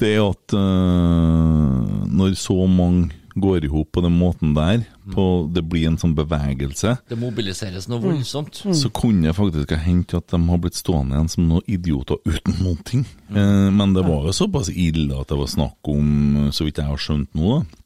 det 0.00 0.14
er 0.16 0.24
at 0.30 0.54
eh, 0.56 2.06
når 2.12 2.34
så 2.40 2.56
mange 2.66 3.12
går 3.38 3.64
i 3.64 3.70
hop 3.72 3.88
på 3.96 4.02
den 4.04 4.12
måten 4.18 4.52
der, 4.56 4.82
på, 5.10 5.24
det 5.52 5.62
blir 5.68 5.88
en 5.88 5.96
sånn 5.98 6.14
bevegelse 6.14 6.98
Det 7.08 7.18
mobiliseres 7.18 7.88
Mm. 7.88 7.90
noe 7.90 8.00
voldsomt. 8.12 8.62
så 8.74 8.88
kunne 8.92 9.22
det 9.28 9.34
faktisk 9.36 9.70
ha 9.70 9.76
hendt 9.82 10.14
at 10.14 10.28
de 10.28 10.48
har 10.48 10.58
blitt 10.58 10.74
stående 10.78 11.14
igjen 11.16 11.28
som 11.30 11.48
noen 11.48 11.62
idioter 11.66 12.16
uten 12.24 12.54
noen 12.62 12.84
ting. 12.84 13.04
Eh, 13.30 13.70
men 13.70 13.94
det 13.94 14.04
var 14.06 14.24
jo 14.26 14.32
såpass 14.32 14.68
ille 14.70 15.18
at 15.20 15.28
det 15.28 15.38
var 15.38 15.46
snakk 15.46 15.78
om, 15.88 16.50
så 16.52 16.64
vidt 16.64 16.76
jeg 16.78 16.86
har 16.86 16.96
skjønt 16.96 17.34
nå, 17.34 17.58
da, 17.60 17.78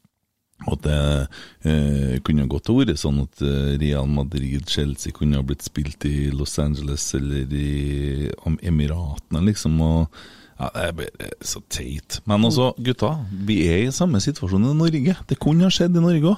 at 0.71 0.81
det 0.81 1.27
eh, 1.65 2.19
kunne 2.25 2.47
gått 2.49 2.67
ha 2.67 2.73
vært 2.73 2.97
sånn 2.97 3.21
at 3.21 3.41
eh, 3.41 3.77
Real 3.77 4.07
Madrid-Chelsea 4.07 5.11
kunne 5.13 5.37
ha 5.37 5.43
blitt 5.43 5.61
spilt 5.61 6.03
i 6.05 6.29
Los 6.31 6.57
Angeles 6.59 7.13
eller 7.15 7.45
i 7.53 8.31
Emiratene, 8.61 9.43
liksom. 9.45 9.79
og 9.81 10.07
ja, 10.59 10.69
Det 10.97 11.09
er 11.19 11.33
så 11.45 11.61
teit. 11.69 12.19
Men 12.25 12.45
altså, 12.45 12.71
gutta, 12.83 13.13
vi 13.47 13.59
er 13.67 13.87
i 13.87 13.91
samme 13.91 14.19
situasjon 14.23 14.65
i 14.71 14.73
Norge. 14.77 15.15
Det 15.29 15.39
kunne 15.39 15.63
ha 15.67 15.69
skjedd 15.69 15.95
i 15.97 16.01
Norge 16.03 16.33
òg. 16.35 16.37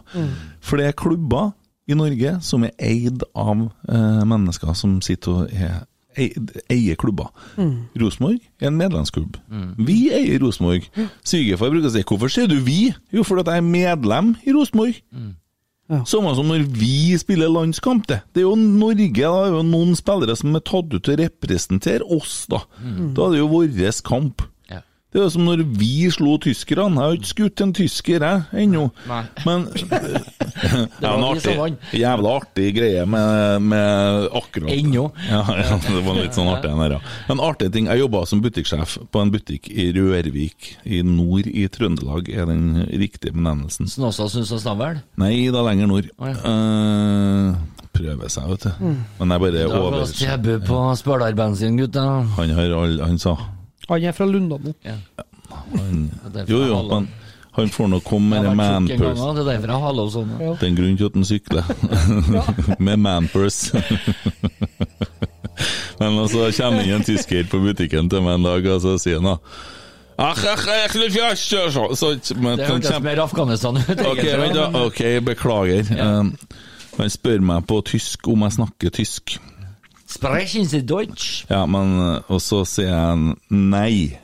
For 0.61 0.78
det 0.78 0.88
er 0.88 0.97
klubber 0.99 1.51
i 1.89 1.95
Norge 1.97 2.36
som 2.45 2.63
er 2.63 2.74
eid 2.80 3.24
av 3.34 3.63
eh, 3.89 4.26
mennesker 4.30 4.74
som 4.78 4.99
sitter 5.01 5.32
og 5.32 5.53
er, 5.55 5.80
eid, 6.20 6.51
eier 6.70 6.95
klubber. 6.99 7.32
Rosenborg 7.97 8.39
er 8.59 8.67
en 8.67 8.78
medlemsklubb. 8.78 9.38
Vi 9.88 10.09
eier 10.13 10.39
Rosenborg. 10.43 10.86
Svigerfar 11.24 11.72
bruker 11.74 11.89
å 11.89 11.93
si 11.95 12.03
'Hvorfor 12.03 12.30
sier 12.30 12.47
du 12.47 12.59
vi?' 12.59 12.93
Jo, 13.13 13.24
fordi 13.24 13.41
at 13.47 13.53
jeg 13.55 13.57
er 13.63 13.72
medlem 13.72 14.36
i 14.45 14.51
Rosenborg. 14.53 14.99
Ja. 15.89 16.03
Samme 16.05 16.35
som 16.37 16.51
når 16.51 16.67
vi 16.77 17.17
spiller 17.17 17.49
landskamp, 17.49 18.05
det. 18.11 18.19
Det 18.33 18.43
er 18.43 18.45
jo 18.45 18.55
Norge, 18.59 19.09
da 19.17 19.45
er 19.47 19.55
jo 19.55 19.63
noen 19.65 19.95
spillere 19.97 20.35
som 20.37 20.53
er 20.53 20.61
tatt 20.61 20.93
ut 20.93 21.01
til 21.01 21.15
å 21.15 21.21
representere 21.23 22.05
oss, 22.05 22.43
da. 22.51 22.61
Da 23.17 23.25
er 23.25 23.33
det 23.33 23.41
jo 23.41 23.49
vår 23.55 24.01
kamp. 24.05 24.45
Det 25.10 25.24
er 25.24 25.30
som 25.34 25.41
når 25.41 25.64
vi 25.74 26.05
slo 26.14 26.36
tyskerne. 26.38 26.93
Jeg 26.93 27.01
har 27.01 27.16
ikke 27.18 27.30
skutt 27.32 27.62
en 27.66 27.72
tysker, 27.74 28.22
jeg, 28.22 28.43
ennå. 28.62 28.84
Men 29.41 29.66
det 29.74 31.01
var 31.01 31.16
en 31.16 31.26
artig, 31.26 31.55
jævla 31.97 32.34
artig 32.38 32.68
greie 32.78 33.07
med, 33.10 33.66
med 33.72 34.28
akkurat 34.38 34.70
Ennå. 34.76 35.07
Ja, 35.30 35.41
ja, 35.57 35.80
det 35.82 36.03
var 36.05 36.20
litt 36.20 36.38
sånn 36.38 36.51
artig 36.51 36.70
den 36.70 36.84
der, 36.84 36.97
ja. 36.99 37.01
En 37.34 37.41
artig 37.41 37.72
ting, 37.74 37.89
jeg 37.89 38.03
jobba 38.03 38.24
som 38.30 38.45
butikksjef 38.45 38.99
på 39.10 39.26
en 39.26 39.34
butikk 39.34 39.72
i 39.74 39.89
Rørvik, 39.97 40.74
i 40.86 41.01
nord 41.01 41.49
i 41.49 41.66
Trøndelag, 41.74 42.30
er 42.30 42.45
den 42.49 42.86
riktige 42.86 43.34
benevnelsen. 43.34 43.89
Snåsa 43.89 44.30
syns 44.30 44.53
er 44.62 44.78
vel? 44.78 45.03
Nei, 45.22 45.34
da 45.53 45.66
lenger 45.66 45.89
nord. 45.89 46.14
Å, 46.22 46.34
uh, 46.45 47.86
prøver 47.97 48.30
seg, 48.30 48.45
vet 48.53 48.70
du. 48.70 48.89
Men 49.18 49.34
jeg 49.34 49.47
bare 49.47 49.64
Da 49.64 49.70
var 49.74 50.03
over... 50.03 50.60
på 50.70 50.89
spølarbensin, 51.01 51.82
gutta. 51.82 52.12
Han 52.38 52.60
har 52.62 52.78
all... 52.84 53.01
Han 53.10 53.18
sa 53.18 53.39
Han 53.89 54.03
er 54.03 54.15
fra 54.15 54.25
Lundamo. 54.29 54.73
Ja. 54.85 54.97
Ja. 55.17 55.25
Jo, 56.47 56.59
jo, 56.61 56.81
men 56.89 57.07
han 57.57 57.71
får 57.73 57.87
nå 57.89 57.99
komme 58.05 58.37
med 58.43 58.55
manpurse. 58.55 59.33
det 59.35 59.41
er 59.41 59.47
derfor 59.49 59.73
jeg 59.73 59.83
haler 59.83 60.11
sånn. 60.13 60.29
Ja. 60.39 60.51
Det 60.53 60.67
er 60.67 60.69
en 60.69 60.77
grunn 60.77 60.99
til 60.99 61.09
at 61.09 61.17
han 61.17 61.27
sykler. 61.27 61.63
med 62.87 63.01
manpurse. 63.01 63.81
Men 65.99 66.15
så 66.31 66.45
kommer 66.55 66.85
inn 66.85 66.93
en 66.95 67.03
tysker 67.03 67.49
på 67.51 67.59
butikken 67.59 68.07
til 68.07 68.23
meg 68.23 68.37
en 68.37 68.45
dag, 68.47 68.67
og 68.71 68.79
så 68.79 68.93
sier 69.01 69.19
han 69.19 69.27
da 69.27 69.33
ach, 70.19 70.39
ach, 70.51 70.95
litt 70.99 71.15
så, 71.39 71.65
så, 71.95 72.13
men, 72.35 72.57
Det 72.59 72.67
hørtes 72.67 73.01
mer 73.03 73.21
Afghanistan 73.23 73.77
ut. 73.79 73.89
Ok, 73.89 74.19
egentlig, 74.19 74.39
vent 74.41 74.55
da. 74.55 74.69
men- 74.69 74.87
ok, 74.87 75.01
beklager. 75.27 75.91
Um, 75.99 76.33
han 76.97 77.11
spør 77.11 77.43
meg 77.51 77.67
på 77.67 77.81
tysk 77.87 78.27
om 78.27 78.43
jeg 78.47 78.57
snakker 78.57 78.95
tysk. 78.95 79.37
Sprechen 80.10 80.66
Sie 80.66 80.82
Deutsch? 80.82 81.45
Ja, 81.49 81.66
men 81.70 81.99
uh, 81.99 82.32
Og 82.34 82.41
så 82.41 82.64
sier 82.66 82.95
han 82.95 83.36
nei. 83.49 84.18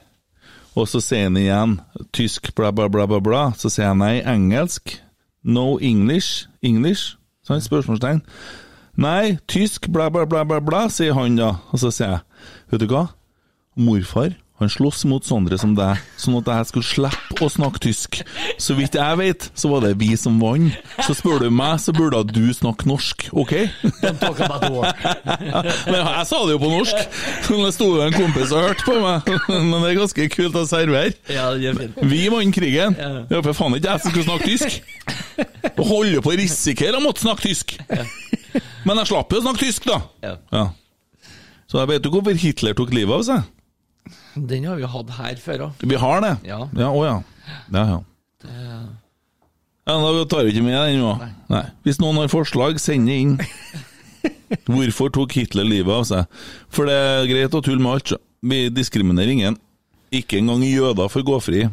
Og 0.76 0.90
så 0.90 1.00
sier 1.04 1.30
han 1.30 1.38
igjen 1.40 1.78
tysk, 2.16 2.50
bla, 2.58 2.72
bla, 2.76 2.90
bla, 2.92 3.06
bla, 3.08 3.22
bla. 3.24 3.44
Så 3.56 3.70
sier 3.70 3.94
han 3.94 4.02
nei, 4.02 4.18
engelsk. 4.26 4.98
No 5.46 5.78
English. 5.78 6.50
English? 6.66 7.16
Sånn, 7.46 7.62
spørsmålstegn. 7.62 8.24
Nei, 8.98 9.38
tysk, 9.52 9.92
bla, 9.94 10.10
bla, 10.10 10.26
bla, 10.26 10.42
bla, 10.48 10.58
bla, 10.64 10.88
sier 10.90 11.14
han 11.16 11.38
da. 11.38 11.54
Og 11.70 11.84
så 11.84 11.94
sier 11.94 12.16
jeg, 12.16 12.24
vet 12.74 12.82
du 12.82 12.90
hva? 12.90 13.06
Morfar, 13.78 14.34
han 14.56 14.70
slåss 14.72 15.04
mot 15.12 15.26
Sondre 15.28 15.58
som 15.60 15.74
deg, 15.76 16.00
sånn 16.16 16.38
at 16.40 16.48
jeg 16.48 16.68
skulle 16.70 16.88
slippe 16.88 17.44
å 17.44 17.50
snakke 17.52 17.82
tysk. 17.84 18.22
Så 18.62 18.78
vidt 18.78 18.94
jeg 18.96 19.18
vet, 19.20 19.48
så 19.52 19.68
var 19.74 19.84
det 19.84 19.98
vi 20.00 20.14
som 20.16 20.38
vant. 20.40 20.72
Så 21.04 21.12
spør 21.18 21.44
du 21.44 21.50
meg, 21.52 21.76
så 21.84 21.92
burde 21.96 22.22
du 22.30 22.54
snakke 22.56 22.88
norsk, 22.88 23.26
OK? 23.36 23.52
Men 25.92 26.00
jeg 26.00 26.28
sa 26.30 26.40
det 26.48 26.56
jo 26.56 26.62
på 26.62 26.70
norsk. 26.72 27.02
Det 27.50 27.74
sto 27.76 27.90
jo 27.98 28.06
en 28.06 28.16
kompis 28.16 28.54
og 28.56 28.64
hørte 28.70 28.88
på 28.88 28.96
meg. 29.04 29.28
Men 29.52 29.76
det 29.76 29.90
er 29.90 30.00
ganske 30.00 30.30
kult 30.38 30.56
å 30.56 30.64
servere. 30.70 31.12
Ja. 31.28 31.50
Vi 32.00 32.22
vant 32.32 32.56
krigen. 32.56 32.96
Det 32.96 33.36
var 33.36 33.44
for 33.50 33.60
faen 33.60 33.76
ikke 33.76 33.92
jeg 33.92 34.06
som 34.06 34.14
skulle 34.14 34.30
snakke 34.30 34.48
tysk. 34.54 34.80
Og 35.76 35.84
holder 35.90 36.24
på 36.24 36.32
å 36.32 36.38
risikere 36.40 37.02
å 37.02 37.04
måtte 37.04 37.26
snakke 37.26 37.50
tysk. 37.50 37.76
Men 38.88 39.04
jeg 39.04 39.12
slapp 39.12 39.36
jo 39.36 39.44
å 39.44 39.46
snakke 39.50 39.66
tysk, 39.66 39.92
da. 39.92 40.00
Ja. 40.24 40.66
Så 41.68 41.82
jeg 41.82 41.92
vet 41.92 42.08
jo 42.08 42.14
hvorfor 42.16 42.40
Hitler 42.40 42.78
tok 42.78 42.96
livet 42.96 43.20
av 43.20 43.28
seg. 43.28 43.52
Den 44.36 44.68
har 44.70 44.78
vi 44.80 44.90
hatt 44.92 45.16
her 45.18 45.40
før 45.42 45.68
òg. 45.70 45.86
Vi 45.88 45.98
har 46.00 46.22
det. 46.26 46.36
Ja. 46.48 46.60
Ja, 46.78 46.92
å 46.92 47.02
ja. 47.06 47.16
ja, 47.74 47.86
ja. 47.94 48.00
Ja, 49.86 49.96
Da 50.02 50.26
tar 50.30 50.46
vi 50.46 50.54
ikke 50.54 50.66
med 50.66 50.78
den 50.78 51.02
nå. 51.02 51.14
Nei. 51.52 51.64
Hvis 51.86 52.02
noen 52.02 52.18
har 52.24 52.32
forslag, 52.34 52.80
send 52.82 53.10
det 53.10 53.20
inn. 53.22 53.36
Hvorfor 54.70 55.12
tok 55.14 55.36
Hitler 55.38 55.68
livet 55.68 55.94
av 55.94 56.06
seg? 56.10 56.38
For 56.74 56.90
det 56.90 56.96
er 56.98 57.30
greit 57.30 57.58
å 57.58 57.62
tulle 57.66 57.82
med 57.82 57.98
alt. 57.98 58.16
Vi 58.46 58.68
diskriminerer 58.74 59.34
ingen. 59.34 59.58
Ikke 60.14 60.40
engang 60.40 60.64
jøder 60.66 61.10
får 61.12 61.26
gå 61.28 61.40
fri. 61.44 61.66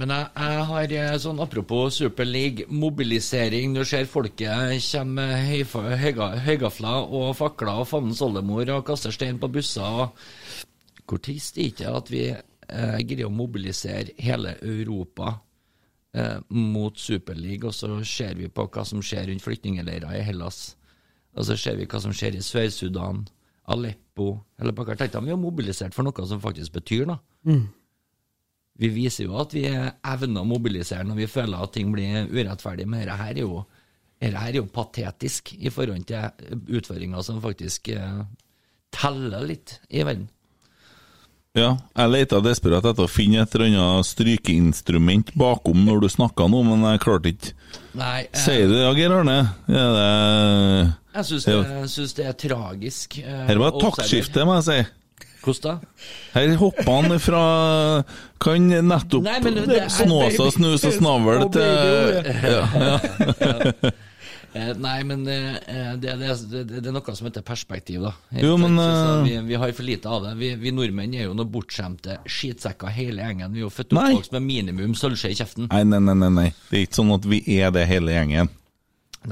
Men 0.00 0.12
jeg, 0.14 0.28
jeg 0.40 0.66
har 0.70 0.92
eh, 0.96 1.16
sånn 1.20 1.40
apropos 1.44 1.98
Super 2.00 2.24
League, 2.28 2.64
mobilisering. 2.72 3.74
Du 3.76 3.82
ser 3.84 4.08
folket 4.08 4.80
kommer 4.86 5.28
med 5.36 6.44
høygafler 6.46 7.12
og 7.12 7.34
fakler 7.36 7.82
og 7.82 7.90
fandens 7.90 8.22
oldemor 8.24 8.72
og 8.72 8.86
kaster 8.88 9.12
stein 9.12 9.40
på 9.40 9.50
busser. 9.52 9.84
og 9.84 10.16
Hvor 11.12 11.20
trist 11.20 11.58
er 11.60 11.68
ikke 11.68 11.90
at 11.92 12.08
vi 12.08 12.22
eh, 12.32 13.00
greier 13.04 13.28
å 13.28 13.34
mobilisere 13.34 14.14
hele 14.16 14.54
Europa 14.64 15.34
eh, 16.16 16.38
mot 16.56 16.96
Superliga, 16.96 17.68
og 17.68 17.76
så 17.76 17.98
ser 18.08 18.38
vi 18.38 18.48
på 18.48 18.64
hva 18.64 18.84
som 18.88 19.04
skjer 19.04 19.28
rundt 19.28 19.44
flyktningleirer 19.44 20.16
i 20.16 20.24
Hellas. 20.24 20.70
Og 21.36 21.44
så 21.44 21.58
ser 21.60 21.76
vi 21.76 21.84
hva 21.84 22.00
som 22.00 22.16
skjer 22.16 22.38
i 22.38 22.42
Sør-Sudan, 22.44 23.26
Aleppo 23.72 24.30
eller 24.56 24.72
Bakar 24.72 24.96
Teitan. 24.96 25.28
Vi 25.28 25.36
har 25.36 25.40
mobilisert 25.40 25.92
for 25.92 26.08
noe 26.08 26.26
som 26.28 26.40
faktisk 26.40 26.80
betyr 26.80 27.04
noe. 27.12 27.20
Vi 28.80 28.88
viser 28.88 29.28
jo 29.28 29.36
at 29.36 29.52
vi 29.52 29.66
evner 29.68 30.40
å 30.40 30.48
mobilisere 30.48 31.04
når 31.04 31.20
vi 31.20 31.30
føler 31.30 31.60
at 31.60 31.76
ting 31.76 31.92
blir 31.92 32.24
urettferdig, 32.32 32.88
men 32.88 33.04
dette 33.04 33.20
her 33.20 33.36
er 33.36 33.44
jo, 33.44 33.66
dette 34.16 34.48
er 34.48 34.56
jo 34.62 34.64
patetisk 34.72 35.52
i 35.60 35.68
forhold 35.68 36.08
til 36.08 36.72
utfordringer 36.80 37.20
som 37.20 37.44
faktisk 37.44 37.92
eh, 37.92 38.22
teller 38.96 39.44
litt 39.52 39.76
i 39.92 40.00
verden. 40.08 40.30
Ja, 41.52 41.74
jeg 41.92 42.08
leita 42.08 42.38
desperat 42.40 42.86
etter 42.88 43.04
å 43.04 43.10
finne 43.12 43.42
et 43.44 43.54
eller 43.58 43.74
annet 43.76 44.06
strykeinstrument 44.08 45.34
bakom 45.36 45.82
når 45.84 45.98
du 46.00 46.06
snakka 46.08 46.46
nå, 46.48 46.62
men 46.64 46.86
jeg 46.88 47.02
klarte 47.02 47.28
ikke. 47.28 47.50
Nei, 48.00 48.22
eh, 48.24 48.38
Sier 48.40 48.70
du 48.70 48.72
det, 48.72 48.78
ja, 48.80 48.92
Geir 48.96 49.12
Arne? 49.18 49.34
Ja, 49.68 49.82
det 49.92 50.06
jeg 51.12 51.26
syns 51.28 51.44
det, 51.44 51.52
jeg 51.52 51.90
det 52.16 52.24
er 52.30 52.38
tragisk. 52.40 53.18
eh, 53.20 53.42
Her 53.50 53.60
var 53.60 53.68
et 53.74 53.84
taktskifte, 53.84 54.46
må 54.48 54.56
jeg 54.62 54.64
si. 54.70 54.78
Hvordan 55.42 55.82
da? 55.82 56.06
Her 56.38 56.54
hoppa 56.56 56.96
han 57.02 57.18
fra 57.20 57.42
Kan 58.40 58.70
nettopp 58.88 59.24
Nei, 59.26 59.40
men 59.42 59.58
det 59.68 59.82
snåsa, 59.92 60.48
snus 60.54 60.86
og 60.88 60.94
snavl 60.96 61.50
til 61.52 61.68
ja, 62.46 62.64
ja. 62.78 63.92
Eh, 64.52 64.72
nei, 64.76 64.98
men 65.08 65.22
eh, 65.32 65.94
det, 65.96 66.12
det, 66.20 66.32
det, 66.50 66.62
det 66.68 66.80
er 66.90 66.92
noe 66.92 67.14
som 67.16 67.28
heter 67.28 67.44
perspektiv, 67.46 68.02
da. 68.04 68.12
Jo, 68.36 68.58
men, 68.60 68.76
eh, 68.76 69.22
vi, 69.24 69.36
vi 69.48 69.60
har 69.60 69.72
for 69.72 69.86
lite 69.86 70.10
av 70.12 70.26
det. 70.26 70.34
Vi, 70.40 70.50
vi 70.60 70.72
nordmenn 70.76 71.14
er 71.16 71.30
jo 71.30 71.36
noen 71.38 71.48
bortskjemte 71.52 72.18
skitsekker 72.28 72.92
hele 72.92 73.24
gjengen. 73.24 73.54
Vi 73.54 73.62
er 73.62 73.66
jo 73.66 73.72
født 73.72 73.94
Nei. 73.96 74.10
oppvokst 74.12 74.36
med 74.36 74.44
minimum 74.44 74.96
sølvskje 74.98 75.32
i 75.32 75.38
kjeften. 75.40 75.70
Nei, 75.72 75.84
nei, 75.88 76.02
nei, 76.04 76.16
nei, 76.24 76.32
nei. 76.36 76.48
Det 76.68 76.82
er 76.82 76.84
ikke 76.84 77.00
sånn 77.00 77.14
at 77.16 77.30
vi 77.32 77.40
er 77.56 77.72
det 77.72 77.86
hele 77.88 78.12
gjengen. 78.12 78.52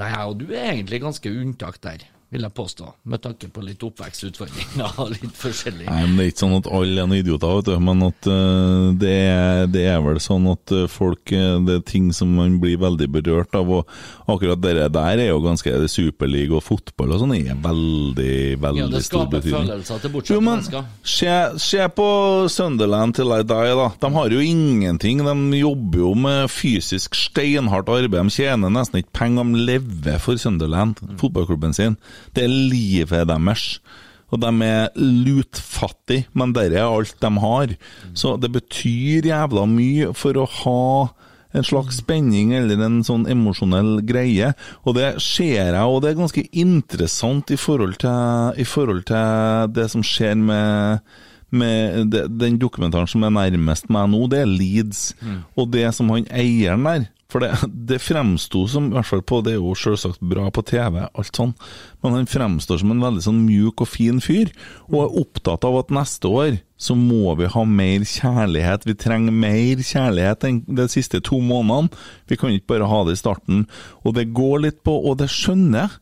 Nei, 0.01 0.11
og 0.25 0.39
du 0.39 0.47
er 0.55 0.71
egentlig 0.71 1.01
ganske 1.03 1.33
unntak 1.35 1.77
der, 1.83 2.07
vil 2.31 2.45
jeg 2.45 2.53
påstå. 2.55 2.85
Med 3.11 3.19
tanke 3.19 3.49
på 3.51 3.61
litt 3.65 3.81
oppvekstutfordringer 3.83 4.99
og 5.03 5.09
litt 5.11 5.35
forskjellig. 5.35 5.87
Nei, 5.89 6.03
men 6.07 6.15
Det 6.15 6.23
er 6.23 6.29
ikke 6.31 6.43
sånn 6.45 6.57
at 6.61 6.69
alle 6.71 7.03
er 7.03 7.09
noen 7.09 7.19
idioter, 7.19 7.57
vet 7.57 7.67
du. 7.67 7.73
Men 7.83 8.05
at 8.07 8.29
uh, 8.31 8.85
det, 9.01 9.15
er, 9.27 9.65
det 9.71 9.83
er 9.91 9.99
vel 10.05 10.21
sånn 10.23 10.47
at 10.51 10.71
eh, 10.75 10.87
folk 10.91 11.33
eh, 11.35 11.57
Det 11.67 11.75
er 11.79 11.83
ting 11.87 12.07
som 12.15 12.31
man 12.37 12.55
blir 12.63 12.79
veldig 12.79 13.09
berørt 13.11 13.57
av. 13.59 13.73
Og 13.75 13.91
akkurat 14.31 14.61
det 14.63 14.87
der 14.95 15.23
er 15.25 15.27
jo 15.27 15.41
ganske 15.43 15.73
Superliga 15.91 16.55
og 16.59 16.63
fotball 16.63 17.17
og 17.17 17.23
sånn 17.23 17.35
er 17.35 17.57
veldig, 17.59 18.37
veldig 18.63 18.79
Ja, 18.79 18.87
det 18.93 19.03
skaper 19.03 19.43
følelser 19.43 19.99
til 19.99 20.13
bortsett 20.13 20.15
bortskjemte 20.15 20.45
men 20.45 20.61
mennesker. 20.61 20.87
se, 21.03 21.35
se 21.59 21.87
på 21.97 22.07
Sunderland 22.51 23.17
til 23.17 23.33
I 23.35 23.41
die, 23.43 23.75
da. 23.81 23.89
De 24.05 24.13
har 24.15 24.35
jo 24.37 24.45
ingenting. 24.45 25.23
De 25.27 25.59
jobber 25.59 26.05
jo 26.05 26.13
med 26.15 26.47
fysisk 26.53 27.17
steinhardt 27.17 27.91
arbeid. 27.91 28.15
De 28.15 28.37
tjener 28.39 28.71
nesten 28.71 29.01
ikke 29.01 29.17
penger. 29.19 29.51
De 29.51 29.67
lever 29.67 30.23
for 30.23 30.39
Sunderland, 30.39 31.01
fotballklubben 31.19 31.75
sin. 31.75 31.99
Det 32.35 32.45
er 32.45 32.55
livet 32.55 33.27
deres. 33.29 33.65
Og 34.31 34.39
de 34.39 34.51
er 34.63 34.91
lutfattige, 34.95 36.27
men 36.33 36.53
det 36.55 36.69
er 36.71 36.85
alt 36.87 37.17
de 37.19 37.31
har. 37.43 37.73
Så 38.15 38.37
det 38.39 38.51
betyr 38.53 39.27
jævla 39.27 39.65
mye 39.67 40.13
for 40.15 40.39
å 40.39 40.47
ha 40.61 40.85
en 41.51 41.65
slags 41.67 41.97
spenning 41.99 42.53
eller 42.55 42.79
en 42.85 43.01
sånn 43.03 43.25
emosjonell 43.29 43.99
greie. 44.07 44.53
Og 44.87 44.95
det 44.95 45.17
ser 45.23 45.73
jeg, 45.73 45.83
og 45.83 45.99
det 46.03 46.13
er 46.13 46.21
ganske 46.21 46.45
interessant 46.63 47.51
i 47.51 47.59
forhold 47.59 47.99
til, 47.99 48.55
i 48.55 48.67
forhold 48.67 49.03
til 49.11 49.75
det 49.75 49.89
som 49.91 50.05
skjer 50.05 50.39
med 50.39 51.11
med 51.51 52.13
den 52.39 52.55
dokumentaren 52.55 53.09
som 53.11 53.25
er 53.27 53.33
nærmest 53.35 53.89
meg 53.91 54.05
nå, 54.07 54.21
det 54.31 54.37
er 54.39 54.47
Leeds. 54.47 55.01
Og 55.59 55.67
det 55.73 55.89
som 55.97 56.07
han 56.13 56.23
eieren 56.31 56.85
der 56.87 57.09
For 57.31 57.43
det, 57.43 57.51
det 57.87 58.01
fremsto 58.03 58.65
som, 58.67 58.89
i 58.89 58.95
hvert 58.97 59.07
fall 59.07 59.21
på 59.23 59.39
Det 59.45 59.53
er 59.53 59.61
jo 59.61 59.75
selvsagt 59.77 60.19
bra 60.33 60.49
på 60.51 60.63
TV, 60.67 60.99
alt 61.07 61.37
sånn, 61.37 61.53
men 62.03 62.17
han 62.17 62.27
fremstår 62.29 62.81
som 62.81 62.91
en 62.91 63.03
veldig 63.03 63.23
sånn 63.23 63.39
mjuk 63.45 63.85
og 63.85 63.91
fin 63.91 64.19
fyr, 64.23 64.51
og 64.89 64.97
er 65.05 65.17
opptatt 65.23 65.67
av 65.67 65.79
at 65.79 65.93
neste 65.95 66.27
år 66.27 66.59
så 66.81 66.97
må 66.97 67.35
vi 67.37 67.49
ha 67.53 67.63
mer 67.67 68.03
kjærlighet. 68.09 68.87
Vi 68.89 68.97
trenger 68.99 69.35
mer 69.35 69.83
kjærlighet 69.85 70.47
enn 70.49 70.61
de 70.65 70.87
siste 70.91 71.21
to 71.23 71.37
månedene. 71.45 71.93
Vi 72.27 72.39
kan 72.41 72.51
ikke 72.51 72.73
bare 72.73 72.89
ha 72.89 73.03
det 73.05 73.15
i 73.15 73.21
starten. 73.21 73.67
Og 74.01 74.15
det 74.17 74.31
går 74.33 74.63
litt 74.65 74.79
på, 74.87 74.95
og 74.97 75.19
det 75.21 75.29
skjønner 75.29 75.85
jeg. 75.85 75.99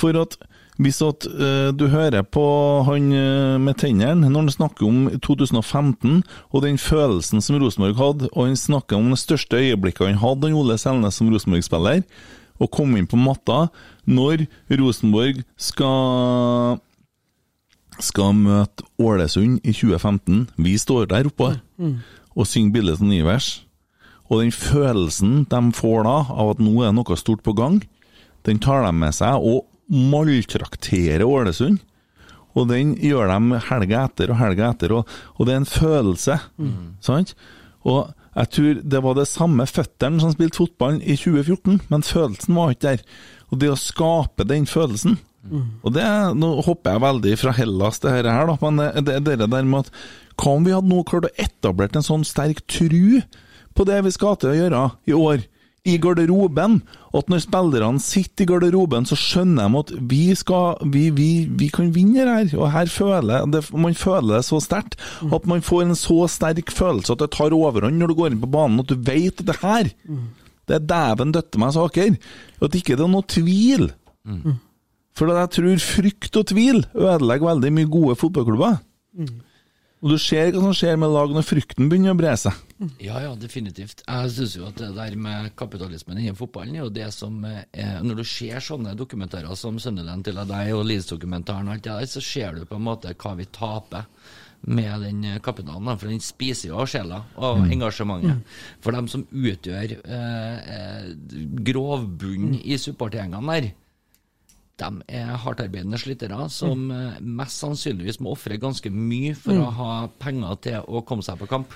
For 0.00 0.16
at 0.20 0.38
hvis 0.82 0.98
at 1.06 1.26
uh, 1.30 1.70
du 1.70 1.86
hører 1.92 2.24
på 2.26 2.44
han 2.88 3.10
uh, 3.14 3.60
med 3.62 3.78
tennene 3.78 4.26
når 4.26 4.46
han 4.46 4.54
snakker 4.56 4.86
om 4.88 5.04
2015 5.22 6.22
og 6.50 6.64
den 6.64 6.80
følelsen 6.82 7.44
som 7.44 7.60
Rosenborg 7.62 8.00
hadde, 8.00 8.30
og 8.32 8.48
han 8.48 8.58
snakker 8.58 8.98
om 8.98 9.12
det 9.12 9.20
største 9.22 9.60
øyeblikket 9.60 10.10
han 10.10 10.22
hadde, 10.22 10.50
han 10.50 10.58
Ole 10.58 10.78
Selnes 10.78 11.20
som 11.20 11.30
Rosenborg-spiller, 11.30 12.02
og 12.58 12.70
kom 12.74 12.96
inn 12.98 13.06
på 13.10 13.18
matta 13.18 13.68
når 14.06 14.46
Rosenborg 14.78 15.42
skal 15.58 16.80
skal 18.02 18.32
møte 18.34 18.82
Ålesund 18.98 19.60
i 19.62 19.70
2015. 19.70 20.48
Vi 20.58 20.74
står 20.78 21.06
der 21.12 21.28
oppe 21.30 21.52
og 22.34 22.48
synger 22.50 22.72
Bildet 22.74 23.04
nye 23.06 23.26
vers, 23.26 23.66
Og 24.26 24.40
den 24.40 24.52
følelsen 24.52 25.44
de 25.50 25.72
får 25.76 26.02
da, 26.02 26.16
av 26.32 26.54
at 26.54 26.60
nå 26.62 26.82
er 26.82 26.94
noe 26.96 27.16
stort 27.16 27.42
på 27.44 27.52
gang, 27.52 27.82
den 28.46 28.58
tar 28.58 28.82
de 28.86 28.92
med 28.92 29.12
seg 29.12 29.36
og 29.36 29.66
maltrakterer 29.90 31.24
Ålesund. 31.26 31.82
Og 32.54 32.68
den 32.70 32.94
gjør 33.02 33.32
de 33.32 33.58
helga 33.66 34.04
etter 34.06 34.30
og 34.30 34.38
helga 34.38 34.70
etter, 34.70 34.92
og, 34.94 35.08
og 35.34 35.46
det 35.48 35.54
er 35.56 35.62
en 35.64 35.66
følelse. 35.66 36.36
Sant? 37.02 37.34
Og 37.84 38.12
jeg 38.34 38.50
tror 38.54 38.82
det 38.94 39.00
var 39.02 39.14
det 39.18 39.28
samme 39.30 39.66
føtteren 39.66 40.20
som 40.22 40.32
spilte 40.34 40.58
fotball 40.62 41.00
i 41.02 41.16
2014, 41.18 41.80
men 41.90 42.06
følelsen 42.06 42.54
var 42.56 42.72
ikke 42.74 42.94
der. 42.94 43.02
Og 43.50 43.60
det 43.60 43.70
å 43.70 43.78
skape 43.78 44.46
den 44.48 44.66
følelsen 44.66 45.18
Og 45.84 45.92
det, 45.92 46.02
Nå 46.40 46.48
hopper 46.64 46.94
jeg 46.94 47.02
veldig 47.04 47.34
fra 47.36 47.52
Hellas 47.52 48.00
til 48.00 48.14
dette 48.14 48.32
her, 48.32 48.48
da, 48.48 48.54
men 48.62 48.80
det, 49.04 49.18
det, 49.26 49.34
det 49.42 49.50
der 49.52 49.66
med 49.68 49.84
at 49.84 49.90
Hva 50.40 50.54
om 50.56 50.64
vi 50.64 50.72
hadde 50.72 50.88
nå 50.88 51.02
klart 51.04 51.28
å 51.28 51.34
etablert 51.36 51.98
en 51.98 52.06
sånn 52.06 52.24
sterk 52.24 52.62
tru 52.64 53.20
på 53.76 53.84
det 53.84 53.98
vi 54.06 54.14
skal 54.14 54.38
til 54.40 54.54
å 54.54 54.56
gjøre 54.56 54.80
i 55.10 55.14
år? 55.18 55.44
I 55.84 55.98
garderoben. 56.00 56.78
At 57.14 57.28
når 57.30 57.42
spillerne 57.44 58.00
sitter 58.02 58.44
i 58.44 58.48
garderoben, 58.48 59.04
så 59.06 59.16
skjønner 59.20 59.68
de 59.68 59.80
at 59.82 59.90
vi, 60.10 60.22
skal, 60.38 60.78
vi, 60.90 61.10
vi, 61.14 61.28
vi 61.50 61.68
kan 61.72 61.92
vinne 61.94 62.24
her. 62.24 62.48
Og 62.56 62.70
her 62.72 62.88
føler 62.90 63.44
det, 63.52 63.62
man 63.72 63.94
føler 63.94 64.38
det 64.38 64.44
så 64.48 64.60
sterkt. 64.64 64.96
At 65.32 65.46
man 65.50 65.62
får 65.62 65.82
en 65.84 65.98
så 65.98 66.24
sterk 66.32 66.72
følelse 66.72 67.12
at 67.12 67.20
det 67.24 67.30
tar 67.36 67.54
overhånd 67.54 68.00
når 68.00 68.10
du 68.10 68.16
går 68.18 68.32
inn 68.32 68.40
på 68.42 68.50
banen, 68.56 68.80
at 68.80 68.88
du 68.90 68.96
vet 68.96 69.40
at 69.40 69.46
det 69.52 69.60
her 69.62 69.92
Det 70.64 70.78
er 70.78 70.86
dæven 70.88 71.32
døtte 71.36 71.60
meg 71.60 71.74
saker. 71.76 72.14
At 72.64 72.74
ikke 72.78 72.96
det 72.96 73.04
er 73.04 73.12
noe 73.12 73.26
tvil. 73.28 73.90
For 75.14 75.30
jeg 75.30 75.50
tror 75.54 75.82
frykt 75.84 76.36
og 76.40 76.46
tvil 76.50 76.80
ødelegger 76.96 77.46
veldig 77.52 77.72
mye 77.76 77.86
gode 77.92 78.16
fotballklubber. 78.18 78.80
Og 80.04 80.12
du 80.12 80.18
ser 80.20 80.50
hva 80.52 80.60
som 80.60 80.74
skjer 80.76 80.98
med 81.00 81.14
lag 81.14 81.30
når 81.32 81.46
frykten 81.48 81.88
begynner 81.88 82.12
å 82.12 82.18
bre 82.18 82.34
seg. 82.36 82.58
Ja, 83.00 83.22
ja, 83.24 83.30
definitivt. 83.40 84.02
Jeg 84.04 84.32
syns 84.34 84.56
jo 84.58 84.66
at 84.68 84.76
det 84.76 84.90
der 84.92 85.16
med 85.16 85.54
kapitalismen 85.56 86.20
innen 86.20 86.36
fotballen 86.36 86.76
er 86.76 86.82
jo 86.82 86.92
det 86.92 87.06
som 87.16 87.38
er 87.48 88.02
Når 88.04 88.20
du 88.20 88.24
ser 88.28 88.60
sånne 88.60 88.92
dokumentarer 88.98 89.56
som 89.56 89.78
Sunderland 89.80 90.26
til 90.28 90.36
deg 90.36 90.72
og 90.76 90.84
Leeds-dokumentaren 90.90 91.70
og 91.70 91.78
alt 91.78 91.86
det 91.86 91.94
der, 91.94 92.10
så 92.12 92.20
ser 92.20 92.58
du 92.58 92.66
på 92.68 92.76
en 92.76 92.84
måte 92.84 93.14
hva 93.16 93.32
vi 93.38 93.48
taper 93.48 94.04
med 94.64 95.06
den 95.06 95.24
kapitalen. 95.44 95.88
For 95.96 96.12
den 96.12 96.20
spiser 96.24 96.70
jo 96.70 96.82
av 96.82 96.90
sjela 96.90 97.22
og 97.36 97.64
engasjementet. 97.72 98.44
For 98.84 98.96
dem 98.96 99.08
som 99.12 99.24
utgjør 99.32 99.96
eh, 100.04 100.76
eh, 100.76 101.08
grovbunnen 101.64 102.58
i 102.60 102.76
supportergjengene 102.80 103.56
der, 103.56 103.72
de 104.80 104.88
er 105.14 105.28
hardtarbeidende 105.38 105.98
slitere 106.02 106.48
som 106.50 106.88
eh, 106.90 107.18
mest 107.22 107.60
sannsynligvis 107.62 108.18
må 108.24 108.32
ofre 108.34 108.56
ganske 108.58 108.90
mye 108.90 109.34
for 109.38 109.54
å 109.62 109.68
ha 109.76 109.90
penger 110.18 110.56
til 110.66 110.88
å 110.90 111.02
komme 111.06 111.22
seg 111.22 111.38
på 111.38 111.46
kamp. 111.50 111.70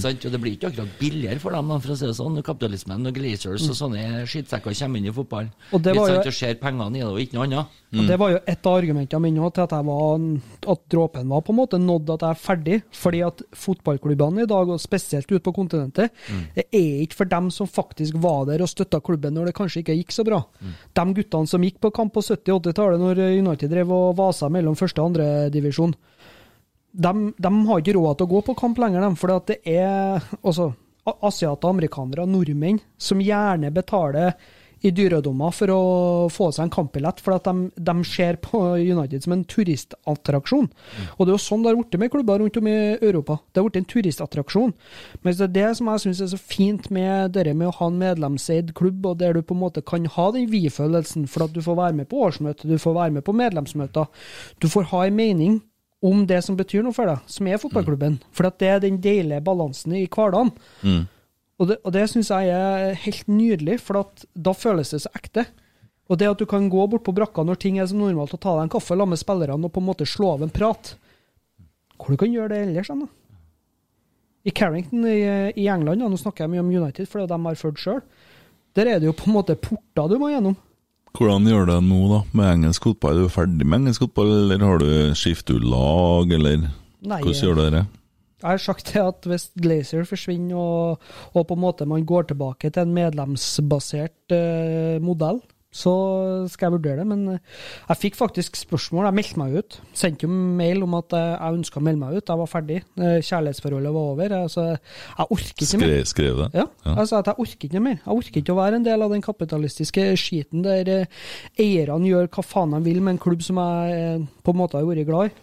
Sant? 0.00 0.24
Og 0.24 0.32
det 0.32 0.40
blir 0.40 0.54
ikke 0.56 0.70
akkurat 0.70 0.94
billigere 1.00 1.38
for 1.42 1.52
dem, 1.52 1.68
for 1.76 1.92
å 1.92 1.98
si 1.98 2.06
det 2.08 2.16
sånn. 2.16 2.38
Kapitalismen 2.46 3.04
og 3.10 3.14
glazers 3.18 3.66
og 3.68 3.76
sånne 3.76 4.24
skittsekker 4.30 4.72
kommer 4.80 5.02
inn 5.02 5.10
i 5.10 5.14
fotball. 5.14 5.50
Og 5.72 5.82
det 5.84 5.94
var 5.96 6.08
jo- 6.08 6.32
ser 6.32 6.54
pengene 6.62 6.96
i 6.96 7.00
det, 7.00 7.08
og 7.10 7.20
ikke 7.20 7.36
noe 7.36 7.44
annet. 7.50 7.78
Og 7.92 8.06
Det 8.08 8.16
var 8.18 8.30
jo 8.32 8.38
et 8.48 8.66
av 8.66 8.78
argumentene 8.80 9.20
mine 9.20 9.50
til 9.52 9.62
at, 9.66 9.70
var, 9.84 10.22
at 10.72 10.80
dråpen 10.88 11.28
var 11.28 11.42
på 11.44 11.52
en 11.52 11.58
måte 11.60 11.76
nådd 11.76 12.08
at 12.14 12.20
jeg 12.24 12.30
er 12.30 12.40
ferdig. 12.40 12.78
Fordi 12.96 13.20
at 13.26 13.42
fotballklubbene 13.52 14.42
i 14.44 14.48
dag, 14.48 14.70
og 14.72 14.80
spesielt 14.80 15.28
ute 15.28 15.42
på 15.44 15.52
kontinentet, 15.54 16.10
det 16.56 16.64
er 16.72 17.02
ikke 17.04 17.18
for 17.20 17.28
dem 17.28 17.50
som 17.52 17.68
faktisk 17.68 18.16
var 18.22 18.46
der 18.48 18.62
og 18.64 18.70
støtta 18.72 19.02
klubben 19.04 19.34
når 19.36 19.50
det 19.50 19.54
kanskje 19.58 19.82
ikke 19.84 19.96
gikk 20.00 20.14
så 20.16 20.24
bra. 20.24 20.40
De 20.96 21.04
guttene 21.20 21.46
som 21.52 21.60
gikk 21.62 21.80
på 21.84 21.92
kamp 21.92 22.16
på 22.22 22.36
70-80-tallet 22.36 23.02
når 23.02 23.20
United 23.42 23.72
drev 23.72 23.92
og 23.92 24.16
vasa 24.18 24.48
mellom 24.52 24.78
første 24.78 25.02
og 25.02 25.12
andre 25.12 25.26
divisjon, 25.52 25.94
de, 26.92 27.12
de 27.36 27.52
har 27.68 27.82
ikke 27.82 27.96
råd 27.96 28.18
til 28.18 28.28
å 28.28 28.32
gå 28.34 28.42
på 28.46 28.56
kamp 28.58 28.80
lenger, 28.80 29.06
for 29.18 29.32
det 29.48 29.58
er 29.68 30.22
altså, 30.42 30.72
asiater, 31.12 31.72
amerikanere, 31.72 32.26
nordmenn 32.28 32.80
som 33.00 33.22
gjerne 33.22 33.72
betaler 33.74 34.36
i 34.82 34.90
dyredommer 34.94 35.54
for 35.54 35.72
å 35.72 35.82
få 36.32 36.48
seg 36.54 36.66
en 36.66 36.74
kampbillett, 36.74 37.20
for 37.22 37.36
at 37.36 37.46
de, 37.46 37.68
de 37.76 37.94
ser 38.08 38.38
på 38.42 38.60
United 38.80 39.24
som 39.24 39.36
en 39.36 39.44
turistattraksjon. 39.48 40.68
Og 41.16 41.22
det 41.22 41.30
er 41.30 41.36
jo 41.36 41.42
sånn 41.44 41.62
det 41.62 41.72
har 41.72 41.78
blitt 41.78 41.98
med 42.02 42.12
klubber 42.12 42.42
rundt 42.42 42.58
om 42.58 42.70
i 42.70 42.76
Europa. 42.98 43.38
Det 43.52 43.62
har 43.62 43.68
blitt 43.68 43.80
en 43.82 43.90
turistattraksjon. 43.94 44.74
Men 45.22 45.38
det 45.38 45.46
er 45.46 45.54
det 45.56 45.68
som 45.78 45.90
jeg 45.92 46.04
syns 46.06 46.22
er 46.26 46.32
så 46.34 46.40
fint 46.40 46.90
med 46.94 47.36
det 47.36 47.54
med 47.54 47.70
å 47.70 47.76
ha 47.78 47.90
en 47.90 48.00
medlemseid 48.02 48.74
klubb, 48.78 49.06
og 49.06 49.20
der 49.22 49.38
du 49.38 49.42
på 49.46 49.56
en 49.56 49.62
måte 49.62 49.84
kan 49.86 50.06
ha 50.16 50.28
den 50.34 50.50
vi-følelsen, 50.50 51.28
for 51.30 51.46
at 51.46 51.54
du 51.54 51.62
får 51.64 51.78
være 51.78 52.00
med 52.02 52.10
på 52.10 52.24
årsmøtet, 52.26 52.66
du 52.68 52.78
får 52.82 52.98
være 52.98 53.18
med 53.18 53.26
på 53.26 53.36
medlemsmøter. 53.38 54.10
Du 54.58 54.68
får 54.72 54.90
ha 54.90 55.06
en 55.06 55.18
mening 55.18 55.60
om 56.02 56.26
det 56.26 56.40
som 56.42 56.58
betyr 56.58 56.82
noe 56.82 56.96
for 56.96 57.06
deg, 57.06 57.22
som 57.30 57.46
er 57.46 57.60
fotballklubben. 57.62 58.18
For 58.34 58.48
at 58.48 58.58
det 58.58 58.70
er 58.72 58.80
den 58.82 58.98
deilige 59.02 59.42
balansen 59.46 59.94
i 59.94 60.08
hverdagen. 60.10 60.50
Og 61.62 61.68
det, 61.70 61.78
og 61.86 61.94
det 61.94 62.08
syns 62.10 62.32
jeg 62.32 62.50
er 62.50 62.96
helt 63.04 63.28
nydelig, 63.30 63.78
for 63.84 64.00
at 64.02 64.24
da 64.34 64.54
føles 64.56 64.90
det 64.90 65.04
så 65.04 65.12
ekte. 65.14 65.46
Og 66.10 66.18
det 66.18 66.26
at 66.32 66.40
du 66.40 66.46
kan 66.50 66.66
gå 66.72 66.86
bort 66.90 67.04
på 67.06 67.14
brakka 67.14 67.44
når 67.46 67.60
ting 67.62 67.78
er 67.78 67.86
som 67.86 68.02
normalt, 68.02 68.34
og 68.34 68.42
ta 68.42 68.56
deg 68.56 68.66
en 68.66 68.72
kaffe 68.72 68.96
sammen 68.96 69.14
med 69.14 69.20
spillerne 69.20 69.68
og 69.68 69.72
på 69.72 69.80
en 69.80 69.86
måte 69.86 70.08
slå 70.08 70.34
av 70.34 70.42
en 70.44 70.52
prat 70.52 70.96
Hvor 71.96 72.10
du 72.10 72.18
kan 72.18 72.32
gjøre 72.34 72.50
det 72.50 72.58
ellers, 72.66 72.90
hen, 72.90 73.04
da? 73.06 73.12
I 74.42 74.50
Carrington 74.50 75.06
i, 75.06 75.20
i 75.54 75.68
England, 75.70 76.02
ja, 76.02 76.08
nå 76.10 76.18
snakker 76.18 76.44
jeg 76.44 76.50
mye 76.50 76.64
om 76.64 76.72
United, 76.74 77.06
for 77.06 77.22
det 77.22 77.28
er 77.30 77.38
jeg 77.38 77.46
har 77.46 77.60
fulgt 77.60 77.82
sjøl, 77.84 78.00
der 78.74 78.90
er 78.90 78.98
det 78.98 79.06
jo 79.06 79.14
på 79.14 79.28
en 79.30 79.36
måte 79.36 79.54
porter 79.54 80.10
du 80.10 80.16
må 80.18 80.32
gjennom. 80.32 80.56
Hvordan 81.14 81.46
gjør 81.46 81.68
du 81.68 81.72
det 81.76 81.80
nå, 81.86 82.00
da, 82.10 82.20
med 82.34 82.50
engelsk 82.56 82.88
fotball? 82.88 83.20
Er 83.20 83.28
du 83.28 83.34
ferdig 83.36 83.68
med 83.68 83.78
engelsk 83.78 84.02
fotball, 84.02 84.32
eller 84.40 84.66
har 84.66 84.82
du 84.82 84.90
skiftet 85.14 85.60
ut 85.60 85.68
lag, 85.68 86.34
eller 86.34 86.64
Nei, 86.64 87.20
hvordan 87.20 87.38
gjør 87.38 87.60
du 87.60 87.64
det? 87.76 87.84
Jeg 88.42 88.50
har 88.50 88.62
sagt 88.62 88.92
det 88.92 89.02
at 89.02 89.30
hvis 89.30 89.48
Glazer 89.62 90.06
forsvinner, 90.08 90.58
og, 90.58 91.10
og 91.32 91.46
på 91.48 91.56
en 91.56 91.62
måte 91.62 91.88
man 91.88 92.06
går 92.06 92.32
tilbake 92.32 92.70
til 92.70 92.82
en 92.82 92.94
medlemsbasert 92.96 94.34
uh, 94.34 94.98
modell, 95.04 95.40
så 95.72 95.92
skal 96.52 96.68
jeg 96.68 96.74
vurdere 96.76 97.00
det. 97.00 97.06
Men 97.08 97.22
eh, 97.32 97.60
jeg 97.88 98.00
fikk 98.02 98.18
faktisk 98.18 98.58
spørsmål. 98.60 99.06
Jeg 99.08 99.16
meldte 99.16 99.40
meg 99.40 99.54
ut. 99.56 99.78
Sendte 99.96 100.26
jo 100.26 100.32
mail 100.60 100.84
om 100.84 100.98
at 100.98 101.16
jeg 101.16 101.56
ønska 101.58 101.80
å 101.80 101.84
melde 101.86 102.02
meg 102.02 102.18
ut. 102.18 102.28
Jeg 102.28 102.40
var 102.42 102.50
ferdig. 102.50 102.80
Eh, 103.00 103.16
Kjærlighetsforholdet 103.24 103.94
var 103.96 104.10
over. 104.10 104.34
Altså, 104.42 104.66
jeg 104.74 105.28
orker 105.38 105.64
ikke 105.66 105.80
mer. 105.80 105.94
Skrev, 105.94 106.10
skrev 106.12 106.42
det? 106.42 106.50
Ja, 106.60 106.66
jeg 106.90 107.08
sa 107.08 107.22
at 107.22 107.32
jeg 107.32 107.40
orker 107.46 107.70
ikke 107.70 107.84
mer. 107.88 107.96
Jeg 108.02 108.18
orker 108.18 108.42
ikke 108.42 108.56
å 108.56 108.60
være 108.60 108.80
en 108.80 108.88
del 108.88 109.06
av 109.06 109.16
den 109.16 109.24
kapitalistiske 109.24 110.10
skiten 110.20 110.66
der 110.66 110.92
eierne 111.56 112.10
gjør 112.10 112.28
hva 112.36 112.44
faen 112.44 112.76
de 112.76 112.82
vil 112.84 113.00
med 113.00 113.16
en 113.16 113.22
klubb 113.24 113.40
som 113.44 113.60
jeg 113.62 114.28
på 114.44 114.52
en 114.52 114.60
måte 114.60 114.76
har 114.76 114.88
vært 114.88 115.08
glad 115.08 115.32
i. 115.32 115.34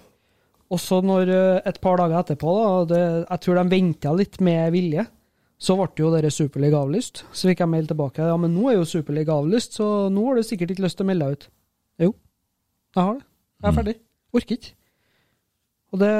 Og 0.69 0.81
så 0.81 0.99
når 1.01 1.31
eh, 1.33 1.61
et 1.69 1.79
par 1.81 1.97
dager 2.01 2.19
etterpå, 2.19 2.55
da, 2.55 2.73
det, 2.91 3.03
jeg 3.25 3.43
tror 3.45 3.59
de 3.59 3.71
venta 3.73 4.13
litt 4.15 4.37
med 4.45 4.73
vilje, 4.75 5.05
så 5.59 5.75
ble 5.75 5.89
jo 5.99 6.11
dere 6.13 6.31
Superliga 6.31 6.79
avlyst. 6.79 7.23
Så 7.35 7.49
fikk 7.49 7.63
jeg 7.65 7.71
mail 7.71 7.87
tilbake. 7.89 8.23
Ja, 8.23 8.37
men 8.39 8.53
nå 8.55 8.69
er 8.69 8.77
jo 8.77 8.87
Superliga 8.87 9.35
avlyst, 9.35 9.79
så 9.79 10.07
nå 10.13 10.27
har 10.29 10.39
du 10.39 10.45
sikkert 10.47 10.75
ikke 10.75 10.85
lyst 10.85 10.99
til 10.99 11.07
å 11.07 11.09
melde 11.09 11.25
deg 11.27 11.39
ut. 11.39 11.47
Jo, 12.05 12.11
jeg 12.95 13.01
har 13.01 13.17
det. 13.17 13.25
Jeg 13.59 13.71
er 13.71 13.79
ferdig. 13.79 13.95
Orker 14.39 14.59
ikke. 14.59 14.75
Og 15.89 15.97
det, 16.03 16.11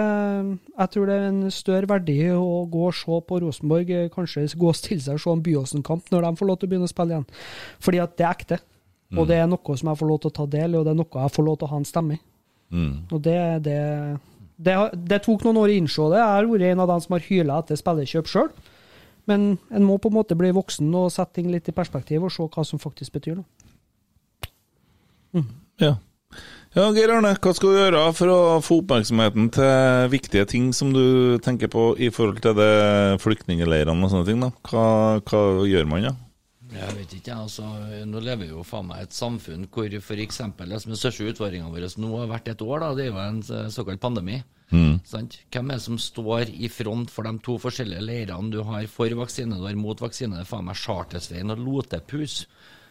jeg 0.73 0.91
tror 0.95 1.05
det 1.05 1.15
er 1.15 1.27
en 1.27 1.41
større 1.53 1.89
verdi 1.91 2.17
å 2.33 2.63
gå 2.73 2.87
og 2.87 2.95
se 2.97 3.19
på 3.29 3.37
Rosenborg, 3.43 3.91
eh, 3.93 4.09
kanskje 4.09 4.47
gå 4.57 4.71
og 4.71 4.77
stille 4.77 5.05
seg 5.05 5.19
og 5.19 5.21
se 5.21 5.35
en 5.35 5.45
Byåsen-kamp 5.45 6.09
når 6.09 6.25
de 6.25 6.31
får 6.39 6.49
lov 6.49 6.57
til 6.57 6.67
å 6.67 6.71
begynne 6.71 6.89
å 6.89 6.91
spille 6.91 7.13
igjen. 7.13 7.27
Fordi 7.85 8.01
at 8.01 8.17
det 8.17 8.25
er 8.25 8.33
ekte. 8.33 8.59
Og 9.17 9.25
det 9.29 9.39
er 9.41 9.47
noe 9.49 9.77
som 9.77 9.89
jeg 9.89 9.97
får 9.97 10.09
lov 10.09 10.19
til 10.21 10.29
å 10.29 10.37
ta 10.37 10.45
del 10.49 10.75
i, 10.75 10.77
og 10.77 10.83
det 10.85 10.91
er 10.91 10.97
noe 10.99 11.21
jeg 11.23 11.33
får 11.33 11.45
lov 11.45 11.55
til 11.57 11.65
å 11.65 11.71
ha 11.71 11.77
en 11.79 11.87
stemme 11.89 12.17
i. 12.17 12.19
Mm. 12.69 12.91
Og 13.09 13.21
det, 13.25 13.33
er 13.33 13.63
det, 13.65 13.79
det, 14.59 14.75
det 15.07 15.21
tok 15.23 15.45
noen 15.45 15.61
år 15.61 15.71
å 15.71 15.77
innse 15.79 16.09
det. 16.11 16.19
Jeg 16.19 16.35
har 16.35 16.49
vært 16.49 16.67
en 16.67 16.83
av 16.83 16.91
dem 16.91 17.05
som 17.05 17.15
har 17.15 17.25
hyla 17.29 17.61
etter 17.63 17.79
spillekjøp 17.79 18.29
sjøl. 18.29 18.51
Men 19.29 19.53
en 19.69 19.85
må 19.85 19.99
på 20.01 20.09
en 20.09 20.17
måte 20.17 20.37
bli 20.37 20.49
voksen 20.55 20.89
og 20.97 21.11
sette 21.13 21.37
ting 21.37 21.49
litt 21.53 21.69
i 21.69 21.75
perspektiv 21.75 22.25
og 22.25 22.33
se 22.33 22.47
hva 22.49 22.65
som 22.65 22.81
faktisk 22.81 23.15
betyr 23.19 23.39
noe. 23.39 23.47
Ja. 25.79 25.95
Ja, 26.75 26.85
Geir 26.93 27.09
Arne, 27.15 27.31
hva 27.41 27.51
skal 27.57 27.71
du 27.73 27.79
gjøre 27.79 28.01
for 28.13 28.29
å 28.29 28.39
få 28.61 28.81
oppmerksomheten 28.83 29.47
til 29.55 30.09
viktige 30.11 30.45
ting 30.49 30.67
som 30.75 30.91
du 30.93 31.39
tenker 31.41 31.71
på 31.71 31.91
i 31.97 32.11
forhold 32.13 32.43
til 32.43 32.57
det 32.57 32.73
flyktningleirene 33.23 34.05
og 34.05 34.11
sånne 34.11 34.27
ting? 34.27 34.43
da? 34.43 34.51
Hva, 34.69 34.83
hva 35.25 35.41
gjør 35.65 35.89
man, 35.89 36.11
da? 36.11 36.13
Jeg 36.69 36.95
vet 36.95 37.13
ikke, 37.17 37.33
altså. 37.33 37.65
Nå 38.05 38.21
lever 38.21 38.45
vi 38.45 38.51
jo 38.51 38.63
faen 38.67 38.89
meg 38.91 39.07
et 39.07 39.15
samfunn 39.15 39.65
hvor 39.73 39.89
f.eks. 39.89 40.41
det 40.59 40.81
som 40.83 40.93
er 40.93 41.01
største 41.01 41.29
utfordringa 41.31 41.71
vår 41.73 41.87
nå 41.97 42.11
har 42.19 42.29
vært 42.29 42.51
et 42.53 42.61
år, 42.61 42.83
da, 42.83 42.89
det 42.97 43.07
er 43.07 43.09
jo 43.09 43.21
en 43.23 43.41
eh, 43.41 43.69
såkalt 43.73 44.01
pandemi. 44.03 44.37
Sant? 45.09 45.39
Hvem 45.49 45.71
er 45.71 45.79
det 45.79 45.85
som 45.87 45.97
står 45.97 46.51
i 46.53 46.69
front 46.69 47.09
for 47.09 47.25
de 47.25 47.33
to 47.45 47.55
forskjellige 47.61 48.05
leirene 48.05 48.53
du 48.53 48.61
har 48.67 48.85
for 48.91 49.09
vaksine 49.17 49.57
du 49.57 49.65
har 49.65 49.79
mot 49.79 50.01
vaksine? 50.01 50.35
Det 50.37 50.45
er 50.45 50.51
faen 50.51 50.67
meg 50.67 50.77
Chartersveien 50.77 51.55
og 51.55 51.63
Lotepus. 51.63 52.43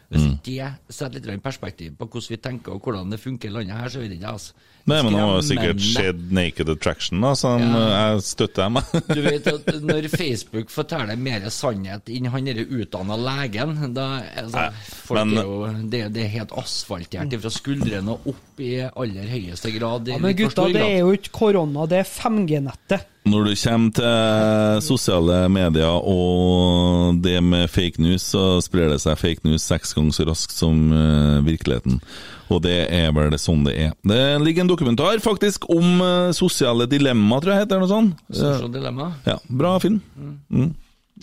Hvis 0.09 0.22
ikke 0.24 0.68
det 0.88 0.94
setter 0.96 1.20
litt 1.20 1.26
i 1.36 1.42
perspektiv 1.44 1.96
på 2.00 2.06
hvordan 2.09 2.30
vi 2.32 2.36
tenker 2.40 2.72
og 2.72 2.80
hvordan 2.86 3.11
det 3.12 3.18
funker 3.20 3.50
i 3.50 3.52
landet 3.52 3.76
her, 3.76 3.90
så 3.92 4.00
vet 4.00 4.14
ikke 4.14 4.24
jeg, 4.24 4.38
altså. 4.38 4.54
Nei, 4.88 5.02
men 5.04 5.12
nå 5.12 5.24
har 5.28 5.42
sikkert 5.44 5.82
skjedd 5.84 6.20
Naked 6.32 6.70
Attraction, 6.72 7.20
da, 7.20 7.34
så 7.36 7.50
Ja. 7.61 7.82
jeg 8.14 8.22
støtter 8.24 8.70
meg. 8.72 8.84
Du 9.18 9.20
vet 9.20 9.50
at 9.52 9.68
når 9.84 10.09
Facebook 10.09 10.72
forteller 10.72 11.20
mer 11.20 11.44
sannhet 11.52 12.09
enn 12.09 12.30
han 12.32 12.48
derre 12.48 12.64
utdanna 12.64 13.18
legen 13.20 13.76
da, 13.92 14.06
altså, 14.40 14.64
folk 15.11 15.26
men- 15.28 15.42
er 15.42 15.50
jo, 15.50 15.61
det, 15.92 16.02
det 16.16 16.24
er 16.24 16.32
helt 16.38 16.56
asfaltert 16.56 17.36
fra 17.44 17.52
skuldrene 17.52 18.16
og 18.16 18.32
opp 18.32 18.64
i 18.64 18.72
aller 18.88 19.28
høyeste 19.28 19.74
grad. 19.76 20.09
Ja, 20.09 20.16
men 20.24 20.32
gutta, 20.40 20.70
det 20.72 20.86
er 20.88 20.98
jo 21.02 21.12
ikke 21.20 21.36
korona, 21.36 21.84
det 21.86 22.00
er 22.00 22.09
5G-nettet. 22.09 23.04
Når 23.28 23.48
du 23.48 23.54
kommer 23.60 23.92
til 23.98 24.82
sosiale 24.86 25.38
medier 25.52 26.08
og 26.08 27.18
det 27.24 27.38
med 27.44 27.68
fake 27.70 28.00
news, 28.02 28.24
så 28.32 28.58
sprer 28.64 28.92
det 28.92 29.00
seg 29.02 29.18
fake 29.20 29.44
news 29.48 29.66
seks 29.68 29.94
ganger 29.96 30.16
så 30.16 30.26
raskt 30.28 30.54
som 30.56 30.92
eh, 30.94 31.38
virkeligheten. 31.46 32.00
Og 32.48 32.62
det 32.64 32.78
er 32.94 33.12
vel 33.12 33.36
sånn 33.40 33.66
det 33.66 33.74
er. 33.76 33.96
Det 34.08 34.20
ligger 34.44 34.64
en 34.64 34.72
dokumentar 34.72 35.20
faktisk 35.24 35.68
om 35.72 36.02
eh, 36.04 36.30
sosiale 36.36 36.88
dilemma, 36.90 37.40
tror 37.42 37.54
jeg 37.54 37.64
heter 37.64 37.76
det 37.76 37.82
noe 37.84 37.92
sånt. 37.92 38.22
Sosiale 38.30 38.72
dilemma. 38.72 39.10
Ja, 39.28 39.36
bra 39.48 39.76
film. 39.82 40.00
Mm. 40.48 40.72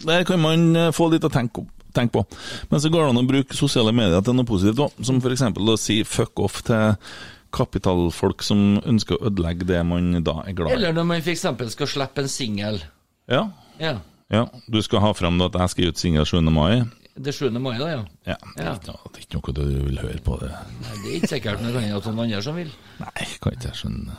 Der 0.06 0.28
kan 0.28 0.44
man 0.44 0.68
eh, 0.76 0.92
få 0.96 1.10
litt 1.14 1.26
å 1.26 1.34
tenke, 1.34 1.64
om 1.64 1.72
tenk 1.96 2.12
på. 2.12 2.26
Men 2.68 2.82
så 2.84 2.92
går 2.92 3.06
det 3.06 3.14
an 3.14 3.22
å 3.22 3.30
bruke 3.30 3.56
sosiale 3.58 3.94
medier 3.96 4.24
til 4.26 4.36
noe 4.36 4.48
positivt 4.48 4.82
òg, 4.84 4.98
som 5.08 5.22
f.eks. 5.22 5.46
å 5.56 5.78
si 5.80 6.02
fuck 6.04 6.44
off 6.44 6.60
til 6.68 6.98
kapitalfolk 7.56 8.44
som 8.46 8.82
ønsker 8.84 9.18
å 9.18 9.30
ødelegge 9.32 9.68
det 9.70 9.80
man 9.88 10.12
da 10.26 10.42
er 10.44 10.58
glad 10.58 10.74
i. 10.74 10.76
Eller 10.76 10.96
når 10.96 11.08
man 11.14 11.24
f.eks. 11.24 11.46
skal 11.76 11.90
slippe 11.92 12.26
en 12.26 12.30
singel. 12.32 12.82
Ja, 13.32 13.48
Ja. 13.82 13.96
ja. 14.32 14.46
Du 14.72 14.82
skal 14.86 15.02
ha 15.04 15.14
frem 15.18 15.40
at 15.46 15.58
jeg 15.60 15.74
skal 15.74 15.84
gi 15.88 15.90
ut 15.96 16.04
singel 16.04 16.28
7. 16.30 16.42
mai. 16.54 16.84
Det 17.16 17.32
7. 17.34 17.48
mai, 17.64 17.78
da, 17.80 17.88
ja. 17.94 18.04
Ja, 18.28 18.36
er, 18.60 18.76
noe, 18.90 19.10
det 19.16 19.22
er 19.22 19.26
ikke 19.26 19.40
noe 19.40 19.56
du 19.56 19.66
vil 19.88 20.00
høre 20.04 20.20
på 20.24 20.36
det. 20.42 20.52
Nei, 20.84 20.96
det 21.00 21.10
er 21.12 21.18
ikke 21.22 21.34
sikkert, 21.38 21.62
men 21.62 21.70
det 21.72 21.76
kan 21.78 21.86
hende 21.88 22.00
at 22.02 22.08
noen 22.12 22.24
andre 22.28 22.42
som 22.44 22.58
vil. 22.60 22.72
Nei, 23.00 23.28
kan 23.40 23.56
ikke 23.56 23.70
jeg 23.72 23.80
skjønne 23.82 24.18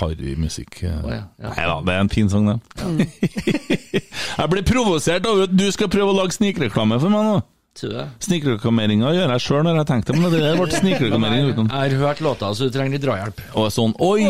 harry 0.00 0.34
musikk. 0.40 0.78
oh, 0.88 1.10
ja, 1.12 1.22
ja. 1.36 1.50
Nei 1.52 1.66
da, 1.68 1.76
det 1.86 1.94
er 1.94 2.00
en 2.00 2.10
fin 2.12 2.30
sang, 2.32 2.48
det. 2.48 3.08
jeg 4.40 4.50
blir 4.54 4.64
provosert 4.66 5.26
over 5.28 5.46
at 5.46 5.54
du 5.54 5.66
skal 5.74 5.90
prøve 5.92 6.14
å 6.14 6.16
lage 6.16 6.36
snikreklame 6.38 6.98
for 7.02 7.12
meg 7.12 7.26
nå. 7.28 7.34
Snikreklameringa 7.72 9.10
gjør 9.16 9.30
jeg 9.32 9.42
sjøl 9.42 9.62
når 9.64 9.78
jeg 9.80 9.88
tenkte 9.88 10.14
men 10.18 10.28
det 10.28 10.42
der 10.42 10.58
ble 10.60 10.66
snikreklamering 10.76 11.46
utenom. 11.48 11.70
Jeg 11.72 11.94
har 11.94 11.94
hørt 12.02 12.20
låta, 12.24 12.50
så 12.52 12.68
du 12.68 12.74
trenger 12.74 12.98
litt 12.98 13.04
drahjelp. 13.06 13.40
Og 13.58 13.70
sånn 13.72 13.94
Oi! 14.04 14.26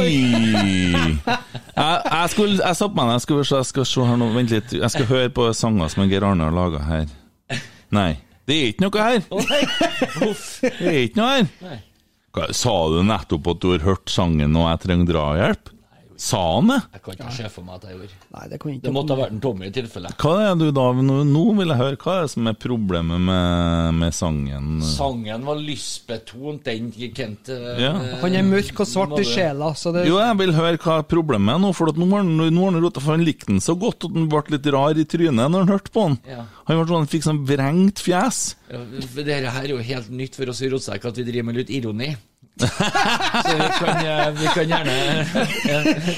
Jeg, 1.26 1.56
jeg, 1.74 2.28
skulle, 2.30 2.58
jeg 2.60 2.78
satte 2.78 2.94
meg 2.94 3.10
jeg 3.16 3.24
skal, 3.24 3.42
jeg 3.42 3.68
skal 3.72 3.88
se 3.88 4.06
her 4.06 4.20
nå, 4.20 4.28
vent 4.36 4.54
litt. 4.54 4.74
Jeg 4.78 4.94
skal 4.94 5.08
høre 5.10 5.32
på 5.34 5.48
sanger 5.56 5.90
som 5.90 6.06
Geir 6.06 6.26
Arne 6.28 6.46
har 6.46 6.54
laga 6.54 6.84
her. 6.86 7.10
Nei, 7.92 8.10
det 8.48 8.58
er 8.58 8.70
ikke 8.70 8.86
noe 8.86 9.08
her! 9.08 9.24
Det 10.62 10.92
er 10.92 11.00
ikke 11.02 11.18
noe 11.18 11.32
her! 11.34 11.80
Hva, 12.32 12.46
sa 12.56 12.76
du 12.94 13.02
nettopp 13.04 13.50
at 13.52 13.60
du 13.60 13.72
har 13.74 13.82
hørt 13.84 14.08
sangen 14.12 14.54
og 14.56 14.70
jeg 14.70 14.84
trenger 14.86 15.10
drahjelp? 15.10 15.71
Sa 16.22 16.38
han 16.54 16.68
det? 16.70 16.76
Jeg 16.94 17.02
kan 17.02 17.16
ikke 17.16 17.32
se 17.34 17.48
for 17.50 17.66
meg 17.66 17.80
at 17.80 17.84
jeg 17.88 17.96
gjorde. 17.96 18.18
Nei, 18.30 18.42
det 18.52 18.58
kan 18.62 18.70
ikke 18.70 18.84
Det 18.86 18.92
måtte 18.94 19.14
ha 19.16 19.18
vært 19.24 19.32
en 19.34 19.40
Tommy 19.42 19.66
i 19.66 19.72
tilfelle. 19.74 20.12
Hva 20.22 20.34
er 20.44 20.60
du 20.60 20.68
da, 20.70 20.84
nå, 20.94 21.16
nå 21.26 21.42
vil 21.58 21.72
jeg 21.72 21.80
høre, 21.80 21.98
hva 21.98 22.14
er 22.14 22.26
det 22.28 22.32
som 22.36 22.50
er 22.50 22.58
problemet 22.62 23.24
med, 23.26 23.98
med 23.98 24.14
sangen? 24.14 24.68
Sangen 24.86 25.48
var 25.48 25.58
lystbetont, 25.58 26.62
den 26.68 26.92
Kent 27.16 27.50
eh, 27.50 27.82
Han 28.22 28.38
er 28.38 28.46
mørk 28.46 28.84
og 28.84 28.88
svart 28.88 29.16
i 29.18 29.26
sjela, 29.26 29.72
så 29.74 29.90
det 29.96 30.06
Jo, 30.06 30.20
jeg 30.22 30.38
vil 30.44 30.54
høre 30.54 30.78
hva 30.78 31.00
er 31.02 31.10
problemet 31.10 31.56
er 31.56 31.62
nå, 31.66 31.74
for 31.74 31.90
at 31.90 31.98
nå 31.98 32.06
har 32.14 32.22
han- 32.22 32.80
rota, 32.82 33.02
for 33.02 33.16
han 33.16 33.26
likte 33.26 33.50
den 33.50 33.62
så 33.64 33.74
godt 33.78 34.06
at 34.06 34.14
han 34.14 34.30
ble 34.30 34.44
litt 34.54 34.66
rar 34.72 34.94
i 34.98 35.04
trynet 35.04 35.50
når 35.50 35.64
han 35.66 35.74
hørte 35.74 35.90
på 35.94 36.06
den. 36.06 36.18
Ja. 36.30 36.44
Han 36.70 36.78
ble 36.78 36.86
sånn, 36.94 37.10
fikk 37.10 37.26
sånn 37.26 37.42
vrengt 37.48 37.98
fjes. 38.02 38.54
Ja, 38.70 38.78
Dette 38.78 39.50
her 39.50 39.64
er 39.66 39.72
jo 39.74 39.82
helt 39.82 40.10
nytt 40.14 40.38
for 40.38 40.54
oss 40.54 40.62
i 40.62 40.70
Rotsekk, 40.70 41.10
at 41.10 41.18
vi 41.18 41.26
driver 41.26 41.50
med 41.50 41.64
litt 41.64 41.74
ironi. 41.74 42.14
Så 42.62 43.54
vi 43.58 43.68
kan, 43.78 44.06
eh, 44.06 44.30
vi 44.36 44.46
kan 44.52 44.68
gjerne 44.68 44.96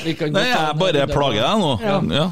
vi 0.04 0.14
kan 0.18 0.32
Nei, 0.34 0.48
jeg 0.50 0.78
bare 0.80 1.06
plager 1.08 1.42
deg 1.46 1.60
nå. 1.62 1.70
Ja. 1.84 2.00
Ja. 2.18 2.26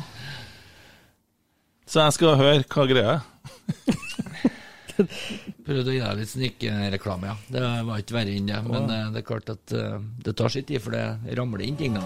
Så 1.86 2.00
jeg 2.06 2.16
skal 2.16 2.38
høre 2.40 2.64
hva 2.66 2.86
greia 2.90 3.14
er. 3.14 3.20
Prøvde 5.66 5.90
å 5.90 5.94
gi 5.94 6.00
deg 6.02 6.18
litt 6.18 6.30
snikreklame, 6.30 7.30
ja. 7.30 7.36
Det 7.52 7.62
var 7.86 8.02
ikke 8.02 8.16
verre 8.18 8.34
enn 8.36 8.48
det. 8.50 8.58
Men 8.66 8.90
eh, 8.90 9.06
det 9.14 9.22
er 9.22 9.28
klart 9.28 9.52
at 9.52 9.74
eh, 9.76 10.00
det 10.24 10.34
tar 10.38 10.52
sitt 10.52 10.68
tid, 10.70 10.82
for 10.84 10.96
det 10.96 11.36
ramler 11.38 11.64
inn 11.66 11.78
ting. 11.78 11.96
du. 11.96 12.02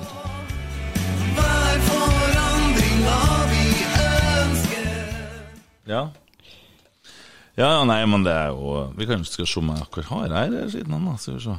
Ja. 5.86 6.02
Ja, 7.56 7.68
ja, 7.78 7.84
nei, 7.88 8.02
men 8.10 8.24
det 8.26 8.32
er 8.34 8.50
jo 8.52 8.90
Vi 8.98 9.06
kan 9.08 9.22
skal 9.24 9.46
se 9.48 9.60
om 9.62 9.70
jeg 9.70 9.84
akkurat 9.86 10.10
har 10.10 10.34
her 10.34 10.68
siden 10.68 10.92
han, 10.92 11.06
da. 11.08 11.14
Skal 11.20 11.38
vi 11.38 11.44
se. 11.46 11.56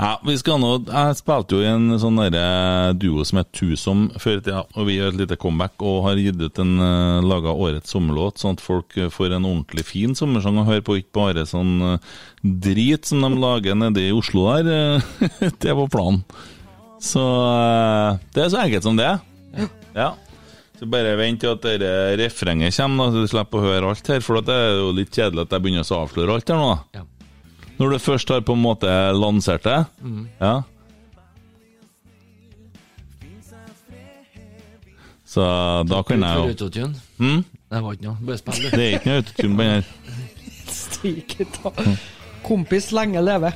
Ja, 0.00 0.14
vi 0.24 0.32
skal 0.40 0.56
nå 0.62 0.68
Jeg 0.86 1.16
spilte 1.18 1.58
jo 1.58 1.60
i 1.60 1.68
en 1.68 1.90
sånn 2.00 2.16
der 2.32 2.94
duo 2.96 3.20
som 3.28 3.42
het 3.42 3.50
Tusom 3.52 4.06
før 4.16 4.38
i 4.38 4.44
tida, 4.46 4.62
og 4.72 4.86
vi 4.88 4.94
gjør 4.96 5.12
et 5.12 5.18
lite 5.20 5.36
comeback 5.40 5.82
og 5.84 5.98
har 6.06 6.20
gitt 6.22 6.40
ut 6.40 6.60
en 6.62 6.72
uh, 6.80 7.20
laga 7.20 7.52
årets 7.52 7.92
sommerlåt, 7.92 8.40
sånn 8.40 8.56
at 8.56 8.64
folk 8.64 8.96
eh, 8.96 9.10
får 9.12 9.36
en 9.36 9.44
ordentlig 9.50 9.84
fin 9.84 10.16
sommersang 10.16 10.56
å 10.62 10.64
høre 10.68 10.84
på, 10.86 10.96
ikke 11.02 11.18
bare 11.18 11.44
sånn 11.48 11.74
eh, 11.90 12.08
drit 12.40 13.10
som 13.10 13.26
de 13.26 13.30
lager 13.42 13.76
nede 13.76 14.06
i 14.06 14.14
Oslo 14.16 14.46
der. 14.54 14.72
eh, 14.96 15.52
det 15.66 15.76
var 15.76 15.92
planen. 15.92 16.24
Så 17.04 17.20
eh, 17.20 18.18
det 18.32 18.46
er 18.46 18.50
så 18.54 18.64
enkelt 18.64 18.88
som 18.88 18.96
det. 18.96 19.12
Ja. 19.92 20.14
Så 20.80 20.88
bare 20.88 21.12
vent 21.20 21.42
til 21.44 21.52
at 21.52 21.66
det 21.82 21.94
refrenget 22.22 22.72
kommer, 22.80 23.10
da, 23.10 23.12
så 23.12 23.24
du 23.26 23.32
slipper 23.34 23.60
å 23.60 23.68
høre 23.68 23.92
alt 23.92 24.12
her. 24.14 24.24
For 24.24 24.40
det 24.40 24.56
er 24.56 24.78
jo 24.78 24.92
litt 24.96 25.12
kjedelig 25.12 25.44
at 25.44 25.56
jeg 25.58 25.66
begynner 25.66 25.84
å 25.84 26.04
avsløre 26.06 26.38
alt 26.38 26.52
her 26.52 26.60
nå. 26.62 26.70
Ja. 26.96 27.04
Når 27.80 27.94
du 27.94 27.98
først 27.98 28.28
har 28.28 28.42
på 28.44 28.52
en 28.52 28.60
måte 28.60 28.90
lansert 29.16 29.64
det. 29.64 29.78
Ja. 30.40 30.60
Så 35.30 35.42
da 35.88 36.02
kan 36.02 36.22
jeg 36.26 36.58
jo. 36.74 36.88
Hm? 37.22 37.44
Det 37.70 37.82
var 37.84 37.92
ikke 37.94 38.08
noe. 38.08 38.16
Bare 38.26 38.40
spill, 38.40 38.60
du. 38.60 38.70
Det 38.74 38.84
er 38.84 38.96
ikke 38.98 39.08
noe 39.08 39.20
autotune 39.22 39.56
på 39.56 39.62
den 39.62 39.70
her. 39.70 39.84
Stike 40.70 41.46
ta. 41.54 41.72
Kompis 42.44 42.90
lenge 42.92 43.22
leve. 43.22 43.54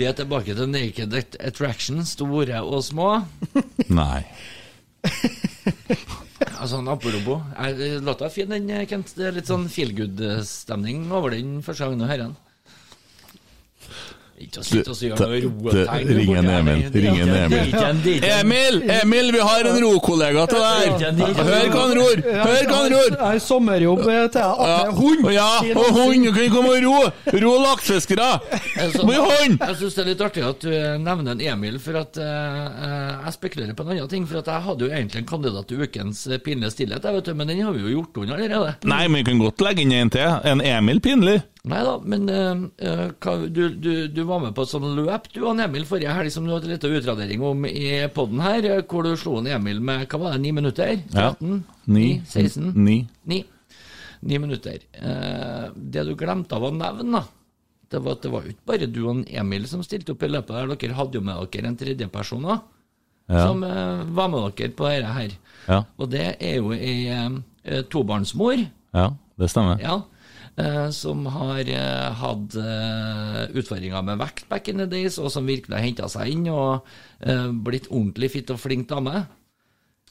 Vi 0.00 0.06
er 0.08 0.14
tilbake 0.16 0.54
til 0.56 0.70
Naked 0.72 1.12
Attraction, 1.44 1.98
store 2.08 2.62
og 2.64 2.80
små. 2.86 3.08
Nei. 4.00 4.22
Altså, 6.56 6.78
apropos. 6.88 7.42
jeg- 7.58 8.00
Låta 8.00 8.24
er 8.24 8.32
fin, 8.32 8.48
den, 8.48 8.70
Kent. 8.88 9.12
Det 9.16 9.26
er 9.28 9.32
litt 9.36 9.50
sånn 9.50 9.66
feel 9.68 9.92
good-stemning 9.92 11.10
over 11.12 11.30
den 11.36 11.60
første 11.62 11.84
gangen 11.84 12.00
du 12.00 12.06
hører 12.08 12.24
den. 12.30 12.36
Ikke 14.40 14.62
å 14.62 14.94
gjøre 14.96 15.26
noe 15.28 15.40
roetegn. 15.44 16.10
ring 16.16 16.30
en 16.40 16.46
Emil, 16.48 16.78
ring 16.94 17.18
en 17.20 17.32
Emil. 17.36 17.74
Emil! 18.24 18.78
Emil, 18.94 19.32
vi 19.34 19.42
har 19.44 19.68
en 19.68 19.78
rokollega 19.84 20.46
til 20.48 20.62
deg! 20.64 21.04
Hør 21.36 21.66
hva 21.74 21.82
han 21.82 21.92
ror! 21.98 22.22
Hør 22.24 22.70
hva 22.70 22.78
han 22.78 22.94
ror! 22.94 23.10
Jeg 23.10 23.20
har 23.20 23.42
sommerjobb 23.44 24.00
eh, 24.06 24.22
til 24.32 24.40
jeg 24.40 24.70
Ja, 24.70 24.78
hund! 24.96 25.28
Ja, 25.34 25.50
og 25.74 25.90
hund! 25.98 26.24
Du 26.24 26.32
kan 26.38 26.48
komme 26.54 26.72
og 26.72 26.86
ro! 26.86 26.96
Ro 27.44 27.52
laksefiskere! 27.66 28.30
Med 29.10 29.20
hund! 29.20 29.60
Jeg 29.60 29.78
syns 29.82 29.98
det 29.98 30.04
er 30.06 30.10
litt 30.14 30.24
artig 30.24 30.46
at 30.48 30.64
du 30.64 30.72
nevner 31.04 31.36
en 31.36 31.44
Emil, 31.52 31.76
for 31.84 32.00
at 32.00 32.16
eh, 32.16 32.64
eh, 32.88 33.12
jeg 33.26 33.36
spekulerer 33.36 33.76
på 33.76 33.84
en 33.84 33.94
annen 33.96 34.10
ting. 34.10 34.24
For 34.30 34.40
at 34.40 34.48
jeg 34.48 34.66
hadde 34.70 34.88
jo 34.88 34.92
egentlig 34.94 35.20
en 35.20 35.30
kandidat 35.34 35.68
til 35.68 35.84
ukens 35.84 36.24
pinlige 36.46 36.72
stillhet, 36.78 37.04
jeg 37.04 37.20
vet 37.20 37.28
du, 37.28 37.36
men 37.36 37.52
den 37.52 37.64
har 37.66 37.76
vi 37.76 37.84
jo 37.84 37.98
gjort 37.98 38.24
unna 38.24 38.40
allerede. 38.40 38.74
Nei, 38.88 39.04
men 39.08 39.20
vi 39.20 39.28
kan 39.28 39.44
godt 39.44 39.68
legge 39.68 39.84
inn 39.84 39.96
en 40.00 40.16
til. 40.16 40.36
En 40.48 40.64
Emil 40.64 41.04
pinlig. 41.04 41.42
Nei 41.68 41.80
da, 41.84 41.98
men 42.00 42.22
hva, 43.20 43.32
du, 43.52 43.66
du, 43.76 43.90
du 44.08 44.20
var 44.24 44.38
med 44.40 44.54
på 44.56 44.64
et 44.64 44.70
sånt 44.70 44.86
løp, 44.96 45.26
du 45.34 45.42
og 45.44 45.58
Emil, 45.60 45.84
forrige 45.84 46.14
helg, 46.16 46.32
som 46.32 46.46
du 46.48 46.54
hadde 46.54 46.70
litt 46.70 46.84
utradering 46.88 47.42
om 47.44 47.66
i 47.68 47.98
poden 48.14 48.40
her, 48.40 48.64
eh, 48.64 48.78
hvor 48.88 49.04
du 49.04 49.10
slo 49.20 49.34
en 49.42 49.50
Emil 49.58 49.82
med 49.84 50.06
hva 50.08 50.20
var 50.22 50.36
det, 50.38 50.40
ni 50.46 50.54
minutter? 50.56 50.94
Ja. 51.12 51.34
13? 51.36 51.58
Ni. 51.92 52.06
16? 52.24 52.70
Ni. 52.80 52.94
Ni. 53.28 53.42
Ni 54.24 54.38
minutter. 54.40 54.78
Uh, 54.96 55.68
det 55.76 56.06
du 56.08 56.14
glemte 56.16 56.56
av 56.56 56.64
å 56.64 56.72
nevne, 56.72 57.20
da, 57.20 57.22
det 57.92 58.00
var 58.06 58.16
at 58.16 58.24
det 58.24 58.32
var 58.32 58.48
ikke 58.48 58.68
bare 58.72 58.88
du 58.88 59.00
og 59.10 59.20
Emil 59.28 59.68
som 59.68 59.84
stilte 59.84 60.14
opp 60.14 60.24
i 60.24 60.30
løpet 60.32 60.56
der. 60.56 60.72
Dere 60.80 60.96
hadde 60.96 61.18
jo 61.20 61.24
med 61.26 61.42
dere 61.52 61.72
en 61.74 61.76
tredjeperson 61.80 62.46
òg, 62.54 62.62
Ja. 63.30 63.44
som 63.46 63.60
uh, 63.62 64.00
var 64.16 64.32
med 64.32 64.56
dere 64.56 64.72
på 64.80 64.88
dette 64.88 65.12
her. 65.12 65.36
Ja. 65.68 65.82
Og 66.00 66.08
det 66.16 66.24
er 66.40 66.56
jo 66.56 66.72
ei 66.72 67.82
tobarnsmor. 67.92 68.64
ja, 68.96 69.10
det 69.38 69.50
stemmer. 69.52 69.76
Ja, 69.84 70.00
som 70.92 71.24
har 71.30 71.60
eh, 71.68 72.20
hatt 72.20 72.56
eh, 72.58 73.42
utfordringer 73.56 74.02
med 74.04 74.20
vekt 74.20 74.48
back 74.50 74.68
in 74.68 74.82
the 74.82 74.88
days, 74.90 75.18
og 75.18 75.30
som 75.32 75.48
virkelig 75.48 75.76
har 75.76 75.84
henta 75.84 76.08
seg 76.10 76.32
inn 76.34 76.48
og 76.52 76.86
eh, 77.24 77.48
blitt 77.52 77.88
ordentlig 77.90 78.32
fit 78.34 78.52
og 78.52 78.60
flink 78.60 78.88
dame. 78.90 79.24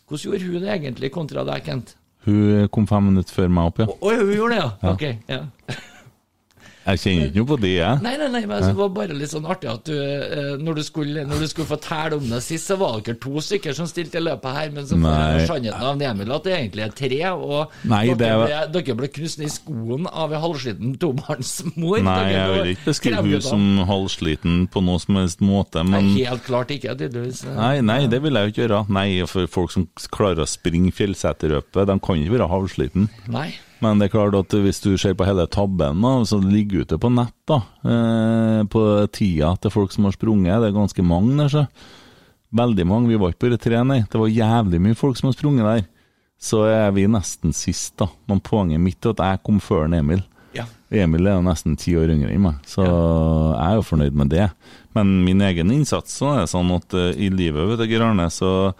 Hvordan 0.09 0.25
gjorde 0.25 0.47
hun 0.49 0.63
det 0.63 0.73
egentlig 0.73 1.11
kontra 1.13 1.45
deg, 1.45 1.63
Kent? 1.67 1.95
Hun 2.25 2.67
kom 2.73 2.87
fem 2.89 3.11
minutter 3.11 3.35
før 3.35 3.51
meg 3.53 3.69
opp, 3.69 3.83
ja. 3.83 3.87
Å, 3.93 4.15
hun 4.23 4.33
gjorde 4.33 4.55
det, 4.55 4.63
ja? 4.63 4.93
Ok, 4.93 5.05
ja. 5.29 5.43
Jeg 6.89 7.01
kjenner 7.03 7.29
ikke 7.29 7.39
noe 7.41 7.49
på 7.51 7.57
det, 7.63 7.71
jeg. 7.75 8.01
Nei, 8.05 8.13
nei, 8.19 8.27
nei, 8.33 8.41
men 8.49 8.63
det 8.65 8.73
var 8.77 8.91
bare 8.95 9.15
litt 9.17 9.31
sånn 9.33 9.47
artig 9.49 9.69
at 9.71 9.85
du, 9.89 9.93
eh, 9.95 10.51
når 10.61 10.79
du 10.79 10.83
skulle, 10.85 11.25
når 11.29 11.43
du 11.43 11.47
skulle 11.51 11.69
fortelle 11.69 12.17
om 12.19 12.25
det 12.31 12.41
sist, 12.45 12.69
så 12.69 12.77
var 12.79 12.99
dere 13.05 13.19
to 13.21 13.43
stykker 13.43 13.75
som 13.77 13.87
stilte 13.89 14.19
i 14.19 14.23
løpet 14.25 14.55
her, 14.55 14.71
men 14.75 14.87
så 14.89 14.97
får 14.99 15.45
sannheten 15.49 15.87
av 15.91 16.03
Emil 16.09 16.33
at 16.35 16.47
det 16.47 16.55
egentlig 16.57 16.85
er 16.87 16.95
tre, 16.97 17.21
og 17.35 17.75
Nei, 17.89 18.01
dere, 18.17 18.41
ble, 18.43 18.59
dere 18.75 18.97
ble 19.01 19.11
knust 19.19 19.43
i 19.45 19.51
skoen 19.51 20.07
av 20.09 20.33
en 20.33 20.43
halvsliten 20.43 20.95
tobarnsmor. 21.01 22.01
Nei, 22.05 22.17
jeg 22.33 22.51
vil 22.55 22.73
ikke 22.73 22.89
beskrive 22.89 23.23
henne 23.23 23.41
som 23.45 23.65
halvsliten 23.89 24.59
på 24.73 24.83
noe 24.85 25.01
som 25.03 25.19
helst 25.21 25.43
måte, 25.45 25.83
Nei, 25.89 26.03
helt 26.23 26.45
klart 26.47 26.73
ikke, 26.73 26.95
tydeligvis. 26.99 27.43
Nei, 27.55 27.79
nei, 27.85 28.01
det 28.11 28.21
vil 28.23 28.35
jeg 28.37 28.49
jo 28.49 28.53
ikke 28.55 28.63
gjøre. 28.65 28.83
Nei, 28.99 29.07
for 29.29 29.49
folk 29.51 29.73
som 29.75 29.87
klarer 30.13 30.43
å 30.45 30.49
springe 30.49 30.91
fjellseterløpet, 30.95 31.85
de 31.89 31.97
kan 32.03 32.21
ikke 32.21 32.37
være 32.37 32.49
halvsliten. 32.51 33.09
Nei. 33.31 33.49
Men 33.83 33.99
det 33.99 34.09
er 34.09 34.15
klart 34.17 34.35
at 34.35 34.55
hvis 34.59 34.81
du 34.83 34.91
ser 34.99 35.15
på 35.15 35.27
hele 35.27 35.45
tabben, 35.51 36.01
da, 36.03 36.11
så 36.27 36.39
ligger 36.43 36.83
ute 36.83 36.99
på 36.99 37.11
nett, 37.13 37.35
da, 37.47 37.61
eh, 37.87 38.63
på 38.67 38.83
tida 39.15 39.53
til 39.61 39.73
folk 39.73 39.95
som 39.95 40.09
har 40.09 40.15
sprunget, 40.17 40.59
det 40.59 40.71
er 40.71 40.75
ganske 40.75 41.05
mange 41.05 41.37
der, 41.39 41.53
så. 41.53 41.65
Veldig 42.49 42.85
mange. 42.89 43.11
Vi 43.11 43.19
var 43.21 43.31
ikke 43.31 43.45
bare 43.45 43.61
tre, 43.61 43.79
nei. 43.85 44.01
Det 44.09 44.19
var 44.19 44.31
jævlig 44.33 44.81
mye 44.81 44.97
folk 44.97 45.19
som 45.19 45.29
har 45.29 45.37
sprunget 45.37 45.67
der. 45.67 45.87
Så 46.41 46.63
er 46.65 46.89
vi 46.95 47.05
nesten 47.11 47.53
sist, 47.53 47.93
da. 48.01 48.07
Men 48.31 48.41
poenget 48.41 48.81
mitt 48.81 49.05
er 49.05 49.13
at 49.13 49.23
jeg 49.25 49.43
kom 49.45 49.59
før 49.61 49.85
en 49.85 49.97
Emil. 49.99 50.23
Ja. 50.55 50.65
Emil 50.89 51.27
er 51.27 51.37
jo 51.37 51.45
nesten 51.45 51.77
ti 51.77 51.93
år 51.99 52.09
yngre 52.09 52.31
enn 52.33 52.41
meg, 52.41 52.55
så 52.65 52.81
jeg 52.81 53.65
er 53.67 53.75
jo 53.77 53.85
fornøyd 53.85 54.15
med 54.17 54.31
det. 54.33 54.47
Men 54.97 55.19
min 55.27 55.43
egen 55.45 55.69
innsats 55.75 56.15
så 56.17 56.31
er 56.33 56.39
det 56.41 56.51
sånn 56.51 56.71
at 56.73 56.95
uh, 56.97 57.11
i 57.13 57.29
livet, 57.29 57.67
vet 57.69 57.83
du, 57.85 57.99
Arne, 58.01 58.25
så 58.33 58.71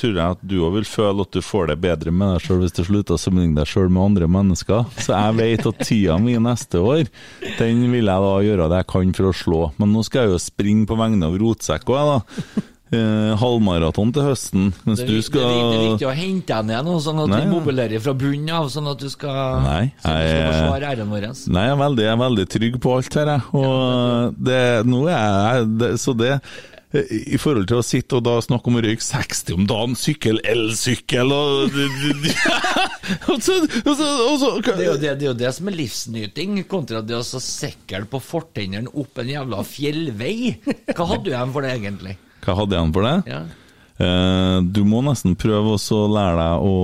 tror 0.00 0.14
jeg 0.14 0.36
at 0.36 0.44
du 0.46 0.54
òg 0.66 0.76
vil 0.78 0.86
føle 0.88 1.26
at 1.26 1.32
du 1.34 1.40
får 1.44 1.68
det 1.72 1.78
bedre 1.82 2.14
med 2.14 2.34
deg 2.36 2.46
sjøl 2.46 2.62
hvis 2.64 2.76
du 2.78 2.82
slutter 2.86 3.18
å 3.18 3.20
sammenligne 3.20 3.58
deg 3.60 3.66
sjøl 3.70 3.90
med 3.92 4.04
andre 4.12 4.30
mennesker. 4.38 4.86
Så 5.02 5.12
jeg 5.12 5.36
vet 5.42 5.66
at 5.72 5.84
tida 5.88 6.16
mi 6.22 6.38
neste 6.40 6.80
år, 6.80 7.04
den 7.58 7.84
vil 7.92 8.06
jeg 8.08 8.24
da 8.28 8.32
gjøre 8.46 8.70
det 8.72 8.82
jeg 8.84 8.90
kan 8.94 9.12
for 9.18 9.30
å 9.32 9.36
slå. 9.44 9.62
Men 9.82 9.92
nå 9.96 10.06
skal 10.06 10.24
jeg 10.26 10.34
jo 10.36 10.42
springe 10.46 10.86
på 10.88 10.96
vegne 10.98 11.28
av 11.28 11.36
Rotsekk 11.42 11.90
òg, 11.92 11.98
jeg, 11.98 12.08
da. 12.08 12.64
Eh, 12.88 13.34
halvmaraton 13.36 14.08
til 14.16 14.24
høsten, 14.24 14.70
mens 14.86 15.02
Det, 15.02 15.06
du 15.10 15.18
er- 15.18 15.20
det, 15.20 15.42
er- 15.44 15.66
det 15.68 15.76
er 15.76 15.82
viktig 15.90 16.06
å 16.08 16.14
hente 16.16 16.60
ned 16.64 16.86
nå, 16.86 16.94
sånn 17.04 17.18
at 17.20 17.28
Nei, 17.34 17.40
du 17.44 17.50
mobilerer 17.52 18.00
fra 18.00 18.14
bunnen 18.16 18.48
av, 18.48 18.70
sånn 18.72 18.88
at 18.88 18.96
du 19.04 19.10
skal, 19.12 19.60
Nei, 19.60 19.92
sånn 20.00 20.14
at 20.14 20.24
du 20.24 20.30
skal 20.32 20.48
forsvare 20.54 20.88
æren 20.94 21.12
vår. 21.12 21.26
Nei, 21.52 21.66
jeg 21.68 21.74
er 21.74 21.82
veldig, 21.82 22.06
jeg 22.06 22.14
er 22.14 22.22
veldig 22.22 22.46
trygg 22.54 22.78
på 22.80 22.94
alt 22.96 23.18
her, 23.20 23.26
jeg. 23.34 23.42
Og 23.60 24.40
det, 24.48 24.62
nå 24.88 25.02
er 25.12 25.68
jeg 25.68 25.98
Så 26.00 26.16
det 26.16 26.32
i 26.88 27.36
forhold 27.36 27.66
til 27.68 27.82
å 27.82 27.84
sitte 27.84 28.16
og 28.16 28.24
da 28.24 28.38
snakke 28.40 28.70
om 28.70 28.78
å 28.78 28.82
røyke 28.84 29.04
60 29.04 29.58
om 29.58 29.66
dagen, 29.68 29.96
sykkel, 29.98 30.38
elsykkel 30.48 31.34
og 31.36 31.74
og 33.32 33.42
så, 33.44 33.58
og 33.60 33.92
så, 33.92 34.06
og 34.08 34.36
så 34.40 34.50
Det 34.64 34.72
er, 34.72 34.84
jo 34.86 34.96
det, 34.96 35.12
det 35.20 35.26
er 35.26 35.30
jo 35.30 35.36
det 35.36 35.52
som 35.58 35.68
er 35.68 35.76
livsnyting, 35.82 36.62
kontra 36.70 37.02
det 37.04 37.18
å 37.18 37.24
så 37.26 37.42
sikle 37.44 38.08
på 38.08 38.22
fortennene 38.24 38.88
opp 38.88 39.20
en 39.20 39.32
jævla 39.34 39.60
fjellvei. 39.68 40.34
Hva 40.94 41.10
hadde 41.12 41.26
du 41.28 41.32
igjen 41.34 41.54
for 41.54 41.66
det, 41.66 41.76
egentlig? 41.76 42.16
Hva 42.44 42.56
hadde 42.62 42.76
jeg 42.76 42.80
igjen 42.80 42.96
for 42.96 43.08
det? 43.08 43.16
Ja. 43.34 43.42
Eh, 43.98 44.56
du 44.62 44.84
må 44.86 45.02
nesten 45.04 45.34
prøve 45.38 45.74
å 45.76 46.00
lære 46.14 46.38
deg 46.38 46.66
å 46.70 46.74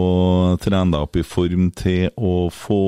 trene 0.60 0.97
deg 0.97 1.06
opp 1.06 1.16
i 1.16 1.24
form 1.26 1.68
til 1.78 2.09
å 2.18 2.35
få 2.52 2.85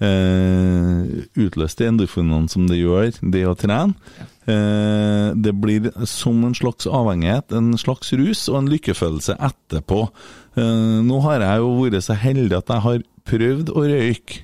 eh, 0.00 1.00
utløst 1.34 1.80
de 1.80 1.88
endorfinene 1.90 2.48
som 2.52 2.68
det 2.70 2.78
gjør, 2.78 3.10
det 3.34 3.46
å 3.50 3.56
trene. 3.58 3.98
Eh, 4.20 4.30
det 5.40 5.52
blir 5.60 5.88
som 6.08 6.42
en 6.46 6.54
slags 6.56 6.86
avhengighet, 6.86 7.52
en 7.56 7.72
slags 7.78 8.12
rus 8.18 8.46
og 8.48 8.58
en 8.60 8.70
lykkefølelse 8.72 9.36
etterpå. 9.38 10.00
Eh, 10.56 10.98
nå 11.06 11.20
har 11.26 11.40
jeg 11.44 11.62
jo 11.62 11.70
vært 11.82 12.06
så 12.06 12.16
heldig 12.18 12.56
at 12.58 12.72
jeg 12.74 12.84
har 12.86 13.02
prøvd 13.30 13.70
å 13.74 13.84
røyke 13.86 14.42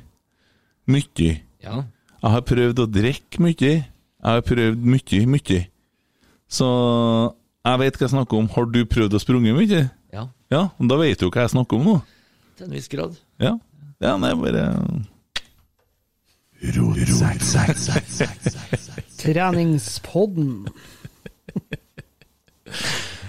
mye. 0.86 1.30
ja. 1.64 1.84
Jeg 2.26 2.32
har 2.32 2.42
prøvd 2.48 2.78
å 2.82 2.86
drikke 2.90 3.42
mye. 3.44 3.72
Jeg 3.76 3.84
har 4.24 4.40
prøvd 4.42 4.82
mye, 4.82 5.18
mye. 5.30 5.58
Så 6.50 6.66
jeg 7.66 7.78
vet 7.82 7.98
hva 7.98 8.06
jeg 8.06 8.14
snakker 8.14 8.38
om. 8.40 8.48
Har 8.56 8.66
du 8.72 8.80
prøvd 8.88 9.14
å 9.14 9.20
sprunge 9.22 9.52
mye? 9.54 9.82
Ja, 10.14 10.24
Ja, 10.50 10.62
da 10.80 10.96
vet 10.98 11.20
du 11.20 11.28
hva 11.28 11.44
jeg 11.44 11.52
snakker 11.54 11.76
om 11.78 11.84
nå. 11.84 11.96
til 12.56 12.66
en 12.66 12.72
viss 12.74 12.88
grad. 12.88 13.14
Ja, 13.42 13.52
ja 14.02 14.16
nei, 14.18 14.32
bare 14.34 14.64
Treningspodden. 19.20 20.66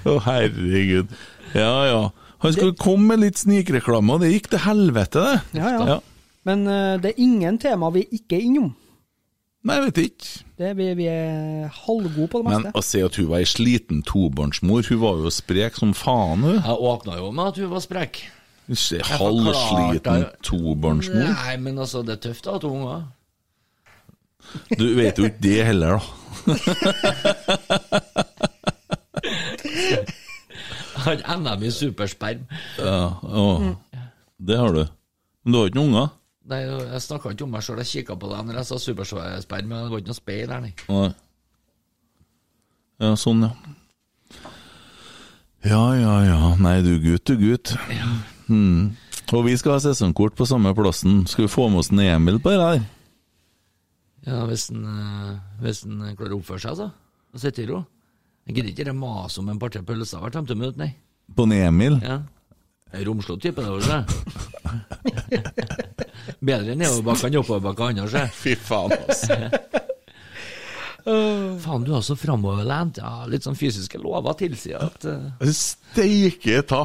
Å, 0.08 0.18
herregud. 0.28 1.14
Ja, 1.56 1.74
ja. 1.88 2.02
Han 2.44 2.54
skulle 2.54 2.78
komme 2.78 3.14
med 3.14 3.24
litt 3.26 3.40
snikreklame, 3.42 4.14
og 4.14 4.22
det 4.24 4.34
gikk 4.34 4.52
til 4.54 4.62
helvete, 4.68 5.24
det. 5.24 5.62
Ja, 5.62 5.72
ja. 5.74 5.88
Ja. 5.96 5.98
Men 6.48 6.68
uh, 6.70 6.96
det 7.02 7.14
er 7.14 7.24
ingen 7.24 7.58
tema 7.60 7.90
vi 7.96 8.06
ikke 8.14 8.38
er 8.38 8.46
innom. 8.48 8.76
Nei, 9.68 9.76
jeg 9.76 9.86
vet 9.88 9.98
ikke. 10.06 10.30
Det, 10.58 10.70
vi, 10.78 10.86
vi 10.96 11.08
er 11.12 11.68
halvgode 11.84 12.30
på 12.32 12.40
det 12.40 12.48
meste. 12.48 12.70
Men 12.70 12.78
å 12.78 12.84
si 12.86 13.02
at 13.04 13.18
hun 13.20 13.28
var 13.34 13.44
ei 13.44 13.50
sliten 13.50 14.04
tobarnsmor, 14.08 14.86
hun 14.88 15.02
var 15.02 15.20
jo 15.26 15.34
sprek 15.34 15.80
som 15.80 15.92
faen, 15.98 16.46
hun. 16.46 16.60
Jeg 16.62 16.78
åpna 16.92 17.18
jo 17.20 17.34
med 17.36 17.52
at 17.52 17.60
hun 17.60 17.74
var 17.74 17.84
sprek. 17.84 18.22
Halvsliten 18.68 20.26
tobarnsmor. 20.46 21.34
Nei, 21.34 21.58
men 21.64 21.84
altså, 21.84 22.04
det 22.08 22.18
er 22.18 22.24
tøft 22.30 22.48
å 22.48 22.56
ha 22.56 22.64
to 22.64 22.72
unger. 22.72 23.06
Du 24.78 24.96
vet 24.98 25.18
jo 25.18 25.24
ikke 25.28 25.44
det 25.44 25.66
heller, 25.68 25.90
da. 25.98 26.02
Han 31.08 31.44
NM 31.44 31.64
i 31.64 31.72
supersperm. 31.72 32.46
Ja, 32.80 33.20
å. 33.22 33.76
Det 34.38 34.58
har 34.60 34.74
du. 34.76 34.86
Men 35.44 35.54
du 35.54 35.58
har 35.60 35.68
ikke 35.70 35.80
noen 35.80 35.94
unger? 35.94 36.08
Nei, 36.48 36.62
jeg 36.64 37.02
snakka 37.04 37.32
ikke 37.34 37.44
om 37.44 37.52
meg 37.56 37.64
sjøl, 37.66 37.80
jeg 37.84 37.92
kikka 37.92 38.16
på 38.20 38.30
deg 38.32 38.46
når 38.48 38.56
jeg 38.62 38.68
sa 38.70 38.76
supersperm, 38.80 39.68
men 39.68 39.84
det 39.84 39.92
var 39.92 40.00
ikke 40.02 40.14
noe 40.14 40.22
speil 40.22 40.46
der, 40.52 40.60
nei. 40.64 40.74
Nei. 40.88 41.10
Ja, 43.04 43.10
sånn, 43.20 43.40
ja. 43.46 43.52
Ja, 45.68 45.84
ja, 46.00 46.16
ja. 46.24 46.40
Nei, 46.64 46.78
du 46.86 46.94
gutt, 47.04 47.28
du 47.28 47.36
gutt. 47.42 47.68
Hmm. 48.48 48.96
Og 49.36 49.42
vi 49.50 49.54
skal 49.60 49.74
ha 49.76 49.80
sesongkort 49.84 50.34
på 50.40 50.48
samme 50.48 50.72
plassen. 50.78 51.14
Skal 51.28 51.44
vi 51.48 51.52
få 51.52 51.64
med 51.72 51.80
oss 51.82 51.92
en 51.92 52.00
Emil 52.06 52.40
på 52.40 52.54
det 52.54 52.60
der? 52.62 52.80
Ja, 54.28 54.44
hvis 54.50 54.68
han, 54.74 54.84
eh, 54.84 55.36
hvis 55.64 55.86
han 55.86 56.02
klarer 56.18 56.36
å 56.36 56.42
oppføre 56.42 56.60
seg, 56.60 56.80
så. 56.82 56.90
Og 57.34 57.42
sitte 57.42 57.64
i 57.64 57.70
ro. 57.70 57.84
Jeg 58.48 58.58
gidder 58.58 58.72
ikke 58.74 58.88
det 58.90 58.96
mase 58.96 59.40
om 59.42 59.52
en 59.52 59.60
par-tre 59.60 59.84
pølser 59.88 60.24
hvert 60.24 60.36
50 60.40 60.60
minutt, 60.60 60.80
nei. 60.80 60.92
På 61.36 61.48
en 61.48 61.56
Emil? 61.56 61.98
Ja. 62.04 62.22
En 62.96 63.04
Romslo 63.08 63.36
type, 63.44 63.64
det, 63.64 63.72
var 63.72 63.80
det. 63.88 64.04
Bedre 66.48 66.76
nedoverbakka 66.80 67.28
enn 67.28 67.40
oppoverbakka 67.42 67.92
annars, 67.92 68.16
jeg. 68.16 68.32
Fy 68.36 68.56
faen, 68.68 68.96
altså. 69.00 69.40
Faen, 71.64 71.86
du 71.88 71.94
er 71.96 72.02
så 72.04 72.18
framoverlent. 72.20 73.00
Ja, 73.00 73.24
litt 73.32 73.46
sånn 73.48 73.56
fysiske 73.56 74.00
lover 74.02 74.36
tilsier 74.40 74.82
at 74.90 75.06
uh... 75.08 75.52
Steike 75.56 76.60
ta! 76.68 76.82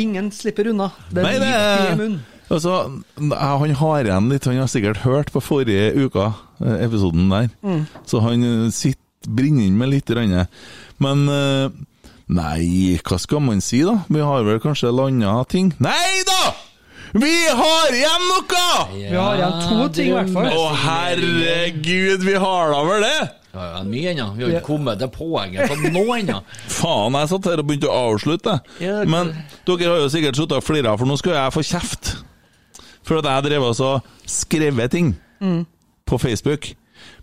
Ingen 0.00 0.30
slipper 0.32 0.70
unna. 0.72 0.88
Det 1.10 1.20
er 1.20 1.26
Nei, 1.28 1.34
det 1.42 1.50
liv 1.50 1.90
i 1.90 1.98
munnen. 2.00 2.22
Altså, 2.52 2.74
han 3.16 3.74
har 3.80 4.04
igjen 4.04 4.28
litt 4.28 4.44
Han 4.44 4.58
har 4.60 4.68
sikkert 4.68 4.98
hørt 5.06 5.30
på 5.32 5.40
forrige 5.42 5.94
uka, 5.96 6.26
eh, 6.60 6.82
episoden 6.84 7.30
der. 7.32 7.48
Så 8.06 8.20
han 8.20 8.44
eh, 8.44 8.70
sitter 8.70 9.00
brenner 9.24 9.64
inn 9.64 9.78
med 9.80 9.88
litt. 9.94 10.10
Renne. 10.12 10.46
Men 11.00 11.28
eh, 11.28 11.70
Nei, 12.34 12.96
hva 13.04 13.18
skal 13.20 13.40
man 13.44 13.60
si, 13.60 13.82
da? 13.84 13.98
Vi 14.08 14.20
har 14.24 14.44
vel 14.46 14.56
kanskje 14.60 14.88
landa 14.96 15.42
ting 15.44 15.74
Nei 15.84 16.22
da! 16.24 16.54
Vi 17.20 17.32
har 17.52 17.92
igjen 17.94 18.24
noe! 18.30 18.62
Vi 18.94 19.10
har 19.12 19.36
igjen 19.36 19.58
to 19.68 19.88
ting, 19.94 20.08
i 20.08 20.14
hvert 20.16 20.32
fall. 20.32 20.48
Å, 20.50 20.62
herregud, 20.82 22.24
vi 22.26 22.34
har 22.40 22.72
da 22.72 22.80
vel 22.88 23.04
det? 23.04 23.18
Ja, 23.54 23.66
ja, 23.76 23.82
mye 23.86 24.10
ennå. 24.10 24.24
Vi 24.34 24.42
har 24.42 24.54
ikke 24.56 24.66
kommet 24.66 24.98
til 24.98 25.12
poenget 25.14 25.68
på 25.70 25.76
nå 25.94 26.02
ennå. 26.16 26.40
Faen, 26.80 27.14
jeg 27.20 27.30
satt 27.30 27.46
her 27.52 27.62
og 27.62 27.68
begynte 27.68 27.92
å 27.92 28.00
avslutte. 28.08 28.56
Ja, 28.82 28.96
det- 29.04 29.12
Men 29.12 29.30
dere 29.68 29.92
har 29.92 30.00
jo 30.02 30.08
sikkert 30.10 30.40
sittet 30.40 30.56
og 30.58 30.64
flira, 30.66 30.96
for 30.98 31.06
nå 31.06 31.18
skal 31.20 31.36
jeg 31.38 31.54
få 31.54 31.62
kjeft. 31.68 32.14
For 33.04 33.20
at 33.20 33.28
jeg 33.28 33.50
drev 33.50 33.66
og 33.68 34.06
skrevet 34.26 34.90
ting 34.94 35.14
på 36.06 36.18
Facebook. 36.18 36.72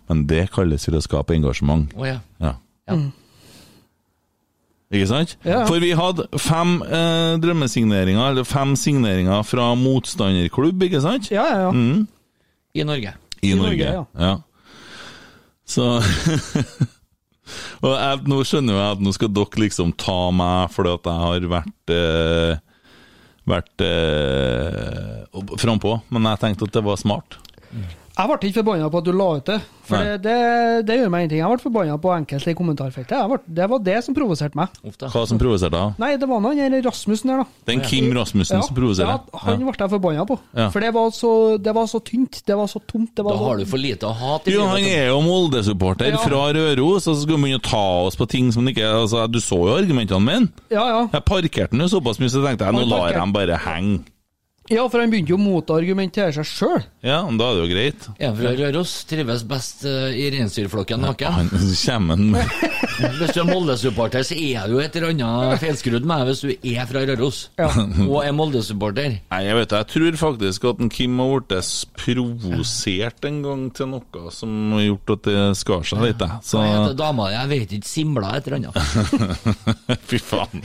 Men 0.08 0.26
det 0.30 0.50
kalles 0.54 0.86
for 0.86 0.98
å 0.98 1.02
skape 1.02 1.34
engasjement. 1.34 1.90
Oh, 1.96 2.06
ja. 2.06 2.20
Ja. 2.42 2.54
ja. 2.90 2.98
Ikke 4.92 5.08
sant? 5.08 5.36
Ja. 5.48 5.62
For 5.64 5.80
vi 5.80 5.94
hadde 5.96 6.26
fem 6.36 6.76
eh, 6.84 7.34
drømmesigneringer, 7.40 8.34
eller 8.34 8.44
fem 8.44 8.74
signeringer 8.76 9.44
fra 9.48 9.70
motstanderklubb, 9.78 10.82
ikke 10.84 11.00
sant? 11.00 11.30
Ja, 11.32 11.46
ja, 11.48 11.60
ja. 11.66 11.70
Mm, 11.72 12.02
I 12.76 12.84
Norge. 12.84 13.14
I, 13.40 13.52
I 13.54 13.54
Norge. 13.56 13.88
Norge, 13.88 14.26
ja. 14.26 14.34
Så 15.64 15.86
Og 17.82 17.94
jeg, 17.94 18.20
nå 18.30 18.36
skjønner 18.46 18.76
jeg 18.76 18.96
at 18.96 19.00
nå 19.02 19.12
skal 19.16 19.32
dere 19.34 19.62
liksom 19.64 19.94
ta 19.98 20.18
meg 20.34 20.70
fordi 20.72 20.92
at 20.94 21.08
jeg 21.08 21.22
har 21.24 21.48
vært 21.50 21.92
eh, 21.96 22.60
Vært 23.48 23.82
eh, 23.82 25.24
frampå, 25.58 25.96
men 26.14 26.28
jeg 26.30 26.42
tenkte 26.44 26.68
at 26.68 26.76
det 26.76 26.84
var 26.86 27.00
smart. 27.00 27.38
Jeg 28.12 28.28
ble 28.28 28.36
ikke 28.50 28.60
forbanna 28.60 28.88
på 28.92 29.00
at 29.00 29.06
du 29.06 29.12
la 29.16 29.26
ut 29.38 29.46
det, 29.48 29.54
for 29.88 30.04
det, 30.04 30.18
det, 30.24 30.34
det 30.88 30.96
gjør 30.98 31.10
meg 31.12 31.22
ingenting. 31.24 31.40
Jeg 31.40 31.48
ble 31.54 31.62
forbanna 31.62 31.94
på 32.02 32.10
enkelte 32.12 32.52
i 32.52 32.56
kommentarfeltet. 32.58 33.14
Jeg 33.16 33.30
ble, 33.32 33.38
det 33.56 33.68
var 33.72 33.80
det 33.86 33.94
som 34.04 34.16
provoserte 34.16 34.58
meg. 34.58 34.74
Hva 35.00 35.22
som 35.30 35.40
provoserte 35.40 35.72
deg? 35.72 35.96
Nei, 36.02 36.10
det 36.20 36.28
var 36.28 36.42
noen 36.44 36.60
han 36.60 36.76
Rasmussen 36.84 37.32
der, 37.32 37.40
da. 37.40 37.46
Den 37.70 37.80
Kim 37.88 38.12
Rasmussen 38.16 38.60
som 38.66 38.76
provoserer? 38.76 39.16
ja, 39.16 39.40
han 39.46 39.64
ble 39.64 39.74
jeg 39.80 39.94
forbanna 39.94 40.26
på. 40.28 40.36
Ja. 40.52 40.68
For 40.74 40.84
det 40.84 40.92
var, 40.98 41.08
så, 41.16 41.32
det 41.56 41.74
var 41.80 41.88
så 41.88 42.02
tynt, 42.04 42.42
det 42.46 42.58
var 42.60 42.68
så 42.68 42.84
tomt. 42.84 43.14
Det 43.16 43.24
var 43.24 43.32
Da 43.32 43.40
så, 43.40 43.48
har 43.48 43.64
du 43.64 43.66
for 43.72 43.80
lite 43.80 44.12
å 44.12 44.14
ha 44.20 44.38
til. 44.44 44.58
Jo, 44.58 44.68
han 44.74 44.84
er 44.92 45.08
jo 45.08 45.18
Molde-supporter 45.24 46.12
Ja. 46.12 46.20
fra 46.20 46.44
Røros, 46.52 47.08
og 47.08 47.16
så 47.16 47.18
skal 47.24 47.38
han 47.38 47.46
begynne 47.48 47.62
å 47.64 47.68
ta 47.72 47.84
oss 48.12 48.20
på 48.20 48.28
ting 48.28 48.52
som 48.52 48.66
han 48.66 48.74
ikke 48.74 48.92
altså, 49.02 49.24
Du 49.32 49.40
så 49.40 49.56
jo 49.56 49.76
argumentene 49.80 50.20
mine. 50.20 50.52
Ja, 50.68 50.84
ja. 50.84 51.02
Jeg 51.16 51.24
parkerte 51.32 51.72
den 51.72 51.86
jo 51.86 51.94
såpass 51.96 52.20
mye, 52.20 52.28
så 52.32 52.44
tenkte 52.44 52.68
jeg 52.68 52.76
nå 52.76 52.84
lar 52.92 53.08
jeg 53.08 53.22
dem 53.22 53.32
bare 53.32 53.56
henge. 53.64 54.02
Ja, 54.70 54.84
for 54.88 55.02
han 55.02 55.10
begynte 55.10 55.32
jo 55.32 55.36
å 55.40 55.42
motargumentere 55.42 56.30
seg 56.36 56.46
sjøl. 56.46 56.84
Ja, 57.02 57.18
men 57.26 57.38
da 57.40 57.48
er 57.50 57.56
det 57.56 57.62
jo 57.64 57.70
greit. 57.72 58.04
En 58.22 58.36
fra 58.38 58.52
Røros 58.54 58.92
trives 59.10 59.42
best 59.50 59.82
eh, 59.88 60.12
i 60.14 60.28
reinsdyrflokken 60.30 61.02
naken. 61.02 61.34
Han 61.34 61.50
kommer 61.50 62.20
med 62.22 62.52
Hvis 63.18 63.32
du 63.34 63.40
er 63.42 63.48
Molde-supporter, 63.48 64.22
så 64.26 64.36
er 64.38 64.70
du 64.70 64.76
et 64.78 64.94
eller 65.00 65.10
annet 65.16 65.58
feilskrudd 65.62 66.06
med 66.06 66.28
hvis 66.28 66.42
du 66.44 66.50
er 66.54 66.86
fra 66.86 67.02
Røros 67.08 67.40
og 68.06 68.18
er 68.22 68.34
Molde-supporter. 68.36 69.16
Nei, 69.32 69.40
jeg 69.48 69.58
vet 69.58 69.72
det. 69.72 69.80
Jeg 69.82 69.90
tror 69.96 70.18
faktisk 70.22 70.68
at 70.70 70.82
en 70.84 70.92
Kim 70.92 71.18
har 71.22 71.32
blitt 71.42 71.72
provosert 71.98 73.26
en 73.28 73.40
gang 73.42 73.64
til 73.74 73.90
noe 73.96 74.30
som 74.34 74.76
har 74.76 74.84
gjort 74.86 75.14
at 75.16 75.26
det 75.26 75.40
skar 75.58 75.82
seg 75.88 76.04
litt. 76.06 76.22
jeg. 76.22 76.38
Så 76.46 76.62
Nei, 76.62 76.92
dama 77.02 77.30
di? 77.30 77.34
Jeg 77.38 77.52
vet 77.56 77.74
ikke. 77.78 77.90
Simla 77.92 78.36
et 78.38 78.46
eller 78.46 78.62
annet. 78.62 79.98
Fy 80.12 80.22
faen. 80.22 80.62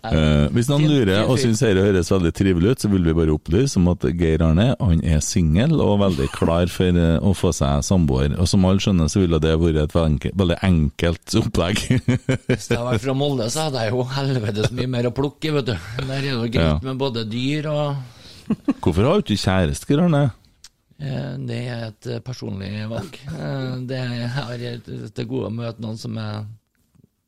Eh, 0.00 0.46
hvis 0.56 0.68
noen 0.70 0.86
lurer 0.88 1.26
og 1.28 1.36
syns 1.36 1.58
dette 1.60 1.82
høres 1.84 2.08
veldig 2.08 2.30
trivelig 2.32 2.70
ut, 2.72 2.80
så 2.80 2.88
vil 2.88 3.04
vi 3.04 3.12
bare 3.18 3.34
opplyse 3.34 3.76
om 3.76 3.90
at 3.92 4.06
Geir 4.16 4.40
Arne 4.46 4.70
han 4.80 5.02
er 5.04 5.20
singel 5.20 5.74
og 5.84 5.98
veldig 6.00 6.28
klar 6.32 6.70
for 6.72 6.96
eh, 6.96 7.18
å 7.20 7.34
få 7.36 7.50
seg 7.52 7.82
samboer. 7.84 8.32
Og 8.40 8.48
som 8.48 8.64
alle 8.64 8.80
skjønner, 8.80 9.10
så 9.12 9.20
ville 9.20 9.40
det 9.44 9.52
vært 9.60 9.82
et 9.82 9.96
veldig 9.98 10.32
veldig 10.40 10.56
enkelt 10.70 11.36
opplegg. 11.42 11.82
Hvis 12.48 12.70
jeg 12.70 12.78
hadde 12.78 12.86
vært 12.94 13.04
fra 13.04 13.16
Molde, 13.20 13.50
så 13.52 13.66
hadde 13.68 13.84
jeg 13.84 13.92
jo 13.92 14.06
helvetes 14.16 14.72
mye 14.78 14.88
mer 14.96 15.10
å 15.10 15.14
plukke 15.20 15.52
vet 15.58 15.68
du. 15.68 15.74
Der 16.00 16.14
er 16.16 16.24
det 16.24 16.32
jo 16.32 16.40
greit 16.48 16.64
Ja. 16.64 16.78
med 16.88 16.96
både 17.04 17.26
dyr 17.28 17.68
og 17.68 17.96
Hvorfor 18.80 19.04
har 19.06 19.20
du 19.20 19.28
ikke 19.28 19.42
kjæreste, 19.44 19.86
Geir 19.92 20.00
Arne? 20.08 20.24
eh, 20.98 21.36
Det 21.46 21.60
er 21.70 21.84
et 21.92 22.08
eh, 22.16 22.24
personlig 22.24 22.72
valg. 22.90 23.20
Det 23.86 24.00
er 24.00 24.80
til 25.14 25.28
gode 25.30 25.52
å 25.52 25.54
møte 25.60 25.84
noen 25.84 26.00
som 26.00 26.16
jeg 26.16 26.44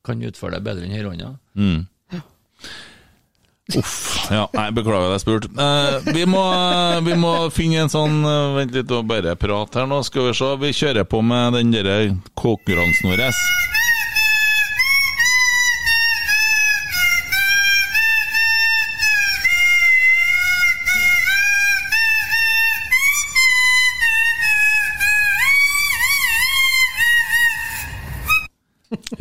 kan 0.03 0.19
utføre 0.27 0.57
det 0.57 0.65
bedre 0.65 0.83
enn 0.89 0.97
høyrehånda. 0.97 1.29
Mm. 1.55 1.85
Uff. 3.71 4.27
Ja, 4.27 4.49
nei, 4.51 4.65
beklager 4.75 5.07
at 5.07 5.15
jeg 5.15 5.23
spurte. 5.23 5.49
Eh, 5.55 6.09
vi, 6.11 6.25
må, 6.27 6.43
vi 7.05 7.15
må 7.15 7.31
finne 7.55 7.85
en 7.85 7.91
sånn 7.91 8.19
eh, 8.27 8.55
Vent 8.57 8.75
litt 8.75 8.91
og 8.91 9.07
bare 9.07 9.37
prate 9.39 9.79
her 9.79 9.87
nå, 9.87 10.01
skal 10.03 10.27
vi 10.27 10.35
se. 10.35 10.49
Vi 10.59 10.73
kjører 10.75 11.07
på 11.07 11.23
med 11.23 11.55
den 11.55 11.71
derre 11.71 11.97
konkurransen 12.35 13.13
vår. 13.13 13.29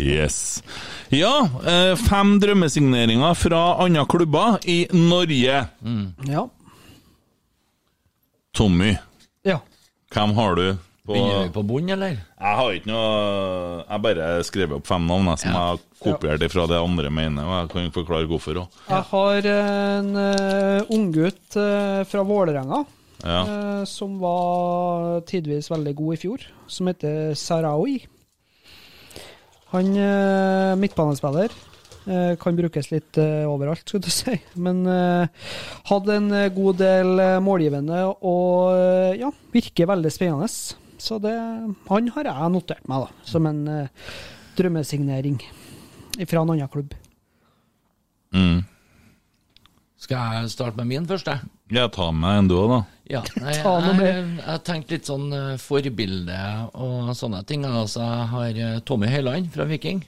Yes. 0.03 0.63
Ja, 1.13 1.35
eh, 1.69 1.93
fem 2.01 2.39
drømmesigneringer 2.41 3.35
fra 3.37 3.61
andre 3.85 4.05
klubber 4.09 4.57
i 4.69 4.87
Norge. 4.97 5.59
Ja. 6.29 6.47
Tommy, 8.57 8.95
ja. 9.45 9.59
hvem 10.13 10.33
har 10.37 10.57
du? 10.57 10.65
På, 11.03 11.17
Begynner 11.17 11.43
vi 11.49 11.51
på 11.57 11.63
bunn, 11.67 11.89
eller? 11.91 12.13
jeg 12.15 12.57
har 12.59 12.75
ikke 12.77 12.87
noe 12.93 13.07
Jeg 13.89 14.03
bare 14.05 14.27
skrev 14.47 14.75
opp 14.77 14.87
fem 14.87 15.03
navn 15.11 15.27
jeg, 15.33 15.41
som 15.43 15.51
Ja. 15.51 15.55
jeg 15.57 15.65
har 15.73 15.81
kopiert 16.05 16.53
fra 16.53 16.67
det 16.71 16.79
andre 16.79 17.11
mener, 17.11 17.43
og 17.49 17.57
jeg 17.57 17.71
kan 17.73 17.91
forklare 17.97 18.29
hvorfor 18.31 18.61
òg. 18.63 18.77
Jeg 18.87 19.03
har 19.11 19.49
en 19.53 20.13
uh, 20.15 20.93
unggutt 20.95 21.57
uh, 21.59 22.05
fra 22.07 22.23
Vålerenga 22.23 22.85
Ja. 23.25 23.85
som 23.87 24.17
var 24.23 25.21
tidvis 25.27 25.69
veldig 25.71 25.95
god 25.97 26.15
i 26.15 26.21
fjor, 26.23 26.47
som 26.67 26.87
heter 26.91 27.35
Sarawi. 27.39 28.01
Han 29.73 29.93
uh, 29.97 30.73
midtbanespiller. 30.77 31.53
eh, 32.03 32.33
kan 32.37 32.57
brukes 32.59 32.91
litt 32.91 33.19
eh, 33.21 33.45
overalt, 33.47 33.85
skulle 33.87 34.03
du 34.03 34.11
si. 34.11 34.35
Men 34.59 34.83
hadde 35.87 36.17
en 36.19 36.31
god 36.55 36.81
del 36.81 37.23
målgivende 37.45 38.01
og 38.27 38.75
ja, 39.21 39.31
virker 39.55 39.91
veldig 39.93 40.11
spennende. 40.11 40.49
Så 41.03 41.19
det, 41.23 41.35
han 41.89 42.11
har 42.17 42.29
jeg 42.29 42.51
notert 42.55 42.91
meg 42.91 43.07
da, 43.07 43.23
som 43.27 43.47
en 43.47 43.63
drømmesignering 44.59 45.39
fra 46.27 46.43
en 46.43 46.53
annen 46.53 46.71
klubb. 46.71 46.95
Mm. 48.35 48.63
Skal 50.03 50.19
jeg 50.19 50.51
starte 50.51 50.81
med 50.81 50.89
min 50.91 51.05
først, 51.07 51.29
jeg? 51.31 51.45
Ja, 51.73 51.85
ta 51.93 52.09
med 52.11 52.41
en 52.41 52.49
du 52.51 52.57
òg, 52.59 52.73
da. 52.73 52.81
Ja, 53.13 53.21
nei, 53.43 53.53
jeg, 53.55 53.93
mer. 53.99 54.19
jeg 54.41 54.63
tenkte 54.67 54.97
litt 54.97 55.07
sånn 55.09 55.29
eh, 55.37 55.53
forbilde 55.63 56.39
og 56.75 57.13
sånne 57.19 57.45
ting. 57.47 57.63
Altså, 57.69 58.03
jeg 58.03 58.27
har 58.33 58.59
eh, 58.67 58.81
Tommy 58.89 59.11
Høiland 59.13 59.51
fra 59.55 59.67
Viking. 59.71 60.03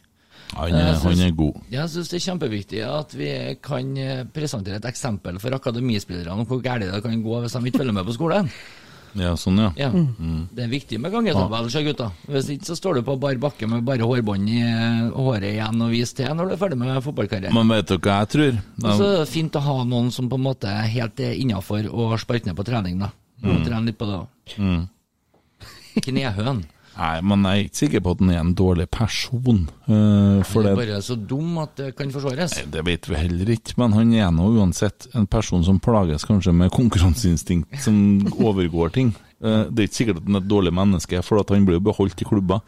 Han 0.54 0.74
er, 0.76 0.92
synes- 0.98 1.04
han 1.20 1.22
er 1.28 1.36
god. 1.38 1.60
Jeg 1.72 1.90
syns 1.90 2.10
det 2.12 2.18
er 2.18 2.24
kjempeviktig 2.26 2.82
at 2.86 3.14
vi 3.16 3.30
kan 3.64 3.94
eh, 3.98 4.24
presentere 4.34 4.78
et 4.82 4.88
eksempel 4.90 5.38
for 5.42 5.56
akademispillerne 5.56 6.42
om 6.42 6.48
hvor 6.50 6.60
galt 6.64 6.84
det 6.90 7.02
kan 7.06 7.22
gå 7.24 7.40
hvis 7.44 7.54
de 7.56 7.70
ikke 7.70 7.80
følger 7.84 7.96
med 7.96 8.10
på 8.10 8.16
skolen. 8.18 8.50
Ja, 9.14 9.32
sånn, 9.38 9.60
ja. 9.62 9.70
Ja. 9.78 9.90
Det 9.94 10.64
er 10.64 10.70
viktig 10.72 10.98
med 11.02 11.12
gangetabell, 11.14 11.68
sjø 11.70 11.84
gutta. 11.86 12.08
Hvis 12.26 12.48
ikke 12.54 12.66
så 12.66 12.76
står 12.78 12.98
du 12.98 13.02
på 13.06 13.14
bar 13.22 13.36
bakke 13.42 13.68
med 13.70 13.84
bare 13.86 14.06
hårbånd 14.08 14.50
i 14.50 14.60
eh, 14.64 15.04
håret 15.14 15.52
igjen 15.52 15.84
og 15.86 15.92
viser 15.94 16.20
til 16.22 16.34
når 16.34 16.50
du 16.50 16.54
er 16.56 16.62
ferdig 16.64 16.78
med 16.80 16.98
fotballkarrieren. 17.04 17.54
Men 17.54 17.70
vet 17.76 17.92
du 17.92 17.96
hva 17.98 18.20
jeg 18.24 18.32
tror? 18.34 18.58
Og 18.82 18.90
så 18.98 19.10
er 19.10 19.16
det 19.22 19.30
fint 19.30 19.58
å 19.60 19.64
ha 19.68 19.76
noen 19.86 20.10
som 20.14 20.30
på 20.30 20.40
en 20.40 20.46
måte 20.48 20.70
er 20.70 20.90
helt 20.96 21.22
innafor 21.30 21.86
og 21.90 22.16
sparker 22.22 22.50
ned 22.50 22.58
på 22.58 22.66
trening, 22.66 22.98
da. 23.04 23.12
Og 23.44 23.64
Trene 23.66 23.90
litt 23.90 23.98
på 24.00 24.06
det 24.08 24.18
òg. 24.18 24.54
Mm. 24.58 24.84
Knehøn. 26.04 26.64
Nei, 26.94 27.14
men 27.26 27.42
jeg 27.48 27.58
er 27.58 27.64
ikke 27.66 27.80
sikker 27.80 28.02
på 28.04 28.12
at 28.14 28.20
han 28.22 28.30
er 28.30 28.40
en 28.40 28.54
dårlig 28.54 28.86
person. 28.94 29.64
Uh, 29.88 30.38
for 30.46 30.62
det 30.62 30.70
er 30.74 30.78
bare 30.78 31.00
så 31.02 31.16
dum 31.18 31.56
at 31.62 31.72
det 31.80 31.88
kan 31.98 32.12
forsvares. 32.14 32.54
Nei, 32.60 32.68
det 32.76 32.84
vet 32.86 33.08
vi 33.10 33.18
heller 33.18 33.50
ikke, 33.56 33.74
men 33.82 33.96
han 33.96 34.12
er 34.14 34.30
nå 34.34 34.46
uansett 34.60 35.08
en 35.18 35.26
person 35.30 35.64
som 35.66 35.80
plages 35.82 36.26
kanskje 36.28 36.54
med 36.54 36.70
konkurranseinstinkt 36.74 37.80
som 37.82 37.96
overgår 38.46 38.94
ting. 38.94 39.10
Uh, 39.44 39.66
Det 39.74 39.82
er 39.82 39.88
ikke 39.90 39.98
sikkert 39.98 40.20
at 40.22 40.28
han 40.30 40.38
er 40.38 40.44
et 40.44 40.52
dårlig 40.54 40.72
menneske, 40.78 41.22
for 41.26 41.42
at 41.42 41.50
han 41.52 41.66
blir 41.66 41.80
jo 41.80 41.86
beholdt 41.90 42.22
i 42.22 42.28
klubber. 42.30 42.62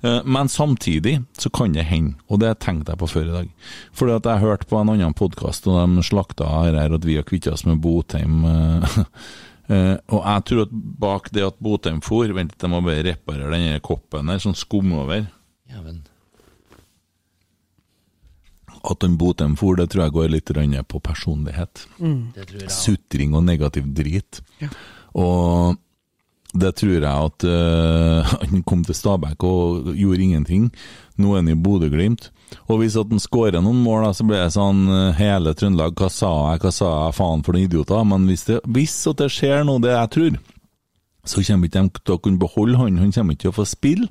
Uh, 0.00 0.22
Men 0.24 0.48
samtidig 0.48 1.18
så 1.38 1.52
kan 1.52 1.76
det 1.76 1.84
hende, 1.92 2.16
og 2.32 2.40
det 2.40 2.54
tenkte 2.64 2.94
jeg 2.96 3.02
på 3.04 3.10
før 3.12 3.28
i 3.28 3.36
dag. 3.36 3.52
Fordi 3.92 4.16
at 4.16 4.30
jeg 4.32 4.44
hørte 4.46 4.70
på 4.72 4.80
en 4.80 4.94
annen 4.96 5.14
podkast, 5.14 5.68
og 5.68 5.76
de 5.98 6.02
slakta 6.08 6.48
her 6.56 6.80
at 6.88 7.04
vi 7.04 7.20
har 7.20 7.28
kvitta 7.28 7.52
oss 7.52 7.66
med 7.68 7.82
Botheim. 7.84 8.40
eh, 9.68 9.76
eh, 9.76 9.96
Og 10.14 10.22
jeg 10.24 10.44
tror 10.50 10.62
at 10.66 10.76
bak 11.04 11.32
det 11.34 11.46
at 11.46 11.58
Botheim 11.62 12.00
for 12.04 12.28
Vent 12.36 12.52
litt, 12.52 12.62
jeg 12.62 12.72
må 12.72 12.82
bare 12.84 13.04
reparere 13.06 13.56
den 13.56 13.82
koppen 13.84 14.30
der, 14.32 14.40
sånn 14.42 14.56
skum 14.58 14.92
over. 14.98 15.26
Jæven. 15.68 16.04
At 18.78 19.02
han 19.04 19.18
Botheim 19.20 19.56
for, 19.58 19.76
det 19.76 19.90
tror 19.92 20.06
jeg 20.06 20.16
går 20.16 20.32
litt 20.32 20.54
på 20.88 21.00
personlighet. 21.00 21.86
Det 21.98 22.46
tror 22.46 22.62
jeg. 22.62 22.72
Sutring 22.72 23.34
og 23.34 23.44
negativ 23.44 23.90
drit. 23.92 24.40
Og 25.18 25.76
det 26.56 26.74
tror 26.80 26.94
jeg 26.96 27.04
at 27.04 27.44
uh, 27.44 28.34
han 28.50 28.62
kom 28.64 28.84
til 28.86 28.96
Stabæk 28.96 29.44
og 29.44 29.92
gjorde 29.94 30.22
ingenting. 30.22 30.70
Nå 31.18 31.34
er 31.34 31.42
han 31.42 31.52
i 31.52 31.58
Bodø-Glimt. 31.58 32.30
Og 32.68 32.80
hvis 32.80 32.96
at 33.00 33.10
han 33.12 33.22
skårer 33.22 33.62
noen 33.64 33.80
mål, 33.84 34.06
da, 34.06 34.12
så 34.16 34.26
blir 34.28 34.40
det 34.42 34.54
sånn 34.54 34.84
eh, 34.92 35.16
hele 35.18 35.54
Trøndelag 35.56 35.96
Hva 35.98 36.08
sa 36.12 36.30
jeg, 36.52 36.62
hva 36.64 36.72
sa 36.74 36.92
jeg, 36.92 37.16
faen 37.18 37.42
for 37.46 37.56
noen 37.56 37.68
idioter? 37.68 38.06
Men 38.08 38.28
hvis 38.30 38.46
det, 38.48 38.60
hvis 38.68 38.96
at 39.10 39.20
det 39.22 39.30
skjer 39.34 39.66
noe, 39.68 39.82
det 39.84 39.94
jeg 39.94 40.12
tror, 40.16 40.38
så 41.28 41.44
kommer 41.44 41.68
ikke 41.68 41.82
de 41.82 42.00
til 42.00 42.14
å 42.14 42.22
kunne 42.24 42.40
beholde 42.40 42.78
han. 42.80 43.00
Han 43.02 43.12
kommer 43.12 43.36
ikke 43.36 43.46
til 43.46 43.52
å 43.52 43.58
få 43.58 43.66
spille. 43.68 44.08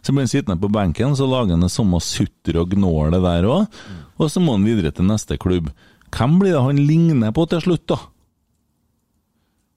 Så 0.00 0.14
blir 0.14 0.24
han 0.24 0.32
sittende 0.32 0.60
på 0.62 0.72
benken, 0.72 1.16
så 1.18 1.28
lager 1.28 1.56
han 1.56 1.66
det 1.66 1.72
samme 1.74 2.00
sutter 2.00 2.60
og 2.60 2.72
det 2.72 3.20
der 3.26 3.48
òg. 3.50 3.82
Og 4.16 4.30
så 4.30 4.40
må 4.40 4.56
han 4.56 4.64
videre 4.64 4.94
til 4.94 5.08
neste 5.08 5.36
klubb. 5.40 5.70
Hvem 6.14 6.38
blir 6.40 6.54
det 6.54 6.64
han 6.64 6.80
ligner 6.88 7.34
på 7.34 7.46
til 7.50 7.64
slutt, 7.64 7.86
da? 7.90 7.98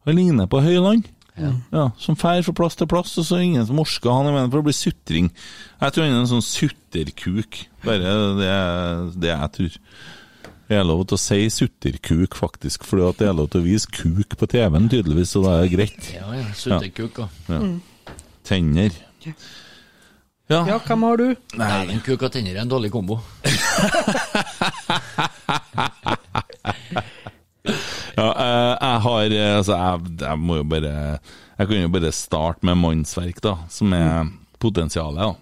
Han 0.08 0.16
ligner 0.16 0.48
på 0.48 0.62
Høyland. 0.64 1.08
Ja. 1.38 1.88
Som 2.02 2.18
fær 2.20 2.42
fra 2.46 2.56
plass 2.58 2.78
til 2.80 2.90
plass, 2.90 3.14
og 3.22 3.28
så 3.28 3.38
er 3.38 3.44
det 3.44 3.50
ingen 3.52 3.68
som 3.70 3.82
orker 3.82 4.14
han 4.14 4.52
for 4.52 4.62
å 4.62 4.66
bli 4.66 4.76
sutring. 4.76 5.30
Jeg 5.82 5.94
tror 5.94 6.08
han 6.08 6.16
er 6.16 6.24
en 6.24 6.32
sånn 6.32 6.46
sutterkuk. 6.46 7.60
Bare 7.86 8.16
det, 8.40 8.54
det 9.22 9.34
jeg 9.34 9.54
tror. 9.58 9.78
Det 10.68 10.76
er 10.76 10.84
lov 10.84 11.06
til 11.08 11.16
å 11.16 11.22
si 11.22 11.40
sutterkuk, 11.54 12.36
faktisk, 12.36 12.84
for 12.84 13.00
det 13.16 13.30
er 13.30 13.38
lov 13.38 13.48
til 13.54 13.62
å 13.62 13.68
vise 13.68 13.88
kuk 13.88 14.36
på 14.40 14.50
TV-en, 14.52 14.90
tydeligvis, 14.92 15.32
så 15.32 15.46
da 15.46 15.54
er 15.56 15.68
det 15.68 15.76
greit. 15.78 16.10
Ja, 16.18 16.28
ja. 16.36 16.50
sutterkuk, 16.58 17.24
og 17.24 17.48
Ja. 17.48 17.62
Tenner. 18.48 18.94
Ja. 20.48 20.62
Ja, 20.64 20.78
hvem 20.80 21.02
har 21.04 21.20
du? 21.20 21.26
Nei, 21.60 21.82
den 21.90 22.00
kuk 22.06 22.22
og 22.24 22.32
tenner 22.32 22.56
er 22.56 22.62
en 22.64 22.72
dårlig 22.72 22.88
kombo. 22.94 23.18
Ja, 28.18 28.28
eh, 28.34 28.74
jeg 28.82 29.02
har 29.06 29.36
eh, 29.38 29.56
Altså, 29.60 29.76
jeg, 29.78 30.16
jeg 30.24 30.40
må 30.42 30.58
jo 30.58 30.66
bare 30.66 30.94
Jeg 31.60 31.70
kan 31.70 31.82
jo 31.84 31.94
bare 31.94 32.12
starte 32.16 32.66
med 32.66 32.80
mannsverk, 32.82 33.42
da, 33.46 33.56
som 33.70 33.94
er 33.94 34.32
potensialet, 34.62 35.22
da. 35.22 35.36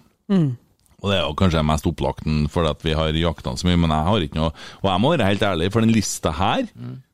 Og 1.00 1.10
det 1.12 1.16
er 1.18 1.26
jo 1.26 1.34
kanskje 1.38 1.62
mest 1.64 1.86
opplagt 1.88 2.24
fordi 2.52 2.70
at 2.72 2.84
vi 2.84 2.94
har 2.96 3.16
jakta 3.20 3.52
så 3.56 3.68
mye, 3.68 3.76
men 3.80 3.92
jeg 3.92 4.08
har 4.08 4.24
ikke 4.24 4.38
noe 4.40 4.52
Og 4.80 4.88
jeg 4.90 5.00
må 5.04 5.10
være 5.12 5.28
helt 5.28 5.44
ærlig, 5.44 5.68
for 5.72 5.84
den 5.84 5.92
lista 5.92 6.32
her, 6.32 6.66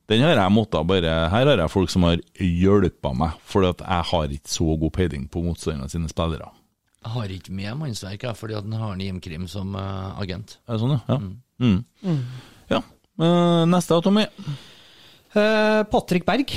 den 0.09 0.23
har 0.23 0.39
jeg 0.39 0.51
måttet 0.55 0.87
bare 0.87 1.13
Her 1.31 1.51
har 1.51 1.61
jeg 1.63 1.71
folk 1.71 1.91
som 1.91 2.03
har 2.07 2.19
hjulpet 2.39 3.15
meg, 3.19 3.35
fordi 3.47 3.71
at 3.71 3.83
jeg 3.85 4.09
har 4.11 4.35
ikke 4.35 4.53
så 4.55 4.75
god 4.79 4.91
peiling 4.97 5.27
på 5.31 5.43
motstanderne 5.43 5.91
sine 5.91 6.11
spillere. 6.11 6.49
Jeg 7.03 7.11
har 7.11 7.31
ikke 7.35 7.53
med 7.55 7.75
mannsverk, 7.81 8.23
fordi 8.39 8.55
at 8.55 8.63
han 8.63 8.79
har 8.79 8.99
Jim-Krim 9.03 9.47
som 9.51 9.75
eh, 9.75 10.21
agent. 10.23 10.57
Er 10.67 10.77
det 10.77 10.83
sånn, 10.83 10.93
ja? 10.95 11.01
Ja. 11.11 11.17
Mm. 11.63 12.21
ja. 12.71 12.79
Eh, 13.19 13.63
neste, 13.67 13.99
Tommy. 14.03 14.23
Eh, 15.33 15.83
Patrick 15.89 16.25
Berg. 16.27 16.53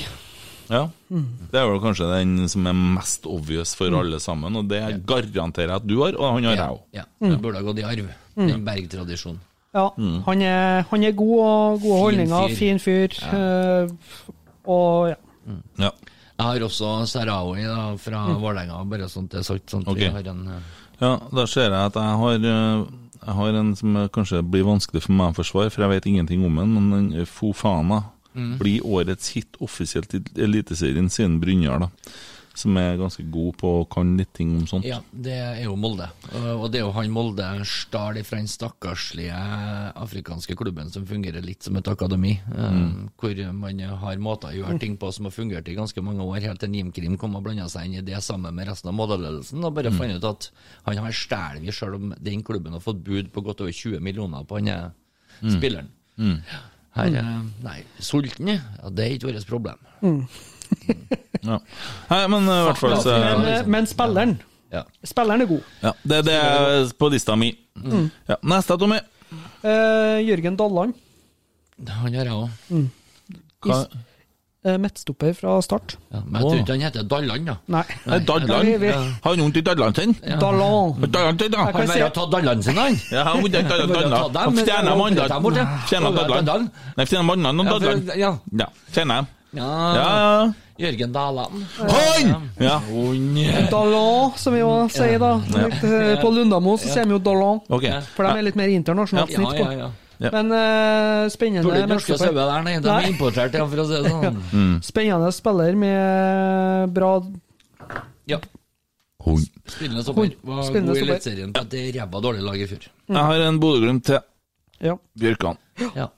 Ja. 0.68 0.82
Det 1.08 1.58
er 1.60 1.68
vel 1.70 1.78
kanskje 1.82 2.08
den 2.10 2.48
som 2.50 2.66
er 2.66 2.74
mest 2.74 3.26
obvious 3.30 3.74
for 3.78 3.94
alle 3.94 4.18
sammen, 4.22 4.56
og 4.58 4.66
det 4.70 4.80
garanterer 5.06 5.70
jeg 5.70 5.76
at 5.78 5.86
du 5.86 6.00
har, 6.02 6.16
og 6.18 6.36
han 6.36 6.48
har 6.48 6.56
jeg 6.58 6.74
òg. 6.74 6.80
Ja, 6.96 7.04
det 7.22 7.36
burde 7.42 7.60
ha 7.60 7.66
gått 7.68 7.82
i 7.82 7.86
arv. 7.86 8.08
Den 8.34 8.64
bergtradisjonen. 8.66 9.38
Ja, 9.76 9.90
han, 10.26 10.42
er, 10.42 10.82
han 10.90 11.04
er 11.04 11.12
god 11.12 11.38
og 11.44 11.80
gode 11.84 12.00
holdninger, 12.00 12.48
fyr. 12.48 12.56
fin 12.56 12.78
fyr. 12.80 13.16
eh, 13.36 13.90
og 14.66 15.10
ja. 15.12 15.18
Ja. 15.78 15.90
Jeg 16.36 16.44
har 16.44 16.64
også 16.66 16.92
Sarawi 17.08 17.62
da, 17.64 17.94
fra 18.00 18.24
Vålerenga, 18.36 18.82
bare 18.90 19.06
sånn 19.08 19.28
det 19.32 19.40
er 19.40 19.46
sagt. 19.46 19.70
Sånn 19.72 19.86
okay. 19.86 20.10
Vi 20.10 20.16
har 20.18 20.26
en, 20.32 20.42
uh... 20.50 20.82
ja, 21.00 21.12
da 21.32 21.46
ser 21.48 21.70
jeg 21.70 21.78
at 21.78 21.96
jeg 21.96 22.18
har 22.22 22.40
Jeg 22.42 23.34
har 23.38 23.60
en 23.60 23.70
som 23.78 23.96
kanskje 24.12 24.42
blir 24.44 24.66
vanskelig 24.66 25.04
for 25.06 25.16
meg 25.16 25.32
å 25.32 25.38
forsvare, 25.38 25.70
for 25.72 25.86
jeg 25.86 25.94
vet 25.94 26.10
ingenting 26.10 26.44
om 26.44 26.60
den, 26.60 26.74
men 26.74 26.90
den 26.92 27.24
eh, 28.36 28.42
Fofana 28.42 28.58
blir 28.58 28.86
årets 28.86 29.34
hit 29.36 29.60
offisielt 29.60 30.14
i 30.14 30.22
Eliteserien 30.36 31.10
siden 31.10 31.40
Brynjar, 31.40 31.86
da. 31.86 31.90
Som 32.56 32.72
er 32.80 32.94
ganske 32.96 33.20
god 33.28 33.58
på 33.60 33.70
og 33.82 33.90
kan 33.92 34.14
litt 34.16 34.30
ting 34.32 34.54
om 34.56 34.62
sånt. 34.64 34.86
Ja, 34.88 35.02
det 35.12 35.34
er 35.36 35.58
jo 35.66 35.74
Molde. 35.76 36.06
Og 36.54 36.70
det 36.72 36.78
er 36.78 36.86
jo 36.86 36.92
han 36.96 37.10
Molde 37.12 37.44
stjal 37.68 38.16
fra 38.24 38.38
den 38.38 38.48
stakkarslige 38.48 39.40
afrikanske 39.92 40.56
klubben 40.56 40.88
som 40.88 41.04
fungerer 41.04 41.44
litt 41.44 41.66
som 41.68 41.76
et 41.76 41.90
akademi. 41.92 42.38
Mm. 42.48 43.10
Hvor 43.20 43.42
man 43.52 43.82
har 44.00 44.22
måter 44.24 44.54
å 44.54 44.56
gjøre 44.56 44.78
ting 44.80 44.96
på 44.96 45.10
som 45.12 45.28
har 45.28 45.34
fungert 45.36 45.68
i 45.68 45.76
ganske 45.76 46.00
mange 46.00 46.24
år, 46.24 46.40
helt 46.46 46.64
til 46.64 46.72
Nimkrim 46.72 47.18
kom 47.20 47.36
og 47.36 47.44
blanda 47.44 47.68
seg 47.68 47.90
inn 47.90 47.98
i 48.00 48.06
det 48.06 48.22
sammen 48.24 48.56
med 48.56 48.70
resten 48.70 48.88
av 48.88 48.96
Molde-ledelsen. 49.02 49.60
Og 49.60 49.76
bare 49.76 49.92
fant 49.92 50.16
ut 50.16 50.30
at 50.30 50.48
han 50.88 51.02
har 51.04 51.12
stjålet, 51.12 51.68
selv 51.76 52.00
om 52.00 52.16
den 52.16 52.40
klubben 52.40 52.72
har 52.72 52.80
fått 52.80 53.04
bud 53.04 53.28
på 53.36 53.44
godt 53.44 53.66
over 53.66 53.76
20 53.84 54.00
millioner 54.00 54.48
på 54.48 54.62
han 54.62 54.72
mm. 54.72 55.52
spilleren. 55.58 55.92
Her, 56.96 57.12
mm. 57.12 57.48
nei, 57.64 57.78
sulten, 58.00 58.48
ja, 58.56 58.90
det 58.90 59.04
er 59.04 59.16
ikke 59.16 59.32
vårt 59.32 59.50
problem. 59.50 59.82
Ja. 61.46 61.60
Nei, 62.10 62.22
men 62.32 62.48
eh, 62.50 62.56
i 62.58 62.62
hvert 62.66 62.78
fall 62.80 62.94
så 62.98 63.12
Men, 63.22 63.44
eh, 63.46 63.66
men 63.70 63.86
spilleren 63.86 64.32
Ja. 64.72 64.80
Spilleren 65.06 65.44
er 65.44 65.46
god. 65.46 65.68
ja, 65.84 65.92
Det 66.02 66.16
det 66.26 66.34
er 66.34 66.88
på 66.98 67.10
lista 67.12 67.36
mi. 67.38 67.52
Ja, 68.26 68.38
neste, 68.42 68.74
Tommy. 68.80 68.98
Uh, 69.62 70.18
Jørgen 70.26 70.56
Dalland, 70.58 70.96
Han 71.86 72.14
har 72.14 72.26
jeg 72.26 72.34
òg. 72.34 72.50
Eh, 74.66 74.76
midtstopper 74.82 75.32
fra 75.38 75.60
start. 75.62 75.92
Ja, 76.10 76.20
men 76.26 76.40
jeg 76.40 76.42
tror 76.50 76.60
ikke 76.62 76.72
han 76.74 76.80
heter 76.86 77.02
Dalland, 77.06 77.46
da. 77.46 77.54
Nei. 77.70 77.82
Nei, 78.06 78.18
Dalland. 78.26 78.64
vi- 78.66 78.78
vi- 78.82 78.92
Har 78.92 79.30
han 79.30 79.40
vondt 79.44 79.56
i 79.56 79.60
Dalland 79.62 79.94
sin? 79.96 80.14
Dalland. 80.40 81.06
Dalland 81.12 81.40
sin, 81.40 81.50
da. 81.52 81.58
Jeg 81.58 81.64
Han 81.66 81.72
kan 81.72 81.86
vil 81.86 82.02
ha 82.02 82.08
tatt 82.10 82.30
Dalland 82.32 82.64
sin, 82.64 82.76
han. 82.76 82.98
Ja, 83.12 83.22
han 83.22 83.36
har 83.36 83.42
vondt 83.42 83.54
i 83.54 83.62
Dalland. 83.62 84.58
Stjerna 84.66 84.90
er 84.90 85.40
borte. 85.40 85.66
Stjerna 85.86 86.10
Dalland. 86.10 86.70
Nei, 86.96 87.04
Stjerna 87.06 87.22
Mandal 87.30 87.60
og 87.60 87.66
Ja, 87.66 87.78
Dalland. 87.78 88.10
ja. 88.16 88.32
Ja, 88.58 88.66
kjenner 88.92 89.14
jeg. 89.14 89.26
Ja, 89.60 89.94
Ja, 89.94 90.06
ja. 90.44 90.52
Jørgen 90.78 91.12
Daland. 91.12 91.64
Han! 91.78 92.50
Ja, 92.60 92.80
Dalland, 93.70 94.32
som 94.36 94.52
vi 94.52 94.60
jo 94.60 94.88
sier 94.92 95.18
da. 95.18 95.30
På 96.20 96.30
Lundamo 96.34 96.76
så 96.76 96.90
sier 96.92 97.04
vi 97.06 97.14
jo 97.16 97.18
Dalland. 97.18 97.60
ok. 97.70 97.86
For 98.16 98.24
de 98.26 98.38
er 98.38 98.42
litt 98.42 98.56
mer 98.56 98.68
internasjonalt 98.68 99.30
Ja, 99.30 99.36
snitt 99.38 99.58
ja, 99.58 99.64
på. 99.64 99.90
Ja. 100.18 100.26
Ja. 100.26 100.30
Men 100.32 100.52
uh, 100.52 101.28
spennende 101.32 101.64
Tror 101.66 101.74
du 101.74 101.80
ikke 101.82 101.92
norske 101.92 102.18
sauer 102.20 102.36
der, 102.38 102.62
nei? 102.64 102.76
De 102.80 102.92
er 102.92 103.08
importert, 103.10 103.56
ja, 103.56 103.66
for 103.68 103.82
å 103.82 103.86
si 103.88 103.98
det 104.00 104.12
sånn. 104.12 104.38
Spennende 104.90 105.32
spiller 105.36 105.76
med 105.80 106.94
bra 106.96 107.10
Ja. 108.30 108.40
Hund. 109.26 109.46
Spillende 109.66 110.04
stopper. 110.06 110.32
Var 110.46 110.66
Spillende 110.68 110.94
god 110.94 111.02
i. 111.02 111.06
Eliteserien. 111.10 111.52
på 111.52 111.64
Et 111.66 111.94
ræva 111.98 112.20
dårlig 112.22 112.44
lag 112.46 112.60
i 112.62 112.66
fjor. 112.70 112.88
Jeg 113.10 113.28
har 113.30 113.46
en 113.48 113.60
Bodø-Glimt 113.62 114.06
til. 114.06 114.20
Ja, 114.82 114.98
Bjørkan. 115.18 115.58
Ja. 115.96 116.10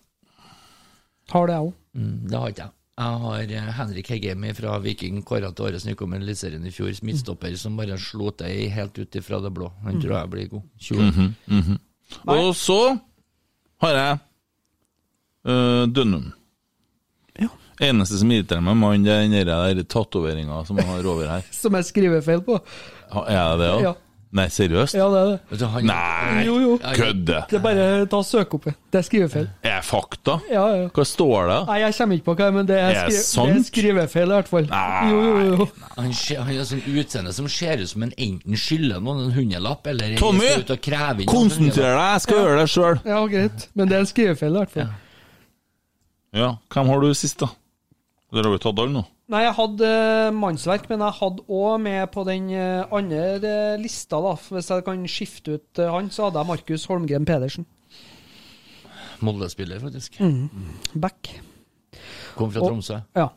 har 1.32 1.46
det 1.46 1.54
jeg 1.54 1.68
òg. 1.68 1.72
Mm, 1.94 2.16
det 2.28 2.38
har 2.38 2.52
ikke 2.52 2.66
jeg. 2.66 2.74
Jeg 2.98 3.18
har 3.22 3.52
eh, 3.54 3.66
Henrik 3.78 4.08
Heggemi 4.10 4.52
fra 4.58 4.78
Viking 4.82 5.20
kåra 5.22 5.52
til 5.54 5.68
årets 5.68 5.84
nykommer 5.86 6.18
i 6.18 6.26
Eliteserien 6.26 6.64
i 6.66 6.72
fjor. 6.74 6.90
Midtstopper 7.06 7.54
som 7.60 7.76
bare 7.78 7.98
slo 8.02 8.32
til 8.34 8.72
helt 8.74 8.98
ut 8.98 9.18
ifra 9.20 9.38
det 9.44 9.52
blå. 9.54 9.70
Han 9.84 10.00
tror 10.02 10.16
jeg 10.18 10.30
blir 10.32 10.48
god. 10.56 10.64
20 10.78 11.10
-hmm. 11.46 11.78
Og 12.26 12.56
så 12.56 12.98
har 13.84 13.94
jeg 13.98 14.18
uh, 15.48 15.84
Dunham. 15.94 16.32
Ja. 17.38 17.48
Eneste 17.88 18.18
som 18.18 18.30
irriterer 18.34 18.64
meg, 18.66 18.76
mann, 18.80 19.05
det 19.06 19.14
er 19.14 19.74
den 19.78 19.86
tatoveringa 19.86 20.64
som 20.66 20.80
han 20.82 20.88
har 20.96 21.06
over 21.06 21.28
her. 21.30 21.44
Som 21.62 21.76
jeg 21.78 21.86
skriver 21.86 22.24
feil 22.26 22.42
på. 22.46 22.59
Ha- 23.14 23.26
Er 23.30 23.56
det 23.56 23.66
det? 23.66 23.70
Ja. 23.86 23.94
Nei, 24.28 24.44
seriøst? 24.52 24.92
Ja, 24.92 25.06
det 25.09 25.20
er 25.22 25.28
det. 25.56 25.68
Han, 25.72 25.86
Nei, 25.88 26.42
Jo, 26.44 26.59
jo. 26.60 26.72
kødde! 26.82 27.38
Det 27.48 27.56
er 27.56 27.62
bare 27.64 27.84
ta 28.12 28.18
og 28.18 28.26
søk 28.28 28.52
opp 28.59 28.66
det. 28.68 28.74
Er 28.92 29.06
skrivefeil. 29.06 29.46
Er 29.64 29.80
fakta? 29.86 30.34
Ja, 30.52 30.66
ja. 30.76 30.90
Hva 30.92 31.05
står 31.09 31.48
det? 31.48 31.56
Nei, 31.70 31.78
jeg 31.80 31.96
kommer 31.96 32.18
ikke 32.18 32.26
på 32.26 32.34
hva, 32.42 32.48
men 32.59 32.68
det 32.68 32.76
er, 32.76 32.90
Er 32.90 33.09
det 33.09 33.16
det 33.16 33.56
er 33.56 33.64
skrivefeil 33.70 34.28
i 34.28 34.36
hvert 34.36 34.50
fall. 34.52 34.68
Nei. 34.68 35.09
Jo, 35.09 35.22
jo, 35.24 35.40
jo. 35.62 35.68
Han, 35.96 36.12
han 36.12 36.50
har 36.52 36.68
sånn 36.68 36.84
utseende 36.92 37.32
som 37.38 37.48
ser 37.48 37.80
ut 37.80 37.88
som 37.94 38.05
en 38.05 38.12
enten 38.20 38.60
skylder 38.60 39.00
noen 39.00 39.24
en 39.24 39.32
hundrelapp, 39.38 39.88
eller 39.94 40.16
Tommy! 40.20 40.52
Konsentrer 41.24 41.94
deg, 41.96 42.06
jeg 42.12 42.24
skal 42.26 42.42
gjøre 42.44 42.60
det 42.60 42.68
sjøl. 42.76 43.00
Ja, 43.09 43.22
greit. 43.32 43.68
Men 43.72 43.88
det 43.88 43.96
er 43.96 44.05
en 44.05 44.12
skrivefeil 44.12 44.52
i 44.52 44.60
hvert 44.60 44.76
fall. 44.76 44.92
Ja, 46.36 46.50
hvem 46.74 46.92
har 46.92 47.00
du 47.00 47.14
sist, 47.16 47.40
da? 47.40 47.48
Dere 48.34 48.50
har 48.50 48.59
vi 48.59 48.60
tatt 48.60 48.76
alle 48.84 48.92
nå. 48.92 49.09
Nei, 49.28 49.42
jeg 49.44 49.52
hadde 49.59 49.88
eh, 49.92 50.30
mannsverk, 50.32 50.86
men 50.88 51.02
jeg 51.05 51.16
hadde 51.18 51.42
òg 51.52 51.74
med 51.84 52.06
på 52.14 52.22
den 52.24 52.46
eh, 52.56 52.84
andre 52.96 53.24
eh, 53.44 53.74
lista, 53.80 54.16
da. 54.24 54.30
Hvis 54.40 54.70
jeg 54.72 54.84
kan 54.86 55.02
skifte 55.10 55.59
ut 55.59 55.80
han, 55.84 56.09
så 56.14 56.28
hadde 56.30 56.40
jeg 56.40 56.48
Markus 56.48 56.86
Holmgren 56.88 57.26
Pedersen. 57.28 57.66
Molde-spiller, 59.20 59.82
faktisk. 59.82 60.16
Back. 60.94 61.32
Kom 62.38 62.52
fra 62.55 62.62
Og- 62.62 62.70
Tromsø. 62.70 63.00
Ja. 63.18 63.28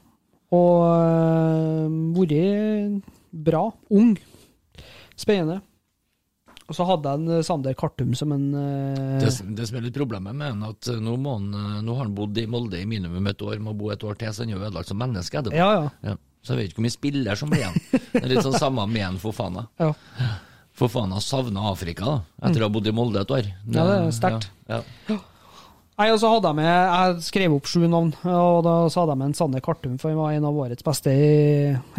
Og 0.51 1.91
vært 2.15 3.01
bra. 3.31 3.65
Ung. 3.89 4.15
Spennende. 5.19 5.59
Og 6.71 6.77
så 6.77 6.87
hadde 6.87 7.13
en 7.17 7.31
eh, 7.35 7.43
Sander 7.43 7.75
Kartum 7.75 8.13
som 8.15 8.31
en 8.31 8.45
uh... 8.55 9.19
Det, 9.19 9.31
det 9.57 9.67
som 9.67 9.77
er 9.77 9.83
litt 9.89 9.97
problemet 9.97 10.37
med 10.37 10.53
han, 10.53 10.61
at 10.71 10.87
nå, 11.03 11.17
må 11.19 11.35
han, 11.35 11.49
eh, 11.51 11.79
nå 11.83 11.95
har 11.97 12.05
han 12.07 12.13
bodd 12.15 12.39
i 12.39 12.45
Molde 12.47 12.79
i 12.79 12.87
minimum 12.87 13.27
et 13.27 13.43
år, 13.43 13.57
må 13.59 13.75
bo 13.77 13.91
et 13.91 14.05
år 14.07 14.15
til, 14.21 14.31
så 14.31 14.45
han 14.45 14.53
er 14.53 14.55
jo 14.55 14.61
ødelagt 14.63 14.91
som 14.91 15.01
menneske. 15.01 15.43
Ja, 15.51 15.67
ja. 15.75 15.89
Ja. 16.13 16.15
Så 16.41 16.55
jeg 16.55 16.61
vet 16.61 16.71
ikke 16.71 16.79
hvor 16.79 16.87
mye 16.87 16.95
spiller 16.95 17.37
som 17.37 17.51
blir 17.51 17.65
igjen. 17.65 17.75
Det 17.91 18.23
er 18.23 18.31
litt 18.31 18.47
sånn 18.47 18.55
samme 18.57 18.87
med 18.89 19.03
en 19.09 19.19
Fofana. 19.21 19.67
ja. 19.81 19.91
Fofana 20.81 21.19
savna 21.21 21.65
Afrika 21.69 22.05
da, 22.07 22.13
etter 22.47 22.63
å 22.63 22.69
ha 22.69 22.73
bodd 22.73 22.87
i 22.87 22.93
Molde 22.95 23.21
et 23.21 23.33
år. 23.35 23.49
Ja, 23.75 23.83
det 23.85 23.97
er 23.97 24.13
sterkt. 24.15 24.47
Ja, 24.71 24.79
ja. 25.11 25.17
Nei, 26.01 26.07
og 26.09 26.17
så 26.17 26.31
hadde 26.31 26.49
jeg 26.49 26.57
med 26.57 26.65
Jeg 26.71 27.23
skrev 27.27 27.53
opp 27.53 27.67
sju 27.69 27.83
navn, 27.85 28.09
og 28.25 28.63
da 28.65 28.71
så 28.89 29.03
hadde 29.03 29.13
jeg 29.13 29.19
med 29.21 29.27
en 29.29 29.35
Sanne 29.37 29.59
Kartum, 29.61 29.97
for 30.01 30.09
han 30.09 30.17
var 30.17 30.31
en 30.33 30.47
av 30.49 30.55
årets 30.63 30.85
beste 30.87 31.11
i 31.13 31.27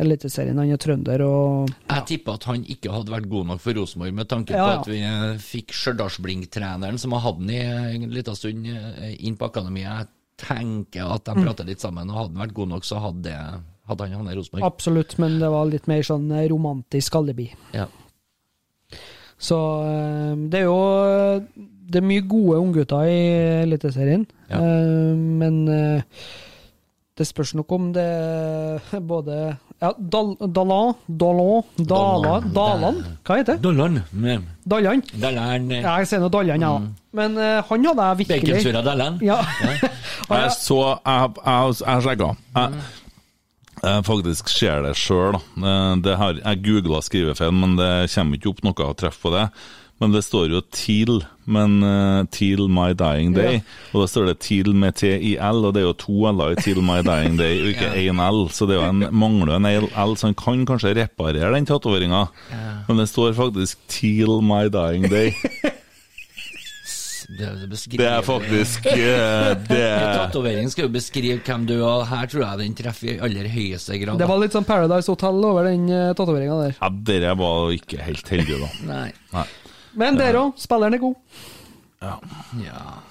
Eliteserien. 0.02 0.58
Han 0.58 0.72
er 0.74 0.80
trønder 0.82 1.22
og 1.22 1.70
Jeg 1.86 2.06
tipper 2.10 2.34
at 2.40 2.46
han 2.50 2.64
ikke 2.66 2.90
hadde 2.90 3.14
vært 3.14 3.28
god 3.30 3.46
nok 3.52 3.62
for 3.62 3.78
Rosenborg, 3.78 4.16
med 4.18 4.30
tanke 4.32 4.56
Ja, 4.56 4.64
på 4.64 4.72
ja. 4.72 4.80
at 4.80 4.90
vi 4.90 4.98
eh, 5.06 5.38
fikk 5.44 5.70
Stjørdalsblink-treneren, 5.78 6.98
som 6.98 7.14
har 7.14 7.22
hatt 7.28 7.38
han 7.44 7.52
i 7.54 7.60
en 7.62 8.10
liten 8.16 8.34
stund, 8.38 8.66
eh, 8.66 9.12
inn 9.22 9.38
på 9.38 9.46
akademiet. 9.52 9.86
Jeg 10.02 10.48
tenker 10.48 11.06
at 11.14 11.28
Mm. 11.28 11.36
de 11.38 11.46
prater 11.46 11.64
litt 11.70 11.80
sammen, 11.84 12.10
og 12.10 12.16
hadde 12.24 12.34
han 12.34 12.42
vært 12.48 12.54
god 12.58 12.68
nok, 12.74 12.82
så 12.88 12.98
hadde, 12.98 13.36
hadde 13.86 14.08
han 14.08 14.18
havnet 14.18 14.34
i 14.34 14.38
Rosenborg. 14.40 14.66
Absolutt, 14.66 15.18
men 15.22 15.38
det 15.38 15.50
var 15.54 15.70
litt 15.70 15.86
mer 15.86 16.02
sånn 16.02 16.26
eh, 16.34 16.48
romantisk 16.50 17.14
alibi. 17.22 17.52
Ja. 17.72 17.86
Så 19.38 19.58
det 20.50 20.60
er 20.60 20.66
jo 20.66 21.42
Det 21.92 22.00
er 22.00 22.06
mye 22.08 22.24
gode 22.24 22.60
unggutter 22.62 23.04
i 23.10 23.18
Eliteserien, 23.66 24.24
Ja. 24.50 24.60
uh, 24.62 25.12
men 25.16 25.62
uh, 25.68 26.24
det 27.18 27.26
spørs 27.28 27.52
nok 27.54 27.72
om 27.76 27.90
det 27.92 28.04
er 28.08 29.00
både 29.04 29.34
ja, 29.82 29.90
Dal, 29.98 30.32
Dalan, 30.40 30.94
Dalan, 31.06 31.62
Dalan, 31.90 32.46
Dalan, 32.54 33.00
hva 33.26 33.36
heter 33.36 33.58
det? 33.58 33.62
Dalland. 33.66 33.98
Mm. 34.14 34.46
Dallan? 34.64 35.02
Ja, 35.82 35.96
jeg 36.00 36.08
sier 36.08 36.22
nå 36.22 36.30
Dallan, 36.32 36.62
ja. 36.62 36.72
Men 37.12 37.36
uh, 37.36 37.58
han 37.68 37.88
hadde 37.90 38.08
jeg 38.08 38.20
virkelig 38.22 38.54
Baconsura 38.54 38.82
Dallan. 38.86 39.20
Ja. 39.26 39.40
Han 39.42 39.78
Jeg 40.44 40.52
så 40.56 40.78
Jeg, 40.94 41.30
har 41.44 41.72
jeg 41.82 42.06
sjekka. 42.06 42.30
Jeg, 42.56 42.82
jeg 43.82 44.04
faktisk 44.06 44.48
ser 44.48 44.84
det 44.86 44.94
sjøl, 44.96 45.40
jeg 45.58 46.62
googla 46.64 47.02
skrivefeil, 47.02 47.52
men 47.52 47.74
det 47.80 47.92
kommer 48.14 48.38
ikke 48.38 48.52
opp 48.54 48.62
noe 48.68 48.86
å 48.86 48.94
treffe 48.96 49.26
på 49.26 49.34
det. 49.34 49.48
Men 50.02 50.10
det 50.10 50.24
står 50.26 50.50
jo 50.50 50.60
TIL, 50.74 51.20
men 51.46 51.76
uh, 51.86 52.24
TIL 52.34 52.64
My 52.66 52.90
Dying 52.98 53.36
Day. 53.36 53.60
Og 53.92 54.02
da 54.02 54.08
står 54.10 54.32
det 54.32 54.40
TIL 54.42 54.72
med 54.74 54.96
TIL, 54.98 55.38
og 55.38 55.68
det 55.76 55.84
er 55.84 55.86
jo 55.86 55.92
to 56.00 56.16
L-er 56.32 56.56
i 56.56 56.58
TIL 56.58 56.80
My 56.82 56.98
Dying 57.06 57.38
Day, 57.38 57.60
og 57.62 57.70
ikke 57.70 57.92
én 58.02 58.22
L. 58.26 58.48
Så 58.50 58.66
det 58.66 58.74
er 58.74 58.82
jo 58.82 58.88
en, 58.90 59.06
mangler 59.14 59.54
en 59.60 59.68
L, 59.70 60.16
så 60.18 60.26
han 60.26 60.38
kan 60.38 60.66
kanskje 60.66 60.96
reparere 60.98 61.52
den 61.54 61.68
tatoveringa. 61.70 62.24
Men 62.88 62.98
det 62.98 63.06
står 63.12 63.38
faktisk 63.38 63.78
TIL 63.86 64.40
My 64.42 64.66
Dying 64.72 65.06
Day. 65.12 65.30
Det, 67.32 67.48
det, 67.96 68.04
er 68.04 68.20
faktisk 68.26 68.86
eh, 68.90 68.96
Det 69.70 69.78
er 69.78 70.16
Tatovering 70.18 70.68
skal 70.72 70.88
jo 70.88 70.92
beskrive 70.92 71.38
hvem 71.46 71.64
du 71.68 71.76
er, 71.78 72.04
her 72.10 72.28
tror 72.28 72.42
jeg 72.44 72.60
den 72.60 72.74
treffer 72.76 73.14
i 73.14 73.18
aller 73.24 73.48
høyeste 73.48 73.96
grad. 74.02 74.20
Det 74.20 74.28
var 74.28 74.40
litt 74.42 74.56
sånn 74.56 74.66
Paradise 74.68 75.08
Hotel 75.08 75.38
over 75.48 75.70
den 75.70 75.86
uh, 75.88 76.12
tatoveringa 76.18 76.58
der. 76.60 76.76
Ja, 76.76 76.90
dere 77.12 77.34
var 77.38 77.72
ikke 77.72 78.02
helt 78.04 78.32
heldige, 78.34 78.60
da. 78.60 78.70
Nei. 78.90 79.08
Nei. 79.32 79.46
Men 79.98 80.16
dere 80.18 80.46
òg, 80.46 80.54
spilleren 80.60 80.96
er 80.96 81.02
god. 81.02 81.16
Ja. 82.02 82.14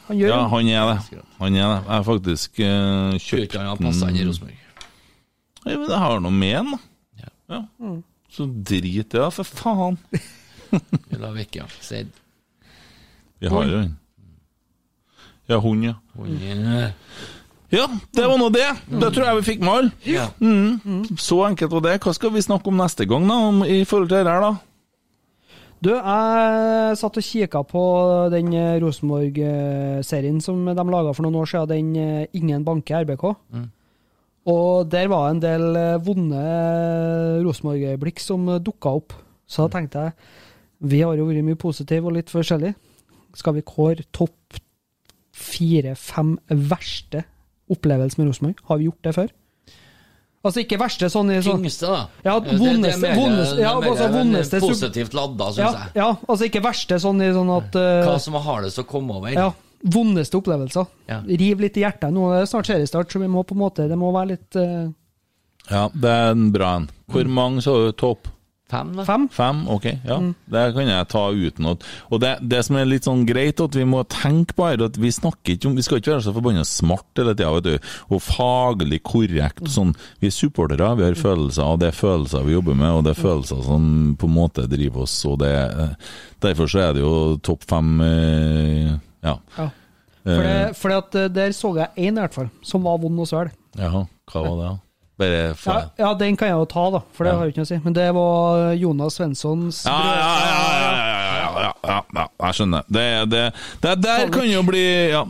Han 0.08 0.18
gjør 0.20 0.32
Ja, 0.34 0.40
han 0.52 0.68
er 0.68 0.88
det. 0.90 1.20
Han 1.40 1.56
er 1.56 1.68
det. 1.68 1.78
Jeg 1.78 1.94
har 1.94 2.08
faktisk 2.08 2.60
uh, 2.60 3.18
kjøpt 3.18 3.44
ikke 3.46 3.62
han 3.62 3.70
har 3.72 3.80
passa 3.80 4.10
inn 4.12 4.20
i 4.20 4.26
Rosenborg. 4.28 4.58
Ja, 5.62 5.76
men 5.78 5.86
jeg 5.88 6.02
har 6.02 6.24
noe 6.26 6.34
med 6.36 6.56
den, 6.58 6.72
da. 6.74 6.80
Ja. 7.22 7.32
Ja. 7.54 7.94
Så 8.32 8.48
drit 8.48 8.88
i 8.96 9.04
det, 9.04 9.28
for 9.36 9.48
faen. 9.48 10.00
Vi 10.72 11.20
lar 11.20 11.36
vekke, 11.36 11.64
ja. 11.64 11.68
Seid. 11.84 12.12
Vi 13.42 13.52
har 13.52 13.68
jo 13.68 13.82
han. 13.84 13.98
Ja, 15.50 15.58
hund, 15.60 15.84
ja. 15.84 15.96
Hun 16.16 16.38
eh, 16.40 16.92
Ja, 17.72 17.88
det 18.16 18.28
var 18.28 18.38
nå 18.40 18.50
det. 18.52 18.68
Det 18.88 19.10
tror 19.16 19.26
jeg 19.26 19.38
vi 19.40 19.48
fikk 19.48 19.64
med 19.64 19.74
alle. 19.74 19.92
Ja. 20.08 20.28
Så 21.20 21.40
enkelt 21.48 21.72
var 21.72 21.84
det. 21.88 21.98
Hva 22.04 22.14
skal 22.16 22.34
vi 22.36 22.44
snakke 22.44 22.72
om 22.72 22.80
neste 22.80 23.08
gang, 23.08 23.28
da? 23.28 23.40
I 23.68 23.84
forhold 23.88 24.10
til 24.12 24.20
det 24.20 24.32
her, 24.32 24.44
da? 24.44 24.71
Du, 25.82 25.90
jeg 25.96 26.98
satt 27.00 27.16
og 27.18 27.26
kikka 27.26 27.64
på 27.66 27.84
den 28.30 28.52
eh, 28.54 28.76
Rosenborg-serien 28.84 30.38
som 30.46 30.60
de 30.70 30.84
laga 30.94 31.14
for 31.18 31.26
noen 31.26 31.40
år 31.42 31.50
siden, 31.50 31.72
den 31.72 31.96
eh, 31.98 32.36
Ingen 32.38 32.66
banke 32.68 33.00
RBK. 33.02 33.26
Og 34.52 34.86
der 34.94 35.10
var 35.10 35.32
en 35.32 35.42
del 35.42 35.66
eh, 35.80 35.98
vonde 36.06 36.44
Rosenborg-øyeblikk 37.48 38.22
som 38.22 38.46
dukka 38.62 38.94
opp. 39.02 39.18
Så 39.50 39.66
da 39.66 39.74
tenkte 39.80 40.06
jeg 40.06 40.16
vi 40.92 41.02
har 41.02 41.18
jo 41.18 41.28
vært 41.28 41.46
mye 41.46 41.60
positive 41.62 42.10
og 42.10 42.16
litt 42.16 42.30
forskjellig. 42.34 42.76
Skal 43.38 43.58
vi 43.58 43.66
kåre 43.66 44.06
topp 44.14 44.62
fire-fem 45.34 46.36
verste 46.70 47.26
opplevelser 47.74 48.22
med 48.22 48.30
Rosenborg? 48.30 48.64
Har 48.70 48.82
vi 48.82 48.90
gjort 48.90 49.06
det 49.06 49.18
før? 49.18 49.34
Altså 50.44 50.64
ikke 50.64 50.78
verste 50.82 51.06
sånn 51.14 51.30
i 51.30 51.36
sånn 51.46 51.62
Tyngste, 51.62 51.86
da. 51.86 52.08
Ja, 52.26 52.40
Det- 52.40 52.50
det 52.50 52.56
er 52.56 52.62
vondeste- 52.64 53.16
vondeste- 53.16 53.60
ja, 53.62 53.74
altså, 53.80 54.08
vondeste 54.12 54.60
Positivt 54.60 55.14
ladda, 55.14 55.46
syns 55.54 55.58
ja, 55.58 55.72
jeg. 55.72 55.92
ja, 55.96 56.08
altså 56.28 56.48
ikke 56.50 56.62
verste 56.66 56.96
sånn 57.00 57.22
i 57.22 57.28
sånn 57.36 57.52
at 57.58 57.76
uh, 57.76 58.06
Hva 58.08 58.20
som 58.20 58.34
har 58.34 58.42
hardest 58.42 58.80
å 58.80 58.84
komme 58.90 59.14
over. 59.20 59.30
Ja, 59.30 59.52
vondeste 59.86 60.42
opplevelser. 60.42 60.88
Ja. 61.08 61.22
Riv 61.22 61.60
litt 61.60 61.78
i 61.78 61.82
hjertet. 61.82 62.12
Nå 62.12 62.32
er 62.34 62.40
det 62.42 62.50
snart 62.50 62.66
seriestart, 62.66 63.10
så 63.14 63.20
vi 63.22 63.28
må 63.28 63.44
på 63.46 63.52
en 63.54 63.62
måte 63.62 63.88
Det 63.88 63.98
må 63.98 64.12
være 64.12 64.28
litt 64.34 64.56
uh... 64.56 64.92
Ja, 65.70 65.90
det 65.94 66.10
er 66.10 66.32
en 66.32 66.52
bra 66.52 66.76
en. 66.78 66.90
Hvor 67.12 67.28
mange 67.30 67.62
så 67.62 67.76
du 67.86 67.92
topp? 67.94 68.28
Fem, 68.72 68.92
da. 68.96 69.04
fem. 69.08 69.28
Fem? 69.36 69.62
Ok, 69.72 69.86
ja. 70.08 70.18
Det 70.54 70.64
kan 70.76 70.88
jeg 70.88 71.08
ta 71.12 71.24
uten 71.36 71.68
å 71.68 71.74
Og 72.10 72.22
det, 72.24 72.32
det 72.54 72.62
som 72.64 72.78
er 72.80 72.88
litt 72.88 73.08
sånn 73.08 73.26
greit, 73.28 73.60
at 73.60 73.76
vi 73.76 73.84
må 73.88 74.04
tenke 74.08 74.56
på 74.56 74.68
er 74.70 74.86
at 74.86 75.00
vi 75.02 75.12
snakker 75.12 75.58
ikke 75.58 75.68
om 75.68 75.76
Vi 75.76 75.84
skal 75.86 76.00
ikke 76.00 76.14
være 76.14 76.26
så 76.28 76.36
forbanna 76.36 76.64
smart 76.68 77.20
hele 77.20 77.36
tida, 77.36 77.52
vet 77.58 77.68
du, 77.68 77.92
og 78.16 78.24
faglig 78.24 79.02
korrekt 79.04 79.66
og 79.66 79.74
sånn. 79.76 79.94
Vi 80.24 80.32
er 80.32 80.36
supportere, 80.36 80.94
vi 81.00 81.08
har 81.10 81.20
følelser, 81.20 81.68
og 81.68 81.82
det 81.84 81.92
er 81.92 82.00
følelser 82.00 82.48
vi 82.48 82.56
jobber 82.56 82.80
med, 82.80 82.96
og 82.96 83.06
det 83.08 83.16
er 83.16 83.22
følelser 83.22 83.62
som 83.68 83.92
på 84.20 84.30
en 84.30 84.38
måte 84.38 84.68
driver 84.72 85.08
oss, 85.08 85.20
og 85.28 85.42
det 85.44 85.52
Derfor 86.42 86.66
så 86.72 86.80
er 86.88 86.96
det 86.96 87.04
jo 87.04 87.38
topp 87.46 87.68
fem 87.70 87.90
eh, 88.02 88.88
Ja. 89.22 89.36
Ja. 89.58 89.68
For, 90.22 90.46
det, 90.46 90.78
for 90.78 90.94
at 90.96 91.18
eh, 91.18 91.30
der 91.34 91.54
så 91.58 91.74
jeg 91.78 91.94
én, 91.98 92.16
i 92.16 92.22
hvert 92.22 92.34
fall, 92.34 92.50
som 92.66 92.86
var 92.86 93.00
vond 93.02 93.22
å 93.22 93.28
svelge. 93.30 93.54
Jaha, 93.78 94.06
hva 94.32 94.44
var 94.46 94.58
det, 94.58 94.66
da? 94.70 94.91
Bare 95.22 95.42
for... 95.60 95.78
ja, 95.78 95.90
ja, 96.02 96.12
den 96.18 96.38
kan 96.40 96.50
jeg 96.50 96.58
jo 96.58 96.68
ta, 96.72 96.86
da, 96.96 97.02
for 97.14 97.28
det 97.28 97.34
ja. 97.34 97.38
har 97.40 97.48
jo 97.48 97.54
ikke 97.54 97.62
noe 97.62 97.70
å 97.70 97.72
si. 97.72 97.80
Men 97.86 97.98
det 97.98 98.08
var 98.18 98.66
Jonas 98.82 99.18
Svenssons 99.20 99.82
ja, 99.86 99.98
ja, 101.62 101.72
ja, 101.86 102.28
jeg 102.48 102.58
skjønner. 102.58 102.86
Det, 102.90 103.08
det, 103.30 103.42
det 103.84 103.96
der 104.02 104.30
kan 104.34 104.48
jo 104.48 104.62
bli 104.66 104.84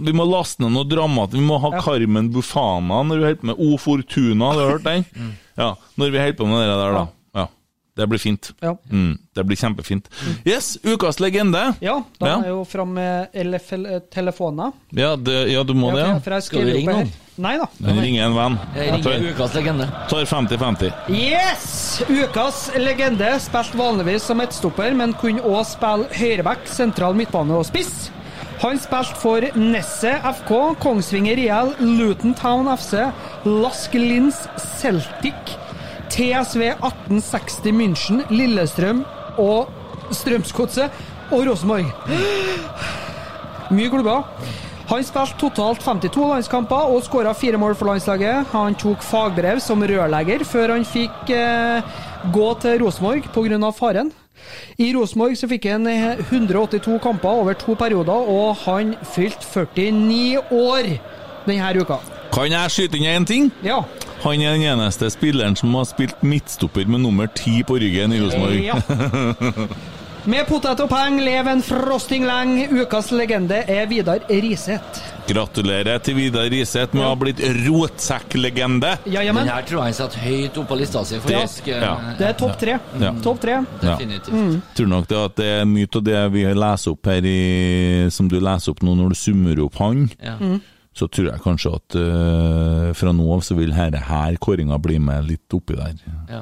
Vi 0.06 0.14
må 0.16 0.26
laste 0.30 0.64
ned 0.64 0.76
noe 0.76 0.88
dramat. 0.88 1.34
Vi 1.36 1.44
må 1.44 1.58
ha 1.64 1.74
Carmen 1.82 2.30
Bufana 2.34 3.02
når 3.08 3.18
vi 3.18 3.28
holder 3.30 3.42
på 3.42 3.50
med 3.52 3.64
O 3.64 3.80
Fortuna, 3.82 4.52
har 4.52 4.60
du 4.60 4.70
hørt 4.76 4.88
den? 4.88 5.08
Ja, 5.60 5.74
Når 6.00 6.14
vi 6.14 6.22
holder 6.22 6.38
på 6.40 6.48
med 6.48 6.64
det 6.64 6.78
der, 6.78 7.00
da. 7.00 7.08
Det 7.96 8.08
blir 8.08 8.20
fint. 8.20 8.54
Ja. 8.60 8.78
Mm, 8.92 9.18
det 9.36 9.44
blir 9.44 9.58
kjempefint. 9.58 10.08
Yes, 10.46 10.78
ukas 10.84 11.20
legende. 11.20 11.74
Ja, 11.84 12.04
da 12.20 12.30
ja. 12.30 12.38
er 12.46 12.54
jo 12.54 12.62
fram 12.66 12.94
med 12.96 13.36
LFL-telefoner. 13.36 14.72
Ja, 14.96 15.12
ja, 15.52 15.64
du 15.64 15.74
må 15.76 15.92
det. 15.92 16.06
ja. 16.08 16.16
For 16.24 16.38
jeg, 16.38 16.48
skal 16.48 16.64
du 16.66 16.72
ringe 16.72 16.96
noen? 16.96 17.12
Nei 17.42 17.56
da. 17.58 17.66
Men 17.82 17.98
ringer 18.04 18.28
en 18.28 18.36
venn. 18.38 18.56
Jeg 18.76 18.92
ringer 18.92 19.04
tar, 19.08 19.24
ukas 19.32 19.54
legende. 19.58 19.88
tar 20.12 20.26
50-50. 20.30 20.92
Yes! 21.10 21.70
Ukas 22.06 22.60
legende. 22.78 23.32
Spilte 23.42 23.80
vanligvis 23.80 24.28
som 24.30 24.38
midtstopper, 24.42 24.94
men 24.98 25.16
kunne 25.18 25.42
òg 25.42 25.64
spille 25.72 26.10
høyreback, 26.20 26.68
sentral 26.70 27.18
midtbane 27.18 27.58
og 27.58 27.66
spiss. 27.70 28.12
Han 28.62 28.78
spilte 28.78 29.18
for 29.18 29.48
Nesset 29.58 30.22
FK, 30.38 30.52
Kongsvinger 30.84 31.40
IL, 31.42 31.74
Luton 31.82 32.36
Town 32.38 32.70
FC, 32.76 33.08
Lask 33.50 33.98
Linz 33.98 34.44
Celtic, 34.78 35.56
TSV 36.14 36.68
1860 36.76 37.74
München, 37.74 38.22
Lillestrøm 38.30 39.02
og 39.42 39.72
Strømsgodset 40.14 40.94
og 41.32 41.48
Rosenborg. 41.50 41.90
Mye 43.74 43.90
klubber. 43.90 44.28
Han 44.92 45.06
spilte 45.08 45.38
totalt 45.40 45.84
52 45.86 46.26
landskamper 46.28 46.90
og 46.92 47.06
skåra 47.06 47.32
fire 47.38 47.56
mål 47.60 47.78
for 47.80 47.88
landslaget. 47.88 48.50
Han 48.52 48.76
tok 48.76 49.04
fagbrev 49.08 49.62
som 49.64 49.80
rørlegger 49.88 50.44
før 50.44 50.74
han 50.74 50.84
fikk 50.84 51.32
eh, 51.32 51.94
gå 52.36 52.48
til 52.60 52.84
Rosenborg 52.84 53.30
pga. 53.32 53.72
faren. 53.72 54.12
I 54.78 54.90
Rosenborg 54.92 55.38
så 55.40 55.48
fikk 55.48 55.70
han 55.72 55.88
eh, 55.88 56.20
182 56.28 57.00
kamper 57.00 57.30
over 57.30 57.54
to 57.54 57.78
perioder, 57.80 58.12
og 58.12 58.58
han 58.66 58.98
fylte 59.14 59.48
49 59.48 60.44
år 60.52 60.92
denne 61.48 61.72
uka. 61.80 62.02
Kan 62.36 62.52
jeg 62.52 62.76
skyte 62.76 63.00
inn 63.00 63.08
én 63.08 63.26
ting? 63.26 63.50
Ja. 63.64 63.86
Han 64.26 64.44
er 64.44 64.60
den 64.60 64.68
eneste 64.74 65.08
spilleren 65.10 65.56
som 65.56 65.72
har 65.80 65.88
spilt 65.88 66.20
midtstopper 66.20 66.84
med 66.84 67.06
nummer 67.08 67.32
ti 67.32 67.64
på 67.64 67.80
ryggen 67.80 68.12
i 68.12 68.20
Rosenborg. 68.20 68.60
ja. 68.60 68.76
Med 70.30 70.46
potet 70.46 70.78
og 70.84 70.90
peng 70.92 71.16
lever 71.18 71.50
en 71.50 71.64
frosting 71.66 72.28
lenge. 72.30 72.68
Ukas 72.70 73.08
legende 73.16 73.64
er 73.66 73.88
Vidar 73.90 74.22
Riseth. 74.30 75.00
Gratulerer 75.26 75.98
til 76.06 76.14
Vidar 76.20 76.46
Riseth 76.52 76.94
med 76.94 77.02
å 77.08 77.10
ha 77.10 77.16
blitt 77.18 77.42
rotsekklegende. 77.66 78.92
Ja, 79.10 79.22
Den 79.24 79.32
jamen. 79.32 79.50
her 79.50 79.66
tror 79.66 79.80
jeg 79.82 79.88
han 79.90 79.98
setter 79.98 80.20
høyt 80.22 80.60
opp 80.62 80.68
på 80.70 80.78
lista 80.78 81.04
si, 81.06 81.16
Det- 81.16 81.24
faktisk. 81.24 81.68
ja. 81.68 81.96
Det 82.20 82.28
er 82.28 82.34
topp 82.34 82.58
tre. 82.60 82.78
Ja. 83.00 83.12
Topp 83.24 83.40
tre. 83.42 83.52
Ja. 83.82 83.98
Definitivt. 83.98 84.62
Tror 84.76 84.88
nok 84.88 85.08
det 85.08 85.18
at 85.18 85.36
det 85.36 85.46
er 85.62 85.66
mye 85.66 85.88
av 85.96 86.04
det 86.04 86.32
vi 86.34 86.44
leser 86.54 86.92
opp 86.92 87.06
her, 87.06 87.22
i, 87.26 88.10
som 88.12 88.28
du 88.28 88.40
leser 88.40 88.72
opp 88.72 88.82
nå 88.84 88.96
når 88.96 89.10
du 89.10 89.16
summer 89.16 89.64
opp 89.66 89.76
han, 89.76 90.10
Ja. 90.22 90.38
Så 90.94 91.08
tror 91.08 91.30
jeg 91.30 91.40
kanskje 91.44 91.70
at 91.78 91.96
uh, 91.96 92.90
fra 93.00 93.14
nå 93.16 93.24
av 93.32 93.44
så 93.48 93.56
vil 93.56 93.72
herre 93.72 94.02
her 94.10 94.36
kåringa 94.44 94.76
bli 94.84 94.98
med 95.00 95.24
litt 95.30 95.56
oppi 95.56 95.78
der. 95.78 95.94
Ja. 96.28 96.42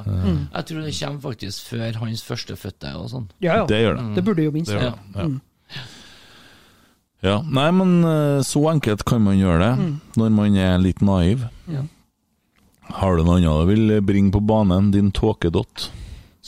Jeg 0.55 0.65
tror 0.71 0.81
det 0.87 0.95
kommer 0.97 1.21
faktisk 1.27 1.69
før 1.69 1.99
hans 2.01 2.23
førstefødte 2.25 2.95
og 2.97 3.11
sånn. 3.11 3.27
Ja, 3.45 3.59
ja. 3.61 3.67
Det 3.69 3.81
gjør 3.83 3.99
det. 3.99 4.07
Det 4.17 4.23
burde 4.25 4.47
jo 4.47 4.55
minst. 4.55 4.71
Det 4.73 4.79
gjør 4.81 4.89
Ja. 4.89 4.95
det. 5.13 5.27
Ja. 5.77 5.85
ja. 7.29 7.37
Nei, 7.45 7.67
men 7.77 7.93
øh, 8.09 8.41
så 8.47 8.63
enkelt 8.73 9.05
kan 9.05 9.21
man 9.21 9.37
gjøre 9.37 9.59
det 9.67 9.93
når 10.17 10.33
man 10.33 10.57
er 10.57 10.81
litt 10.81 11.01
naiv. 11.05 11.45
Ja. 11.69 11.85
Har 12.89 13.17
du 13.19 13.23
noe 13.27 13.37
annet 13.37 13.53
du 13.67 13.69
vil 13.69 13.99
bringe 14.01 14.33
på 14.33 14.41
banen, 14.41 14.89
din 14.95 15.11
tåkedott? 15.13 15.91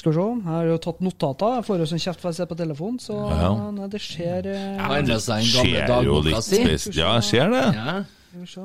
Skal 0.01 0.15
vi 0.15 0.17
se, 0.17 0.23
jeg 0.33 0.49
har 0.49 0.65
jo 0.65 0.77
tatt 0.81 1.01
notater. 1.05 1.57
Jeg 1.59 1.65
får 1.67 1.81
jo 1.83 1.85
sånn 1.91 1.99
kjeft 2.01 2.21
for 2.23 2.31
jeg 2.31 2.39
ser 2.39 2.47
på 2.49 2.55
telefonen, 2.57 2.97
så 2.97 3.17
Ja. 3.29 3.51
nei, 3.69 3.87
det 3.91 3.99
skjer 4.01 4.47
eh, 4.49 5.01
det 5.05 5.19
seg 5.21 5.43
den 5.43 5.51
gamle 5.53 5.69
Skjer 5.69 5.83
jo 5.85 5.91
dagboka 5.91 6.25
litt 6.25 6.81
si. 6.81 6.97
Ja, 6.97 7.11
skjer 7.21 7.29
ser 7.29 7.53
det. 7.53 7.65
Ja. 7.77 7.93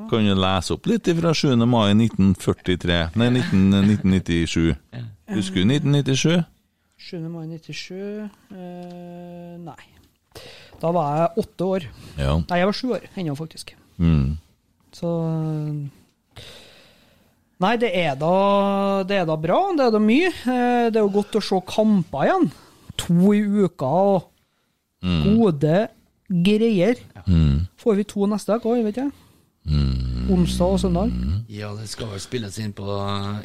Kan 0.08 0.24
du 0.24 0.34
lese 0.38 0.72
opp 0.76 0.86
litt 0.86 1.10
fra 1.18 1.32
7. 1.34 1.66
mai 1.66 1.90
1943 1.92 3.10
Nei, 3.18 3.28
19, 3.34 3.74
1997. 3.82 4.76
Husker 5.34 5.60
du 5.60 5.74
1997? 5.74 6.44
7. 6.96 7.28
mai 7.28 7.46
97 7.50 8.30
eh, 8.54 9.58
Nei. 9.60 9.84
Da 10.80 10.92
var 10.92 11.16
jeg 11.18 11.44
åtte 11.44 11.68
år. 11.68 11.86
Ja. 12.16 12.38
Nei, 12.48 12.58
jeg 12.62 12.70
var 12.70 12.76
sju 12.80 12.88
år 12.96 13.06
ennå, 13.16 13.36
faktisk. 13.36 13.74
Mm. 13.98 14.38
Så 14.92 15.12
Nei, 17.61 17.77
det 17.81 17.91
er 17.97 18.15
da, 18.20 18.33
det 19.09 19.16
er 19.23 19.27
da 19.28 19.37
bra. 19.41 19.61
Det 19.78 19.87
er 19.87 19.91
da 19.95 20.01
mye. 20.03 20.28
Eh, 20.28 20.91
Det 20.93 20.97
er 21.01 21.05
jo 21.07 21.12
godt 21.15 21.39
å 21.39 21.43
se 21.43 21.61
kamper 21.66 22.27
igjen. 22.28 22.51
To 22.97 23.33
i 23.33 23.41
uka 23.65 23.87
og 23.87 24.27
gode 25.24 25.89
greier. 26.28 26.97
Mm. 27.27 27.66
Får 27.78 27.97
vi 27.97 28.05
to 28.05 28.27
neste 28.27 28.57
uke 28.59 28.69
òg, 28.74 28.83
vet 28.85 28.97
jeg. 28.97 29.12
Onsdag 30.31 30.73
og 30.74 30.78
søndag. 30.81 31.11
ja, 31.51 31.69
det 31.74 31.89
skal 31.89 32.07
vel 32.11 32.20
spilles 32.23 32.57
inn 32.59 32.73
på, 32.74 32.85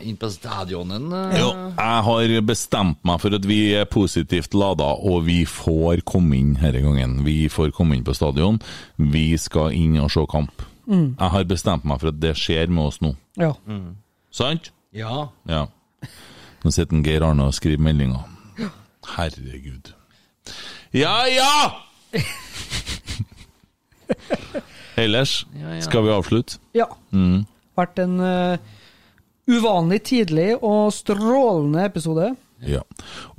inn 0.06 0.18
på 0.18 0.30
stadionen. 0.34 1.12
eh. 1.14 1.40
Jo, 1.40 1.50
jeg 1.78 2.04
har 2.08 2.42
bestemt 2.42 2.98
meg 3.06 3.20
for 3.22 3.34
at 3.34 3.46
vi 3.46 3.74
er 3.78 3.86
positivt 3.86 4.54
lada, 4.54 4.84
og 4.98 5.26
vi 5.26 5.44
får 5.46 6.02
komme 6.06 6.38
inn 6.38 6.56
denne 6.56 6.82
gangen. 6.82 7.24
Vi 7.26 7.48
får 7.50 7.72
komme 7.74 7.96
inn 7.96 8.04
på 8.04 8.16
stadion. 8.16 8.60
Vi 8.98 9.38
skal 9.38 9.72
inn 9.74 9.98
og 10.02 10.10
se 10.12 10.26
kamp. 10.30 10.62
Jeg 10.92 11.30
har 11.32 11.44
bestemt 11.46 11.86
meg 11.86 12.00
for 12.02 12.10
at 12.10 12.20
det 12.20 12.34
skjer 12.36 12.68
med 12.70 12.84
oss 12.90 13.00
nå. 13.02 13.16
Ja. 13.38 13.54
Sant? 14.32 14.72
Ja. 14.96 15.28
Ja. 15.50 15.66
Nå 16.64 16.72
sitter 16.72 16.96
en 16.98 17.04
Geir 17.06 17.24
Arne 17.26 17.48
og 17.50 17.54
skriver 17.58 17.82
meldinger. 17.84 18.24
Herregud. 19.16 19.94
Ja, 20.94 21.24
ja! 21.32 21.72
Ellers 25.00 25.46
Ja, 25.56 25.76
ja. 25.78 25.82
skal 25.82 26.04
vi 26.06 26.10
avslutte. 26.14 26.60
ja. 26.76 26.86
Vært 27.80 28.00
en 28.04 28.18
uh, 28.20 28.58
uvanlig 29.50 30.02
tidlig 30.06 30.50
og 30.62 30.92
strålende 30.94 31.86
episode. 31.88 32.34
Ja. 32.62 32.82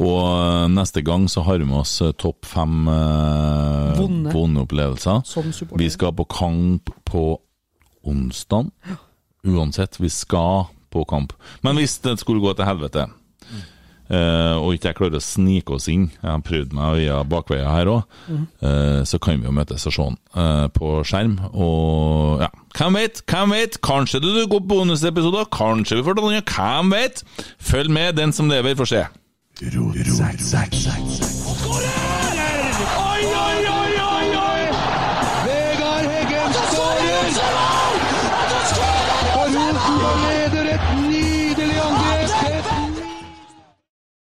Og 0.02 0.16
eh, 0.24 0.64
neste 0.72 1.02
gang 1.06 1.28
så 1.30 1.44
har 1.46 1.60
vi 1.60 1.66
med 1.68 1.76
oss 1.84 1.92
eh, 2.02 2.10
topp 2.18 2.48
fem 2.48 2.88
eh, 2.90 4.00
Vonde. 4.00 4.64
opplevelser. 4.64 5.20
Vi 5.78 5.90
skal 5.94 6.10
på 6.18 6.24
kamp 6.26 6.90
på 7.06 7.36
onsdag. 8.02 8.72
Uansett, 9.46 10.00
vi 10.02 10.08
skal 10.10 10.64
på 10.92 11.04
kamp. 11.08 11.34
Men 11.64 11.80
hvis 11.80 11.98
det 12.04 12.18
skulle 12.20 12.42
gå 12.44 12.52
til 12.58 12.68
helvete, 12.68 13.06
eh, 14.12 14.54
og 14.58 14.74
ikke 14.76 14.90
jeg 14.90 14.98
klarer 14.98 15.18
å 15.18 15.24
snike 15.24 15.76
oss 15.76 15.88
inn, 15.92 16.10
jeg 16.20 16.28
har 16.28 16.44
prøvd 16.44 16.76
meg 16.76 16.98
via 17.00 17.22
bakveier 17.24 17.70
her 17.72 17.90
òg, 17.94 18.18
så 19.08 19.20
kan 19.22 19.40
vi 19.40 19.48
jo 19.48 19.54
møtes 19.56 19.88
og 19.88 19.96
se 19.96 20.08
eh, 20.12 20.66
på 20.76 20.92
skjerm. 21.08 21.38
Og 21.52 22.44
ja, 22.44 22.50
hvem 22.78 23.00
vet? 23.00 23.24
Hvem 23.28 23.56
vet? 23.56 23.80
Kanskje 23.84 24.20
det 24.22 24.36
dukker 24.36 24.60
opp 24.60 24.70
bonusepisoder, 24.74 25.48
kanskje 25.52 26.00
vi 26.00 26.06
får 26.06 26.20
ta 26.20 26.26
noe, 26.28 26.44
hvem 26.54 26.94
vet? 26.96 27.24
Følg 27.72 27.92
med, 27.92 28.14
den 28.20 28.36
som 28.36 28.52
lever 28.52 28.76
får 28.78 28.92
se. 28.94 29.04